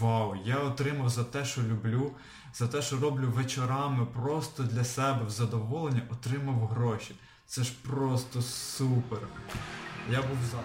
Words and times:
вау, 0.00 0.34
я 0.44 0.56
отримав 0.56 1.08
за 1.08 1.24
те, 1.24 1.44
що 1.44 1.60
люблю, 1.62 2.10
за 2.54 2.66
те, 2.66 2.82
що 2.82 2.96
роблю 2.96 3.32
вечорами 3.36 4.06
просто 4.22 4.62
для 4.62 4.84
себе 4.84 5.20
в 5.26 5.30
задоволення, 5.30 6.02
отримав 6.12 6.66
гроші. 6.66 7.14
Це 7.46 7.62
ж 7.62 7.72
просто 7.88 8.42
супер. 8.42 9.18
Я 10.10 10.18
був 10.18 10.38
за. 10.52 10.58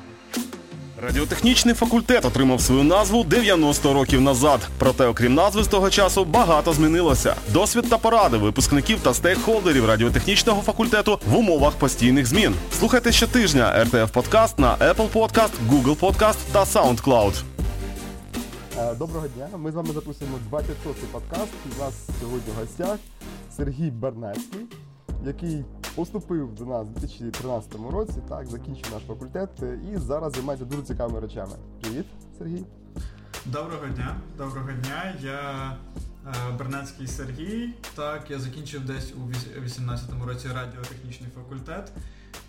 Радіотехнічний 1.02 1.76
факультет 1.76 2.26
отримав 2.26 2.62
свою 2.62 2.84
назву 2.84 3.24
90 3.24 3.94
років 3.94 4.22
назад. 4.22 4.70
Проте, 4.78 5.08
окрім 5.08 5.34
назви 5.34 5.64
з 5.64 5.68
того 5.68 5.90
часу, 5.90 6.26
багато 6.26 6.74
змінилося. 6.74 7.36
Досвід 7.54 7.90
та 7.90 7.98
поради 7.98 8.38
випускників 8.38 9.00
та 9.00 9.14
стейкхолдерів 9.14 9.86
радіотехнічного 9.86 10.62
факультету 10.62 11.20
в 11.28 11.36
умовах 11.36 11.74
постійних 11.74 12.26
змін. 12.26 12.54
Слухайте 12.80 13.12
щотижня 13.12 13.84
РТФ 13.84 14.12
Подкаст 14.12 14.60
на 14.60 14.78
Apple 14.78 15.10
Podcast, 15.10 15.52
Google 15.70 16.00
Podcast 16.00 16.38
та 16.52 16.64
SoundCloud. 16.64 17.55
Е, 18.78 18.96
Доброго 18.96 19.28
дня. 19.28 19.50
Ми 19.58 19.72
з 19.72 19.76
вами 19.76 19.94
записуємо 19.94 20.40
26-й 20.52 21.08
подкаст. 21.12 21.54
У 21.76 21.80
нас 21.80 22.10
сьогодні 22.20 22.54
в 22.54 22.60
гостях 22.60 23.00
Сергій 23.52 23.92
Бернецький, 23.92 24.66
який 25.26 25.66
поступив 25.96 26.56
до 26.56 26.66
нас 26.66 26.88
у 26.88 27.00
2013 27.00 27.74
році, 27.92 28.14
так, 28.30 28.48
закінчив 28.48 28.94
наш 28.94 29.04
факультет 29.04 29.50
і 29.94 29.98
зараз 29.98 30.34
займається 30.34 30.66
дуже 30.66 30.82
цікавими 30.82 31.20
речами. 31.20 31.56
Привіт, 31.82 32.06
Сергій. 32.38 32.66
Доброго 33.46 33.88
дня, 33.88 34.16
доброго 34.38 34.72
дня. 34.72 35.16
Я 35.22 35.72
е, 36.28 36.52
Бернацький 36.60 37.08
Сергій. 37.08 37.74
Так, 37.96 38.32
я 38.32 38.40
закінчив 38.40 38.86
десь 38.86 39.14
у 39.14 39.60
18-му 39.62 40.26
році 40.26 40.48
радіотехнічний 40.56 41.30
факультет. 41.36 41.92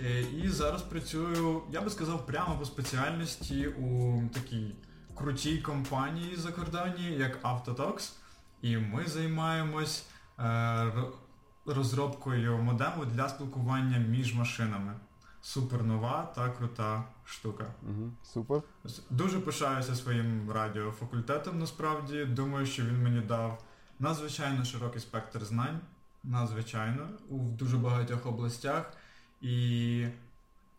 Е, 0.01 0.21
і 0.21 0.49
зараз 0.49 0.83
працюю, 0.83 1.63
я 1.73 1.81
би 1.81 1.91
сказав, 1.91 2.27
прямо 2.27 2.59
по 2.59 2.65
спеціальності 2.65 3.67
у 3.67 4.21
такій 4.35 4.75
крутій 5.17 5.59
компанії 5.59 6.37
за 6.37 6.53
кордоні, 6.53 7.13
як 7.19 7.43
Autotox. 7.43 8.13
І 8.63 8.77
ми 8.77 9.07
займаємось 9.07 10.07
е, 10.39 10.93
розробкою 11.67 12.59
модему 12.59 13.05
для 13.05 13.29
спілкування 13.29 13.99
між 13.99 14.35
машинами. 14.35 14.95
Супер 15.43 15.85
нова 15.85 16.33
та 16.35 16.51
крута 16.51 17.05
штука. 17.25 17.75
Угу, 17.83 18.11
супер. 18.23 18.63
Дуже 19.11 19.41
пишаюся 19.41 19.95
своїм 19.95 20.51
радіофакультетом 20.51 21.59
насправді. 21.59 22.25
Думаю, 22.25 22.67
що 22.67 22.85
він 22.85 23.03
мені 23.03 23.21
дав 23.21 23.65
надзвичайно 23.99 24.65
широкий 24.65 25.01
спектр 25.01 25.45
знань, 25.45 25.81
надзвичайно, 26.25 27.09
у 27.29 27.39
дуже 27.39 27.77
багатьох 27.77 28.27
областях. 28.27 28.93
І 29.41 30.07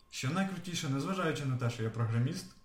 що 0.10 0.30
найкрутіше, 0.30 0.90
незважаючи 0.90 1.46
на 1.46 1.58
те, 1.58 1.70
що 1.70 1.84
я 1.84 1.90
програміст, 1.90 2.57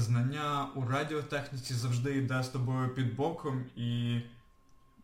знання 0.00 0.68
у 0.74 0.84
радіотехніці 0.88 1.74
завжди 1.74 2.16
йде 2.16 2.42
з 2.42 2.48
тобою 2.48 2.94
під 2.94 3.16
боком, 3.16 3.64
і 3.76 4.20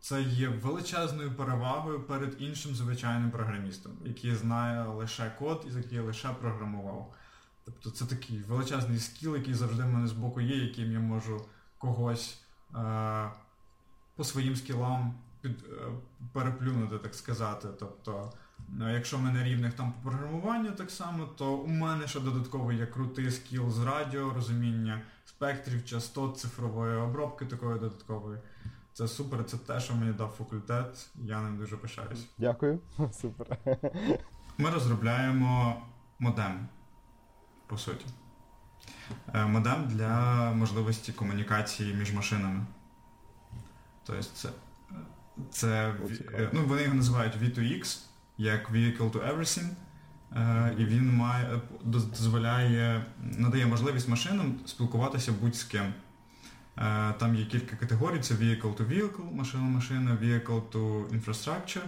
це 0.00 0.22
є 0.22 0.48
величезною 0.48 1.34
перевагою 1.34 2.02
перед 2.02 2.36
іншим 2.38 2.74
звичайним 2.74 3.30
програмістом, 3.30 3.92
який 4.04 4.34
знає 4.34 4.84
лише 4.86 5.36
код 5.38 5.66
і 5.70 5.76
який 5.76 5.98
лише 5.98 6.28
програмував. 6.28 7.14
Тобто 7.64 7.90
це 7.90 8.04
такий 8.04 8.42
величезний 8.42 8.98
скіл, 8.98 9.36
який 9.36 9.54
завжди 9.54 9.82
в 9.82 9.88
мене 9.88 10.06
з 10.06 10.12
боку 10.12 10.40
є, 10.40 10.56
яким 10.56 10.92
я 10.92 11.00
можу 11.00 11.44
когось 11.78 12.42
е- 12.74 13.30
по 14.16 14.24
своїм 14.24 14.56
скілам 14.56 15.14
під, 15.40 15.64
е- 15.64 15.92
переплюнути, 16.32 16.98
так 16.98 17.14
сказати. 17.14 17.68
Тобто, 17.78 18.32
якщо 18.80 19.18
ми 19.18 19.32
на 19.32 19.44
рівних 19.44 19.72
там 19.72 19.92
по 19.92 20.10
програмуванню 20.10 20.70
так 20.72 20.90
само, 20.90 21.26
то 21.26 21.54
у 21.54 21.68
мене 21.68 22.08
ще 22.08 22.20
додатково 22.20 22.72
є 22.72 22.86
крутий 22.86 23.30
скіл 23.30 23.70
з 23.70 23.78
радіо, 23.78 24.32
розуміння 24.34 25.02
спектрів, 25.24 25.84
частот, 25.84 26.38
цифрової 26.38 26.96
обробки 26.96 27.46
такої 27.46 27.78
додаткової. 27.78 28.38
Це 28.92 29.08
супер, 29.08 29.44
це 29.44 29.56
те, 29.56 29.80
що 29.80 29.94
мені 29.94 30.12
дав 30.12 30.28
факультет, 30.38 31.06
я 31.14 31.40
ним 31.40 31.56
дуже 31.56 31.76
пишаюсь. 31.76 32.26
Дякую. 32.38 32.80
Супер. 33.12 33.58
Ми 34.58 34.70
розробляємо 34.70 35.82
модем, 36.18 36.68
по 37.66 37.78
суті. 37.78 38.06
Е, 39.34 39.44
Модем 39.46 39.88
для 39.88 40.52
можливості 40.52 41.12
комунікації 41.12 41.94
між 41.94 42.14
машинами. 42.14 42.66
Тобто 44.04 44.22
це, 44.22 44.48
це 45.50 45.94
ну, 46.52 46.64
вони 46.66 46.82
його 46.82 46.94
називають 46.94 47.36
V2X, 47.36 47.98
як 48.42 48.70
Vehicle 48.70 49.10
to 49.10 49.36
Everything. 49.36 49.68
Е, 50.36 50.74
І 50.78 50.84
він 50.84 51.12
має, 51.16 51.60
дозволяє, 51.84 53.04
надає 53.38 53.66
можливість 53.66 54.08
машинам 54.08 54.54
спілкуватися 54.66 55.32
будь 55.40 55.56
з 55.56 55.64
ким. 55.64 55.82
Е, 56.78 57.14
Там 57.18 57.34
є 57.34 57.44
кілька 57.44 57.76
категорій, 57.76 58.18
це 58.20 58.34
Vehicle 58.34 58.74
to 58.76 58.88
Vehicle, 58.88 59.34
машина-машина, 59.34 60.18
Vehicle 60.22 60.62
to 60.72 61.08
Infrastructure, 61.20 61.82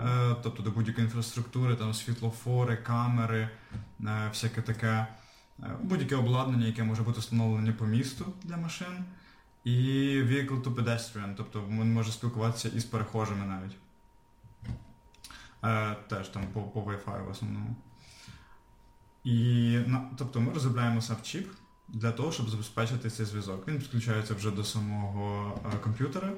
Е, 0.00 0.36
тобто 0.42 0.62
до 0.62 0.70
будь-якої 0.70 1.04
інфраструктури, 1.06 1.74
там 1.76 1.94
світлофори, 1.94 2.76
камери, 2.76 3.48
е, 4.00 4.28
всяке 4.28 4.62
таке, 4.62 5.06
е, 5.62 5.70
будь-яке 5.82 6.16
обладнання, 6.16 6.66
яке 6.66 6.84
може 6.84 7.02
бути 7.02 7.20
встановлене 7.20 7.72
по 7.72 7.86
місту 7.86 8.24
для 8.42 8.56
машин. 8.56 9.04
І 9.64 9.70
vehicle 10.22 10.62
to 10.62 10.74
pedestrian, 10.74 11.34
тобто 11.36 11.64
він 11.70 11.92
може 11.92 12.12
спілкуватися 12.12 12.68
із 12.68 12.84
перехожими 12.84 13.46
навіть. 13.46 13.76
Е, 15.64 15.96
теж 16.08 16.28
там 16.28 16.46
по, 16.52 16.62
по 16.62 16.80
Wi-Fi 16.80 17.24
в 17.26 17.30
основному. 17.30 17.76
І, 19.24 19.38
на- 19.86 20.10
тобто 20.16 20.40
ми 20.40 20.52
розробляємо 20.52 21.00
сабчіп 21.00 21.48
для 21.88 22.12
того, 22.12 22.32
щоб 22.32 22.50
забезпечити 22.50 23.10
цей 23.10 23.26
зв'язок. 23.26 23.68
Він 23.68 23.78
підключається 23.78 24.34
вже 24.34 24.50
до 24.50 24.64
самого 24.64 25.54
е, 25.74 25.78
комп'ютера. 25.78 26.32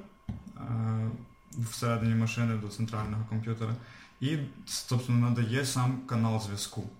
Е, 0.56 1.10
всередині 1.58 2.14
машини 2.14 2.56
до 2.56 2.68
центрального 2.68 3.24
комп'ютера 3.28 3.74
і, 4.20 4.38
собственно, 4.66 5.28
надає 5.30 5.64
сам 5.66 6.00
канал 6.06 6.40
зв'язку. 6.40 6.90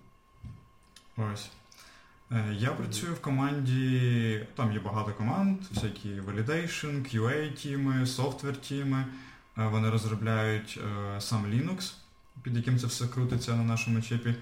Ось. 1.17 1.49
Я 2.51 2.69
працюю 2.71 3.13
в 3.13 3.21
команді, 3.21 4.47
там 4.55 4.73
є 4.73 4.79
багато 4.79 5.13
команд, 5.13 5.59
всякі 5.71 6.09
validation, 6.21 7.15
QA 7.15 7.53
тіми, 7.53 8.03
software 8.03 8.55
тіми. 8.57 9.05
Вони 9.55 9.89
розробляють 9.89 10.79
сам 11.19 11.45
Linux, 11.45 11.93
під 12.47 12.57
яким 12.57 12.79
це 12.79 12.87
все 12.87 13.07
крутиться 13.07 13.55
на 13.55 13.63
нашому 13.63 14.01
чипі. 14.01 14.35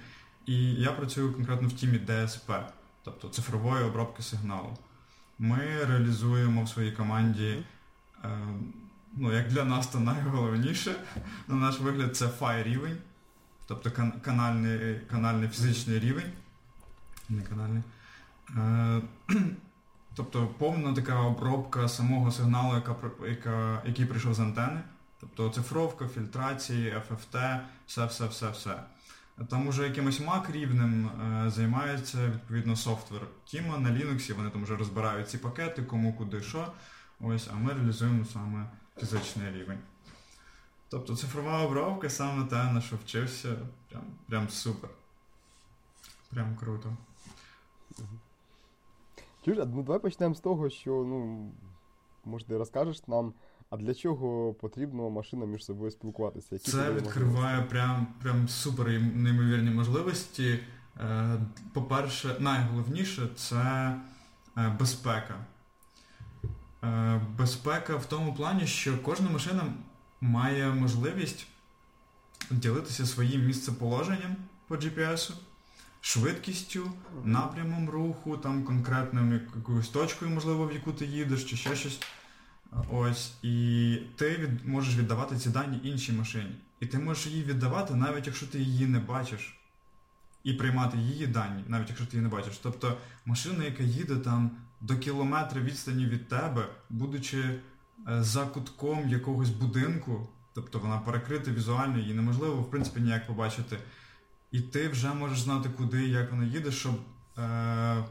І 0.45 0.73
я 0.73 0.91
працюю 0.91 1.33
конкретно 1.33 1.67
в 1.67 1.73
тімі 1.73 1.99
DSP, 2.07 2.63
тобто 3.03 3.29
цифрової 3.29 3.83
обробки 3.83 4.23
сигналу. 4.23 4.77
Ми 5.39 5.57
реалізуємо 5.87 6.63
в 6.63 6.69
своїй 6.69 6.91
команді 6.91 7.63
е, 8.23 8.29
ну, 9.13 9.33
як 9.33 9.47
для 9.47 9.63
нас, 9.63 9.87
то 9.87 9.99
найголовніше, 9.99 10.95
на 11.47 11.55
наш 11.55 11.79
вигляд, 11.79 12.17
це 12.17 12.27
фай 12.27 12.63
рівень, 12.63 12.97
тобто 13.67 13.89
кан- 13.89 14.21
канальний, 14.21 14.99
канальний 15.11 15.49
фізичний 15.49 15.99
рівень. 15.99 16.31
Не 17.29 17.41
канальний. 17.41 17.83
Е, 18.57 19.01
тобто 20.15 20.47
повна 20.47 20.93
така 20.93 21.19
обробка 21.19 21.89
самого 21.89 22.31
сигналу, 22.31 22.75
яка, 22.75 22.95
яка, 23.27 23.81
який 23.85 24.05
прийшов 24.05 24.33
з 24.33 24.39
антени. 24.39 24.81
Тобто 25.25 25.45
оцифровка, 25.45 26.07
фільтрації, 26.07 26.93
FFT, 26.93 27.59
все-все-все-все. 27.87 28.83
Там 29.49 29.67
уже 29.67 29.83
якимось 29.83 30.19
мак 30.19 30.49
рівнем 30.49 31.07
е, 31.07 31.49
займається 31.49 32.27
відповідно 32.27 32.75
софтвер 32.75 33.21
Тіма 33.45 33.77
на 33.77 33.89
Linux, 33.89 34.33
вони 34.33 34.49
там 34.49 34.63
вже 34.63 34.75
розбирають 34.75 35.29
ці 35.29 35.37
пакети, 35.37 35.83
кому 35.83 36.13
куди 36.13 36.41
що. 36.41 36.71
Ось, 37.19 37.49
а 37.53 37.55
ми 37.55 37.73
реалізуємо 37.73 38.25
саме 38.25 38.69
фізичний 38.97 39.51
рівень. 39.51 39.79
Тобто 40.89 41.15
цифрова 41.15 41.61
обробка 41.61 42.09
саме 42.09 42.45
те, 42.45 42.71
на 42.71 42.81
що 42.81 42.95
вчився, 42.95 43.55
прям, 43.89 44.03
прям 44.27 44.49
супер. 44.49 44.89
Прям 46.29 46.55
круто. 46.55 46.97
Чуєш, 49.45 49.59
ну 49.65 49.83
давай 49.83 49.99
почнемо 49.99 50.35
з 50.35 50.39
того, 50.39 50.69
що 50.69 50.91
ну, 50.91 51.51
може 52.25 52.45
ти 52.45 52.57
розкажеш 52.57 53.07
нам, 53.07 53.33
а 53.69 53.77
для 53.77 53.93
чого 53.93 54.53
потрібно 54.53 55.09
машинам 55.09 55.51
між 55.51 55.65
собою 55.65 55.91
спілкуватися? 55.91 56.47
Які 56.51 56.71
Це 56.71 56.91
відкриває 56.91 57.61
прям, 57.61 58.07
прям 58.23 58.47
супер 58.47 58.87
неймовірні 58.99 59.69
можливості. 59.69 60.59
Е, 60.99 61.39
По-перше, 61.73 62.35
найголовніше 62.39 63.27
це 63.35 63.95
е, 64.57 64.75
безпека. 64.79 65.45
Е, 66.83 67.21
Безпека 67.37 67.95
в 67.95 68.05
тому 68.05 68.33
плані, 68.33 68.67
що 68.67 68.97
кожна 69.03 69.29
машина 69.29 69.63
має 70.21 70.69
можливість 70.69 71.47
ділитися 72.51 73.05
своїм 73.05 73.45
місцеположенням 73.45 74.35
по 74.67 74.75
GPS, 74.75 75.31
швидкістю, 76.01 76.91
напрямом 77.23 77.89
руху, 77.89 78.37
там 78.37 78.63
конкретним 78.63 79.33
якоюсь 79.55 79.89
точкою, 79.89 80.31
можливо, 80.31 80.67
в 80.67 80.73
яку 80.73 80.91
ти 80.91 81.05
їдеш, 81.05 81.43
чи 81.43 81.55
ще 81.57 81.75
щось. 81.75 81.99
Ось, 82.89 83.33
і 83.43 83.97
ти 84.15 84.37
від, 84.37 84.67
можеш 84.67 84.97
віддавати 84.97 85.37
ці 85.37 85.49
дані 85.49 85.79
іншій 85.83 86.11
машині. 86.11 86.55
І 86.79 86.85
ти 86.85 86.99
можеш 86.99 87.27
її 87.27 87.43
віддавати, 87.43 87.95
навіть 87.95 88.27
якщо 88.27 88.47
ти 88.47 88.59
її 88.59 88.87
не 88.87 88.99
бачиш. 88.99 89.59
І 90.43 90.53
приймати 90.53 90.97
її 90.97 91.27
дані, 91.27 91.63
навіть 91.67 91.89
якщо 91.89 92.05
ти 92.05 92.17
її 92.17 92.23
не 92.23 92.29
бачиш. 92.29 92.57
Тобто 92.57 92.97
машина, 93.25 93.63
яка 93.63 93.83
їде 93.83 94.15
там 94.15 94.51
до 94.81 94.97
кілометра 94.97 95.61
відстані 95.61 96.05
від 96.05 96.27
тебе, 96.27 96.67
будучи 96.89 97.39
е, 97.39 97.59
за 98.23 98.45
кутком 98.45 99.09
якогось 99.09 99.49
будинку, 99.49 100.29
тобто 100.53 100.79
вона 100.79 100.97
перекрита 100.97 101.51
візуально, 101.51 101.97
її 101.97 102.13
неможливо, 102.13 102.55
в 102.55 102.71
принципі, 102.71 102.99
ніяк 102.99 103.27
побачити. 103.27 103.77
І 104.51 104.61
ти 104.61 104.89
вже 104.89 105.13
можеш 105.13 105.39
знати, 105.39 105.69
куди 105.77 106.07
як 106.07 106.31
вона 106.31 106.45
їде, 106.45 106.71
щоб 106.71 106.95
е, 107.37 108.05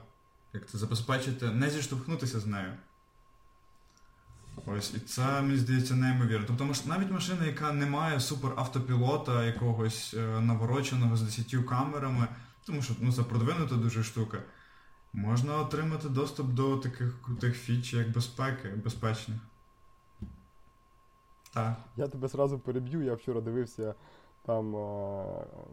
як 0.52 0.68
це 0.68 0.78
забезпечити, 0.78 1.50
не 1.50 1.70
зіштовхнутися 1.70 2.40
з 2.40 2.46
нею. 2.46 2.72
Ось, 4.66 4.94
і 4.94 4.98
це, 4.98 5.42
мені 5.42 5.56
здається, 5.56 5.94
неймовірно. 5.94 6.46
Тобто 6.46 6.88
навіть 6.88 7.10
машина, 7.10 7.46
яка 7.46 7.72
не 7.72 7.86
має 7.86 8.20
суперавтопілота 8.20 9.44
якогось 9.44 10.14
е, 10.14 10.40
навороченого 10.40 11.16
з 11.16 11.22
10 11.22 11.66
камерами, 11.68 12.26
тому 12.66 12.82
що 12.82 12.94
ну, 13.00 13.12
це 13.12 13.22
продвинута 13.22 13.74
дуже 13.74 14.02
штука, 14.02 14.38
можна 15.12 15.56
отримати 15.56 16.08
доступ 16.08 16.46
до 16.46 16.76
таких 16.76 17.22
крутих 17.22 17.56
фіч, 17.56 17.94
як 17.94 18.12
безпеки, 18.12 18.68
безпечних. 18.84 19.38
Так. 21.54 21.76
Я 21.96 22.08
тебе 22.08 22.28
сразу 22.28 22.58
переб'ю, 22.58 23.02
я 23.02 23.14
вчора 23.14 23.40
дивився 23.40 23.94
там 24.46 24.76
а, 24.76 25.24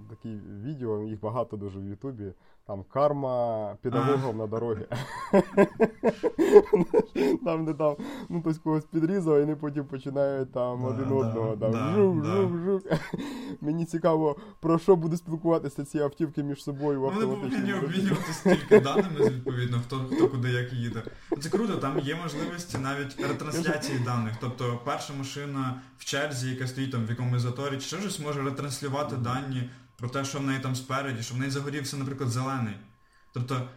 такі 0.09 0.35
відео, 0.35 1.03
їх 1.03 1.19
багато 1.19 1.57
дуже 1.57 1.79
в 1.79 1.85
Ютубі. 1.85 2.33
Там 2.67 2.83
карма 2.83 3.75
педагогам 3.81 4.37
на 4.37 4.47
дорогі. 4.47 4.85
Там, 7.45 7.65
де 7.65 7.73
там, 7.73 7.95
ну 8.29 8.41
хтось 8.41 8.57
когось 8.57 8.85
підрізав, 8.85 9.37
і 9.37 9.39
вони 9.39 9.55
потім 9.55 9.85
починають 9.85 10.51
там 10.51 10.85
один 10.85 11.11
одного 11.11 11.57
там 11.57 11.95
жук, 11.95 12.25
жук, 12.25 12.51
жук. 12.65 12.83
Мені 13.61 13.85
цікаво, 13.85 14.35
про 14.59 14.79
що 14.79 14.95
буде 14.95 15.17
спілкуватися 15.17 15.85
ці 15.85 15.99
автівки 15.99 16.43
між 16.43 16.63
собою 16.63 17.01
в 17.01 17.05
автоматичному. 17.05 17.41
Вони 17.41 17.55
повинні 17.55 17.73
обмінюватися 17.73 18.55
тільки 18.55 18.79
даними, 18.79 19.29
відповідно, 19.29 19.81
хто 19.85 19.95
хто 20.15 20.27
куди 20.27 20.49
як 20.49 20.73
їде. 20.73 21.03
Це 21.41 21.49
круто, 21.49 21.75
там 21.75 21.99
є 21.99 22.15
можливості 22.15 22.77
навіть 22.77 23.19
ретрансляції 23.19 23.99
даних. 23.99 24.33
Тобто 24.41 24.79
перша 24.85 25.13
машина 25.13 25.81
в 25.97 26.05
черзі, 26.05 26.49
яка 26.49 26.67
стоїть 26.67 26.91
там 26.91 27.05
в 27.05 27.09
якомусь 27.09 27.41
заторі, 27.41 27.77
чи 27.77 27.97
щось 27.97 28.19
може 28.19 28.43
ретранслювати 28.43 29.15
дані 29.15 29.69
про 30.01 30.09
те, 30.09 30.25
що 30.25 30.39
в 30.39 30.43
неї 30.43 30.59
там 30.59 30.75
спереді, 30.75 31.23
що 31.23 31.35
в 31.35 31.37
неї 31.37 31.51
загорівся, 31.51 31.97
наприклад, 31.97 32.29
зелений. 32.29 32.73
Тобто, 33.33 33.69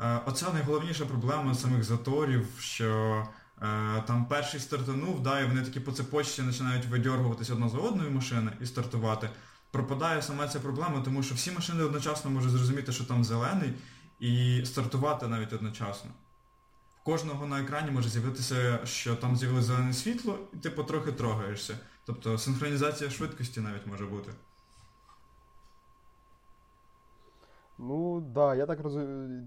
е, 0.00 0.20
оця 0.26 0.52
найголовніша 0.52 1.06
проблема 1.06 1.54
самих 1.54 1.84
заторів, 1.84 2.46
що 2.58 3.22
е, 3.62 4.02
там 4.06 4.26
перший 4.26 4.60
стартанув, 4.60 5.22
да, 5.22 5.40
і 5.40 5.46
вони 5.46 5.62
такі 5.62 5.80
по 5.80 5.92
цепочці 5.92 6.42
починають 6.42 6.86
видьоргуватися 6.86 7.52
одна 7.52 7.68
за 7.68 7.78
одною 7.78 8.10
машини 8.10 8.52
і 8.60 8.66
стартувати. 8.66 9.30
Пропадає 9.70 10.22
саме 10.22 10.48
ця 10.48 10.60
проблема, 10.60 11.00
тому 11.00 11.22
що 11.22 11.34
всі 11.34 11.50
машини 11.50 11.84
одночасно 11.84 12.30
можуть 12.30 12.50
зрозуміти, 12.50 12.92
що 12.92 13.04
там 13.04 13.24
зелений, 13.24 13.72
і 14.20 14.62
стартувати 14.66 15.26
навіть 15.26 15.52
одночасно. 15.52 16.10
В 17.00 17.04
кожного 17.04 17.46
на 17.46 17.60
екрані 17.60 17.90
може 17.90 18.08
з'явитися, 18.08 18.78
що 18.84 19.16
там 19.16 19.36
з'явилося 19.36 19.66
зелене 19.66 19.92
світло, 19.92 20.38
і 20.52 20.56
ти 20.56 20.70
потрохи 20.70 21.12
трогаєшся. 21.12 21.78
Тобто 22.06 22.38
синхронізація 22.38 23.10
швидкості 23.10 23.60
навіть 23.60 23.86
може 23.86 24.06
бути. 24.06 24.32
Ну 27.82 28.20
так, 28.20 28.32
да, 28.32 28.54
я 28.54 28.66
так 28.66 28.80
роз... 28.80 28.98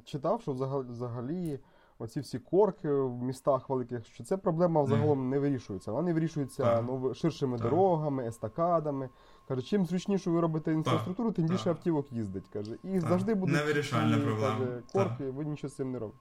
читав, 0.06 0.42
що 0.42 0.52
взагалі 0.90 1.60
оці 2.00 2.20
всі 2.20 2.40
корки 2.40 2.92
в 2.92 3.24
містах 3.24 3.70
великих, 3.70 4.06
що 4.06 4.24
ця 4.24 4.38
проблема 4.38 4.84
взагалом 4.84 5.30
не 5.30 5.40
вирішується. 5.40 5.92
Вона 5.92 6.04
не 6.04 6.14
вирішується 6.14 6.82
ну, 6.82 7.14
ширшими 7.14 7.58
так. 7.58 7.70
дорогами, 7.70 8.28
естакадами. 8.28 9.10
Каже, 9.48 9.62
чим 9.62 9.86
зручніше 9.86 10.30
ви 10.30 10.42
робите 10.42 10.74
інфраструктуру, 10.74 11.32
тим 11.32 11.46
більше 11.46 11.70
автівок 11.70 12.12
їздить. 12.12 12.48
Каже, 12.48 12.78
і 12.84 13.00
завжди 13.00 13.34
будуть 13.34 13.56
Невирішальна 13.56 14.18
проблема. 14.18 14.56
Каже, 14.58 14.82
корки, 14.94 15.30
ви 15.30 15.46
нічого 15.46 15.72
з 15.72 15.76
цим 15.76 15.92
не 15.92 16.00
робите. 16.00 16.20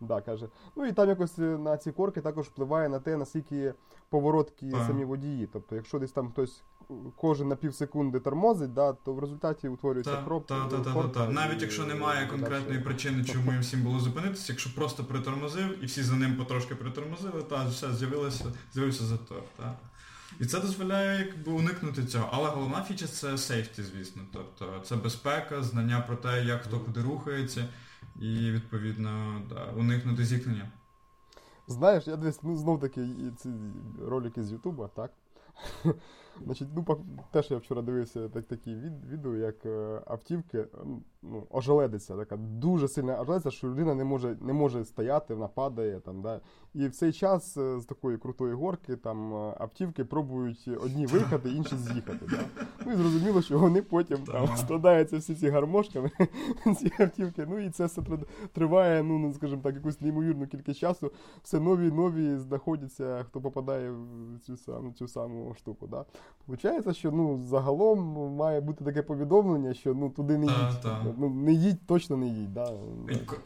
Да, 0.00 0.20
каже. 0.20 0.48
Ну 0.76 0.86
і 0.86 0.92
там 0.92 1.08
якось 1.08 1.38
е, 1.38 1.42
на 1.42 1.76
ці 1.76 1.92
корки 1.92 2.20
також 2.20 2.46
впливає 2.46 2.88
на 2.88 3.00
те, 3.00 3.16
наскільки 3.16 3.74
повороткі 4.08 4.70
так. 4.70 4.82
самі 4.86 5.04
водії. 5.04 5.48
Тобто, 5.52 5.76
якщо 5.76 5.98
десь 5.98 6.12
там 6.12 6.30
хтось 6.30 6.62
кожен 7.16 7.48
на 7.48 7.56
пів 7.56 7.74
секунди 7.74 8.20
тормозить, 8.20 8.72
да, 8.72 8.92
то 8.92 9.12
в 9.12 9.18
результаті 9.18 9.68
утворюється 9.68 10.16
кроп. 10.24 10.46
Так, 10.46 10.68
так, 10.68 10.82
так, 10.84 11.12
так. 11.12 11.30
Навіть 11.30 11.62
якщо 11.62 11.86
немає 11.86 12.26
конкретної 12.26 12.80
причини, 12.80 13.24
чому 13.24 13.52
їм 13.52 13.60
всім 13.60 13.82
було 13.82 14.00
зупинитися, 14.00 14.52
якщо 14.52 14.74
просто 14.74 15.04
притормозив 15.04 15.84
і 15.84 15.86
всі 15.86 16.02
за 16.02 16.14
ним 16.14 16.36
потрошки 16.36 16.74
притормозили, 16.74 17.42
та 17.42 17.64
все 17.64 17.94
з'явилося, 17.94 18.44
з'явився 18.72 19.04
затор. 19.04 19.42
Так. 19.56 19.76
І 20.40 20.46
це 20.46 20.60
дозволяє 20.60 21.18
якби 21.18 21.52
уникнути 21.52 22.04
цього. 22.04 22.28
Але 22.32 22.48
головна 22.48 22.82
фіча 22.82 23.06
це 23.06 23.38
сейфті, 23.38 23.82
звісно. 23.82 24.22
Тобто 24.32 24.80
це 24.84 24.96
безпека, 24.96 25.62
знання 25.62 26.00
про 26.00 26.16
те, 26.16 26.44
як 26.44 26.62
хто 26.62 26.80
куди 26.80 27.02
рухається, 27.02 27.68
і 28.16 28.50
відповідно 28.50 29.42
да, 29.48 29.64
уникнути 29.64 30.24
зіткнення. 30.24 30.72
Знаєш, 31.66 32.06
я 32.06 32.16
десь 32.16 32.42
ну, 32.42 32.56
знов 32.56 32.80
таки 32.80 33.06
ці 33.36 33.48
ролики 34.06 34.42
з 34.42 34.52
Ютуба, 34.52 34.88
так? 34.88 35.10
Значить, 36.44 36.68
ну, 36.76 37.04
Теж 37.30 37.50
я 37.50 37.56
вчора 37.56 37.82
дивився 37.82 38.28
так, 38.28 38.44
такі 38.44 38.74
від, 38.74 39.04
відео, 39.04 39.36
як 39.36 39.66
е, 39.66 40.00
автівки 40.06 40.66
ну, 41.22 41.46
ожеледиться, 41.50 42.16
така 42.16 42.36
дуже 42.36 42.88
сильна 42.88 43.20
ожеледиця, 43.20 43.50
що 43.50 43.68
людина 43.68 43.94
не 43.94 44.04
може 44.04 44.36
не 44.40 44.52
може 44.52 44.84
стояти, 44.84 45.34
вона 45.34 45.48
падає. 45.48 46.00
Там, 46.00 46.22
да. 46.22 46.40
І 46.74 46.86
в 46.86 46.90
цей 46.90 47.12
час 47.12 47.56
е, 47.56 47.80
з 47.80 47.84
такої 47.84 48.18
крутої 48.18 48.54
горки 48.54 48.96
там 48.96 49.34
е, 49.34 49.54
автівки 49.58 50.04
пробують 50.04 50.68
одні 50.84 51.06
виїхати, 51.06 51.50
інші 51.50 51.76
з'їхати. 51.76 52.26
Да. 52.30 52.40
Ну 52.86 52.92
і 52.92 52.96
зрозуміло, 52.96 53.42
що 53.42 53.58
вони 53.58 53.82
потім 53.82 54.18
там 54.18 54.48
складаються 54.56 55.18
всі 55.18 55.34
ці 55.34 55.48
гармошками, 55.48 56.10
ці 56.78 56.92
автівки. 56.98 57.46
Ну 57.50 57.58
і 57.58 57.70
це 57.70 57.86
все 57.86 58.02
триває, 58.52 59.02
ну, 59.02 59.18
ну 59.18 59.34
скажімо 59.34 59.60
так, 59.62 59.74
якусь 59.74 60.00
неймовірну 60.00 60.46
кількість 60.46 60.80
часу. 60.80 61.12
Все 61.42 61.60
нові 61.60 61.90
нові 61.92 62.36
знаходяться, 62.36 63.24
хто 63.28 63.40
попадає 63.40 63.90
в 63.90 64.38
цю 64.40 64.56
саму 64.56 64.92
цю 64.92 65.08
саму 65.08 65.54
штуку. 65.54 65.86
Да. 65.86 66.04
Получається, 66.46 66.94
що 66.94 67.10
ну, 67.10 67.44
загалом 67.50 68.00
має 68.36 68.60
бути 68.60 68.84
таке 68.84 69.02
повідомлення, 69.02 69.74
що 69.74 69.94
ну, 69.94 70.10
туди 70.10 70.38
не 70.38 70.46
їдь. 70.46 70.54
Та, 70.54 70.74
та. 70.74 71.06
Ну, 71.18 71.30
Не 71.30 71.52
їдь, 71.52 71.86
точно 71.86 72.16
не 72.16 72.26
їдь. 72.26 72.54
Да. 72.54 72.72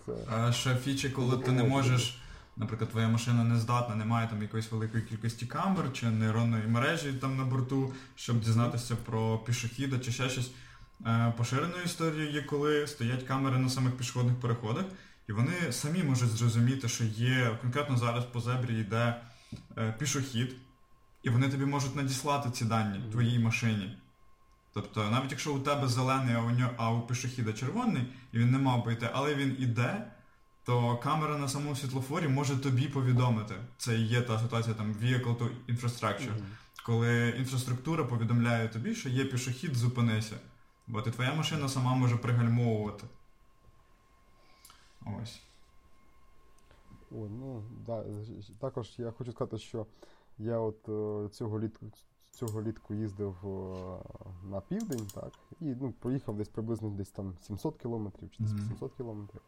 Це... 0.07 0.13
А 0.31 0.53
ще 0.53 0.75
фічі, 0.75 1.11
коли 1.11 1.37
ти 1.37 1.53
не 1.53 1.65
можеш, 1.65 2.23
наприклад, 2.57 2.91
твоя 2.91 3.09
машина 3.09 3.45
не 3.45 3.59
здатна, 3.59 3.95
немає 3.95 4.29
там 4.29 4.43
якоїсь 4.43 4.73
великої 4.73 5.03
кількості 5.03 5.47
камер 5.47 5.93
чи 5.93 6.07
нейронної 6.07 6.67
мережі 6.67 7.13
там 7.13 7.37
на 7.37 7.45
борту, 7.45 7.93
щоб 8.15 8.41
дізнатися 8.41 8.97
про 9.07 9.39
пішохіда 9.39 9.99
чи 9.99 10.13
ще 10.13 10.29
щось. 10.29 10.51
Е, 11.07 11.33
поширеною 11.37 11.83
історією 11.85 12.31
є, 12.33 12.43
коли 12.43 12.87
стоять 12.87 13.23
камери 13.23 13.59
на 13.59 13.69
самих 13.69 13.97
пішохідних 13.97 14.41
переходах, 14.41 14.85
і 15.29 15.33
вони 15.33 15.53
самі 15.71 16.03
можуть 16.03 16.29
зрозуміти, 16.29 16.89
що 16.89 17.05
є 17.05 17.59
конкретно 17.63 17.97
зараз 17.97 18.25
по 18.25 18.41
зебрі 18.41 18.81
йде 18.81 19.21
е, 19.79 19.95
пішохід. 19.99 20.57
І 21.23 21.31
вони 21.31 21.49
тобі 21.49 21.65
можуть 21.65 21.97
надіслати 21.97 22.51
ці 22.51 22.65
дані 22.65 22.99
в 22.99 23.13
твоїй 23.13 23.39
машині. 23.39 23.99
Тобто, 24.73 25.11
навіть 25.11 25.31
якщо 25.31 25.55
у 25.55 25.59
тебе 25.59 25.89
зелений, 25.89 26.35
а 26.35 26.41
у 26.41 26.51
нього, 26.51 26.71
а 26.77 26.93
у 26.93 27.01
пішохіда 27.01 27.53
червоний, 27.53 28.03
і 28.33 28.39
він 28.39 28.51
не 28.51 28.59
мав 28.59 28.85
би 28.85 28.93
йти, 28.93 29.11
але 29.13 29.35
він 29.35 29.57
іде, 29.59 30.13
то 30.65 30.97
камера 30.97 31.39
на 31.39 31.49
самому 31.49 31.77
світлофорі 31.77 32.29
може 32.29 32.57
тобі 32.57 32.89
повідомити. 32.89 33.55
Це 33.77 33.99
і 33.99 34.07
є 34.07 34.23
та 34.23 34.39
ситуація 34.39 34.75
там 34.75 34.95
vehicle 34.95 35.37
to 35.37 35.49
infrastructure, 35.69 36.33
mm-hmm. 36.33 36.83
коли 36.87 37.35
інфраструктура 37.39 38.05
повідомляє 38.05 38.69
тобі, 38.69 38.95
що 38.95 39.09
є 39.09 39.25
пішохід, 39.25 39.75
зупинися. 39.75 40.37
Бо 40.87 41.01
і 41.01 41.11
твоя 41.11 41.35
машина 41.35 41.69
сама 41.69 41.95
може 41.95 42.17
пригальмовувати. 42.17 43.07
Ось. 45.23 45.41
О, 47.11 47.15
ну, 47.15 47.63
да, 47.87 48.05
Також 48.61 48.95
я 48.99 49.11
хочу 49.11 49.33
сказати, 49.33 49.59
що 49.59 49.87
я 50.39 50.59
от 50.59 50.89
е, 50.89 51.29
цього 51.29 51.61
літку 51.61 51.87
цього 52.39 52.63
літку 52.63 52.95
їздив 52.95 53.35
е, 53.45 53.49
на 54.51 54.61
південь, 54.61 55.07
так, 55.15 55.33
і 55.61 55.65
ну, 55.81 55.95
проїхав 56.01 56.37
десь 56.37 56.49
приблизно 56.49 56.91
десь 56.91 57.11
там 57.11 57.35
700 57.41 57.77
кілометрів 57.77 58.31
чи 58.31 58.43
mm-hmm. 58.43 58.97
кілометрів. 58.97 59.41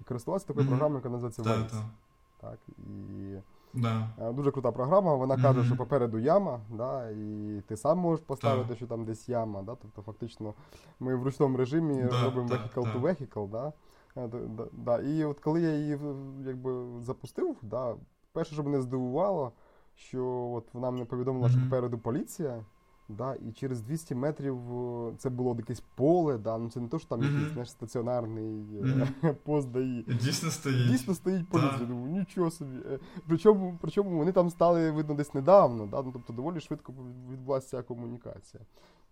І 0.00 0.04
користувався 0.04 0.46
такою 0.46 0.66
mm-hmm. 0.66 0.68
програмою, 0.68 0.98
яка 0.98 1.08
називається 1.08 1.42
Waze. 1.42 1.84
Так, 2.40 2.58
і 2.78 3.36
да. 3.74 4.08
Е, 4.20 4.32
дуже 4.32 4.50
крута 4.50 4.72
програма. 4.72 5.14
Вона 5.14 5.36
каже, 5.36 5.60
mm-hmm. 5.60 5.66
що 5.66 5.76
попереду 5.76 6.18
яма, 6.18 6.60
да, 6.70 7.10
і 7.10 7.62
ти 7.66 7.76
сам 7.76 7.98
можеш 7.98 8.24
поставити, 8.24 8.68
так. 8.68 8.76
що 8.76 8.86
там 8.86 9.04
десь 9.04 9.28
яма. 9.28 9.62
Да, 9.62 9.74
Тобто, 9.74 10.02
фактично, 10.02 10.54
ми 11.00 11.14
в 11.16 11.22
ручному 11.22 11.56
режимі 11.56 12.02
да, 12.10 12.24
робимо 12.24 12.48
vehicle 12.48 12.92
to 12.92 13.00
vehicle. 13.00 13.50
Да, 13.50 13.72
да, 14.26 14.66
да, 14.72 14.98
І 14.98 15.24
от 15.24 15.40
коли 15.40 15.60
я 15.60 15.76
її 15.76 15.98
якби 16.44 17.00
запустив, 17.00 17.56
да, 17.62 17.94
перше, 18.32 18.54
що 18.54 18.62
мене 18.62 18.80
здивувало 18.80 19.52
що 20.08 20.52
от 20.54 20.74
вона 20.74 20.90
мені 20.90 21.04
повідомила, 21.04 21.46
mm-hmm. 21.46 21.50
що 21.50 21.60
попереду 21.60 21.98
поліція. 21.98 22.64
Да, 23.08 23.34
І 23.34 23.52
через 23.52 23.82
200 23.82 24.14
метрів 24.14 24.58
це 25.18 25.30
було 25.30 25.54
якесь 25.58 25.82
поле, 25.94 26.38
да, 26.38 26.58
ну 26.58 26.70
це 26.70 26.80
не 26.80 26.88
то, 26.88 26.98
що 26.98 27.08
там 27.08 27.20
mm-hmm. 27.20 27.32
якийсь 27.32 27.52
знаєш, 27.52 27.70
стаціонарний 27.70 28.44
mm-hmm. 28.44 29.34
пост 29.44 29.70
дає. 29.70 30.02
Дійсно 30.02 30.50
стоїть. 30.50 30.90
Дійсно 30.90 31.14
стоїть 31.14 31.48
поліція. 31.48 31.86
Думаю, 31.86 32.12
нічого 32.12 32.50
собі. 32.50 32.76
Е, 32.90 32.98
причому 33.28 33.78
причому 33.80 34.18
вони 34.18 34.32
там 34.32 34.50
стали, 34.50 34.90
видно, 34.90 35.14
десь 35.14 35.34
недавно, 35.34 35.86
да, 35.86 36.02
ну, 36.02 36.10
тобто 36.12 36.32
доволі 36.32 36.60
швидко 36.60 36.94
відбулася 37.30 37.68
ця 37.68 37.82
комунікація. 37.82 38.62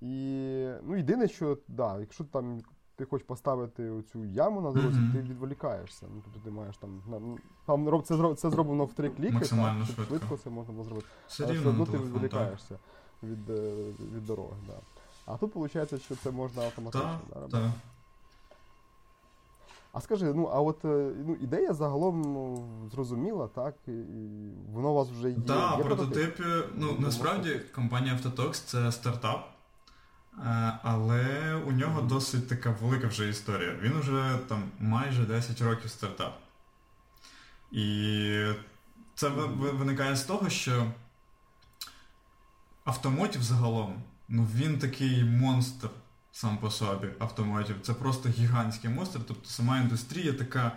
І 0.00 0.66
ну, 0.82 0.97
єдине, 0.97 1.28
що 1.28 1.59
да, 1.68 2.00
якщо 2.00 2.25
там 2.25 2.61
ти 3.00 3.07
хочеш 3.07 3.26
поставити 3.26 3.90
цю 4.12 4.25
яму 4.25 4.61
на 4.61 4.71
дорозі, 4.73 4.99
Мгм. 4.99 5.12
ти 5.12 5.19
відволікаєшся. 5.19 6.07
Ну, 6.14 6.23
тобто 6.25 6.40
ти 6.45 6.50
маєш 6.50 6.76
там. 6.76 7.02
на- 7.11 7.19
ну, 7.19 7.38
Там 7.66 7.88
роб- 7.88 8.02
це, 8.02 8.35
це 8.35 8.50
зроблено 8.50 8.85
в 8.85 8.92
три 8.92 9.11
кліки, 9.11 9.33
Максимально 9.33 9.78
так, 9.87 9.95
швидко. 9.95 10.04
швидко 10.04 10.37
це 10.37 10.50
можна 10.50 10.73
було 10.73 10.85
зробити. 10.85 11.07
Все 11.28 11.45
Але 11.45 11.52
все 11.59 11.69
одно 11.69 11.87
ти 11.87 11.92
так. 11.92 12.00
відволікаєшся 12.00 12.78
від, 13.23 13.50
е, 13.50 13.73
від 14.16 14.26
дороги. 14.26 14.57
Да. 14.66 14.73
А 15.26 15.37
тут 15.37 15.54
виходить, 15.54 16.02
що 16.02 16.16
це 16.16 16.30
можна 16.30 16.62
автоматично. 16.62 17.19
да, 17.28 17.35
робити. 17.40 17.52
так. 17.57 17.71
А 19.92 20.00
скажи, 20.00 20.35
ну 20.35 20.45
а 20.52 20.61
от 20.61 20.85
е, 20.85 21.11
ну, 21.26 21.35
ідея 21.40 21.75
загалом 21.75 22.23
ну, 22.23 22.64
зрозуміла, 22.92 23.49
так? 23.49 23.75
І, 23.88 23.92
і 23.92 24.50
воно 24.73 24.90
у 24.90 24.95
вас 24.95 25.09
вже 25.09 25.30
є. 25.30 25.37
Так, 25.47 25.78
є 25.78 25.85
прототипі. 25.85 26.42
Ну, 26.75 26.97
насправді 26.99 27.61
компанія 27.75 28.14
Autotox 28.16 28.50
це 28.52 28.92
стартап, 28.92 29.49
е, 29.49 29.60
але 30.83 31.55
у 31.67 31.73
нього 31.73 32.03
досить 32.03 32.49
така 32.49 32.71
велика 32.71 33.07
вже 33.07 33.29
історія. 33.29 33.75
Він 33.83 34.01
вже 34.01 34.39
там 34.49 34.63
майже 34.79 35.25
10 35.25 35.61
років 35.61 35.91
стартап. 35.91 36.39
І 37.73 38.53
це 39.15 39.29
ви- 39.29 39.47
ви- 39.47 39.71
виникає 39.71 40.17
з 40.17 40.23
того, 40.25 40.51
що 40.51 40.87
автомотів 42.85 43.43
загалом, 43.43 44.03
ну 44.29 44.49
він 44.55 44.79
такий 44.79 45.25
монстр 45.25 45.89
сам 46.33 46.59
по 46.59 46.71
собі, 46.71 47.09
автомотів. 47.19 47.77
Це 47.83 47.95
просто 47.95 48.29
гігантський 48.29 48.91
монстр, 48.91 49.21
тобто 49.29 49.49
сама 49.49 49.79
індустрія 49.81 50.33
така, 50.33 50.73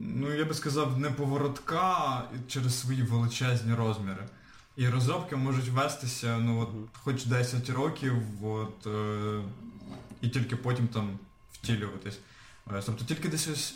ну 0.00 0.32
я 0.32 0.44
би 0.44 0.54
сказав, 0.54 0.98
неповоротка 0.98 2.22
через 2.48 2.80
свої 2.80 3.02
величезні 3.02 3.74
розміри. 3.74 4.28
І 4.76 4.88
розробки 4.88 5.36
можуть 5.36 5.68
вестися 5.68 6.38
ну, 6.38 6.60
от, 6.60 6.68
хоч 6.92 7.24
10 7.24 7.70
років, 7.70 8.44
от, 8.44 8.86
е, 8.86 9.42
і 10.20 10.28
тільки 10.28 10.56
потім 10.56 10.88
там 10.88 11.18
втілюватись. 11.52 12.18
Е, 12.72 12.82
Тобто 12.86 13.04
тільки 13.04 13.28
десь 13.28 13.48
ось 13.48 13.74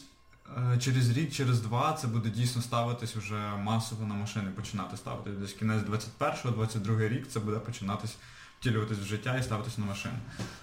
е, 0.57 0.79
через 0.79 1.11
рік, 1.11 1.33
через 1.33 1.61
два 1.61 1.93
це 1.93 2.07
буде 2.07 2.31
дійсно 2.31 2.63
ставитись 2.63 3.17
вже 3.17 3.57
масово 3.57 4.07
на 4.07 4.15
машини, 4.15 4.51
починати 4.51 4.97
ставити. 4.97 5.31
Десь 5.31 5.53
кінець 5.53 5.83
21-го, 5.83 6.51
22 6.51 7.09
рік 7.09 7.29
це 7.29 7.41
буде 7.41 7.59
починатись 7.59 8.17
втілюватись 8.61 8.99
в 8.99 9.05
життя 9.05 9.37
і 9.37 9.43
ставитись 9.43 9.79
на 9.79 9.85
машини. 9.85 10.19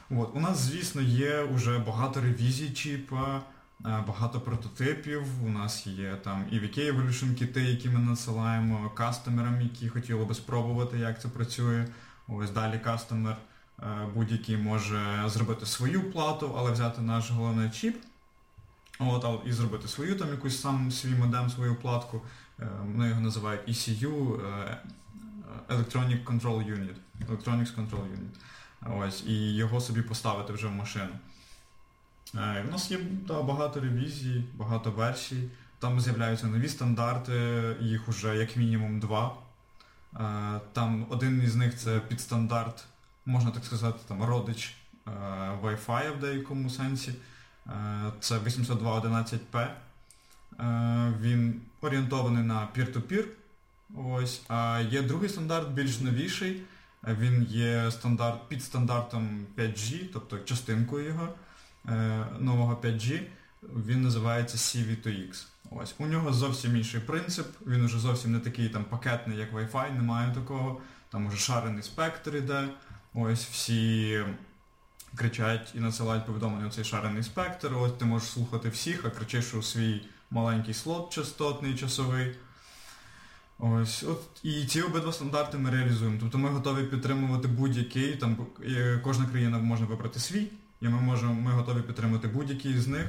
От. 0.10 0.36
У 0.36 0.40
нас, 0.40 0.58
звісно, 0.58 1.02
є 1.02 1.44
вже 1.44 1.80
багато 1.80 2.22
ревізій 2.22 2.70
чіпа, 2.70 3.42
багато 3.84 4.42
прототипів. 4.42 5.24
У 5.46 5.50
нас 5.50 5.88
є 5.88 6.16
там 6.24 6.46
EVK 6.54 6.94
Evolution 6.94 7.34
кіти, 7.34 7.62
які 7.62 7.90
ми 7.90 8.00
насилаємо 8.00 8.90
кастомерам, 8.90 9.62
які 9.62 9.90
хотіли 9.90 10.26
би 10.26 10.36
спробувати, 10.36 10.98
як 10.98 11.22
це 11.22 11.28
працює. 11.28 11.88
Ось 12.28 12.52
далі 12.52 12.80
кастомер 12.80 13.38
е, 13.80 14.08
будь-який 14.14 14.58
може 14.58 15.24
зробити 15.28 15.66
свою 15.66 16.12
плату, 16.12 16.56
але 16.58 16.72
взяти 16.72 17.02
наш 17.02 17.32
головний 17.32 17.70
чіп. 17.70 17.98
От, 19.00 19.42
і 19.46 19.52
зробити 19.52 19.88
свою 19.88 20.16
там 20.16 20.30
якусь 20.30 20.62
сам 20.62 20.92
свій 20.92 21.16
модем, 21.16 21.50
свою 21.50 21.76
платку. 21.76 22.22
Е, 22.60 22.68
Вони 22.86 23.08
його 23.10 23.22
називають 23.22 23.70
ECU, 23.70 24.40
е, 24.46 24.78
Electronic 25.70 26.26
Control 26.26 26.58
Unit. 26.58 26.96
Electronics 27.30 27.76
Control 27.76 28.04
Unit. 28.04 28.36
Ось, 29.00 29.24
і 29.28 29.56
його 29.56 29.82
собі 29.82 30.02
поставити 30.02 30.54
вже 30.54 30.68
в 30.68 30.72
машину. 30.72 31.12
Е, 32.36 32.66
У 32.68 32.72
нас 32.72 32.92
є 32.92 33.00
да, 33.28 33.42
багато 33.42 33.80
ревізій, 33.80 34.44
багато 34.56 34.92
версій. 34.92 35.50
Там 35.80 36.02
з'являються 36.02 36.48
нові 36.48 36.70
стандарти, 36.70 37.34
їх 37.82 38.10
уже 38.10 38.36
як 38.38 38.58
мінімум 38.58 39.00
два. 39.00 39.36
Е, 40.16 40.60
Там 40.74 41.06
один 41.10 41.44
із 41.44 41.56
них 41.56 41.78
це 41.78 42.00
підстандарт, 42.00 42.86
можна 43.26 43.52
так 43.52 43.66
сказати, 43.66 44.00
там 44.08 44.24
родич 44.24 44.76
е, 45.08 45.12
Wi-Fi 45.64 46.18
в 46.18 46.20
деякому 46.20 46.70
сенсі. 46.70 47.14
Е, 47.68 47.72
Це 48.20 48.40
802.11p. 48.40 49.68
Е, 50.60 51.14
Він 51.22 51.62
орієнтований 51.82 52.44
на 52.44 52.68
peer-to-peer. 52.78 53.26
Ось. 53.96 54.42
А 54.48 54.82
є 54.92 55.02
другий 55.02 55.30
стандарт, 55.30 55.70
більш 55.70 56.00
новіший. 56.00 56.62
Е, 57.08 57.18
Він 57.20 57.44
є 57.50 57.92
стандарт, 57.92 58.50
під 58.50 58.64
стандартом 58.64 59.46
5G, 59.58 60.10
тобто 60.14 60.40
частинкою 60.40 61.06
його 61.08 61.24
е, 61.24 61.30
нового 62.40 62.80
5G. 62.84 63.22
Він 63.64 64.02
називається 64.02 64.58
CV2X. 64.58 65.46
Ось. 65.72 65.96
У 65.98 66.06
нього 66.06 66.34
зовсім 66.34 66.78
інший 66.78 67.00
принцип, 67.00 67.48
він 67.68 67.86
уже 67.86 68.00
зовсім 68.00 68.32
не 68.32 68.40
такий 68.40 68.70
там 68.70 68.84
пакетний, 68.84 69.38
як 69.38 69.54
Wi-Fi, 69.54 69.98
немає 69.98 70.34
такого. 70.34 70.82
Там 71.10 71.26
уже 71.26 71.38
шарений 71.38 71.84
спектр 71.84 72.36
іде. 72.36 72.70
Ось 73.14 73.46
всі 73.46 74.24
кричать 75.16 75.72
і 75.76 75.80
насилають 75.80 76.26
повідомлення 76.26 76.68
у 76.68 76.72
цей 76.72 76.84
шарений 76.84 77.24
спектр. 77.24 77.74
Ось 77.76 77.92
ти 77.92 78.06
можеш 78.06 78.30
слухати 78.30 78.70
всіх, 78.70 79.06
а 79.06 79.10
кричиш 79.10 79.54
у 79.54 79.62
свій 79.62 80.02
маленький 80.32 80.74
слот 80.74 81.10
частотний, 81.14 81.76
часовий. 81.76 82.36
Ось, 83.60 84.04
от 84.04 84.22
і 84.44 84.66
ці 84.66 84.82
обидва 84.82 85.14
стандарти 85.14 85.58
ми 85.58 85.70
реалізуємо. 85.70 86.18
Тобто 86.20 86.38
ми 86.38 86.50
готові 86.50 86.84
підтримувати 86.84 87.48
будь-який, 87.48 88.16
там 88.16 88.38
е, 88.64 89.00
кожна 89.04 89.26
країна 89.26 89.60
може 89.60 89.86
вибрати 89.86 90.20
свій, 90.20 90.48
і 90.82 90.90
ми 90.90 91.02
можемо, 91.02 91.34
ми 91.34 91.52
готові 91.52 91.82
підтримати 91.82 92.28
будь-який 92.28 92.80
з 92.80 92.88
них. 92.88 93.06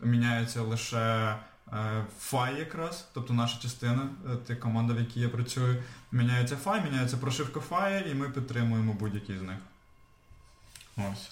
Міняється 0.00 0.62
лише 0.62 1.36
е, 1.72 2.04
фай 2.18 2.58
якраз, 2.58 3.08
тобто 3.14 3.32
наша 3.34 3.62
частина, 3.62 4.08
е, 4.32 4.36
та 4.36 4.56
команда, 4.56 4.94
в 4.94 4.98
якій 4.98 5.20
я 5.20 5.28
працюю. 5.28 5.82
Міняється 6.12 6.56
фай, 6.56 6.84
міняється 6.84 7.16
прошивка 7.16 7.60
фая, 7.60 8.00
і 8.00 8.14
ми 8.14 8.28
підтримуємо 8.28 8.92
будь-який 8.92 9.38
з 9.38 9.42
них. 9.42 9.58
Ось. 10.96 11.30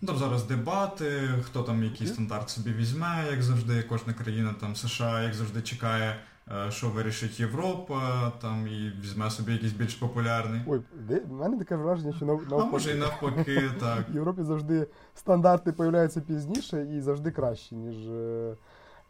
Ну, 0.00 0.06
Там 0.06 0.18
зараз 0.18 0.44
дебати, 0.44 1.28
хто 1.46 1.62
там 1.62 1.84
який 1.84 2.06
стандарт 2.06 2.50
собі 2.50 2.72
візьме, 2.72 3.26
як 3.30 3.42
завжди, 3.42 3.82
кожна 3.82 4.12
країна 4.12 4.54
там 4.60 4.76
США, 4.76 5.22
як 5.22 5.34
завжди, 5.34 5.62
чекає, 5.62 6.20
що 6.68 6.88
вирішить 6.88 7.40
Європа, 7.40 8.32
там 8.40 8.66
і 8.66 8.92
візьме 9.02 9.30
собі 9.30 9.52
якийсь 9.52 9.72
більш 9.72 9.94
популярний. 9.94 10.60
Ой, 10.66 10.80
де, 11.08 11.20
в 11.20 11.32
мене 11.32 11.58
таке 11.58 11.76
враження, 11.76 12.12
що 12.12 12.26
нав- 12.26 12.40
А 12.50 12.64
може 12.64 12.96
і 12.96 12.98
навпаки, 12.98 13.62
так. 13.80 14.10
В 14.10 14.14
Європі 14.14 14.42
завжди 14.42 14.86
стандарти 15.14 15.72
появляються 15.72 16.20
пізніше 16.20 16.86
і 16.96 17.00
завжди 17.00 17.30
кращі, 17.30 17.76
ніж. 17.76 18.08
е, 18.08 18.54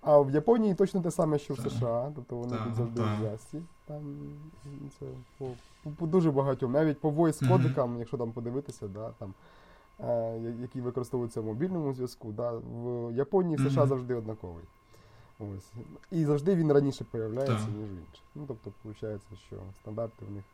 А 0.03 0.19
в 0.19 0.31
Японії 0.31 0.75
точно 0.75 1.01
те 1.01 1.11
саме, 1.11 1.39
що 1.39 1.55
в 1.55 1.57
Так. 1.57 1.73
США, 1.73 2.13
тобто 2.15 2.37
вони 2.37 2.53
Так, 2.57 2.65
тут 2.65 2.75
завжди 2.75 3.01
так. 3.01 3.15
в 3.15 3.19
зв'язці. 3.21 3.63
Там 3.87 4.01
це 4.99 5.07
по, 5.39 5.47
по, 5.85 5.91
по 5.91 6.07
дуже 6.07 6.31
багатьом. 6.31 6.73
Навіть 6.73 7.01
по 7.01 7.11
voice 7.11 7.49
кодикам, 7.49 7.99
якщо 7.99 8.17
там 8.17 8.33
подивитися, 8.33 8.89
да, 8.89 9.11
там, 9.19 9.35
е, 10.01 10.41
які 10.61 10.81
використовуються 10.81 11.41
в 11.41 11.45
мобільному 11.45 11.93
зв'язку, 11.95 12.33
да, 12.33 12.53
в 12.53 13.13
Японії 13.13 13.57
в 13.57 13.71
США 13.71 13.87
завжди 13.87 14.15
однаковий. 14.15 14.65
Ось. 15.39 15.73
І 16.11 16.25
завжди 16.25 16.55
він 16.55 16.73
раніше 16.73 17.05
появляється, 17.05 17.55
Так. 17.57 17.69
ніж 17.69 17.91
в 17.91 17.93
інших. 17.93 18.23
Ну, 18.35 18.45
тобто, 18.49 18.73
виходить, 18.85 19.23
що 19.47 19.57
стандарти 19.83 20.25
в 20.25 20.31
них. 20.31 20.45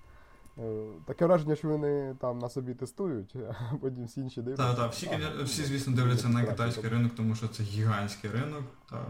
е, 0.58 0.84
Таке 1.04 1.26
враження, 1.26 1.56
що 1.56 1.68
вони 1.68 2.14
там 2.20 2.38
на 2.38 2.48
собі 2.48 2.74
тестують, 2.74 3.36
а 3.72 3.74
потім 3.80 4.04
всі 4.06 4.20
інші 4.20 4.42
дивляться. 4.42 4.66
Так, 4.66 4.76
так, 4.76 4.92
всі, 4.92 5.06
А, 5.40 5.42
всі, 5.44 5.60
ну, 5.62 5.66
звісно, 5.68 5.92
дивляться 5.96 6.28
на 6.28 6.44
китайський 6.44 6.88
ринок, 6.90 7.12
тому 7.16 7.34
що 7.34 7.48
це 7.48 7.62
гігантський 7.62 8.30
ринок, 8.30 8.62
та 8.90 9.06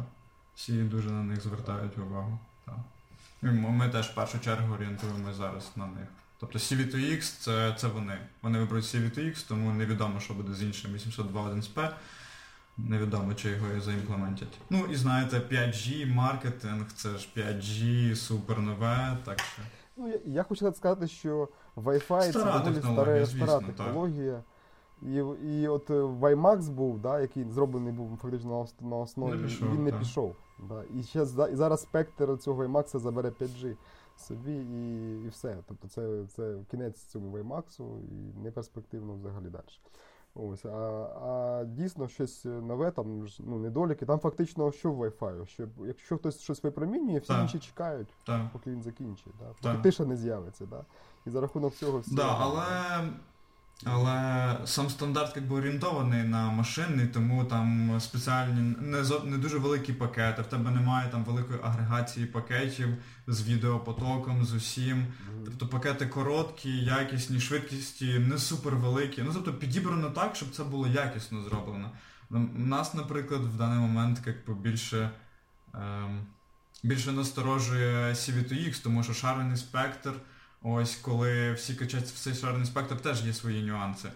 всі 0.55 0.83
дуже 0.83 1.11
на 1.11 1.23
них 1.23 1.41
звертають 1.43 1.99
увагу. 1.99 2.39
Та. 2.67 2.77
Ми 3.43 3.89
теж 3.89 4.07
в 4.09 4.15
першу 4.15 4.41
чергу 4.41 4.75
орієнтуємося 4.75 5.35
зараз 5.35 5.71
на 5.77 5.87
них. 5.87 6.07
Тобто 6.41 6.59
CV2X 6.59 7.21
це, 7.41 7.75
це 7.79 7.89
вони. 7.89 8.19
Вони 8.43 8.59
виберуть 8.59 8.85
CV2X, 8.85 9.49
тому 9.49 9.73
невідомо, 9.73 10.21
що 10.21 10.35
буде 10.35 10.55
з 10.55 10.63
іншим 10.63 10.93
802.11p. 10.95 11.91
Невідомо, 12.79 13.35
чи 13.35 13.51
його 13.51 13.67
і 13.79 13.81
заімплементять. 13.81 14.59
Ну 14.71 14.87
і 14.91 14.97
знаєте, 14.97 15.37
5G, 15.37 16.15
маркетинг, 16.15 16.93
це 16.93 17.09
ж 17.09 17.29
5G, 17.37 18.15
супер 18.15 18.59
нове, 18.59 19.19
так 19.25 19.41
що. 19.41 19.63
Ну, 19.97 20.09
я, 20.09 20.19
я 20.27 20.43
хочу 20.43 20.73
сказати, 20.73 21.09
що 21.09 21.49
Wi-Fi 21.77 22.21
це 22.21 22.31
Стара 22.33 22.59
доволі 22.59 22.75
технологія, 22.75 23.27
стара, 23.27 23.47
стара 23.47 23.67
технологія. 23.67 24.43
І, 25.03 25.15
і 25.45 25.69
от 25.69 25.91
е, 25.91 25.95
WiMAX 25.95 26.71
був, 26.71 26.99
да, 26.99 27.21
який 27.21 27.45
зроблений 27.51 27.93
був 27.93 28.19
фактично 28.23 28.67
на, 28.81 28.89
на 28.89 28.97
основі, 28.97 29.37
Не 29.37 29.43
пішов, 29.43 29.73
він 29.73 29.85
не 29.85 29.91
так. 29.91 30.01
пішов. 30.01 30.37
Да. 30.69 30.83
І, 30.95 31.03
ще, 31.03 31.23
і 31.53 31.57
зараз 31.57 31.83
спектр 31.83 32.39
цього 32.39 32.65
WiMAX 32.65 32.99
забере 32.99 33.29
5G 33.29 33.77
собі 34.17 34.53
і, 34.53 35.25
і 35.25 35.29
все. 35.29 35.57
Тобто 35.69 35.89
це, 35.89 36.25
це 36.37 36.57
кінець 36.71 37.05
цьому 37.05 37.37
WiMAX 37.37 37.83
і 38.03 38.39
не 38.43 38.51
перспективно 38.51 39.15
взагалі 39.15 39.51
далі. 39.51 39.65
Ось, 40.37 40.65
а, 40.65 40.69
а 40.71 41.65
дійсно 41.65 42.09
щось 42.09 42.45
нове, 42.45 42.91
там 42.91 43.27
ну, 43.39 43.59
недоліки, 43.59 44.07
там 44.07 44.19
фактично 44.19 44.73
що 44.73 44.93
в 44.93 45.03
Wi-Fi? 45.05 45.47
Що, 45.47 45.69
якщо 45.87 46.19
хтось 46.19 46.41
щось 46.41 46.63
випромінює, 46.63 47.19
всі 47.19 47.29
Так. 47.29 47.43
інші 47.43 47.59
чекають 47.59 48.09
Так. 48.27 48.43
поки 48.53 48.71
він 48.71 48.83
закінчить, 48.83 49.33
да? 49.39 49.45
Так. 49.45 49.73
поки 49.73 49.83
тиша 49.83 50.05
не 50.05 50.17
з'явиться. 50.17 50.67
Да? 50.67 50.85
І 51.27 51.31
за 51.31 51.41
рахунок 51.41 51.75
цього 51.75 51.99
всі. 51.99 52.15
Да, 52.15 52.37
але 52.41 52.65
Але 53.85 54.57
сам 54.65 54.91
стандарт 54.91 55.37
якби 55.37 55.57
орієнтований 55.57 56.23
на 56.23 56.51
машинний, 56.51 57.07
тому 57.07 57.45
там 57.45 57.97
спеціальні 58.01 58.77
не 58.81 59.03
не 59.25 59.39
дуже 59.39 59.59
великі 59.59 59.93
пакети, 59.93 60.43
в 60.43 60.47
тебе 60.47 60.71
немає 60.71 61.09
там 61.11 61.25
великої 61.25 61.61
агрегації 61.63 62.27
пакетів 62.27 62.89
з 63.27 63.43
відеопотоком, 63.43 64.45
з 64.45 64.53
усім. 64.53 65.07
Тобто 65.45 65.67
пакети 65.67 66.07
короткі, 66.07 66.77
якісні, 66.77 67.41
швидкісті, 67.41 68.19
не 68.19 68.39
супер 68.39 68.77
великі. 68.77 69.23
Ну 69.23 69.31
тобто 69.35 69.55
підібрано 69.55 70.11
так, 70.11 70.37
щоб 70.37 70.51
це 70.51 70.65
було 70.65 70.89
якісно 70.89 71.43
зроблено. 71.43 71.91
У 72.31 72.39
нас, 72.59 72.95
наприклад, 72.95 73.43
в 73.43 73.57
даний 73.57 73.79
момент 73.79 74.21
якби 74.27 74.55
більше 74.55 75.11
ем, 75.75 76.27
більше 76.83 77.13
насторожує 77.13 78.13
CVTX, 78.13 78.83
тому 78.83 79.03
що 79.03 79.15
шарений 79.15 79.57
спектр. 79.57 80.13
Ось 80.67 80.97
коли 80.97 81.53
всі 81.53 81.75
качать 81.75 82.05
в 82.05 82.19
цей 82.19 82.35
шарений 82.35 82.67
спектр, 82.67 82.97
теж 82.97 83.27
є 83.27 83.33
свої 83.33 83.63
нюанси. 83.63 84.09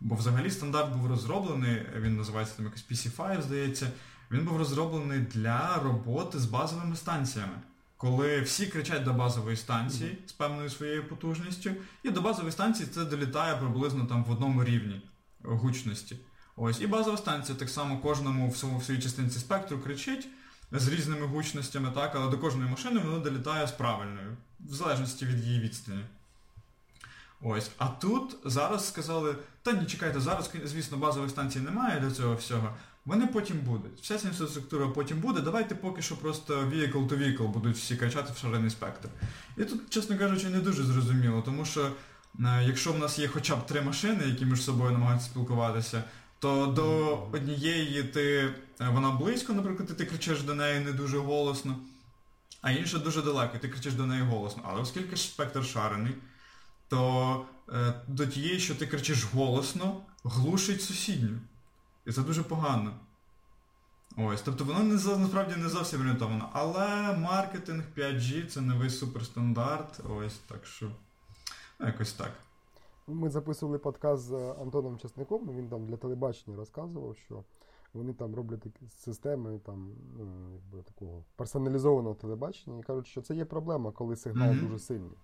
Бо 0.00 0.14
взагалі 0.14 0.50
стандарт 0.50 0.96
був 0.96 1.06
розроблений, 1.06 1.82
він 2.00 2.16
називається 2.16 2.54
там 2.56 2.64
якось 2.64 2.84
PC5, 2.90 3.42
здається, 3.42 3.90
він 4.30 4.44
був 4.44 4.56
розроблений 4.56 5.20
для 5.20 5.80
роботи 5.82 6.38
з 6.38 6.44
базовими 6.46 6.96
станціями. 6.96 7.52
Коли 7.96 8.40
всі 8.40 8.66
кричать 8.66 9.04
до 9.04 9.12
базової 9.12 9.56
станції 9.56 10.18
з 10.26 10.32
певною 10.32 10.70
своєю 10.70 11.08
потужністю, 11.08 11.70
і 12.02 12.10
до 12.10 12.20
базової 12.20 12.52
станції 12.52 12.88
це 12.94 13.04
долітає 13.04 13.56
приблизно 13.56 14.06
там 14.06 14.24
в 14.24 14.30
одному 14.30 14.64
рівні 14.64 15.02
гучності. 15.42 16.16
Ось, 16.56 16.80
І 16.80 16.86
базова 16.86 17.16
станція 17.16 17.58
так 17.58 17.70
само 17.70 17.98
кожному 17.98 18.50
в 18.50 18.84
своїй 18.84 19.02
частинці 19.02 19.38
спектру 19.38 19.78
кричить 19.78 20.28
з 20.72 20.88
різними 20.88 21.26
гучностями, 21.26 21.90
так, 21.94 22.12
але 22.14 22.30
до 22.30 22.38
кожної 22.38 22.70
машини 22.70 23.00
воно 23.00 23.18
долітає 23.18 23.66
з 23.66 23.72
правильною 23.72 24.36
в 24.64 24.74
залежності 24.74 25.26
від 25.26 25.44
її 25.44 25.60
відстані. 25.60 26.04
Ось. 27.42 27.70
А 27.78 27.86
тут 27.86 28.36
зараз 28.44 28.88
сказали, 28.88 29.36
та 29.62 29.72
ні, 29.72 29.86
чекайте, 29.86 30.20
зараз, 30.20 30.50
звісно, 30.64 30.96
базових 30.96 31.30
станцій 31.30 31.60
немає 31.60 32.00
для 32.00 32.10
цього 32.10 32.34
всього. 32.34 32.70
Вони 33.04 33.26
потім 33.26 33.58
будуть. 33.58 34.00
Вся 34.00 34.18
ця 34.18 34.28
інфраструктура 34.28 34.88
потім 34.88 35.20
буде. 35.20 35.40
Давайте 35.40 35.74
поки 35.74 36.02
що 36.02 36.16
просто 36.16 36.54
vehicle 36.54 37.08
to 37.08 37.18
vehicle 37.18 37.48
будуть 37.48 37.76
всі 37.76 37.96
качати 37.96 38.32
в 38.32 38.36
шарений 38.36 38.70
спектр. 38.70 39.08
І 39.56 39.64
тут, 39.64 39.90
чесно 39.90 40.18
кажучи, 40.18 40.48
не 40.48 40.60
дуже 40.60 40.82
зрозуміло, 40.82 41.42
тому 41.44 41.64
що 41.64 41.90
е, 42.40 42.64
якщо 42.66 42.92
в 42.92 42.98
нас 42.98 43.18
є 43.18 43.28
хоча 43.28 43.56
б 43.56 43.66
три 43.66 43.82
машини, 43.82 44.24
які 44.26 44.44
між 44.44 44.62
собою 44.62 44.90
намагаються 44.90 45.26
спілкуватися, 45.26 46.04
то 46.38 46.66
до 46.66 47.18
однієї 47.32 48.02
ти, 48.02 48.54
е, 48.80 48.88
вона 48.88 49.10
близько, 49.10 49.52
наприклад, 49.52 49.88
і 49.90 49.94
ти 49.94 50.04
кричиш 50.04 50.42
до 50.42 50.54
неї 50.54 50.80
не 50.80 50.92
дуже 50.92 51.18
голосно 51.18 51.76
а 52.64 52.70
інша 52.70 52.98
дуже 52.98 53.22
далеко, 53.22 53.56
і 53.56 53.58
ти 53.58 53.68
кричиш 53.68 53.94
до 53.94 54.06
неї 54.06 54.22
голосно. 54.22 54.62
Але 54.66 54.80
оскільки 54.80 55.16
спектр 55.16 55.64
шарений, 55.64 56.14
то 56.88 57.46
е, 57.72 57.94
до 58.08 58.26
тієї, 58.26 58.58
що 58.58 58.74
ти 58.74 58.86
кричиш 58.86 59.24
голосно, 59.24 60.00
глушить 60.24 60.82
сусідню. 60.82 61.38
І 62.06 62.12
це 62.12 62.22
дуже 62.22 62.42
погано. 62.42 62.94
Ось, 64.16 64.42
Тобто 64.42 64.64
воно 64.64 64.82
не, 64.82 64.94
насправді 64.94 65.56
не 65.56 65.68
зовсім 65.68 66.00
орієнтовано. 66.00 66.48
Але 66.52 67.16
маркетинг 67.16 67.84
5G 67.96 68.46
це 68.46 68.60
новий 68.60 68.90
суперстандарт. 68.90 70.00
Ось, 70.18 70.38
так 70.38 70.66
що 70.66 70.90
ну, 71.80 71.86
якось 71.86 72.12
так. 72.12 72.32
Ми 73.06 73.30
записували 73.30 73.78
подкаст 73.78 74.22
з 74.22 74.32
Антоном 74.60 74.98
Часником, 74.98 75.56
він 75.56 75.68
там 75.68 75.86
для 75.86 75.96
телебачення 75.96 76.56
розказував, 76.56 77.16
що 77.26 77.44
вони 77.94 78.12
там 78.12 78.34
роблять 78.34 78.60
такі 78.60 78.88
системи 78.88 79.58
там, 79.58 79.92
ну, 80.18 80.26
якби 80.54 80.82
такого 80.82 81.24
персоналізованого 81.36 82.14
телебачення 82.14 82.78
і 82.78 82.82
кажуть, 82.82 83.06
що 83.06 83.22
це 83.22 83.34
є 83.34 83.44
проблема, 83.44 83.92
коли 83.92 84.16
сигнал 84.16 84.50
mm-hmm. 84.50 84.60
дуже 84.60 84.78
сильний. 84.78 85.18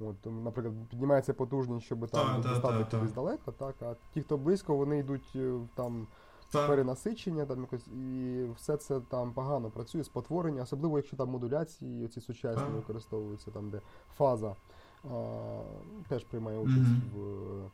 От, 0.00 0.26
Наприклад, 0.26 0.74
піднімається 0.90 1.34
потужність, 1.34 1.86
щоб 1.86 2.08
там 2.08 2.42
достати 2.42 2.96
кудись 2.96 3.12
далеко, 3.12 3.52
так, 3.52 3.74
а 3.82 3.94
ті, 4.14 4.22
хто 4.22 4.36
близько, 4.36 4.76
вони 4.76 4.98
йдуть 4.98 5.32
е, 5.36 5.58
там 5.74 6.06
так. 6.50 6.68
перенасичення, 6.68 7.46
там 7.46 7.60
якось, 7.60 7.86
і 7.86 8.44
все 8.56 8.76
це 8.76 9.00
там 9.00 9.32
погано 9.32 9.70
працює, 9.70 10.04
спотворення, 10.04 10.62
особливо 10.62 10.98
якщо 10.98 11.16
там 11.16 11.28
модуляції 11.28 12.08
ці 12.08 12.20
сучасні 12.20 12.62
так. 12.62 12.74
використовуються, 12.74 13.50
там, 13.50 13.70
де 13.70 13.80
фаза 14.16 14.56
а, 15.04 15.62
теж 16.08 16.24
приймає 16.24 16.58
участь 16.58 16.78
mm-hmm. 16.78 17.14
в 17.14 17.70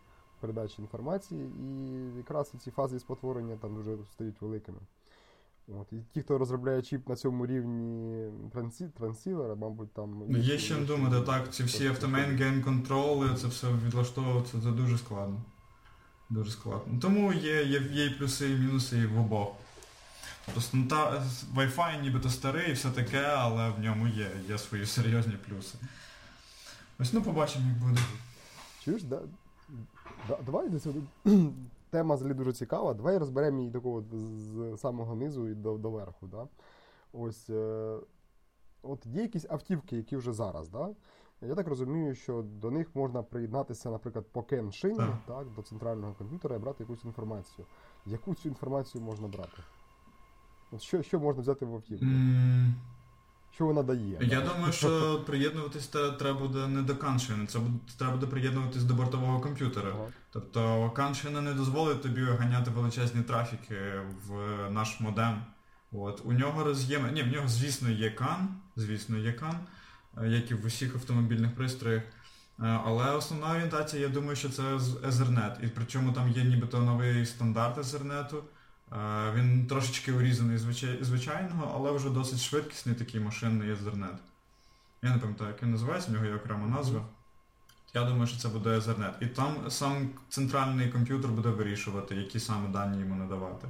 передачі 0.47 0.83
інформації, 0.83 1.51
і 1.61 2.17
якраз 2.17 2.53
ці 2.65 2.71
фази 2.71 3.01
спотворення 3.01 3.57
там 3.57 3.75
дуже 3.75 3.97
стають 4.13 4.41
великими. 4.41 4.79
От, 5.69 5.93
І 5.93 5.97
ті, 6.15 6.23
хто 6.23 6.39
розробляє 6.39 6.83
чіп 6.83 7.09
на 7.09 7.17
цьому 7.17 7.47
рівні 7.47 8.31
трансі, 8.53 8.89
трансівера, 8.99 9.55
мабуть, 9.55 9.93
там. 9.93 10.23
Ну, 10.29 10.39
Є 10.39 10.59
ще 10.59 10.75
думати, 10.75 11.21
так, 11.21 11.55
ці 11.55 11.65
всі 11.65 11.87
automatic 11.87 12.37
gain 12.37 12.63
control 12.63 13.19
и, 13.19 13.35
це 13.37 13.47
все 13.47 13.67
відлаштовуватися, 13.87 14.61
це 14.63 14.71
дуже 14.71 14.99
складно. 14.99 15.43
Дуже 16.31 16.51
складно. 16.51 16.99
Тому 17.01 17.33
є 17.33 17.65
є, 17.65 17.81
є 17.81 18.07
і 18.07 18.11
плюси, 18.11 18.51
і 18.51 18.55
мінуси 18.55 18.99
і 18.99 19.07
в 19.07 19.21
обох. 19.21 19.49
Просто 20.53 20.77
ну, 20.77 20.87
та, 20.87 21.25
Wi-Fi 21.55 22.03
нібито 22.03 22.31
старий 22.31 22.71
і 22.71 22.73
все 22.73 22.91
таке, 22.91 23.23
але 23.23 23.71
в 23.71 23.81
ньому 23.81 24.09
є 24.09 24.31
є 24.49 24.59
свої 24.59 24.87
серйозні 24.87 25.35
плюси. 25.49 25.79
Ось 26.99 27.13
ну 27.13 27.23
побачимо, 27.23 27.65
як 27.69 27.79
буде. 27.79 28.01
Чуєш, 28.85 29.03
да, 29.03 29.21
Давай 30.47 30.69
десь 30.69 30.87
тема 31.91 32.15
взагалі 32.15 32.35
дуже 32.35 32.53
цікава. 32.53 32.95
Давай 32.95 33.19
розберемо 33.19 33.59
її 33.59 33.71
такого 33.71 34.03
з 34.03 34.77
самого 34.77 35.15
низу 35.15 35.49
і 35.49 35.55
до 35.55 35.79
до 35.79 35.91
верху. 35.91 36.27
Да? 36.27 36.49
Ось 37.13 37.51
е, 37.51 37.97
от 38.83 39.07
є 39.07 39.23
якісь 39.23 39.47
автівки, 39.49 39.97
які 39.97 40.17
вже 40.17 40.33
зараз. 40.33 40.69
Да? 40.69 40.89
Я 41.43 41.55
так 41.55 41.69
розумію, 41.69 42.15
що 42.15 42.43
до 42.43 42.71
них 42.71 42.89
можна 42.95 43.23
приєднатися, 43.23 43.91
наприклад, 43.91 44.27
по 44.33 44.43
кен-шині, 44.43 45.07
так, 45.27 45.47
до 45.57 45.63
центрального 45.63 46.15
комп'ютера 46.19 46.57
і 46.57 46.59
брати 46.59 46.85
якусь 46.85 47.05
інформацію. 47.05 47.67
Яку 48.07 48.35
цю 48.35 48.49
інформацію 48.49 49.05
можна 49.05 49.29
брати? 49.29 49.63
От 50.73 50.83
Що 50.83 51.03
що 51.03 51.21
можна 51.21 51.43
взяти 51.43 51.67
в 51.67 51.75
автівку? 51.75 52.07
Що 53.57 53.67
вона 53.67 53.83
дає? 53.83 54.19
Я 54.21 54.41
думаю, 54.41 54.73
що 54.73 55.21
приєднуватись 55.27 55.87
треба 55.89 56.33
буде 56.33 56.67
не 56.67 56.83
до 56.83 56.97
каншини, 56.97 57.47
це 57.47 57.59
буде, 57.59 57.79
треба 57.99 58.13
буде 58.13 58.27
приєднуватись 58.27 58.83
до 58.83 58.95
бортового 58.95 59.41
комп'ютера. 59.41 59.91
Ага. 59.95 60.07
Тобто 60.33 60.91
каншина 60.91 61.41
не 61.41 61.55
дозволить 61.55 62.03
тобі 62.03 62.23
ганяти 62.23 62.71
величезні 62.71 63.23
трафіки 63.23 63.77
в 64.27 64.71
наш 64.71 65.01
модем. 65.01 65.43
От. 65.93 66.23
У 66.25 66.33
нього 66.33 66.65
роз'єм... 66.65 67.15
Ні, 67.15 67.23
в 67.23 67.27
нього, 67.27 67.49
звісно, 67.49 67.91
є 67.91 68.11
кан, 68.11 68.49
звісно, 68.77 69.19
є 69.19 69.33
кан, 69.33 69.59
е, 70.23 70.29
як 70.29 70.51
і 70.51 70.55
в 70.55 70.67
усіх 70.67 70.95
автомобільних 70.95 71.55
пристроях. 71.55 72.03
Е, 72.03 72.81
але 72.85 73.11
основна 73.11 73.51
орієнтація, 73.51 74.03
я 74.03 74.09
думаю, 74.09 74.37
що 74.37 74.49
це 74.49 74.63
Ethernet. 74.63 75.65
І 75.65 75.69
причому 75.69 76.13
там 76.13 76.31
є 76.31 76.45
нібито 76.45 76.79
новий 76.79 77.27
стандарт 77.27 77.79
Ethernet. 77.79 78.35
Він 79.35 79.67
трошечки 79.67 80.13
урізаний 80.13 80.59
звичайного, 81.01 81.73
але 81.75 81.91
вже 81.91 82.11
досить 82.11 82.41
швидкісний 82.41 82.95
такий 82.95 83.21
машинний 83.21 83.73
Ethernet. 83.73 84.17
Я 85.03 85.15
не 85.15 85.19
пам'ятаю, 85.19 85.51
як 85.51 85.63
він 85.63 85.71
називається, 85.71 86.11
в 86.11 86.15
нього 86.15 86.27
є 86.27 86.35
окрема 86.35 86.67
назва. 86.67 87.07
Я 87.95 88.05
думаю, 88.05 88.27
що 88.27 88.39
це 88.39 88.49
буде 88.49 88.79
Ethernet. 88.79 89.13
І 89.21 89.27
там 89.27 89.71
сам 89.71 90.09
центральний 90.29 90.93
комп'ютер 90.93 91.31
буде 91.31 91.49
вирішувати, 91.49 92.15
які 92.15 92.41
саме 92.41 92.69
дані 92.69 93.01
йому 93.01 93.15
надавати. 93.15 93.69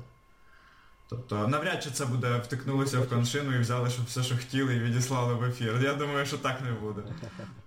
Тобто 1.08 1.48
навряд 1.48 1.82
чи 1.82 1.90
це 1.90 2.06
буде 2.06 2.38
втикнулися 2.38 3.00
в 3.00 3.08
коншину 3.08 3.56
і 3.56 3.58
взяли 3.58 3.90
щоб 3.90 4.04
все, 4.04 4.22
що 4.22 4.36
хотіли, 4.36 4.76
і 4.76 4.80
відіслали 4.80 5.34
в 5.34 5.44
ефір. 5.44 5.80
Я 5.82 5.94
думаю, 5.94 6.26
що 6.26 6.38
так 6.38 6.60
не 6.62 6.72
буде. 6.72 7.02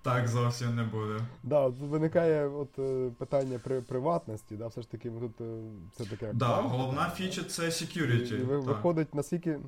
Так 0.01 0.27
зовсім 0.27 0.75
не 0.75 0.83
буде. 0.83 1.19
Да, 1.43 1.65
тут 1.65 1.79
виникає 1.79 2.47
от 2.47 2.79
е, 2.79 3.11
питання 3.17 3.59
при 3.63 3.81
приватності, 3.81 4.55
да, 4.55 4.67
все 4.67 4.81
ж 4.81 4.91
таки 4.91 5.11
ми 5.11 5.19
тут 5.19 5.41
е, 5.41 5.61
все 5.91 6.05
таке. 6.05 6.31
Да, 6.33 6.55
головна 6.55 7.09
фіча 7.09 7.43
це 7.43 7.63
security. 7.63 8.35
І, 8.35 8.41
і 8.41 8.43
Виходить, 8.43 9.15
наскільки 9.15 9.59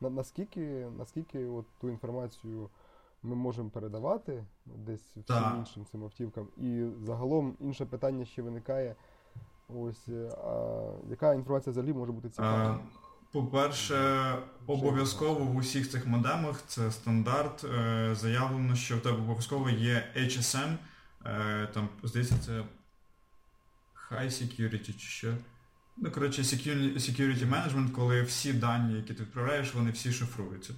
на, 0.00 0.10
наскільки, 0.10 0.86
наскільки 0.98 1.46
от 1.46 1.64
ту 1.80 1.88
інформацію 1.88 2.68
ми 3.22 3.34
можемо 3.34 3.70
передавати 3.70 4.44
десь 4.66 5.16
всім 5.16 5.58
іншим 5.58 5.86
цим 5.92 6.04
автівкам. 6.04 6.48
І 6.56 6.86
загалом 7.06 7.56
інше 7.60 7.86
питання 7.86 8.24
ще 8.24 8.42
виникає. 8.42 8.94
Ось, 9.76 10.08
е, 10.08 10.28
а 10.44 10.82
яка 11.10 11.34
інформація 11.34 11.70
взагалі 11.70 11.92
може 11.92 12.12
бути 12.12 12.28
цікава? 12.28 12.80
По-перше, 13.32 14.34
обов'язково 14.66 15.44
в 15.44 15.56
усіх 15.56 15.90
цих 15.90 16.06
модемах 16.06 16.62
це 16.66 16.90
стандарт. 16.90 17.64
Е, 17.64 18.14
заявлено, 18.14 18.74
що 18.74 18.96
в 18.96 19.00
тебе 19.00 19.16
обов'язково 19.16 19.70
є 19.70 20.12
HSM, 20.16 20.76
е, 21.26 21.68
там, 21.74 21.88
здається, 22.02 22.38
це 22.46 22.64
High 24.10 24.26
Security 24.26 24.92
чи 24.92 25.08
що. 25.08 25.34
Ну, 25.96 26.10
коротше, 26.10 26.42
Security 26.42 27.50
Management, 27.50 27.90
коли 27.90 28.22
всі 28.22 28.52
дані, 28.52 28.96
які 28.96 29.14
ти 29.14 29.22
відправляєш, 29.22 29.74
вони 29.74 29.90
всі 29.90 30.12
шифруються. 30.12 30.74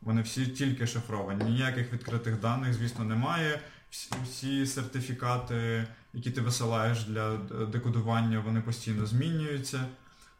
Вони 0.00 0.22
всі 0.22 0.46
тільки 0.46 0.86
шифровані. 0.86 1.44
Ніяких 1.44 1.92
відкритих 1.92 2.40
даних, 2.40 2.74
звісно, 2.74 3.04
немає. 3.04 3.60
Всі 4.24 4.66
сертифікати 4.66 5.86
які 6.12 6.30
ти 6.30 6.40
висилаєш 6.40 7.04
для 7.04 7.36
декодування, 7.72 8.40
вони 8.40 8.60
постійно 8.60 9.06
змінюються. 9.06 9.88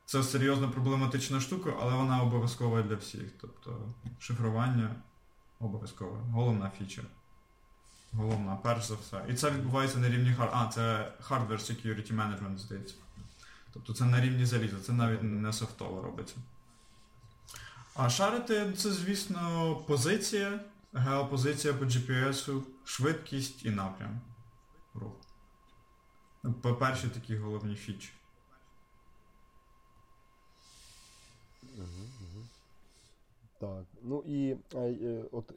Це 0.04 0.22
серйозна 0.22 0.68
проблематична 0.68 1.40
штука, 1.40 1.72
але 1.80 1.94
вона 1.94 2.22
обов'язкова 2.22 2.82
для 2.82 2.94
всіх. 2.94 3.22
Тобто 3.40 3.94
шифрування 4.18 4.94
обов'язкове. 5.60 6.18
Головна 6.30 6.70
фіча. 6.78 7.02
Головна, 8.12 8.56
перш 8.56 8.84
за 8.84 8.94
все. 8.94 9.24
І 9.28 9.34
це 9.34 9.50
відбувається 9.50 9.98
на 9.98 10.08
рівні 10.08 10.34
хар... 10.34 10.50
А, 10.52 10.66
це 10.66 11.12
Hardware 11.28 11.48
Security 11.48 12.14
Management, 12.14 12.58
здається. 12.58 12.94
Тобто 13.72 13.92
це 13.92 14.04
на 14.04 14.20
рівні 14.20 14.46
заліза, 14.46 14.76
це 14.80 14.92
навіть 14.92 15.22
не 15.22 15.52
софтово 15.52 16.02
робиться. 16.02 16.34
А 17.94 18.10
шарити 18.10 18.72
це, 18.76 18.92
звісно, 18.92 19.74
позиція, 19.76 20.60
геопозиція 20.92 21.74
по 21.74 21.84
GPS, 21.84 22.62
швидкість 22.84 23.64
і 23.64 23.70
напрям 23.70 24.20
руху. 24.94 25.27
По 26.62 26.74
перші 26.74 27.08
такі 27.08 27.36
головні 27.36 27.74
фічі. 27.74 28.10
Так. 33.60 33.84
Ну 34.02 34.22
і 34.26 34.56
е, 34.74 35.24
от, 35.32 35.52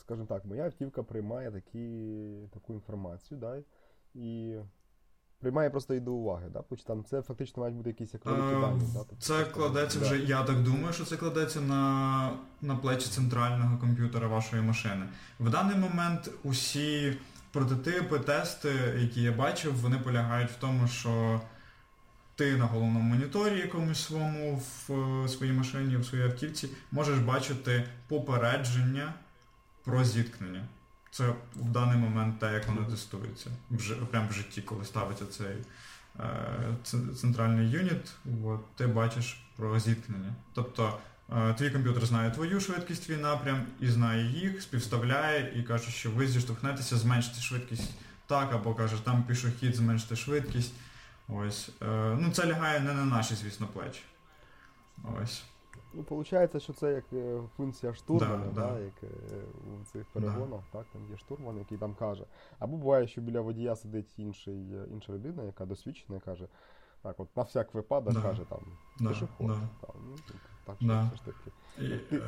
скажімо 0.00 0.26
так, 0.26 0.44
моя 0.44 0.64
автівка 0.64 1.02
приймає 1.02 1.50
такі, 1.50 2.18
таку 2.54 2.72
інформацію, 2.72 3.40
да, 3.40 3.62
і 4.14 4.56
приймає 5.38 5.70
просто 5.70 5.94
її 5.94 6.04
до 6.04 6.12
уваги, 6.12 6.48
да? 6.52 6.64
Там 6.86 7.04
це 7.04 7.22
фактично 7.22 7.60
мають 7.60 7.76
бути 7.76 7.90
якісь 7.90 8.14
як 8.14 8.26
великі 8.26 8.56
Е, 8.56 8.60
дані. 8.60 8.80
Да? 8.94 8.98
Тобто, 8.98 9.16
Це 9.18 9.44
кладеться 9.44 9.98
да. 9.98 10.04
вже, 10.04 10.18
я 10.18 10.44
так 10.44 10.62
думаю, 10.62 10.92
що 10.92 11.04
це 11.04 11.16
кладеться 11.16 11.60
на, 11.60 12.32
на 12.62 12.76
плечі 12.76 13.08
центрального 13.08 13.78
комп'ютера 13.78 14.28
вашої 14.28 14.62
машини. 14.62 15.08
В 15.40 15.50
даний 15.50 15.76
момент 15.76 16.30
усі 16.44 17.18
прототипи, 17.52 18.18
тести, 18.18 18.74
які 18.98 19.22
я 19.22 19.32
бачив, 19.32 19.74
вони 19.74 19.98
полягають 19.98 20.50
в 20.50 20.56
тому, 20.56 20.88
що 20.88 21.40
ти 22.34 22.56
на 22.56 22.64
головному 22.64 23.14
моніторі 23.14 23.58
якомусь 23.58 24.04
своєму 24.04 24.62
в 24.88 24.92
е, 25.24 25.28
своїй 25.28 25.52
машині, 25.52 25.96
в 25.96 26.06
своїй 26.06 26.24
автівці, 26.24 26.68
можеш 26.92 27.18
бачити 27.18 27.84
попередження 28.08 29.14
про 29.84 30.04
зіткнення. 30.04 30.64
Це 31.10 31.28
в 31.56 31.70
даний 31.70 31.96
момент 31.96 32.38
те, 32.38 32.52
як 32.52 32.68
воно 32.68 32.84
тестується. 32.84 33.50
Прямо 34.10 34.28
в 34.28 34.32
житті, 34.32 34.62
коли 34.62 34.84
ставиться 34.84 35.26
цей 35.26 35.56
е, 36.20 36.76
центральний 37.20 37.70
юніт, 37.70 38.12
от, 38.44 38.76
ти 38.76 38.86
бачиш 38.86 39.44
про 39.56 39.80
зіткнення. 39.80 40.34
Тобто 40.54 40.98
твій 41.58 41.70
комп'ютер 41.70 42.06
знає 42.06 42.30
твою 42.30 42.60
швидкість, 42.60 43.06
твій 43.06 43.16
напрям 43.16 43.66
і 43.80 43.88
знає 43.88 44.26
їх, 44.26 44.62
співставляє 44.62 45.52
і 45.60 45.62
каже, 45.62 45.90
що 45.90 46.10
ви 46.10 46.26
зіштовхнетеся, 46.26 46.96
зменшити 46.96 47.40
швидкість 47.40 47.94
так, 48.26 48.52
або 48.52 48.74
каже, 48.74 49.04
там 49.04 49.22
пішохід, 49.22 49.74
зменшити 49.74 50.16
швидкість. 50.16 50.74
Ось. 51.28 51.70
Е, 51.82 52.16
ну, 52.20 52.30
це 52.30 52.46
лягає 52.46 52.80
не 52.80 52.94
на 52.94 53.04
наші, 53.04 53.34
звісно, 53.34 53.66
плечі. 53.66 54.02
Ось. 55.22 55.44
Ну, 55.94 56.04
виходить, 56.10 56.62
що 56.62 56.72
це 56.72 56.92
як 56.92 57.04
е, 57.12 57.40
функція 57.56 57.94
штурмана, 57.94 58.46
Да, 58.54 58.60
да, 58.60 58.72
да. 58.72 58.78
як 58.78 58.94
е, 59.02 59.06
у 59.82 59.84
цих 59.84 60.06
перегонах, 60.06 60.60
так, 60.72 60.86
там 60.92 61.02
є 61.10 61.16
штурман, 61.16 61.58
який 61.58 61.78
там 61.78 61.94
каже. 61.94 62.24
Або 62.58 62.76
буває, 62.76 63.06
що 63.06 63.20
біля 63.20 63.40
водія 63.40 63.76
сидить 63.76 64.18
інший, 64.18 64.72
е, 64.72 64.86
інша 64.92 65.12
людина, 65.12 65.44
яка 65.44 65.64
досвідчена, 65.64 66.16
і 66.16 66.20
каже, 66.20 66.48
так, 67.02 67.20
от 67.20 67.36
на 67.36 67.42
всяк 67.42 67.74
випадок 67.74 68.14
Да. 68.14 68.20
каже 68.22 68.42
там, 68.50 68.58
Да, 69.00 69.08
пішоход. 69.10 69.46
да. 69.46 69.54
Там, 69.86 69.94
ну, 70.08 70.16
так, 70.66 70.76
що 70.78 70.86
Да. 70.86 71.10
все 71.14 71.16
ж 71.16 71.22
таки. 71.24 71.50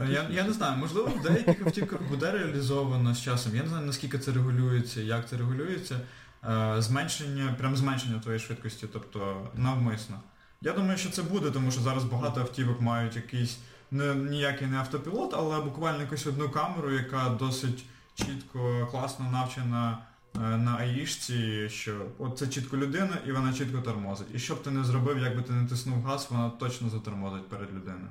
Е, 0.05 0.09
Я, 0.13 0.29
я 0.31 0.45
не 0.45 0.53
знаю, 0.53 0.77
можливо, 0.79 1.09
в 1.09 1.23
деяких 1.23 1.67
автівках 1.67 2.03
буде 2.03 2.31
реалізовано 2.31 3.15
з 3.15 3.23
часом. 3.23 3.57
Я 3.57 3.63
не 3.63 3.69
знаю, 3.69 3.87
наскільки 3.87 4.19
це 4.19 4.33
регулюється, 4.33 5.01
як 5.01 5.29
це 5.29 5.37
регулюється. 5.37 6.01
Е, 6.49 6.75
Зменшення, 6.83 7.55
прям 7.59 7.77
зменшення 7.77 8.19
твоєї 8.21 8.41
швидкості, 8.41 8.87
тобто 8.93 9.49
навмисно. 9.55 10.21
Я 10.61 10.73
думаю, 10.73 10.99
що 10.99 11.11
це 11.11 11.23
буде, 11.23 11.51
тому 11.51 11.71
що 11.71 11.81
зараз 11.81 12.05
багато 12.05 12.41
автівок 12.41 12.81
мають 12.81 13.17
якийсь 13.17 13.59
не, 13.91 14.15
ніякий 14.15 14.67
не 14.69 14.77
автопілот, 14.77 15.35
але 15.35 15.61
буквально 15.61 16.01
якусь 16.01 16.27
одну 16.27 16.51
камеру, 16.51 16.91
яка 16.93 17.29
досить 17.29 17.85
чітко, 18.15 18.89
класно 18.91 19.31
навчена 19.31 19.99
на 20.35 20.77
аїшці, 20.79 21.69
що 21.69 22.07
от 22.19 22.39
це 22.39 22.47
чітко 22.47 22.77
людина 22.77 23.19
і 23.27 23.33
вона 23.33 23.53
чітко 23.53 23.81
тормозить. 23.81 24.27
І 24.35 24.39
що 24.39 24.55
б 24.55 24.63
ти 24.63 24.71
не 24.71 24.85
зробив, 24.85 25.19
як 25.19 25.37
би 25.37 25.43
ти 25.43 25.53
не 25.53 25.69
тиснув 25.69 26.03
газ, 26.03 26.29
вона 26.31 26.51
точно 26.51 26.89
затормозить 26.89 27.49
перед 27.49 27.73
людиною. 27.75 28.11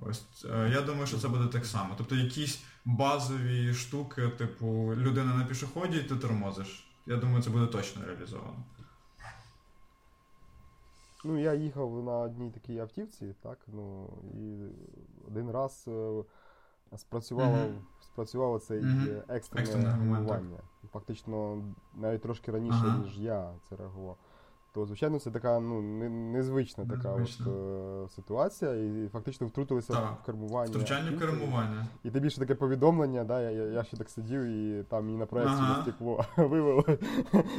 Ось 0.00 0.44
е, 0.50 0.68
я 0.72 0.80
думаю, 0.80 1.06
що 1.06 1.18
це 1.18 1.28
буде 1.28 1.46
так 1.46 1.66
само. 1.66 1.94
Тобто 1.98 2.14
якісь 2.16 2.62
базові 2.84 3.74
штуки, 3.74 4.28
типу 4.28 4.94
людина 4.96 5.34
на 5.34 5.44
пішоході, 5.44 5.96
і 5.98 6.02
ти 6.02 6.16
тормозиш. 6.16 6.86
Я 7.06 7.16
думаю, 7.16 7.42
це 7.42 7.50
буде 7.50 7.66
точно 7.66 8.02
реалізовано. 8.06 8.64
Ну, 11.24 11.38
я 11.40 11.54
їхав 11.54 12.04
на 12.04 12.12
одній 12.18 12.50
такій 12.50 12.78
автівці, 12.78 13.34
так, 13.42 13.58
ну, 13.66 14.08
і 14.34 14.58
один 15.28 15.50
раз 15.50 15.84
е, 15.88 16.24
спрацювало, 16.96 17.56
Мгм. 17.56 17.78
спрацювало 18.00 18.58
цей 18.58 18.80
Мгм. 18.80 19.06
е, 19.08 19.24
екстрене 19.28 19.84
гальмування. 19.90 20.58
Фактично, 20.92 21.62
навіть 21.94 22.22
трошки 22.22 22.52
раніше, 22.52 22.78
Ага. 22.84 22.98
ніж 22.98 23.18
я 23.20 23.52
це 23.68 23.76
реагував. 23.76 24.16
То, 24.74 24.86
звичайно, 24.86 25.18
це 25.18 25.30
така 25.30 25.60
ну, 25.60 25.82
не- 25.82 26.08
незвична 26.08 26.84
така 26.86 27.08
Незвична. 27.16 27.46
от, 27.52 28.06
е, 28.10 28.14
ситуація, 28.14 28.74
і 28.74 29.08
фактично 29.12 29.46
втрутилися 29.46 29.92
Так. 29.92 30.18
в 30.22 30.26
кермування. 30.26 30.70
Втручання 30.70 31.10
в 31.10 31.18
кермування. 31.18 31.86
І 32.04 32.10
тобі 32.10 32.30
ще 32.30 32.40
таке 32.40 32.54
повідомлення, 32.54 33.24
да, 33.24 33.40
я, 33.40 33.50
я, 33.50 33.62
я 33.64 33.84
ще 33.84 33.96
так 33.96 34.10
сидів 34.10 34.40
і 34.42 34.82
там 34.82 35.04
мені 35.04 35.18
на 35.18 35.26
проєкції 35.26 35.60
Ага. 35.62 35.82
стекло 35.82 36.24
вивело 36.36 36.84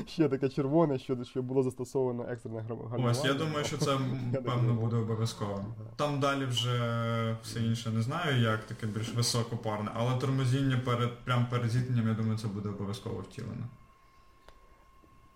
ще 0.05 0.29
таке 0.29 0.49
червоне, 0.49 0.99
що, 0.99 1.23
що 1.23 1.41
було 1.43 1.63
застосовано 1.63 2.25
екстрене 2.29 2.65
грам- 2.69 3.05
Ось, 3.09 3.25
я 3.25 3.33
думаю, 3.33 3.65
що 3.65 3.77
це 3.77 3.97
певно 4.45 4.73
буде 4.73 4.95
обов'язково. 4.95 5.65
Там 5.95 6.19
далі 6.19 6.45
вже 6.45 7.37
все 7.43 7.59
інше 7.59 7.89
не 7.89 8.01
знаю, 8.01 8.41
як 8.41 8.63
таке 8.63 8.87
більш 8.87 9.15
високопарне, 9.15 9.91
але 9.93 10.17
тормозіння 10.19 10.81
перед 10.85 11.09
прямо 11.25 11.45
перед 11.49 11.69
зіткненням, 11.69 12.07
я 12.07 12.13
думаю, 12.13 12.37
це 12.37 12.47
буде 12.47 12.69
обов'язково 12.69 13.19
втілено. 13.19 13.63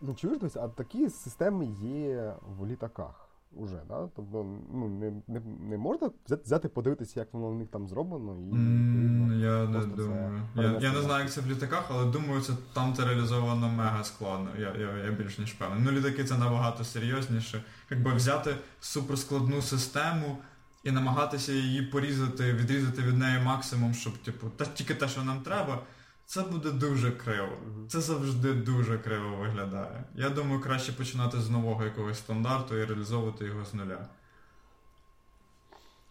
Ну 0.01 0.13
чуєш, 0.15 0.39
десь, 0.39 0.55
а 0.55 0.67
такі 0.67 1.09
системи 1.09 1.65
є 1.65 2.33
в 2.59 2.67
літаках 2.67 3.29
уже, 3.55 3.81
да? 3.87 4.09
Тобто, 4.15 4.45
ну, 4.73 4.87
не, 4.89 5.11
не, 5.27 5.41
не 5.69 5.77
можна 5.77 6.09
взяти, 6.29 6.67
подивитися, 6.67 7.19
як 7.19 7.33
воно 7.33 7.47
в 7.47 7.55
них 7.55 7.67
там 7.67 7.87
зроблено, 7.87 8.37
і 8.39 8.43
відповідно. 8.43 9.33
Я 9.33 9.67
не 9.67 9.85
думаю. 9.85 10.41
Я, 10.55 10.77
я 10.81 10.93
не 10.93 11.01
знаю, 11.01 11.23
як 11.23 11.33
це 11.33 11.41
в 11.41 11.47
літаках, 11.47 11.85
але 11.89 12.11
думаю, 12.11 12.41
це 12.41 12.53
там 12.73 12.93
це 12.93 13.05
реалізовано 13.05 13.69
мега 13.69 14.03
складно. 14.03 14.49
Я, 14.59 14.75
я, 14.75 14.97
я 15.05 15.11
більш 15.11 15.39
ніж 15.39 15.53
певний. 15.53 15.79
Ну, 15.83 15.91
літаки 15.91 16.23
це 16.23 16.37
набагато 16.37 16.83
серйозніше. 16.83 17.63
Якби 17.89 18.13
взяти 18.13 18.55
суперскладну 18.79 19.61
систему 19.61 20.37
і 20.83 20.91
намагатися 20.91 21.51
її 21.51 21.81
порізати, 21.81 22.53
відрізати 22.53 23.01
від 23.01 23.17
неї 23.17 23.43
максимум, 23.43 23.93
щоб, 23.93 24.17
типу, 24.17 24.49
та 24.49 24.65
тільки 24.65 24.95
те, 24.95 25.07
що 25.07 25.23
нам 25.23 25.41
треба, 25.41 25.79
це 26.25 26.41
буде 26.41 26.71
дуже 26.71 27.11
криво. 27.11 27.57
Це 27.89 28.01
завжди 28.01 28.53
дуже 28.53 28.97
криво 28.99 29.35
виглядає. 29.37 30.03
Я 30.15 30.29
думаю, 30.29 30.61
краще 30.61 30.93
починати 30.93 31.41
з 31.41 31.49
нового 31.49 31.83
якогось 31.83 32.17
стандарту 32.17 32.75
і 32.77 32.85
реалізовувати 32.85 33.45
його 33.45 33.65
з 33.65 33.73
нуля. 33.73 34.07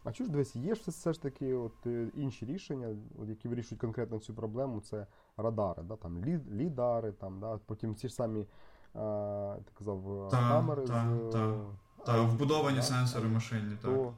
А 0.05 0.13
чуєш, 0.13 0.31
дивись, 0.33 0.57
є 0.57 0.75
ж 0.75 0.83
все, 0.87 1.13
ж 1.13 1.23
таки 1.23 1.55
от, 1.55 1.73
е, 1.87 2.07
інші 2.15 2.47
рішення, 2.47 2.97
от, 3.23 3.29
які 3.29 3.49
вирішують 3.49 3.81
конкретно 3.81 4.19
цю 4.19 4.35
проблему, 4.35 4.81
це 4.81 5.07
радари, 5.37 5.83
да? 5.83 5.97
там, 5.97 6.25
лі, 6.25 6.41
лідари, 6.53 7.13
там, 7.13 7.41
да? 7.41 7.59
потім 7.67 7.95
ці 7.95 8.09
ж 8.09 8.15
самі, 8.15 8.47
а, 8.95 9.57
ти 9.65 9.73
казав, 9.79 10.29
Та, 10.31 10.37
камери 10.49 10.83
та, 10.87 11.19
з... 11.29 11.33
та. 11.33 11.39
е, 11.49 11.59
Та 12.07 12.21
вбудовані 12.23 12.77
да? 12.77 12.83
сенсори 12.83 13.29
в 13.29 13.33
машині, 13.33 13.77
так. 13.83 13.91
то, 13.91 14.15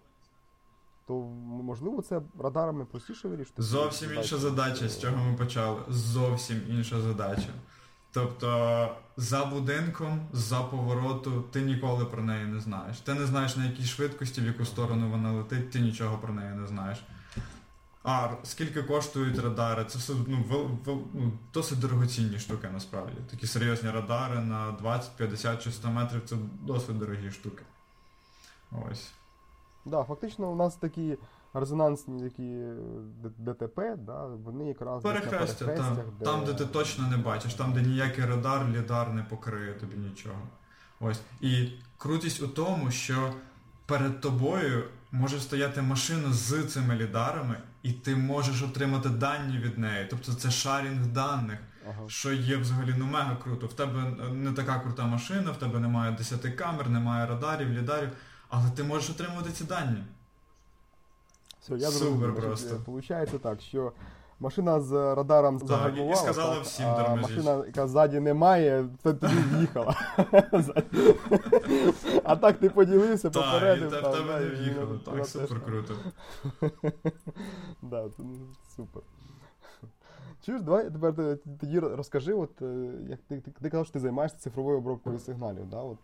то 1.06 1.14
можливо 1.62 2.02
це 2.02 2.20
радарами 2.38 2.84
простіше 2.84 3.28
вирішити? 3.28 3.62
Зовсім 3.62 4.14
інша 4.14 4.36
задача, 4.36 4.88
з 4.88 5.00
чого 5.00 5.24
ми 5.24 5.36
почали. 5.36 5.80
Зовсім 5.88 6.60
інша 6.68 7.00
задача. 7.00 7.48
Тобто 8.12 8.96
за 9.16 9.44
будинком, 9.44 10.28
за 10.32 10.60
повороту, 10.60 11.44
ти 11.52 11.60
ніколи 11.62 12.04
про 12.04 12.22
неї 12.22 12.46
не 12.46 12.60
знаєш. 12.60 13.00
Ти 13.00 13.14
не 13.14 13.26
знаєш 13.26 13.56
на 13.56 13.64
якій 13.64 13.84
швидкості, 13.84 14.40
в 14.40 14.44
яку 14.44 14.64
сторону 14.64 15.10
вона 15.10 15.32
летить, 15.32 15.70
ти 15.70 15.80
нічого 15.80 16.18
про 16.18 16.34
неї 16.34 16.54
не 16.54 16.66
знаєш. 16.66 16.98
А 18.04 18.28
скільки 18.42 18.82
коштують 18.82 19.38
радари? 19.38 19.84
Це 19.84 19.98
все 19.98 20.12
ну, 20.26 20.44
вел- 20.50 20.84
вел- 20.84 21.04
ну, 21.14 21.32
досить 21.54 21.78
дорогоцінні 21.80 22.38
штуки 22.38 22.68
насправді. 22.72 23.16
Такі 23.30 23.46
серйозні 23.46 23.90
радари 23.90 24.40
на 24.40 24.72
20, 24.72 25.16
50 25.16 25.62
чи 25.62 25.72
100 25.72 25.90
метрів 25.90 26.22
це 26.26 26.36
досить 26.62 26.98
дорогі 26.98 27.30
штуки. 27.30 27.62
Ось. 28.90 29.12
Да, 29.87 30.05
фактично 30.05 30.51
у 30.51 30.57
нас 30.57 30.77
такі 30.77 31.18
резонансні 31.55 32.22
такі 32.22 32.42
е, 32.42 32.75
ДТП, 33.38 33.96
да, 34.07 34.27
вони 34.27 34.68
якраз 34.68 35.03
десь 35.03 35.14
на 35.14 35.20
Перехрестя, 35.20 35.64
так. 35.64 35.75
перехрестях, 35.75 36.05
Там, 36.25 36.44
де 36.44 36.55
ти 36.55 36.66
точно 36.66 37.09
не 37.09 37.16
бачиш, 37.16 37.55
там, 37.55 37.72
де 37.72 37.83
ніякий 37.83 38.25
радар, 38.25 38.68
лідар 38.68 39.12
не 39.12 39.22
покриє 39.22 39.72
тобі 39.72 39.96
нічого. 39.96 40.42
Ось. 41.01 41.20
І 41.40 41.68
крутість 41.99 42.42
у 42.42 42.49
тому, 42.49 42.90
що 42.90 43.33
перед 43.87 44.20
тобою 44.20 44.85
може 45.12 45.40
стояти 45.40 45.83
машина 45.83 46.33
з 46.33 46.64
цими 46.64 46.94
лідарами, 46.94 47.57
і 47.83 47.92
ти 47.92 48.16
можеш 48.16 48.62
отримати 48.62 49.09
дані 49.09 49.59
від 49.59 49.79
неї. 49.79 50.07
Тобто 50.11 50.33
це 50.33 50.51
шарінг 50.51 51.07
даних, 51.07 51.59
Ага. 51.88 52.09
що 52.09 52.33
є 52.33 52.57
взагалі 52.57 52.94
ну 52.99 53.07
мега 53.07 53.37
круто. 53.44 53.66
В 53.66 53.72
тебе 53.72 54.03
не 54.33 54.53
така 54.53 54.79
крута 54.79 55.07
машина, 55.07 55.51
в 55.51 55.57
тебе 55.57 55.79
немає 55.81 56.12
10 56.12 56.55
камер, 56.55 56.90
немає 56.90 57.27
радарів, 57.27 57.68
лідарів, 57.68 58.09
але 58.48 58.70
ти 58.70 58.82
можеш 58.82 59.11
отримувати 59.11 59.50
ці 59.50 59.64
дані. 59.64 60.04
Все, 61.61 61.74
я 61.74 61.88
Супер 61.90 62.35
просто. 62.35 62.76
Получається 62.85 63.38
так, 63.38 63.61
що 63.61 63.92
машина 64.40 64.80
з 64.80 64.92
радаром 65.14 65.59
Так, 65.59 65.68
загальмувала, 65.68 66.12
і 66.12 66.16
сказала 66.16 66.54
так, 66.54 66.64
всім 66.64 66.87
а 66.87 67.14
машина, 67.14 67.64
яка 67.66 67.87
ззаді 67.88 68.20
немає, 68.20 68.88
то 69.02 69.14
тобі 69.14 69.35
в'їхала. 69.35 69.94
а 72.24 72.37
так 72.37 72.59
ти 72.59 72.70
поділився, 72.70 73.30
Так, 73.30 73.42
і 73.42 73.52
попередив. 73.54 73.90
те- 73.90 74.00
в 74.00 74.12
тебе 74.12 74.40
не 74.40 74.46
в'їхало. 74.46 74.98
Так, 74.98 75.26
супер 75.26 75.64
круто. 75.64 75.94
Да, 77.82 78.04
ну, 78.18 78.37
супер. 78.76 79.02
Чуєш, 80.46 80.62
давай 80.62 80.90
тепер 80.90 81.14
ти- 81.14 81.38
тоді 81.61 81.78
розкажи, 81.78 82.32
от 82.32 82.62
е, 82.62 82.66
як 83.09 83.20
ти, 83.28 83.40
ти, 83.40 83.50
ти 83.50 83.70
казав, 83.70 83.87
що 83.87 83.92
ти 83.92 84.00
займаєшся 84.00 84.38
цифровою 84.38 84.78
обробкою 84.78 85.18
сигналів, 85.18 85.70
да? 85.70 85.76
От, 85.76 85.98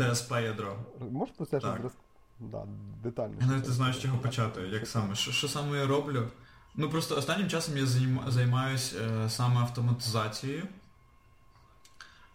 е, 0.00 0.12
ДСП 0.14 0.32
ядро. 0.32 0.76
Можеш 1.10 1.34
про 1.36 1.46
це 1.46 1.60
щось 1.60 1.80
роз... 1.82 1.92
да, 2.40 2.64
детально? 3.02 3.34
Я 3.40 3.46
навіть 3.46 3.66
не 3.68 3.72
знаю, 3.74 3.94
з 3.94 3.98
чого 3.98 4.18
почати, 4.18 4.60
як 4.60 4.86
саме. 4.86 5.14
Що, 5.14 5.32
що 5.32 5.48
саме 5.48 5.78
я 5.78 5.86
роблю? 5.86 6.28
Ну 6.76 6.90
просто 6.90 7.16
останнім 7.16 7.48
часом 7.48 7.76
я 7.76 7.84
займа- 7.84 8.30
займаюсь 8.30 8.94
е, 9.24 9.28
саме 9.30 9.60
автоматизацією. 9.60 10.62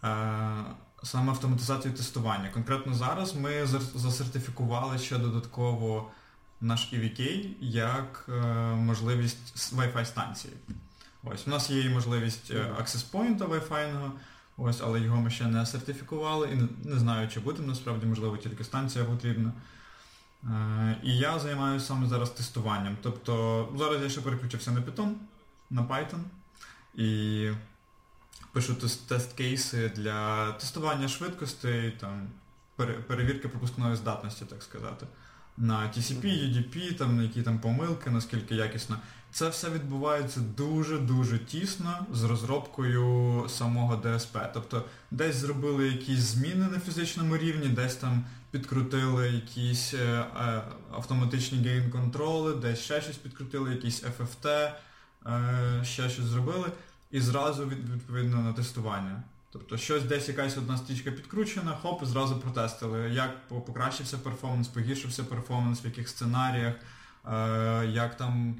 Е, 0.03 0.63
саме 1.03 1.29
автоматизацією 1.31 1.97
тестування. 1.97 2.49
Конкретно 2.53 2.93
зараз 2.93 3.35
ми 3.35 3.65
засертифікували 3.95 4.97
ще 4.97 5.17
додатково 5.17 6.11
наш 6.61 6.93
EVK 6.93 7.49
як 7.61 8.25
е, 8.29 8.31
можливість 8.75 9.73
Wi-Fi 9.75 10.05
станції. 10.05 10.53
Ось, 11.23 11.47
у 11.47 11.49
нас 11.49 11.69
є 11.69 11.81
і 11.81 11.89
можливість 11.89 12.51
access 12.51 13.11
point 13.11 13.37
Wi-Fi, 13.37 14.11
ось, 14.57 14.81
але 14.83 14.99
його 15.01 15.21
ми 15.21 15.29
ще 15.29 15.43
не 15.45 15.65
сертифікували 15.65 16.49
і 16.51 16.55
не, 16.55 16.67
не 16.93 16.99
знаю, 16.99 17.29
чи 17.29 17.39
буде 17.39 17.61
насправді, 17.63 18.05
можливо, 18.05 18.37
тільки 18.37 18.63
станція 18.63 19.05
потрібна. 19.05 19.53
Е, 20.43 20.97
І 21.03 21.17
я 21.17 21.39
займаюся 21.39 21.85
саме 21.85 22.07
зараз 22.07 22.29
тестуванням. 22.29 22.97
Тобто 23.01 23.67
зараз 23.77 24.01
я 24.01 24.09
ще 24.09 24.21
переключився 24.21 24.71
на 24.71 24.79
Python, 24.81 25.13
на 25.69 25.81
Python 25.81 26.19
і 26.95 27.49
пишу 28.53 28.73
тест- 28.73 29.07
тест-кейси 29.07 29.89
для 29.95 30.51
тестування 30.51 31.07
швидкостей, 31.07 31.91
там, 31.91 32.27
перевірки 33.07 33.47
пропускної 33.47 33.95
здатності, 33.95 34.45
так 34.45 34.63
сказати. 34.63 35.07
На 35.57 35.81
TCP, 35.83 36.25
UDP, 36.25 36.93
там, 36.97 37.17
на 37.17 37.23
які 37.23 37.41
там 37.43 37.59
помилки, 37.59 38.09
наскільки 38.09 38.55
якісно. 38.55 38.97
Це 39.31 39.49
все 39.49 39.69
відбувається 39.69 40.39
дуже-дуже 40.57 41.39
тісно 41.39 42.05
з 42.13 42.23
розробкою 42.23 43.45
самого 43.49 43.95
DSP. 43.95 44.49
Тобто 44.53 44.83
десь 45.11 45.35
зробили 45.35 45.87
якісь 45.87 46.19
зміни 46.19 46.67
на 46.67 46.79
фізичному 46.79 47.37
рівні, 47.37 47.67
десь 47.67 47.95
там 47.95 48.25
підкрутили 48.51 49.29
якісь 49.29 49.93
е, 49.93 49.97
е, 49.97 50.61
автоматичні 50.91 51.57
гейн-контроли, 51.57 52.59
десь 52.59 52.79
ще 52.79 53.01
щось 53.01 53.17
підкрутили, 53.17 53.71
якісь 53.71 54.03
FFT, 54.03 54.71
е, 55.25 55.83
ще 55.83 56.09
щось 56.09 56.25
зробили, 56.25 56.67
і 57.11 57.21
зразу 57.21 57.65
відповідно 57.65 58.41
на 58.41 58.53
тестування. 58.53 59.23
Тобто 59.51 59.77
щось 59.77 60.03
десь 60.03 60.27
якась 60.27 60.57
одна 60.57 60.77
стрічка 60.77 61.11
підкручена, 61.11 61.77
хоп, 61.81 62.03
і 62.03 62.05
зразу 62.05 62.39
протестили, 62.39 63.09
як 63.09 63.47
покращився 63.47 64.17
перформанс, 64.17 64.67
погіршився 64.67 65.23
перформанс, 65.23 65.83
в 65.83 65.85
яких 65.85 66.09
сценаріях, 66.09 66.73
е, 67.25 67.85
як 67.85 68.17
там 68.17 68.55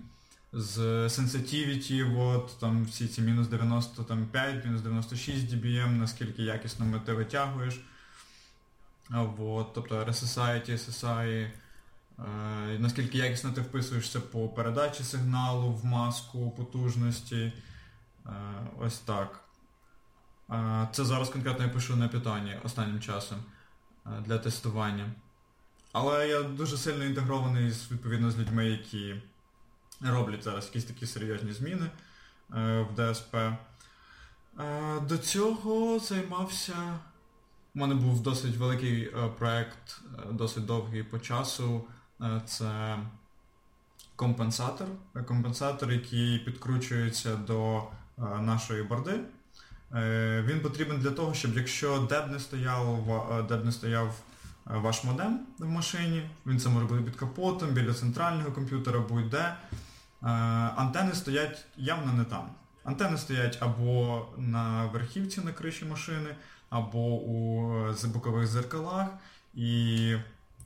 з 0.54 0.80
sensitivity, 1.08 2.20
от, 2.20 2.60
там 2.60 2.86
всі 2.86 3.08
ці 3.08 3.22
мінус 3.22 3.48
95, 3.48 4.66
мінус 4.66 4.82
96 4.82 5.54
dBm, 5.54 5.88
наскільки 5.88 6.44
якісно 6.44 6.86
ми 6.86 7.00
ти 7.00 7.14
витягуєш. 7.14 7.82
А, 9.10 9.22
Вот, 9.24 9.74
тобто 9.74 9.96
RSSI, 9.96 10.70
TSSI, 10.70 11.28
е, 11.28 11.52
наскільки 12.80 13.18
якісно 13.18 13.52
ти 13.52 13.62
вписуєшся 13.62 14.22
по 14.22 14.50
передачі 14.50 15.04
сигналу 15.04 15.72
в 15.74 15.86
маску 15.86 16.52
потужності. 16.52 17.54
Е, 18.26 18.32
ось 18.80 19.00
так. 19.00 19.44
Е, 20.52 20.88
це 20.92 21.06
зараз 21.06 21.30
конкретно 21.30 21.66
я 21.66 21.72
пишу 21.72 21.96
на 21.96 22.10
Python 22.10 22.66
останнім 22.66 23.00
часом 23.00 23.38
е, 24.06 24.10
для 24.26 24.38
тестування. 24.38 25.12
Але 25.94 26.28
я 26.28 26.44
дуже 26.44 26.78
сильно 26.78 27.06
інтегрований 27.06 27.74
відповідно 27.92 28.32
з 28.32 28.38
людьми, 28.40 28.66
які 28.66 29.16
роблять 30.02 30.44
зараз 30.44 30.66
якісь 30.66 30.86
такі 30.86 31.06
серйозні 31.06 31.54
зміни 31.54 31.90
е, 32.56 32.88
в 32.92 33.14
ДСП. 33.14 33.36
Е, 34.60 35.00
до 35.00 35.18
цього 35.18 36.00
займався. 36.00 36.76
У 37.76 37.80
мене 37.80 37.96
був 37.96 38.22
досить 38.22 38.58
великий 38.58 39.04
е, 39.04 39.30
проект, 39.38 40.02
е, 40.20 40.32
досить 40.32 40.66
довгий 40.66 41.04
по 41.04 41.20
часу. 41.20 41.84
Це 42.46 42.98
компенсатор. 44.16 44.88
Компенсатор, 45.28 45.92
який 45.92 46.40
підкручується 46.40 47.36
до 47.36 47.84
нашої 48.18 48.84
борди. 48.84 49.20
Він 50.44 50.60
потрібен 50.62 51.00
для 51.00 51.12
того, 51.12 51.34
щоб 51.34 51.58
якщо 51.58 52.08
де 52.10 52.22
б 52.22 52.32
не 52.32 52.40
стояв, 52.40 53.46
де 53.50 53.58
б 53.58 53.66
не 53.66 53.72
стояв 53.72 54.20
ваш 54.66 55.04
модем 55.04 55.40
в 55.60 55.66
машині, 55.66 56.30
він 56.46 56.60
це 56.60 56.70
може 56.70 56.86
бути 56.86 57.02
під 57.02 57.16
капотом, 57.16 57.70
біля 57.70 57.94
центрального 57.94 58.52
комп'ютера, 58.52 59.00
будь-де. 59.00 59.56
Е, 60.28 60.30
Антени 60.76 61.14
стоять 61.14 61.66
явно 61.78 62.14
не 62.14 62.24
там. 62.24 62.50
Антени 62.84 63.18
стоять 63.18 63.58
або 63.62 64.26
на 64.38 64.86
верхівці 64.86 65.42
на 65.42 65.52
криші 65.52 65.86
машини, 65.86 66.36
або 66.70 67.00
у 67.00 67.72
е, 67.90 68.08
бокових 68.08 68.48
зеркалах. 68.48 69.08
І 69.56 70.14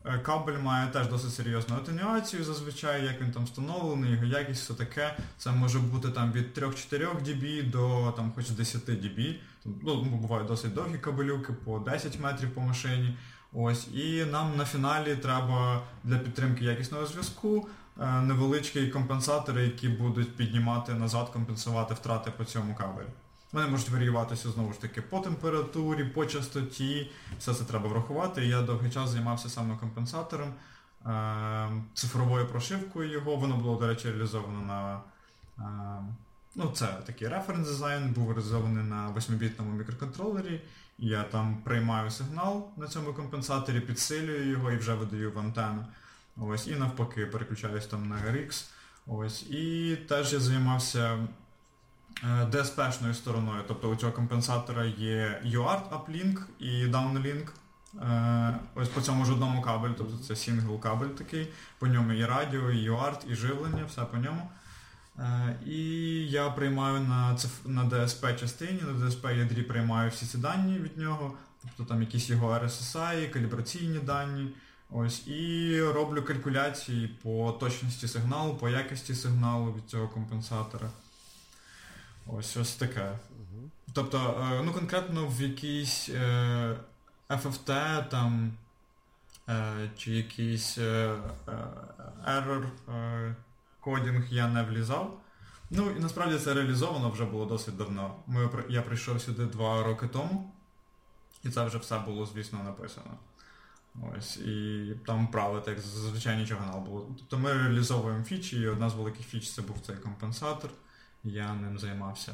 е, 0.06 0.20
кабель 0.20 0.58
має 0.58 0.88
теж 0.88 1.08
досить 1.08 1.34
серйозну 1.34 1.76
атенюацію 1.76 2.44
зазвичай, 2.44 3.06
як 3.06 3.22
він 3.22 3.32
там 3.32 3.46
встановлений, 3.46 4.12
його 4.12 4.26
якість, 4.26 4.64
все 4.64 4.74
таке. 4.74 5.18
Це 5.38 5.52
може 5.52 5.80
бути 5.80 6.10
там 6.10 6.32
від 6.32 6.58
3-4 6.58 7.24
dB 7.24 7.70
до 7.70 8.14
там 8.16 8.32
хоч 8.36 8.50
10 8.50 8.90
dB. 8.90 9.36
Ну, 9.66 10.04
бувають 10.04 10.48
досить 10.48 10.74
довгі 10.74 10.98
кабелюки 10.98 11.54
по 11.54 11.80
10 11.80 12.20
метрів 12.20 12.54
по 12.54 12.62
машині. 12.62 13.18
Ось, 13.54 13.88
і 13.94 14.26
нам 14.26 14.58
на 14.58 14.66
фіналі 14.66 15.16
треба 15.16 15.82
для 16.04 16.18
підтримки 16.18 16.66
якісного 16.66 17.06
зв'язку 17.06 17.68
невеличкі 17.98 18.88
компенсатори, 18.88 19.64
які 19.64 19.90
будуть 19.90 20.36
піднімати 20.36 20.94
назад, 20.94 21.30
компенсувати 21.30 21.94
втрати 21.94 22.32
по 22.32 22.46
цьому 22.46 22.76
кабелю. 22.76 23.08
Вони 23.52 23.68
можуть 23.68 23.90
варіюватися 23.90 24.50
знову 24.52 24.74
ж 24.74 24.82
таки 24.82 25.02
по 25.02 25.20
температурі, 25.20 26.04
по 26.04 26.26
частоті, 26.26 27.12
все 27.40 27.54
це 27.54 27.64
треба 27.64 27.90
врахувати. 27.90 28.46
Я 28.46 28.62
довгий 28.62 28.92
час 28.92 29.10
займався 29.10 29.50
саме 29.50 29.78
компенсатором, 29.78 30.54
е, 31.06 31.72
цифровою 31.94 32.48
прошивкою 32.48 33.12
його. 33.12 33.36
Воно 33.36 33.56
було, 33.58 33.80
до 33.80 33.88
речі, 33.88 34.08
реалізовано 34.12 34.62
на. 34.62 35.00
е, 35.60 36.04
Ну, 36.56 36.72
це 36.76 36.88
такий 37.06 37.28
референс 37.28 37.68
дизайн, 37.68 38.10
був 38.10 38.32
реалізований 38.32 38.84
на 38.84 39.10
8-бітному 39.16 39.72
мікроконтролері. 39.74 40.62
Я 41.00 41.24
там 41.24 41.58
приймаю 41.64 42.12
сигнал 42.12 42.68
на 42.78 42.88
цьому 42.88 43.14
компенсаторі, 43.14 43.80
підсилюю 43.80 44.50
його 44.50 44.72
і 44.72 44.78
вже 44.78 44.94
видаю 44.94 45.32
в 45.32 45.40
антенну. 45.40 45.86
Ось, 46.38 46.68
і 46.68 46.76
навпаки, 46.76 47.26
переключаюсь 47.26 47.86
там 47.88 48.10
на 48.10 48.16
RX. 48.16 48.66
Ось. 49.08 49.44
І 49.44 49.96
теж 50.10 50.34
я 50.34 50.40
займався 50.40 51.28
е, 52.24 52.28
DSP-шною 52.52 53.14
стороною. 53.14 53.64
Тобто 53.68 53.90
у 53.90 53.96
цього 53.96 54.12
компенсатора 54.12 54.86
є 54.86 55.42
UART 55.46 55.90
uplink 55.90 56.42
і 56.60 56.86
downlink. 56.86 57.48
Е, 58.02 58.60
Ось 58.76 58.90
по 58.90 59.02
цьому 59.02 59.26
ж 59.26 59.32
одному 59.32 59.62
кабелю, 59.62 59.94
тобто 59.98 60.18
це 60.18 60.36
сингл 60.36 60.80
кабель 60.80 61.08
такий. 61.08 61.48
По 61.80 61.88
ньому 61.88 62.14
і 62.14 62.26
радіо, 62.26 62.72
і 62.72 62.90
UART, 62.90 63.32
і 63.32 63.36
живлення, 63.36 63.86
все 63.86 64.02
по 64.02 64.18
ньому. 64.18 64.50
Е, 65.20 65.60
І 65.66 65.80
я 66.28 66.50
приймаю 66.50 67.00
на 67.00 67.38
на 67.66 67.84
DSP 67.86 68.40
частині, 68.40 68.82
на 68.82 69.06
DSP 69.06 69.38
ядрі 69.38 69.62
приймаю 69.62 70.10
всі 70.10 70.26
ці 70.26 70.38
дані 70.38 70.80
від 70.80 70.98
нього, 70.98 71.34
тобто 71.62 71.94
там 71.94 72.02
якісь 72.02 72.30
його 72.30 72.54
RSSI, 72.54 73.30
калібраційні 73.30 74.00
дані. 74.00 74.50
Ось, 74.94 75.28
і 75.28 75.82
роблю 75.82 76.24
калькуляції 76.24 77.08
по 77.08 77.52
точності 77.52 78.08
сигналу, 78.08 78.56
по 78.56 78.70
якості 78.70 79.16
сигналу 79.16 79.74
від 79.74 79.90
цього 79.90 80.08
компенсатора. 80.08 80.90
Ось 82.28 82.58
ось 82.58 82.76
таке. 82.76 83.12
Тобто, 83.94 84.48
е, 84.52 84.62
ну 84.64 84.74
конкретно 84.74 85.28
в 85.28 85.42
якийсь 85.42 86.10
е, 86.10 86.76
FFT 87.30 88.10
там 88.10 88.54
е, 89.50 89.90
чи 89.98 90.12
якийсь 90.12 90.78
error 92.28 92.66
кодінг 93.80 94.28
я 94.30 94.48
не 94.48 94.64
влізав. 94.64 95.22
Ну 95.70 95.92
і 95.92 96.00
насправді 96.00 96.40
це 96.40 96.54
реалізовано 96.54 97.10
вже 97.10 97.26
було 97.26 97.46
досить 97.46 97.78
давно. 97.78 98.16
Ми, 98.28 98.50
я 98.70 98.82
прийшов 98.82 99.22
сюди 99.22 99.46
два 99.46 99.84
роки 99.84 100.08
тому, 100.08 100.52
і 101.44 101.50
це 101.50 101.66
вже 101.66 101.78
все 101.78 102.00
було, 102.00 102.26
звісно, 102.26 102.64
написано. 102.64 103.18
Ось, 104.18 104.38
і 104.38 104.96
там 105.06 105.28
правити, 105.28 105.72
як 105.72 105.80
зазвичай 105.80 106.38
нічого 106.38 106.66
не 106.66 106.90
було. 106.90 107.08
Тобто 107.18 107.38
ми 107.38 107.54
реалізовуємо 107.54 108.24
фічі, 108.24 108.62
і 108.62 108.68
одна 108.68 108.90
з 108.90 108.94
великих 108.94 109.26
фіч 109.26 109.52
це 109.52 109.62
був 109.62 109.80
цей 109.80 109.96
компенсатор, 109.96 110.72
і 111.24 111.30
я 111.30 111.54
ним 111.54 111.80
займався. 111.80 112.32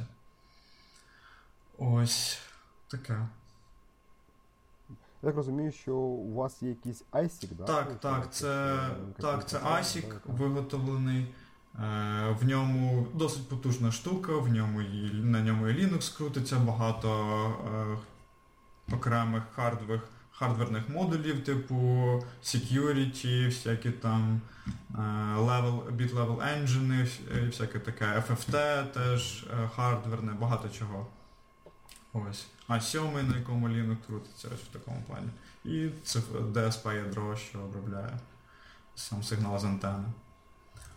Ось 1.77 2.39
таке. 2.87 3.27
Я 5.23 5.29
так 5.29 5.35
розумію, 5.35 5.71
що 5.71 5.95
у 5.95 6.33
вас 6.33 6.63
є 6.63 6.69
якийсь 6.69 7.03
ISIC, 7.11 7.55
да? 7.55 7.63
Так, 7.63 7.87
Ну, 7.89 7.97
так, 8.01 8.33
це, 8.33 8.79
так, 9.19 9.49
це 9.49 9.57
ASIC 9.57 10.19
виготовлений 10.25 11.27
Е, 11.79 12.35
в 12.41 12.45
ньому 12.45 13.07
досить 13.13 13.49
потужна 13.49 13.91
штука, 13.91 14.37
в 14.37 14.47
ньому 14.47 14.81
і, 14.81 15.11
на 15.13 15.41
ньому 15.41 15.67
і 15.67 15.73
Linux 15.73 16.17
крутиться, 16.17 16.59
багато 16.59 17.09
е, 18.89 18.95
окремих 18.95 19.43
хардвер, 19.55 20.01
хардверних 20.39 20.89
модулів, 20.89 21.43
типу 21.43 21.75
security, 22.43 23.45
всякі 23.45 23.91
там 23.91 24.41
е, 24.65 24.97
level, 25.37 25.91
bit 25.91 26.13
level 26.13 26.37
engine, 26.37 27.07
всяке 27.49 27.79
таке 27.79 28.05
FFT 28.05 28.85
теж 28.91 29.43
е, 29.43 29.69
хардверне, 29.75 30.31
багато 30.31 30.69
чого. 30.69 31.07
Ось. 32.13 32.47
А 32.67 32.81
сьомий, 32.81 33.23
на 33.23 33.37
якому 33.37 33.69
Linux 33.69 33.97
крутиться 34.07 34.47
ось 34.53 34.61
в 34.61 34.67
такому 34.67 35.03
плані. 35.07 35.27
І 35.65 35.89
це 36.03 36.19
DSP 36.53 36.95
ядро, 36.95 37.35
що 37.37 37.59
обробляє 37.59 38.19
сам 38.95 39.23
сигнал 39.23 39.59
з 39.59 39.63
антени. 39.65 40.05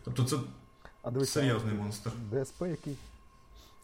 Тобто 0.05 0.24
це 0.24 0.37
А 1.03 1.11
дивись, 1.11 1.31
серйозний 1.31 1.74
монстр. 1.74 2.11
ДСП 2.33 2.62
який? 2.62 2.96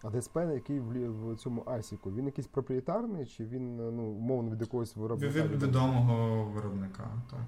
А 0.02 0.10
ДСП, 0.10 0.36
який 0.36 0.80
в, 0.80 1.08
в 1.08 1.36
цьому 1.36 1.64
асіку, 1.66 2.10
він 2.10 2.26
якийсь 2.26 2.46
проприєтарний, 2.46 3.26
чи 3.26 3.44
він 3.44 3.76
ну, 3.76 4.02
умовно 4.02 4.50
від 4.50 4.60
якогось 4.60 4.96
виробника? 4.96 5.42
від 5.42 5.62
відомого 5.62 6.44
виробника, 6.44 7.08
так. 7.30 7.40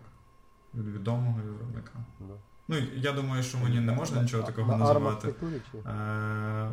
Від 0.74 0.94
відомого 0.94 1.40
виробника. 1.44 1.92
Да. 2.20 2.34
Ну, 2.68 2.76
я 2.96 3.12
думаю, 3.12 3.42
що 3.42 3.58
мені 3.58 3.80
не 3.80 3.92
можна 3.92 4.22
нічого 4.22 4.42
такого 4.42 4.72
на 4.72 4.78
називати. 4.78 5.34
чи? 5.72 5.78
Е, 5.78 6.70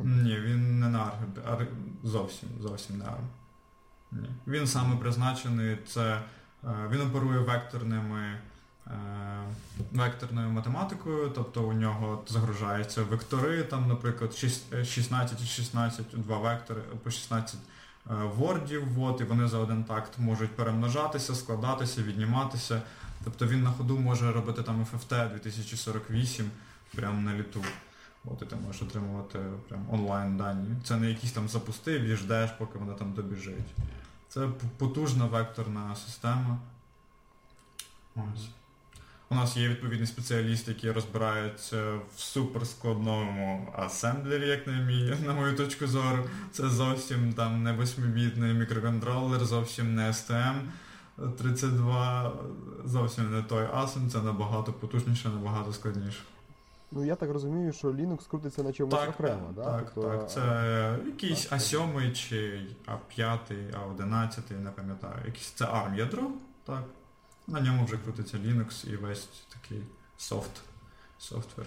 ні, 0.00 0.40
він 0.40 0.80
не 0.80 0.88
на 0.88 0.98
арх, 0.98 1.14
ар, 1.46 1.66
зовсім, 2.02 2.48
зовсім 2.60 2.98
не 2.98 3.04
арм. 3.04 3.24
Ні. 4.12 4.30
Він 4.46 4.66
саме 4.66 4.96
призначений, 4.96 5.78
це 5.86 6.22
е, 6.64 6.88
він 6.90 7.00
оперує 7.00 7.38
векторними, 7.38 8.38
векторною 9.92 10.50
математикою, 10.50 11.30
тобто 11.34 11.62
у 11.62 11.72
нього 11.72 12.22
загружаються 12.28 13.02
вектори, 13.02 13.62
там, 13.62 13.88
наприклад, 13.88 14.34
шість- 14.34 14.72
е, 14.74 14.84
16 14.84 15.42
і 15.42 15.46
16, 15.46 16.06
два 16.12 16.38
вектори 16.38 16.82
по 17.02 17.10
16 17.10 17.60
е, 18.10 18.14
вордів, 18.14 18.88
вот, 18.92 19.20
і 19.20 19.24
вони 19.24 19.48
за 19.48 19.58
один 19.58 19.84
такт 19.84 20.18
можуть 20.18 20.56
перемножатися, 20.56 21.34
складатися, 21.34 22.02
відніматися. 22.02 22.82
Тобто 23.24 23.46
він 23.46 23.62
на 23.62 23.70
ходу 23.72 23.98
може 23.98 24.32
робити 24.32 24.62
там 24.62 24.86
FFT 24.92 25.32
2048 25.32 26.50
прямо 26.94 27.20
на 27.20 27.34
літу. 27.34 27.64
От 28.24 28.42
і 28.42 28.44
ти 28.44 28.56
можеш 28.56 28.82
отримувати 28.82 29.38
прям 29.68 29.86
онлайн 29.90 30.36
дані. 30.36 30.68
Це 30.84 30.96
не 30.96 31.10
якісь 31.10 31.32
там 31.32 31.48
запустив 31.48 32.02
і 32.02 32.16
ждеш, 32.16 32.50
поки 32.58 32.78
вона 32.78 32.92
там 32.92 33.12
добіжить. 33.12 33.74
Це 34.28 34.48
потужна 34.78 35.26
векторна 35.26 35.96
система. 35.96 36.58
Ось. 38.16 38.48
У 39.30 39.34
нас 39.34 39.56
є 39.56 39.68
відповідний 39.68 40.06
спеціаліст, 40.06 40.68
який 40.68 40.90
розбирається 40.90 41.94
в 42.16 42.20
суперскладному 42.20 43.72
асемблері, 43.76 44.48
як 44.48 44.66
на, 44.66 44.72
мій, 44.72 45.14
на 45.26 45.34
мою 45.34 45.56
точку 45.56 45.86
зору. 45.86 46.24
Це 46.52 46.68
зовсім 46.68 47.32
там 47.32 47.62
не 47.62 47.72
8-бітний 47.72 48.54
мікроконтролер, 48.54 49.44
зовсім 49.44 49.94
не 49.94 50.08
STM. 50.10 50.54
32 51.38 52.32
зовсім 52.84 53.32
не 53.32 53.42
той 53.42 53.64
ASM, 53.64 54.10
це 54.10 54.18
набагато 54.22 54.72
потужніше, 54.72 55.28
набагато 55.28 55.72
складніше. 55.72 56.20
Ну 56.90 57.04
я 57.04 57.14
так 57.14 57.30
розумію, 57.30 57.72
що 57.72 57.88
Linux 57.88 58.28
крутиться 58.28 58.62
на 58.62 58.72
чомусь 58.72 58.94
Так, 58.94 59.08
окремо, 59.08 59.52
да? 59.56 59.64
так, 59.64 59.92
Тобто, 59.94 60.10
так. 60.10 60.30
Це 60.30 60.98
якийсь. 61.06 61.52
А7 61.52 62.12
чи 62.12 62.60
А5, 62.86 63.38
А11, 63.72 64.60
не 64.62 64.70
пам'ятаю. 64.70 65.16
Якийсь 65.26 65.50
це 65.50 65.64
ARM 65.64 65.94
ядро, 65.98 66.30
так. 66.64 66.82
На 67.46 67.60
ньому 67.60 67.84
вже 67.84 67.98
крутиться 67.98 68.36
Linux 68.38 68.88
і 68.92 68.96
весь 68.96 69.28
такий 69.48 69.82
софт, 70.16 70.60
софтвер. 71.18 71.66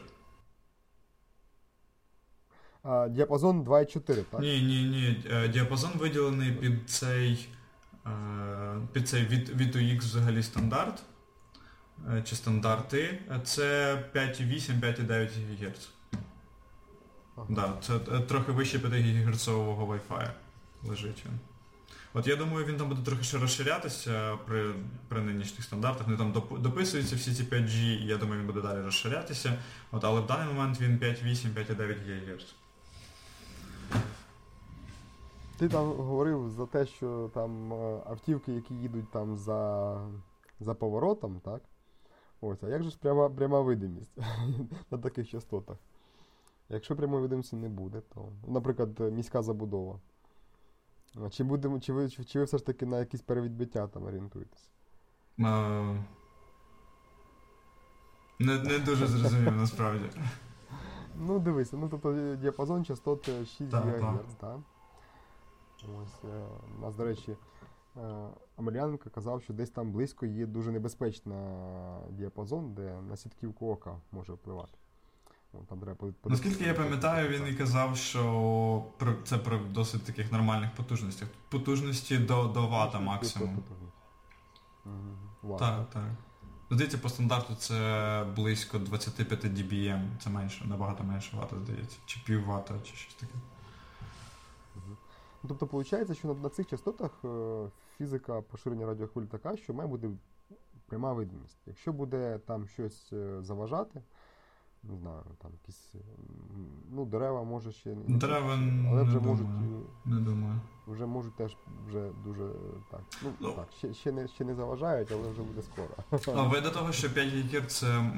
А, 2.83 3.07
діапазон 3.09 3.63
2,4, 3.63 4.23
так? 4.23 4.39
Ні, 4.41 4.61
ні, 4.61 4.83
ні. 4.83 5.23
е, 5.31 5.47
Діапазон 5.47 5.91
виділений 5.95 6.51
під 6.51 6.89
цей, 6.89 7.49
е, 8.05 8.81
під 8.93 9.09
цей 9.09 9.25
від, 9.25 9.49
від 9.49 9.75
UX 9.75 9.99
взагалі 9.99 10.43
стандарт. 10.43 11.03
е, 12.09 12.23
Чи 12.23 12.35
стандарти. 12.35 13.21
Це 13.43 13.95
5,8-5,9 14.15 15.29
ГГц. 15.49 15.89
Ага. 17.35 17.47
Да, 17.49 17.77
це 17.81 17.99
трохи 18.19 18.51
вище 18.51 18.79
5 18.79 18.93
ГГц 18.93 19.47
Wi-Fi 19.47 20.29
лежить 20.83 21.23
він. 21.25 21.39
От 22.13 22.27
я 22.27 22.35
думаю, 22.35 22.65
він 22.65 22.77
там 22.77 22.89
буде 22.89 23.01
трохи 23.01 23.23
ще 23.23 23.37
розширятися 23.37 24.37
при, 24.45 24.73
при 25.07 25.21
нинішніх 25.21 25.63
стандартах. 25.63 26.07
Вони 26.07 26.17
там 26.17 26.43
дописуються 26.59 27.15
всі 27.15 27.33
ці 27.33 27.43
5G, 27.43 27.75
і 27.75 28.05
я 28.05 28.17
думаю, 28.17 28.39
він 28.39 28.47
буде 28.47 28.61
далі 28.61 28.81
розширятися. 28.81 29.53
От, 29.91 30.03
але 30.03 30.21
в 30.21 30.27
даний 30.27 30.53
момент 30.53 30.81
він 30.81 30.99
5,8-5,9 30.99 32.31
ГГц. 32.31 32.55
Ти 35.57 35.69
там 35.69 35.91
говорив 35.91 36.49
за 36.49 36.65
те, 36.65 36.85
що 36.85 37.31
там 37.33 37.73
е, 37.73 38.01
автівки, 38.05 38.53
які 38.53 38.73
їдуть 38.73 39.11
там 39.11 39.35
за, 39.35 40.01
за 40.59 40.73
поворотом, 40.73 41.39
так? 41.39 41.61
Ось, 42.41 42.63
а 42.63 42.69
як 42.69 42.83
же 42.83 42.89
ж 42.89 42.97
пряма, 42.99 43.29
пряма 43.29 43.61
видимість 43.61 44.17
на 44.91 44.97
таких 44.97 45.29
частотах? 45.29 45.77
Якщо 46.69 46.95
прямої 46.95 47.21
видимості 47.21 47.55
не 47.55 47.69
буде, 47.69 48.01
то, 48.13 48.29
наприклад, 48.47 48.99
міська 48.99 49.41
забудова. 49.41 49.99
А 51.15 51.29
Чи, 51.29 51.43
будемо, 51.43 51.79
чи, 51.79 51.93
ви, 51.93 52.09
чи 52.09 52.39
ви 52.39 52.45
все 52.45 52.57
ж 52.57 52.65
таки 52.65 52.85
на 52.85 52.99
якісь 52.99 53.21
перевідбиття 53.21 53.87
там 53.87 54.03
орієнтуєтесь? 54.03 54.69
Е, 55.39 55.43
Не, 58.39 58.57
не 58.63 58.79
дуже 58.79 59.07
зрозумів 59.07 59.55
насправді. 59.55 60.05
Ну, 61.15 61.39
дивися, 61.39 61.77
ну 61.77 61.89
тобто 61.89 62.11
е, 62.11 62.35
діапазон 62.37 62.85
частот 62.85 63.29
е, 63.29 63.45
6 63.45 63.71
Так, 63.71 63.83
ГГц, 63.85 64.33
так? 64.39 64.57
Ось, 66.01 66.23
е, 66.23 66.45
у 66.77 66.81
нас, 66.81 66.95
до 66.95 67.03
речі, 67.05 67.37
е, 67.97 68.27
Амельяненко 68.57 69.09
казав, 69.09 69.41
що 69.41 69.53
десь 69.53 69.69
там 69.69 69.91
близько 69.91 70.25
є 70.25 70.45
дуже 70.45 70.71
небезпечна 70.71 71.35
діапазон, 72.09 72.73
де 72.73 73.01
на 73.01 73.17
сітківку 73.17 73.71
ока 73.71 73.95
може 74.11 74.33
впливати. 74.33 74.78
Там 75.51 75.79
треба 75.79 76.13
Наскільки 76.25 76.63
я 76.63 76.73
пам'ятаю, 76.73 77.29
він 77.29 77.47
і 77.47 77.55
казав, 77.55 77.97
що 77.97 78.85
це 79.23 79.37
при 79.37 79.57
досить 79.57 80.03
таких 80.03 80.31
нормальних 80.31 80.75
потужностях. 80.75 81.29
Потужності 81.49 82.17
до, 82.17 82.43
до 82.43 82.67
вата 82.67 82.99
максимум. 82.99 83.63
Мгм, 84.85 85.17
ват. 85.41 85.59
Так, 85.59 85.89
так. 85.89 86.09
Здається, 86.71 86.97
по 86.97 87.09
стандарту 87.09 87.55
це 87.55 88.25
близько 88.35 88.79
25 88.79 89.45
dBm. 89.45 90.07
Це 90.23 90.29
менше, 90.29 90.65
набагато 90.65 91.03
менше 91.03 91.37
вата, 91.37 91.55
здається. 91.59 91.97
Чи 92.05 92.19
пів 92.25 92.45
вата, 92.45 92.73
чи 92.83 92.95
щось 92.95 93.15
таке. 93.15 93.33
Ну, 95.43 95.47
Тобто, 95.47 95.65
виходить, 95.65 96.17
що 96.17 96.27
на, 96.27 96.33
на 96.33 96.49
цих 96.49 96.67
частотах 96.67 97.11
е, 97.25 97.67
фізика 97.97 98.41
поширення 98.41 98.85
радіохвиль 98.85 99.25
така, 99.25 99.57
що 99.57 99.73
має 99.73 99.89
бути 99.89 100.09
пряма 100.85 101.13
видимість. 101.13 101.57
Якщо 101.65 101.93
буде 101.93 102.39
там 102.45 102.67
щось 102.67 103.13
е, 103.13 103.41
заважати, 103.41 104.01
не 104.83 104.97
знаю, 104.97 105.21
там 105.41 105.51
якісь 105.61 105.93
ну, 106.91 107.05
дерева 107.05 107.43
може 107.43 107.71
ще 107.71 107.89
не- 107.89 108.17
Дерева 108.17 108.53
але 108.53 108.95
не 108.95 109.03
вже 109.03 109.19
можуть 109.19 109.47
думаю. 109.47 109.81
е, 110.05 110.09
Не 110.09 110.19
думаю. 110.19 110.59
вже 110.87 111.05
можуть 111.05 111.35
теж 111.35 111.57
вже 111.87 112.09
дуже 112.23 112.49
так. 112.91 113.01
Ну, 113.23 113.29
Ну. 113.39 113.51
так, 113.51 113.67
ще, 113.77 113.93
ще, 113.93 114.11
не, 114.11 114.27
ще 114.27 114.43
не 114.45 114.55
заважають, 114.55 115.09
але 115.11 115.31
вже 115.31 115.41
буде 115.41 115.61
скоро. 115.61 115.89
А 116.39 116.43
ви 116.43 116.61
до 116.61 116.69
того, 116.71 116.91
що 116.91 117.13
5 117.13 117.29
ГГц 117.33 117.73
це 117.79 118.11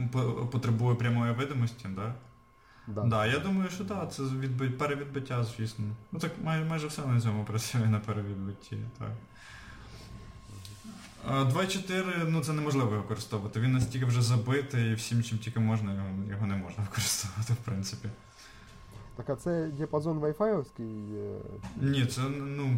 потребує 0.52 0.96
прямої 0.96 1.34
видимості, 1.34 1.84
так? 1.84 1.94
Да? 1.96 2.16
Да. 2.88 3.02
Да, 3.04 3.26
я 3.26 3.40
думаю, 3.40 3.70
що 3.70 3.86
так, 3.86 4.14
це 4.14 4.24
відби... 4.24 4.70
перевідбиття, 4.70 5.44
звісно. 5.44 5.86
Ну 6.12 6.20
так 6.20 6.32
май... 6.44 6.66
майже 6.66 6.88
все 6.88 7.06
на 7.06 7.22
цьому 7.22 7.46
працює 7.46 7.86
на 7.90 8.00
перевідбитті, 8.00 8.78
так. 9.00 9.12
А 11.28 11.44
2.4, 11.44 12.30
ну 12.30 12.42
це 12.42 12.54
неможливо 12.54 12.90
використовувати. 12.90 13.60
Він 13.60 13.72
настільки 13.72 14.06
вже 14.06 14.22
забитий 14.22 14.92
і 14.92 14.94
всім, 14.94 15.24
чим 15.24 15.38
тільки 15.38 15.60
можна, 15.60 15.94
його, 16.30 16.48
не 16.48 16.56
можна 16.56 16.84
використовувати, 16.90 17.54
в 17.54 17.66
принципі. 17.66 18.10
Так, 19.16 19.30
а 19.30 19.36
це 19.36 19.70
діапазон 19.78 20.20
е, 20.26 21.40
Ні, 21.82 22.06
це 22.06 22.22
ну. 22.22 22.78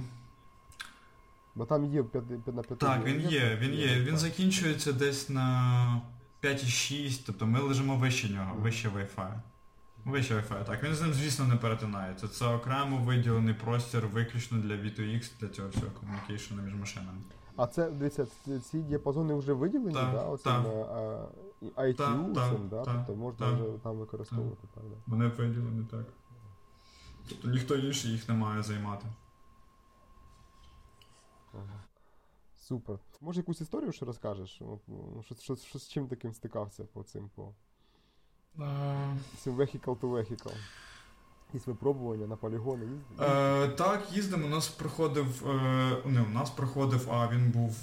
бо 1.55 1.65
там 1.65 1.85
є 1.85 2.03
5, 2.03 2.23
5 2.27 2.55
на 2.55 2.63
5. 2.63 2.79
Так, 2.79 3.05
він 3.05 3.21
є, 3.21 3.57
він 3.61 3.73
є. 3.73 3.99
Він 3.99 4.17
закінчується 4.17 4.93
десь 4.93 5.29
на 5.29 6.01
5,6, 6.43 7.23
тобто 7.25 7.45
ми 7.45 7.59
лежимо 7.59 7.95
вище 7.95 8.29
нього, 8.29 8.55
вище 8.55 8.89
Wi-Fi. 8.89 9.31
Вище 10.05 10.35
Wi-Fi, 10.35 10.65
так. 10.65 10.83
Він 10.83 10.95
з 10.95 11.01
ним, 11.01 11.13
звісно, 11.13 11.45
не 11.45 11.55
перетинається. 11.55 12.27
Це 12.27 12.45
окремо 12.45 12.97
виділений 12.97 13.53
простір 13.53 14.07
виключно 14.07 14.57
для 14.57 14.73
V2X, 14.73 15.31
для 15.39 15.47
цього 15.47 15.69
всього 15.69 15.91
комунікейшену 15.99 16.61
між 16.61 16.73
машинами. 16.73 17.17
А 17.55 17.67
це, 17.67 17.91
дивіться, 17.91 18.27
ці- 18.71 18.81
діапазони 18.81 19.33
вже 19.33 19.53
виділені, 19.53 19.93
Так, 19.93 20.13
да? 20.13 20.25
Оцим 20.25 20.51
так. 20.63 20.65
а, 20.65 21.27
ITU, 21.81 21.95
Так, 21.95 22.33
так, 22.35 22.51
цим, 22.55 22.67
да? 22.69 22.83
так, 22.83 22.95
тобто 23.07 23.21
можна 23.21 23.39
так. 23.51 23.55
вже 23.59 23.77
там 23.83 23.97
використовувати. 23.97 24.67
Так, 24.73 24.83
да. 24.83 24.95
Вони 25.07 25.27
виділені 25.27 25.85
так. 25.91 26.05
Тобто 27.29 27.47
ніхто 27.49 27.75
інший 27.75 28.11
їх 28.11 28.29
не 28.29 28.35
має 28.35 28.63
займати. 28.63 29.07
Ага. 31.53 31.83
Супер. 32.55 32.99
Може 33.21 33.39
якусь 33.39 33.61
історію 33.61 33.91
ще 33.91 34.05
розкажеш? 34.05 34.61
Ну, 34.61 34.79
Що, 35.25 35.35
що, 35.35 35.55
що 35.55 35.79
з 35.79 35.87
чим 35.89 36.07
таким 36.07 36.33
стикався 36.33 36.83
по 36.85 37.03
цим 37.03 37.29
по 37.35 37.53
Цим 39.37 39.55
vehicle 39.57 39.99
to 39.99 40.09
vehicle. 40.11 40.55
Якісь 41.53 41.67
випробування 41.67 42.27
на 42.27 42.35
полігони 42.35 42.85
їздили? 42.85 43.29
Е, 43.29 43.67
так, 43.67 44.07
їздимо. 44.11 44.45
У 44.45 44.49
нас 44.49 44.67
проходив. 44.67 45.49
Е, 45.49 45.97
не, 46.05 46.21
у 46.21 46.29
нас 46.29 46.49
проходив, 46.49 47.11
а 47.11 47.27
він 47.27 47.51
був 47.51 47.77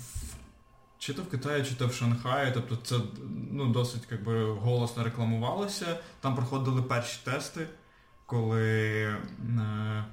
чи 0.98 1.14
то 1.14 1.22
в 1.22 1.28
Китаї, 1.30 1.64
чи 1.64 1.74
то 1.74 1.86
в 1.86 1.94
Шанхаї. 1.94 2.52
Тобто 2.54 2.76
це 2.76 3.04
ну, 3.50 3.66
досить 3.66 4.02
якби, 4.10 4.52
голосно 4.52 5.04
рекламувалося. 5.04 5.98
Там 6.20 6.34
проходили 6.34 6.82
перші 6.82 7.20
тести, 7.24 7.66
коли 8.26 9.02
е, 9.02 10.04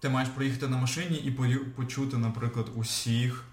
ти 0.00 0.08
маєш 0.08 0.28
проїхати 0.28 0.68
на 0.68 0.76
машині 0.76 1.16
і 1.16 1.30
почути, 1.76 2.16
наприклад, 2.16 2.66
усіх, 2.74 3.44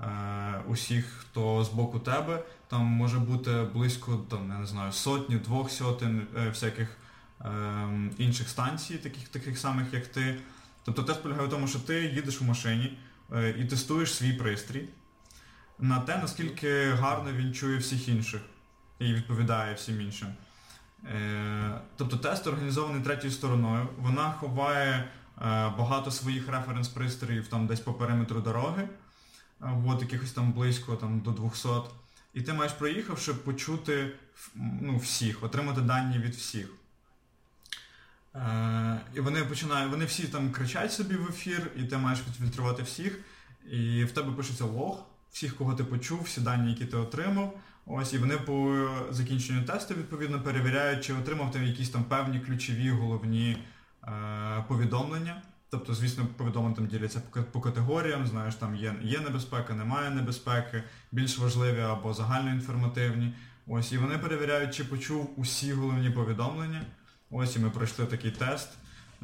е, 0.00 0.62
усіх, 0.68 1.06
хто 1.06 1.64
з 1.64 1.68
боку 1.68 1.98
тебе. 1.98 2.44
Там 2.68 2.84
може 2.84 3.18
бути 3.18 3.66
близько 3.74 4.20
там, 4.30 4.48
не 4.48 4.66
знаю, 4.66 4.92
сотні, 4.92 5.36
двох 5.36 5.70
сотень 5.70 6.26
е, 6.36 6.48
всяких 6.48 6.96
інших 8.18 8.48
станцій, 8.48 8.94
таких 8.94 9.28
таких 9.28 9.58
самих, 9.58 9.94
як 9.94 10.06
ти. 10.06 10.40
Тобто 10.84 11.02
тест 11.02 11.22
полягає 11.22 11.46
в 11.46 11.50
тому, 11.50 11.68
що 11.68 11.78
ти 11.78 12.04
їдеш 12.04 12.40
у 12.40 12.44
машині 12.44 12.98
е, 13.32 13.54
і 13.58 13.64
тестуєш 13.64 14.14
свій 14.14 14.32
пристрій 14.32 14.88
на 15.78 16.00
те, 16.00 16.18
наскільки 16.18 16.90
гарно 16.90 17.32
він 17.32 17.54
чує 17.54 17.78
всіх 17.78 18.08
інших 18.08 18.40
і 18.98 19.14
відповідає 19.14 19.74
всім 19.74 20.00
іншим. 20.00 20.28
Е, 21.04 21.80
тобто 21.96 22.16
тест 22.16 22.46
організований 22.46 23.02
третьою 23.02 23.32
стороною, 23.32 23.88
вона 23.98 24.32
ховає 24.32 24.92
е, 24.94 25.04
багато 25.78 26.10
своїх 26.10 26.48
референс-пристроїв 26.48 27.46
там 27.46 27.66
десь 27.66 27.80
по 27.80 27.94
периметру 27.94 28.40
дороги, 28.40 28.88
от 29.86 30.00
якихось 30.00 30.32
там 30.32 30.52
близько 30.52 30.96
там, 30.96 31.20
до 31.20 31.30
200. 31.30 31.68
І 32.34 32.42
ти 32.42 32.52
маєш 32.52 32.72
проїхавши 32.72 33.34
почути 33.34 34.12
ну, 34.80 34.96
всіх, 34.96 35.44
отримати 35.44 35.80
дані 35.80 36.18
від 36.18 36.34
всіх. 36.34 36.79
Е, 38.34 39.00
І 39.14 39.20
вони 39.20 39.44
починають, 39.44 39.90
вони 39.90 40.04
всі 40.04 40.22
там 40.22 40.50
кричать 40.50 40.92
собі 40.92 41.14
в 41.14 41.28
ефір, 41.28 41.70
і 41.76 41.84
ти 41.84 41.96
маєш 41.96 42.18
відфільтрувати 42.28 42.82
всіх. 42.82 43.18
І 43.70 44.04
в 44.04 44.12
тебе 44.12 44.32
пишеться 44.32 44.64
лог, 44.64 45.06
всіх, 45.32 45.56
кого 45.56 45.74
ти 45.74 45.84
почув, 45.84 46.22
всі 46.22 46.40
дані, 46.40 46.70
які 46.70 46.84
ти 46.84 46.96
отримав. 46.96 47.60
Ось, 47.86 48.12
І 48.12 48.18
вони 48.18 48.36
по 48.36 48.88
закінченню 49.10 49.64
тесту, 49.64 49.94
відповідно, 49.94 50.40
перевіряють, 50.40 51.04
чи 51.04 51.14
отримав 51.14 51.52
ти 51.52 51.58
якісь 51.58 51.90
там 51.90 52.04
певні 52.04 52.40
ключові 52.40 52.90
головні 52.90 53.56
е, 54.04 54.64
повідомлення. 54.68 55.42
Тобто, 55.70 55.94
звісно, 55.94 56.26
повідомлення 56.36 56.76
там 56.76 56.86
діляться 56.86 57.22
по, 57.52 57.60
категоріям, 57.60 58.26
знаєш, 58.26 58.54
там 58.54 58.76
є 58.76 58.94
є 59.02 59.20
небезпека, 59.20 59.74
немає 59.74 60.10
небезпеки, 60.10 60.82
більш 61.12 61.38
важливі 61.38 61.80
або 61.80 62.14
загальноінформативні. 62.14 63.34
Ось, 63.66 63.92
І 63.92 63.98
вони 63.98 64.18
перевіряють, 64.18 64.74
чи 64.74 64.84
почув 64.84 65.30
усі 65.36 65.72
головні 65.72 66.10
повідомлення. 66.10 66.82
Ось 67.30 67.56
і 67.56 67.58
ми 67.58 67.70
пройшли 67.70 68.06
такий 68.06 68.30
тест. 68.30 68.68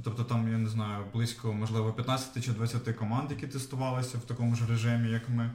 Тобто 0.04 0.24
там, 0.24 0.48
я 0.48 0.58
не 0.58 0.68
знаю, 0.68 1.04
близько, 1.12 1.52
можливо, 1.52 1.92
15 1.92 2.44
чи 2.44 2.52
20 2.52 2.96
команд, 2.96 3.30
які 3.30 3.46
тестувалися 3.46 4.18
в 4.18 4.20
такому 4.20 4.54
ж 4.54 4.66
режимі, 4.66 5.10
як 5.10 5.28
ми. 5.28 5.50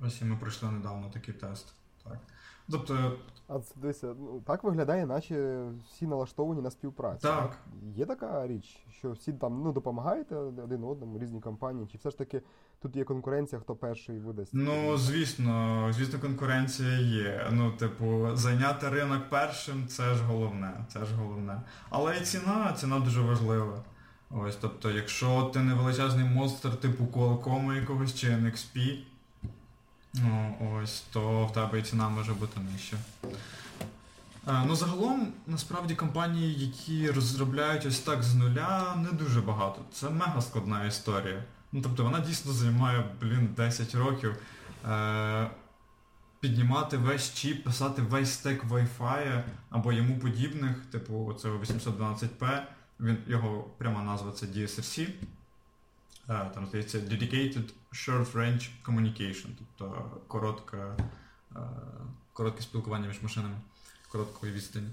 Ось 0.00 0.20
і 0.20 0.24
ми 0.24 0.36
пройшли 0.36 0.70
недавно 0.70 1.10
такий 1.12 1.34
тест. 1.34 1.66
Так. 2.04 2.18
Тобто... 2.70 3.18
А 3.48 3.58
дивися, 3.76 4.14
ну 4.18 4.42
так 4.46 4.64
виглядає, 4.64 5.06
наче 5.06 5.64
всі 5.88 6.06
налаштовані 6.06 6.62
на 6.62 6.70
співпрацю. 6.70 7.28
Так. 7.28 7.58
Є 7.96 8.06
така 8.06 8.46
річ, 8.46 8.78
що 8.90 9.12
всі 9.12 9.32
там 9.32 9.62
ну, 9.62 9.72
допомагаєте 9.72 10.36
один 10.36 10.84
одному, 10.84 11.18
різні 11.18 11.40
компанії, 11.40 11.86
чи 11.92 11.98
все 11.98 12.10
ж 12.10 12.18
таки 12.18 12.42
тут 12.82 12.96
є 12.96 13.04
конкуренція, 13.04 13.60
хто 13.60 13.74
перший 13.74 14.18
видасть? 14.18 14.50
Ну, 14.54 14.98
звісно, 14.98 15.88
звісно, 15.92 16.18
конкуренція 16.18 16.98
є. 16.98 17.48
Ну, 17.52 17.72
типу, 17.72 18.28
зайняти 18.34 18.88
ринок 18.88 19.30
першим 19.30 19.86
це 19.88 20.14
ж 20.14 20.24
головне. 20.24 20.72
Це 20.92 20.98
ж 21.04 21.14
головне. 21.14 21.60
Але 21.90 22.18
і 22.18 22.20
ціна, 22.20 22.72
ціна 22.72 22.98
дуже 22.98 23.20
важлива. 23.20 23.82
Ось, 24.30 24.56
тобто, 24.56 24.90
якщо 24.90 25.50
ти 25.54 25.60
не 25.60 25.74
величезний 25.74 26.24
монстр 26.24 26.76
типу 26.76 27.04
Qualcomm 27.04 27.74
якогось 27.74 28.14
чи 28.14 28.26
NXP, 28.26 28.98
Ну, 30.14 30.56
ось, 30.82 31.00
то 31.00 31.46
в 31.46 31.52
тебе 31.52 31.78
і 31.78 31.82
ціна 31.82 32.08
може 32.08 32.34
бути 32.34 32.60
нижча. 32.60 32.96
Е, 34.48 34.64
ну, 34.66 34.76
загалом, 34.76 35.32
насправді, 35.46 35.94
компанії, 35.94 36.54
які 36.66 37.10
розробляють 37.10 37.86
ось 37.86 38.00
так 38.00 38.22
з 38.22 38.34
нуля, 38.34 38.94
не 38.96 39.12
дуже 39.12 39.40
багато. 39.40 39.80
Це 39.92 40.10
мега 40.10 40.42
складна 40.42 40.84
історія. 40.84 41.44
Ну, 41.72 41.80
тобто 41.82 42.04
вона 42.04 42.20
дійсно 42.20 42.52
займає, 42.52 43.04
блін, 43.20 43.48
10 43.56 43.94
років. 43.94 44.36
Е, 44.88 45.50
Піднімати 46.40 46.96
весь 46.96 47.34
чіп, 47.34 47.64
писати 47.64 48.02
весь 48.02 48.32
стек 48.32 48.64
Wi-Fi 48.64 49.42
або 49.70 49.92
йому 49.92 50.18
подібних, 50.18 50.76
типу 50.90 51.34
це 51.34 51.48
812P, 51.48 52.62
він, 53.00 53.18
його 53.26 53.70
пряма 53.78 54.02
назва 54.02 54.32
це 54.32 54.46
DSRC. 54.46 55.08
Е, 56.28 56.50
там 56.54 56.66
здається 56.66 56.98
Dedicated 56.98 57.70
Short 57.92 58.32
Range 58.32 58.70
Communication, 58.84 59.46
тобто 59.58 60.10
коротка, 60.28 60.96
е, 61.56 61.58
коротке 62.32 62.62
спілкування 62.62 63.08
між 63.08 63.22
машинами, 63.22 63.54
короткої 64.08 64.52
відстані. 64.52 64.88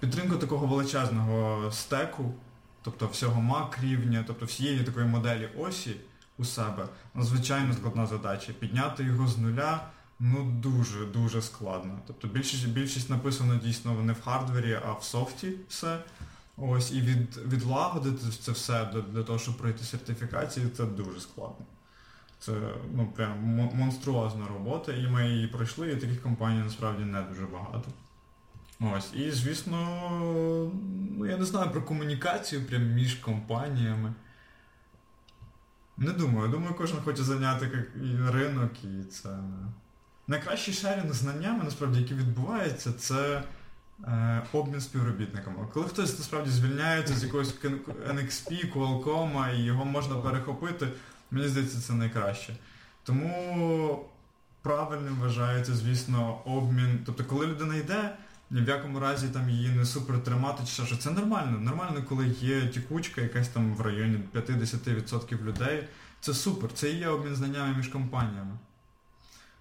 Підтримка 0.00 0.36
такого 0.36 0.66
величезного 0.66 1.70
стеку, 1.72 2.34
тобто 2.82 3.06
всього 3.06 3.40
Mac 3.40 3.82
рівня, 3.82 4.24
тобто 4.26 4.46
всієї 4.46 4.84
такої 4.84 5.06
моделі 5.06 5.48
осі 5.58 5.96
у 6.38 6.44
себе, 6.44 6.88
надзвичайно 7.14 7.74
складна 7.74 8.06
задача. 8.06 8.52
Підняти 8.52 9.04
його 9.04 9.28
з 9.28 9.38
нуля 9.38 9.80
ну 10.20 10.44
дуже-дуже 10.62 11.42
складно. 11.42 11.98
Тобто 12.06 12.28
більшість 12.28 12.68
більшість 12.68 13.10
написано 13.10 13.56
дійсно 13.56 14.02
не 14.02 14.12
в 14.12 14.22
хардвері, 14.22 14.78
а 14.86 14.92
в 14.92 15.04
софті 15.04 15.52
все. 15.68 15.98
Ось, 16.56 16.92
і 16.92 17.00
від, 17.00 17.36
відлагодити 17.36 18.26
це 18.40 18.52
все 18.52 18.84
для, 18.92 19.00
для 19.00 19.22
того, 19.22 19.38
щоб 19.38 19.56
пройти 19.56 19.84
сертифікацію, 19.84 20.70
це 20.76 20.84
дуже 20.84 21.20
складно. 21.20 21.66
Це 22.40 22.52
ну, 22.94 23.12
прям 23.16 23.44
монструозна 23.74 24.46
робота, 24.48 24.92
і 24.92 25.06
ми 25.08 25.28
її 25.28 25.46
пройшли, 25.46 25.90
і 25.90 25.96
таких 25.96 26.22
компаній 26.22 26.58
насправді 26.58 27.04
не 27.04 27.22
дуже 27.22 27.46
багато. 27.46 27.90
Ось, 28.80 29.14
І, 29.14 29.30
звісно, 29.30 29.78
ну, 31.16 31.26
я 31.26 31.36
не 31.36 31.44
знаю 31.44 31.70
про 31.70 31.82
комунікацію 31.82 32.64
прям 32.64 32.82
між 32.82 33.14
компаніями. 33.14 34.14
Не 35.98 36.12
думаю, 36.12 36.48
думаю, 36.48 36.74
кожен 36.74 37.00
хоче 37.04 37.22
зайняти 37.22 37.84
ринок 38.28 38.84
і 38.84 39.04
це. 39.04 39.38
Найкращий 40.26 40.74
шерінг 40.74 41.12
знаннями, 41.12 41.64
насправді, 41.64 42.00
який 42.00 42.16
відбувається, 42.16 42.92
це 42.92 43.42
Е, 44.06 44.42
обмін 44.52 44.80
співробітниками. 44.80 45.56
Коли 45.72 45.88
хтось 45.88 46.18
насправді 46.18 46.50
звільняється 46.50 47.14
з 47.14 47.24
якогось 47.24 47.54
NXP, 48.14 48.72
Qualcomm 48.74 49.56
і 49.56 49.64
його 49.64 49.84
можна 49.84 50.16
перехопити, 50.16 50.88
мені 51.30 51.48
здається, 51.48 51.80
це 51.80 51.92
найкраще. 51.92 52.56
Тому 53.02 54.04
правильним 54.62 55.16
вважається, 55.20 55.74
звісно, 55.74 56.40
обмін. 56.44 57.00
Тобто, 57.06 57.24
коли 57.24 57.46
людина 57.46 57.76
йде, 57.76 58.16
ні 58.50 58.60
в 58.60 58.68
якому 58.68 59.00
разі 59.00 59.28
там 59.28 59.50
її 59.50 59.68
не 59.68 59.84
супер 59.84 60.24
тримати, 60.24 60.62
чи 60.66 60.86
що 60.86 60.96
це 60.96 61.10
нормально. 61.10 61.58
Нормально, 61.60 62.04
коли 62.08 62.28
є 62.28 62.68
тікучка, 62.68 63.20
якась 63.20 63.48
там 63.48 63.74
в 63.74 63.80
районі 63.80 64.20
50% 64.34 65.44
людей. 65.44 65.88
Це 66.20 66.34
супер, 66.34 66.70
це 66.72 66.90
є 66.90 67.08
обмін 67.08 67.36
знаннями 67.36 67.76
між 67.76 67.88
компаніями. 67.88 68.58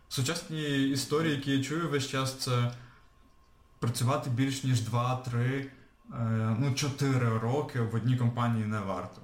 Сучасні 0.09 0.89
історії, 0.89 1.35
які 1.35 1.51
я 1.51 1.63
чую 1.63 1.89
весь 1.89 2.07
час, 2.07 2.35
це 2.35 2.71
працювати 3.79 4.29
більш 4.29 4.63
ніж 4.63 4.89
2-3, 4.89 5.35
е, 5.35 5.69
ну 6.59 6.73
4 6.73 7.37
роки 7.37 7.81
в 7.81 7.95
одній 7.95 8.17
компанії 8.17 8.65
не 8.65 8.79
варто. 8.79 9.21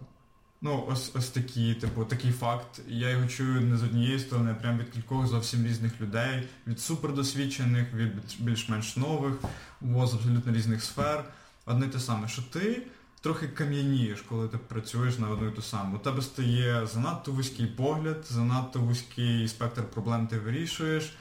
Ну, 0.65 0.85
ось 0.87 1.11
ось 1.15 1.29
такий, 1.29 1.73
типу, 1.73 2.05
такий 2.05 2.31
факт. 2.31 2.81
Я 2.87 3.09
його 3.09 3.27
чую 3.27 3.61
не 3.61 3.77
з 3.77 3.83
однієї 3.83 4.19
сторони, 4.19 4.51
а 4.51 4.61
прям 4.61 4.77
від 4.79 4.89
кількох 4.89 5.27
зовсім 5.27 5.65
різних 5.65 6.01
людей, 6.01 6.47
від 6.67 6.79
супердосвідчених, 6.79 7.93
від 7.93 8.11
більш-менш 8.39 8.97
нових, 8.97 9.33
з 9.81 10.13
абсолютно 10.13 10.53
різних 10.53 10.83
сфер. 10.83 11.25
Одне 11.65 11.87
те 11.87 11.99
саме, 11.99 12.27
що 12.27 12.41
ти 12.41 12.81
трохи 13.21 13.47
кам'янієш, 13.47 14.21
коли 14.21 14.47
ти 14.47 14.57
працюєш 14.57 15.17
на 15.19 15.29
одну 15.29 15.47
і 15.47 15.51
ту 15.51 15.61
саму. 15.61 15.95
У 15.95 15.99
тебе 15.99 16.21
стає 16.21 16.87
занадто 16.87 17.31
вузький 17.31 17.67
погляд, 17.67 18.25
занадто 18.29 18.79
вузький 18.79 19.47
спектр 19.47 19.83
проблем 19.83 20.27
ти 20.27 20.39
вирішуєш. 20.39 21.13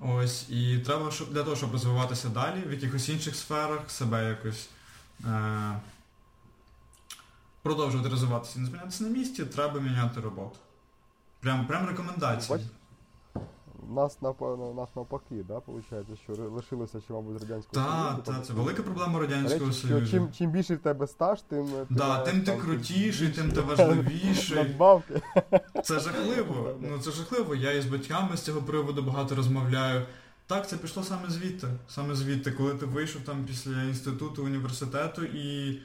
Ось, 0.00 0.50
І 0.50 0.78
треба 0.78 1.10
щоб, 1.10 1.32
для 1.32 1.42
того, 1.42 1.56
щоб 1.56 1.72
розвиватися 1.72 2.28
далі 2.28 2.62
в 2.66 2.72
якихось 2.72 3.08
інших 3.08 3.36
сферах, 3.36 3.90
себе 3.90 4.28
якось 4.28 4.68
е, 5.24 5.80
продовжувати 7.62 8.08
розвиватися 8.08 8.58
і 8.58 8.60
не 8.62 8.68
змінятися 8.68 9.04
на 9.04 9.10
місці, 9.10 9.44
треба 9.44 9.80
міняти 9.80 10.20
роботу. 10.20 10.58
Прям 11.40 11.66
прям 11.66 11.86
рекомендації 11.88 12.60
нас 13.92 14.22
напевно, 14.22 14.74
нас 14.74 14.88
навпаки, 14.96 15.44
да, 15.48 15.60
виходить, 15.66 16.20
що 16.22 16.32
лишилося 16.32 17.00
ще, 17.00 17.12
мабуть, 17.12 17.42
радянського 17.42 17.86
Союзу. 17.86 18.16
Так, 18.16 18.24
так, 18.24 18.46
це 18.46 18.52
велика 18.52 18.82
проблема 18.82 19.20
Радянського 19.20 19.66
Речі, 19.66 19.80
Союзу. 19.80 20.10
Чим 20.10 20.32
чим 20.32 20.50
більше 20.50 20.74
в 20.74 20.78
тебе 20.78 21.06
стаж, 21.06 21.42
тим 21.42 21.66
ти 21.88 22.04
тим 22.24 22.44
ти 22.44 22.56
крутіший, 22.56 23.28
тим 23.28 23.52
ти 23.52 23.60
важливіший. 23.60 24.56
Надбавки. 24.56 25.22
Це 25.84 26.00
жахливо. 26.00 26.76
Ну 26.80 26.98
це 26.98 27.10
жахливо. 27.10 27.54
Я 27.54 27.72
із 27.72 27.86
батьками 27.86 28.36
з 28.36 28.40
цього 28.40 28.62
приводу 28.62 29.02
багато 29.02 29.34
розмовляю. 29.34 30.06
Так, 30.46 30.68
це 30.68 30.76
пішло 30.76 31.02
саме 31.02 31.30
звідти. 31.30 31.66
Саме 31.88 32.14
звідти, 32.14 32.52
коли 32.52 32.74
ти 32.74 32.86
вийшов 32.86 33.22
там 33.22 33.44
після 33.44 33.82
інституту, 33.82 34.44
університету 34.44 35.24
і 35.24 35.78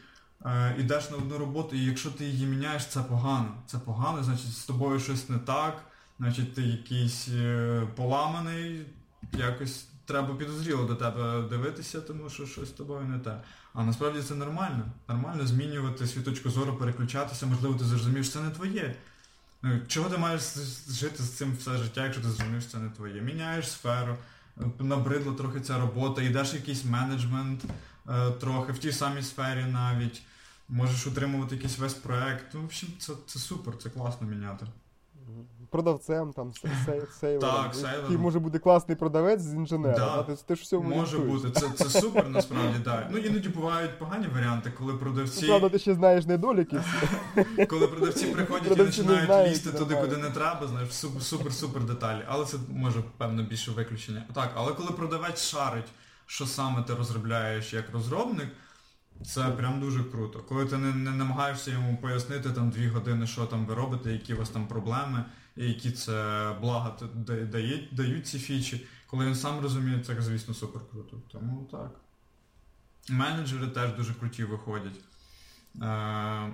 е, 0.45 0.75
йдеш 0.79 1.09
на 1.09 1.17
одну 1.17 1.38
роботу, 1.38 1.75
і 1.75 1.85
якщо 1.85 2.11
ти 2.11 2.25
її 2.25 2.45
міняєш, 2.45 2.85
це 2.85 2.99
погано. 2.99 3.49
Це 3.65 3.77
погано, 3.77 4.23
значить 4.23 4.53
з 4.53 4.65
тобою 4.65 4.99
щось 4.99 5.29
не 5.29 5.38
так, 5.38 5.83
значить 6.19 6.55
ти 6.55 6.61
якийсь 6.61 7.27
е, 7.27 7.88
поламаний, 7.95 8.85
якось 9.33 9.88
треба 10.05 10.35
підозріло 10.35 10.83
до 10.83 10.95
тебе 10.95 11.41
дивитися, 11.49 12.01
тому 12.01 12.29
що 12.29 12.45
щось 12.45 12.69
з 12.69 12.71
тобою 12.71 13.05
не 13.05 13.19
те. 13.19 13.41
А 13.73 13.83
насправді 13.83 14.21
це 14.21 14.35
нормально. 14.35 14.85
Нормально 15.07 15.47
змінювати 15.47 16.07
свою 16.07 16.25
точку 16.25 16.49
зору, 16.49 16.75
переключатися, 16.75 17.45
можливо, 17.45 17.75
ти 17.75 17.85
зрозумієш, 17.85 18.29
що 18.29 18.39
це 18.39 18.45
не 18.45 18.51
твоє. 18.51 18.95
Ну, 19.61 19.79
Чого 19.88 20.09
ти 20.09 20.17
маєш 20.17 20.41
жити 20.89 21.23
з 21.23 21.38
цим 21.38 21.55
все 21.59 21.77
життя, 21.77 22.03
якщо 22.03 22.21
ти 22.21 22.29
зрозумієш, 22.29 22.63
що 22.63 22.71
це 22.71 22.77
не 22.77 22.89
твоє? 22.89 23.21
Міняєш 23.21 23.71
сферу, 23.71 24.17
набридла 24.79 25.33
трохи 25.33 25.61
ця 25.61 25.79
робота, 25.79 26.21
йдеш 26.21 26.53
якийсь 26.53 26.85
менеджмент 26.85 27.63
е, 28.09 28.31
трохи 28.31 28.71
в 28.71 28.77
тій 28.77 28.91
самій 28.91 29.21
сфері 29.21 29.65
навіть, 29.65 30.21
можеш 30.70 31.07
утримувати 31.07 31.55
якийсь 31.55 31.80
весь 31.80 31.93
проект. 31.93 32.45
Ну, 32.53 32.61
в 32.61 32.65
общем, 32.65 32.89
це, 32.99 33.13
це 33.28 33.39
супер, 33.39 33.78
це 33.78 33.89
класно 33.89 34.28
міняти. 34.28 34.65
Продавцем, 35.70 36.34
там. 36.34 36.51
Так, 36.61 37.13
сейлером. 37.76 38.03
Який 38.03 38.18
може 38.18 38.39
бути 38.39 38.59
класний 38.59 38.97
продавець 38.97 39.41
з 39.41 39.53
інженера. 39.53 39.97
Да. 39.97 40.15
Да. 40.15 40.24
Ти, 40.24 40.43
ти 40.47 40.55
ж 40.55 40.61
всьому 40.61 40.89
Може 40.89 41.18
бути, 41.18 41.51
це, 41.51 41.70
це 41.70 42.01
супер 42.01 42.30
насправді, 42.30 42.80
так. 42.86 43.07
Ну 43.11 43.18
іноді 43.18 43.49
бувають 43.49 43.99
погані 43.99 44.28
варіанти, 44.28 44.72
коли 44.78 44.93
Ну, 44.93 44.99
продавці. 44.99 45.45
Правда, 45.47 45.70
ти 45.70 45.80
ще 45.80 45.93
знаєш 45.93 46.26
недоліки. 46.26 46.82
Коли 47.70 47.88
продавці 47.88 48.26
приходять 48.26 48.68
Продавці 48.68 49.01
і 49.01 49.03
починають 49.03 49.51
лізти 49.51 49.72
туди, 49.72 49.95
куди 49.95 50.18
не 50.18 50.30
треба, 50.30 50.68
знаєш, 50.68 50.93
супер, 50.93 51.22
супер, 51.22 51.53
супер 51.53 51.84
деталі. 51.84 52.22
Але 52.28 52.45
це 52.45 52.57
може 52.70 53.03
певно 53.18 53.43
більше 53.43 53.72
виключення. 53.72 54.26
Так, 54.34 54.51
але 54.55 54.74
коли 54.74 54.91
продавець 54.91 55.41
шарить, 55.41 55.88
що 56.26 56.45
саме 56.45 56.84
ти 56.84 56.93
розробляєш 56.93 57.74
як 57.74 57.93
розробник, 57.93 58.47
це 59.26 59.43
прям 59.43 59.80
дуже 59.80 60.03
круто. 60.03 60.39
Коли 60.39 60.65
ти 60.65 60.78
не, 60.78 60.93
не 60.93 61.11
намагаєшся 61.11 61.72
йому 61.72 61.97
пояснити 61.97 62.49
там 62.49 62.70
дві 62.70 62.88
години, 62.88 63.28
що 63.28 63.45
там 63.45 63.65
ви 63.65 63.74
робите, 63.74 64.11
які 64.11 64.34
у 64.34 64.38
вас 64.38 64.49
там 64.49 64.68
проблеми, 64.68 65.26
і 65.55 65.68
які 65.68 65.91
це 65.91 66.49
блага 66.61 66.97
дають, 67.51 67.89
дають 67.91 68.28
ці 68.28 68.39
фічі. 68.39 68.88
Коли 69.07 69.26
він 69.26 69.36
сам 69.36 69.59
розуміє, 69.59 69.99
це, 69.99 70.22
звісно, 70.22 70.53
супер 70.53 70.82
круто. 70.91 71.18
Тому 71.32 71.68
так. 71.72 71.91
Менеджери 73.09 73.68
теж 73.68 73.93
дуже 73.93 74.13
круті 74.13 74.43
виходять. 74.43 74.99
Е, 75.82 76.53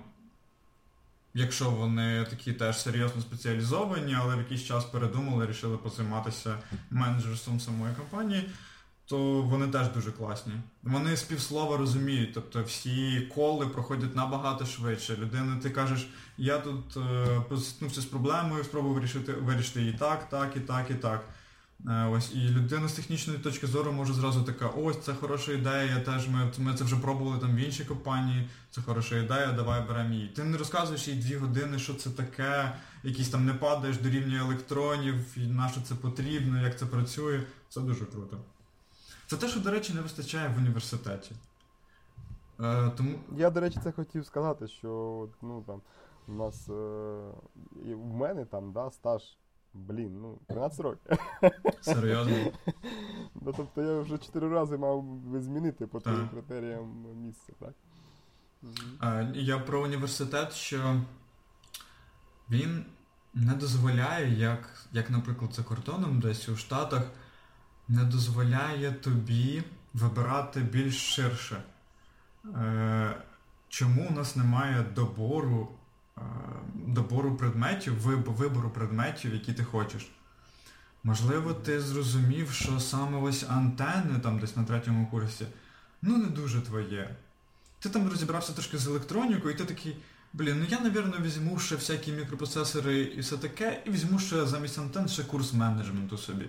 якщо 1.33 1.71
вони 1.71 2.25
такі 2.29 2.53
теж 2.53 2.81
серйозно 2.81 3.21
спеціалізовані, 3.21 4.15
але 4.15 4.35
в 4.35 4.39
якийсь 4.39 4.63
час 4.63 4.85
передумали, 4.85 5.37
вирішили 5.37 5.77
позайматися 5.77 6.57
менеджерством 6.89 7.59
самої 7.59 7.95
компанії, 7.95 8.49
то 9.05 9.41
вони 9.41 9.67
теж 9.67 9.87
дуже 9.87 10.11
класні. 10.11 10.53
Вони 10.83 11.17
з 11.17 11.23
півслова 11.23 11.77
розуміють, 11.77 12.33
тобто 12.33 12.63
всі 12.63 13.29
коли 13.35 13.67
проходять 13.67 14.15
набагато 14.15 14.65
швидше. 14.65 15.17
Людина, 15.17 15.59
ти 15.63 15.69
кажеш, 15.69 16.07
я 16.37 16.57
тут 16.57 16.97
е, 16.97 17.57
стикнувся 17.57 18.01
з 18.01 18.05
проблемою, 18.05 18.63
спробую 18.63 18.95
вирішити, 18.95 19.33
вирішити 19.33 19.79
її 19.79 19.93
так, 19.93 20.29
так, 20.29 20.55
і 20.55 20.59
так, 20.59 20.89
і 20.89 20.93
так. 20.93 21.25
Е, 21.87 22.05
Ось, 22.05 22.33
і 22.33 22.49
людина 22.49 22.87
з 22.87 22.93
технічної 22.93 23.39
точки 23.39 23.67
зору 23.67 23.91
може 23.91 24.13
зразу 24.13 24.43
така, 24.43 24.67
ось 24.67 24.99
це 24.99 25.13
хороша 25.13 25.51
ідея, 25.51 25.99
теж 25.99 26.27
ми, 26.27 26.51
ми 26.57 26.73
це 26.73 26.83
вже 26.83 26.95
пробували 26.95 27.39
там 27.39 27.55
в 27.55 27.59
іншій 27.59 27.85
компанії, 27.85 28.49
це 28.71 28.81
хороша 28.81 29.17
ідея, 29.17 29.51
давай 29.51 29.87
беремо 29.87 30.13
її. 30.13 30.27
Ти 30.27 30.43
не 30.43 30.57
розказуєш 30.57 31.07
їй 31.07 31.15
дві 31.15 31.35
години, 31.35 31.79
що 31.79 31.93
це 31.93 32.09
таке, 32.09 32.73
якісь 33.03 33.29
там 33.29 33.45
не 33.45 33.53
падаєш 33.53 33.97
до 33.97 34.09
рівня 34.09 34.39
електронів, 34.39 35.15
і 35.37 35.39
на 35.39 35.69
що 35.69 35.81
це 35.81 35.95
потрібно, 35.95 36.61
як 36.61 36.79
це 36.79 36.85
працює. 36.85 37.43
Це 37.69 37.81
дуже 37.81 38.05
круто. 38.05 38.37
Це 39.33 39.39
те, 39.39 39.47
що, 39.47 39.59
до 39.59 39.71
речі, 39.71 39.93
не 39.93 40.01
вистачає 40.01 40.49
в 40.49 40.57
університеті. 40.57 41.31
Е, 42.59 42.91
тому 42.97 43.15
Я, 43.37 43.49
до 43.49 43.59
речі, 43.59 43.79
це 43.83 43.91
хотів 43.91 44.25
сказати, 44.25 44.67
що 44.67 45.29
ну 45.41 45.63
там 45.67 45.81
у 46.27 46.33
нас 46.33 46.69
е, 46.69 47.31
і 47.85 47.93
в 47.93 48.05
мене 48.13 48.45
там 48.45 48.71
да, 48.71 48.91
стаж, 48.91 49.21
блін, 49.73 50.21
ну, 50.21 50.39
13 50.47 50.79
років. 50.79 51.17
серйозно. 51.81 52.35
Ну, 53.35 53.53
тобто 53.57 53.81
я 53.81 53.99
вже 53.99 54.17
4 54.17 54.49
рази 54.49 54.77
мав 54.77 55.03
би 55.03 55.41
змінити 55.41 55.87
по 55.87 55.99
Так. 55.99 56.31
критеріям 56.31 57.05
місце, 57.15 57.53
так? 57.59 57.73
Я 59.33 59.59
про 59.59 59.83
університет, 59.83 60.53
що 60.53 61.01
він 62.49 62.85
не 63.33 63.53
дозволяє, 63.53 64.39
як, 64.39 64.87
як 64.91 65.09
наприклад, 65.09 65.53
за 65.53 65.63
кордоном 65.63 66.19
десь 66.19 66.49
у 66.49 66.55
Штатах, 66.55 67.03
не 67.87 68.03
дозволяє 68.03 68.91
тобі 68.91 69.63
вибирати 69.93 70.59
більш 70.59 71.13
ширше. 71.15 71.63
Е, 72.55 73.17
Чому 73.69 74.07
у 74.09 74.13
нас 74.13 74.35
немає 74.35 74.85
добору, 74.95 75.71
е, 76.17 76.21
добору 76.87 77.35
предметів, 77.35 78.07
виб- 78.07 78.33
вибору 78.35 78.69
предметів, 78.69 79.33
які 79.33 79.53
ти 79.53 79.63
хочеш? 79.63 80.11
Можливо, 81.03 81.53
ти 81.53 81.81
зрозумів, 81.81 82.51
що 82.51 82.79
саме 82.79 83.17
ось 83.21 83.45
антени 83.49 84.19
там 84.23 84.39
десь 84.39 84.55
на 84.55 84.63
третьому 84.63 85.07
курсі, 85.07 85.45
ну 86.01 86.17
не 86.17 86.25
дуже 86.25 86.61
твоє. 86.61 87.15
Ти 87.79 87.89
там 87.89 88.09
розібрався 88.09 88.53
трошки 88.53 88.77
з 88.77 88.87
електронікою, 88.87 89.53
і 89.53 89.57
ти 89.57 89.65
такий, 89.65 89.97
блін, 90.33 90.59
ну 90.59 90.65
я, 90.69 90.79
напевно, 90.79 91.17
візьму 91.21 91.59
ще 91.59 91.75
всякі 91.75 92.11
мікропроцесори 92.11 92.99
і 93.01 93.19
все 93.19 93.37
таке, 93.37 93.81
і 93.85 93.89
візьму 93.89 94.19
ще 94.19 94.45
замість 94.45 94.79
антен 94.79 95.07
ще 95.07 95.23
курс 95.23 95.53
менеджменту 95.53 96.17
собі. 96.17 96.45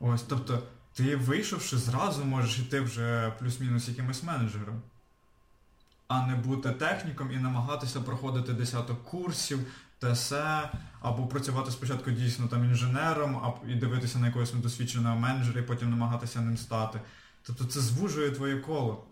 Ось, 0.00 0.22
тобто, 0.22 0.62
ти 0.92 1.16
вийшовши 1.16 1.78
зразу 1.78 2.24
можеш 2.24 2.58
іти 2.58 2.80
вже 2.80 3.32
плюс-мінус 3.38 3.88
якимось 3.88 4.22
менеджером. 4.22 4.82
А 6.08 6.26
не 6.26 6.36
бути 6.36 6.70
техніком 6.70 7.32
і 7.32 7.36
намагатися 7.36 8.00
проходити 8.00 8.52
десяток 8.52 9.04
курсів, 9.04 9.58
ТСЕ, 9.98 10.70
або 11.00 11.26
працювати 11.26 11.70
спочатку 11.70 12.10
дійсно 12.10 12.48
там 12.48 12.64
інженером, 12.64 13.36
а 13.36 13.70
і 13.70 13.74
дивитися 13.74 14.18
на 14.18 14.26
якогось 14.26 14.54
недосвідченого 14.54 15.16
менеджера 15.16 15.60
і 15.60 15.66
потім 15.66 15.90
намагатися 15.90 16.40
ним 16.40 16.56
стати. 16.56 17.00
Тобто 17.42 17.64
це 17.64 17.80
звужує 17.80 18.30
твоє 18.30 18.56
коло. 18.56 19.04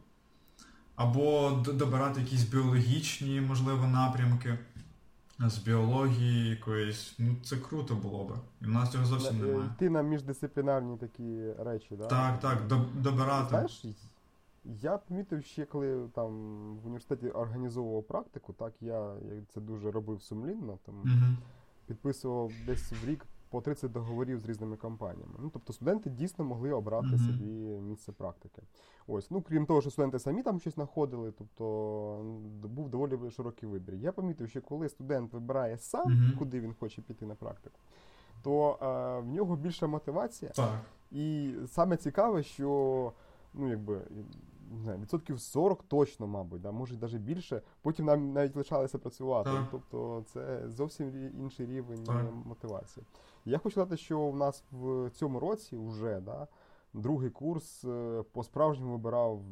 Або 0.96 1.50
добирати 1.50 2.20
якісь 2.20 2.42
біологічні, 2.42 3.40
можливо, 3.40 3.86
напрямки 3.86 4.58
з 5.40 5.58
біології 5.58 6.50
якоїсь. 6.50 7.14
Ну, 7.18 7.36
це 7.44 7.56
круто 7.56 7.94
було 7.94 8.24
би. 8.24 8.34
І 8.60 8.64
в 8.64 8.68
нас 8.68 8.92
цього 8.92 9.04
зовсім 9.04 9.36
Е, 9.44 9.46
немає. 9.46 9.70
Йти 9.76 9.90
на 9.90 10.02
міждисциплінарні 10.02 10.96
такі 10.96 11.52
речі, 11.58 11.96
да? 11.96 12.06
Так, 12.06 12.40
так, 12.40 12.66
до- 12.66 12.86
добирати. 13.02 13.48
Знаєш, 13.48 13.84
я 14.64 14.98
помітив 14.98 15.44
ще, 15.44 15.64
коли 15.64 16.08
там 16.14 16.28
в 16.76 16.84
університеті 16.86 17.30
організовував 17.30 18.02
практику, 18.02 18.52
так 18.52 18.72
я 18.80 18.98
я 19.14 19.42
це 19.54 19.60
дуже 19.60 19.90
робив 19.90 20.22
сумлінно, 20.22 20.78
там 20.86 20.94
Угу. 20.94 21.36
підписував 21.86 22.52
десь 22.66 22.92
в 22.92 23.08
рік 23.08 23.26
по 23.50 23.60
30 23.60 23.92
договорів 23.92 24.40
з 24.40 24.44
різними 24.46 24.76
компаніями. 24.76 25.34
Ну, 25.38 25.50
тобто 25.52 25.72
студенти 25.72 26.10
дійсно 26.10 26.44
могли 26.44 26.72
обрати 26.72 27.06
Мгм. 27.06 27.18
собі 27.18 27.44
місце 27.80 28.12
практики. 28.12 28.62
Ось, 29.06 29.30
ну 29.30 29.42
крім 29.42 29.66
того, 29.66 29.80
що 29.80 29.90
студенти 29.90 30.18
самі 30.18 30.42
там 30.42 30.60
щось 30.60 30.74
знаходили, 30.74 31.32
тобто 31.38 31.64
був 32.64 32.88
доволі 32.90 33.30
широкий 33.30 33.68
вибір. 33.68 33.94
Я 33.94 34.12
помітив, 34.12 34.48
що 34.50 34.62
коли 34.62 34.88
студент 34.88 35.32
вибирає 35.32 35.78
сам, 35.78 36.12
Мгм. 36.12 36.32
куди 36.38 36.60
він 36.60 36.74
хоче 36.80 37.02
піти 37.02 37.26
на 37.26 37.34
практику, 37.34 37.76
то 38.42 38.78
е, 38.82 39.20
в 39.20 39.26
нього 39.28 39.56
більша 39.56 39.86
мотивація. 39.86 40.50
Так. 40.50 40.80
І 41.10 41.54
саме 41.66 41.96
цікаве, 41.96 42.42
що 42.42 43.12
ну 43.54 43.68
якби 43.68 44.00
не 44.70 44.82
знаю, 44.82 44.98
відсотків 44.98 45.40
40 45.40 45.82
точно, 45.82 46.26
мабуть, 46.26 46.60
да, 46.60 46.70
може 46.72 46.96
навіть 46.98 47.20
більше, 47.22 47.62
потім 47.82 48.06
нам 48.06 48.32
навіть 48.32 48.56
лишалися 48.56 48.98
працювати. 48.98 49.50
Так. 49.50 49.68
Тобто 49.70 50.24
це 50.32 50.62
зовсім 50.68 51.30
інший 51.38 51.66
рівень 51.66 52.04
Так. 52.04 52.26
мотивації. 52.44 53.06
Я 53.44 53.58
хочу 53.58 53.70
сказати, 53.70 53.96
що 53.96 54.30
в 54.30 54.36
нас 54.36 54.64
в 54.70 55.10
цьому 55.10 55.40
році 55.40 55.76
вже 55.76 56.20
да, 56.20 56.48
другий 56.92 57.30
курс 57.30 57.84
е, 57.84 58.24
по-справжньому 58.32 58.92
вибирав 58.92 59.42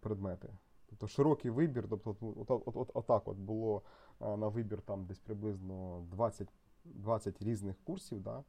предмети. 0.00 0.48
Тобто 0.88 1.06
широкий 1.06 1.50
вибір, 1.50 1.86
тобто 1.90 2.16
от, 2.36 2.50
от, 2.50 2.76
от, 2.76 2.90
отак 2.94 3.28
от 3.28 3.36
було 3.36 3.82
е, 4.20 4.36
на 4.36 4.48
вибір 4.48 4.82
там 4.82 5.04
десь 5.04 5.18
приблизно 5.18 6.06
20, 6.10 6.48
20 6.84 7.42
різних 7.42 7.76
курсів, 7.84 8.20
да, 8.20 8.44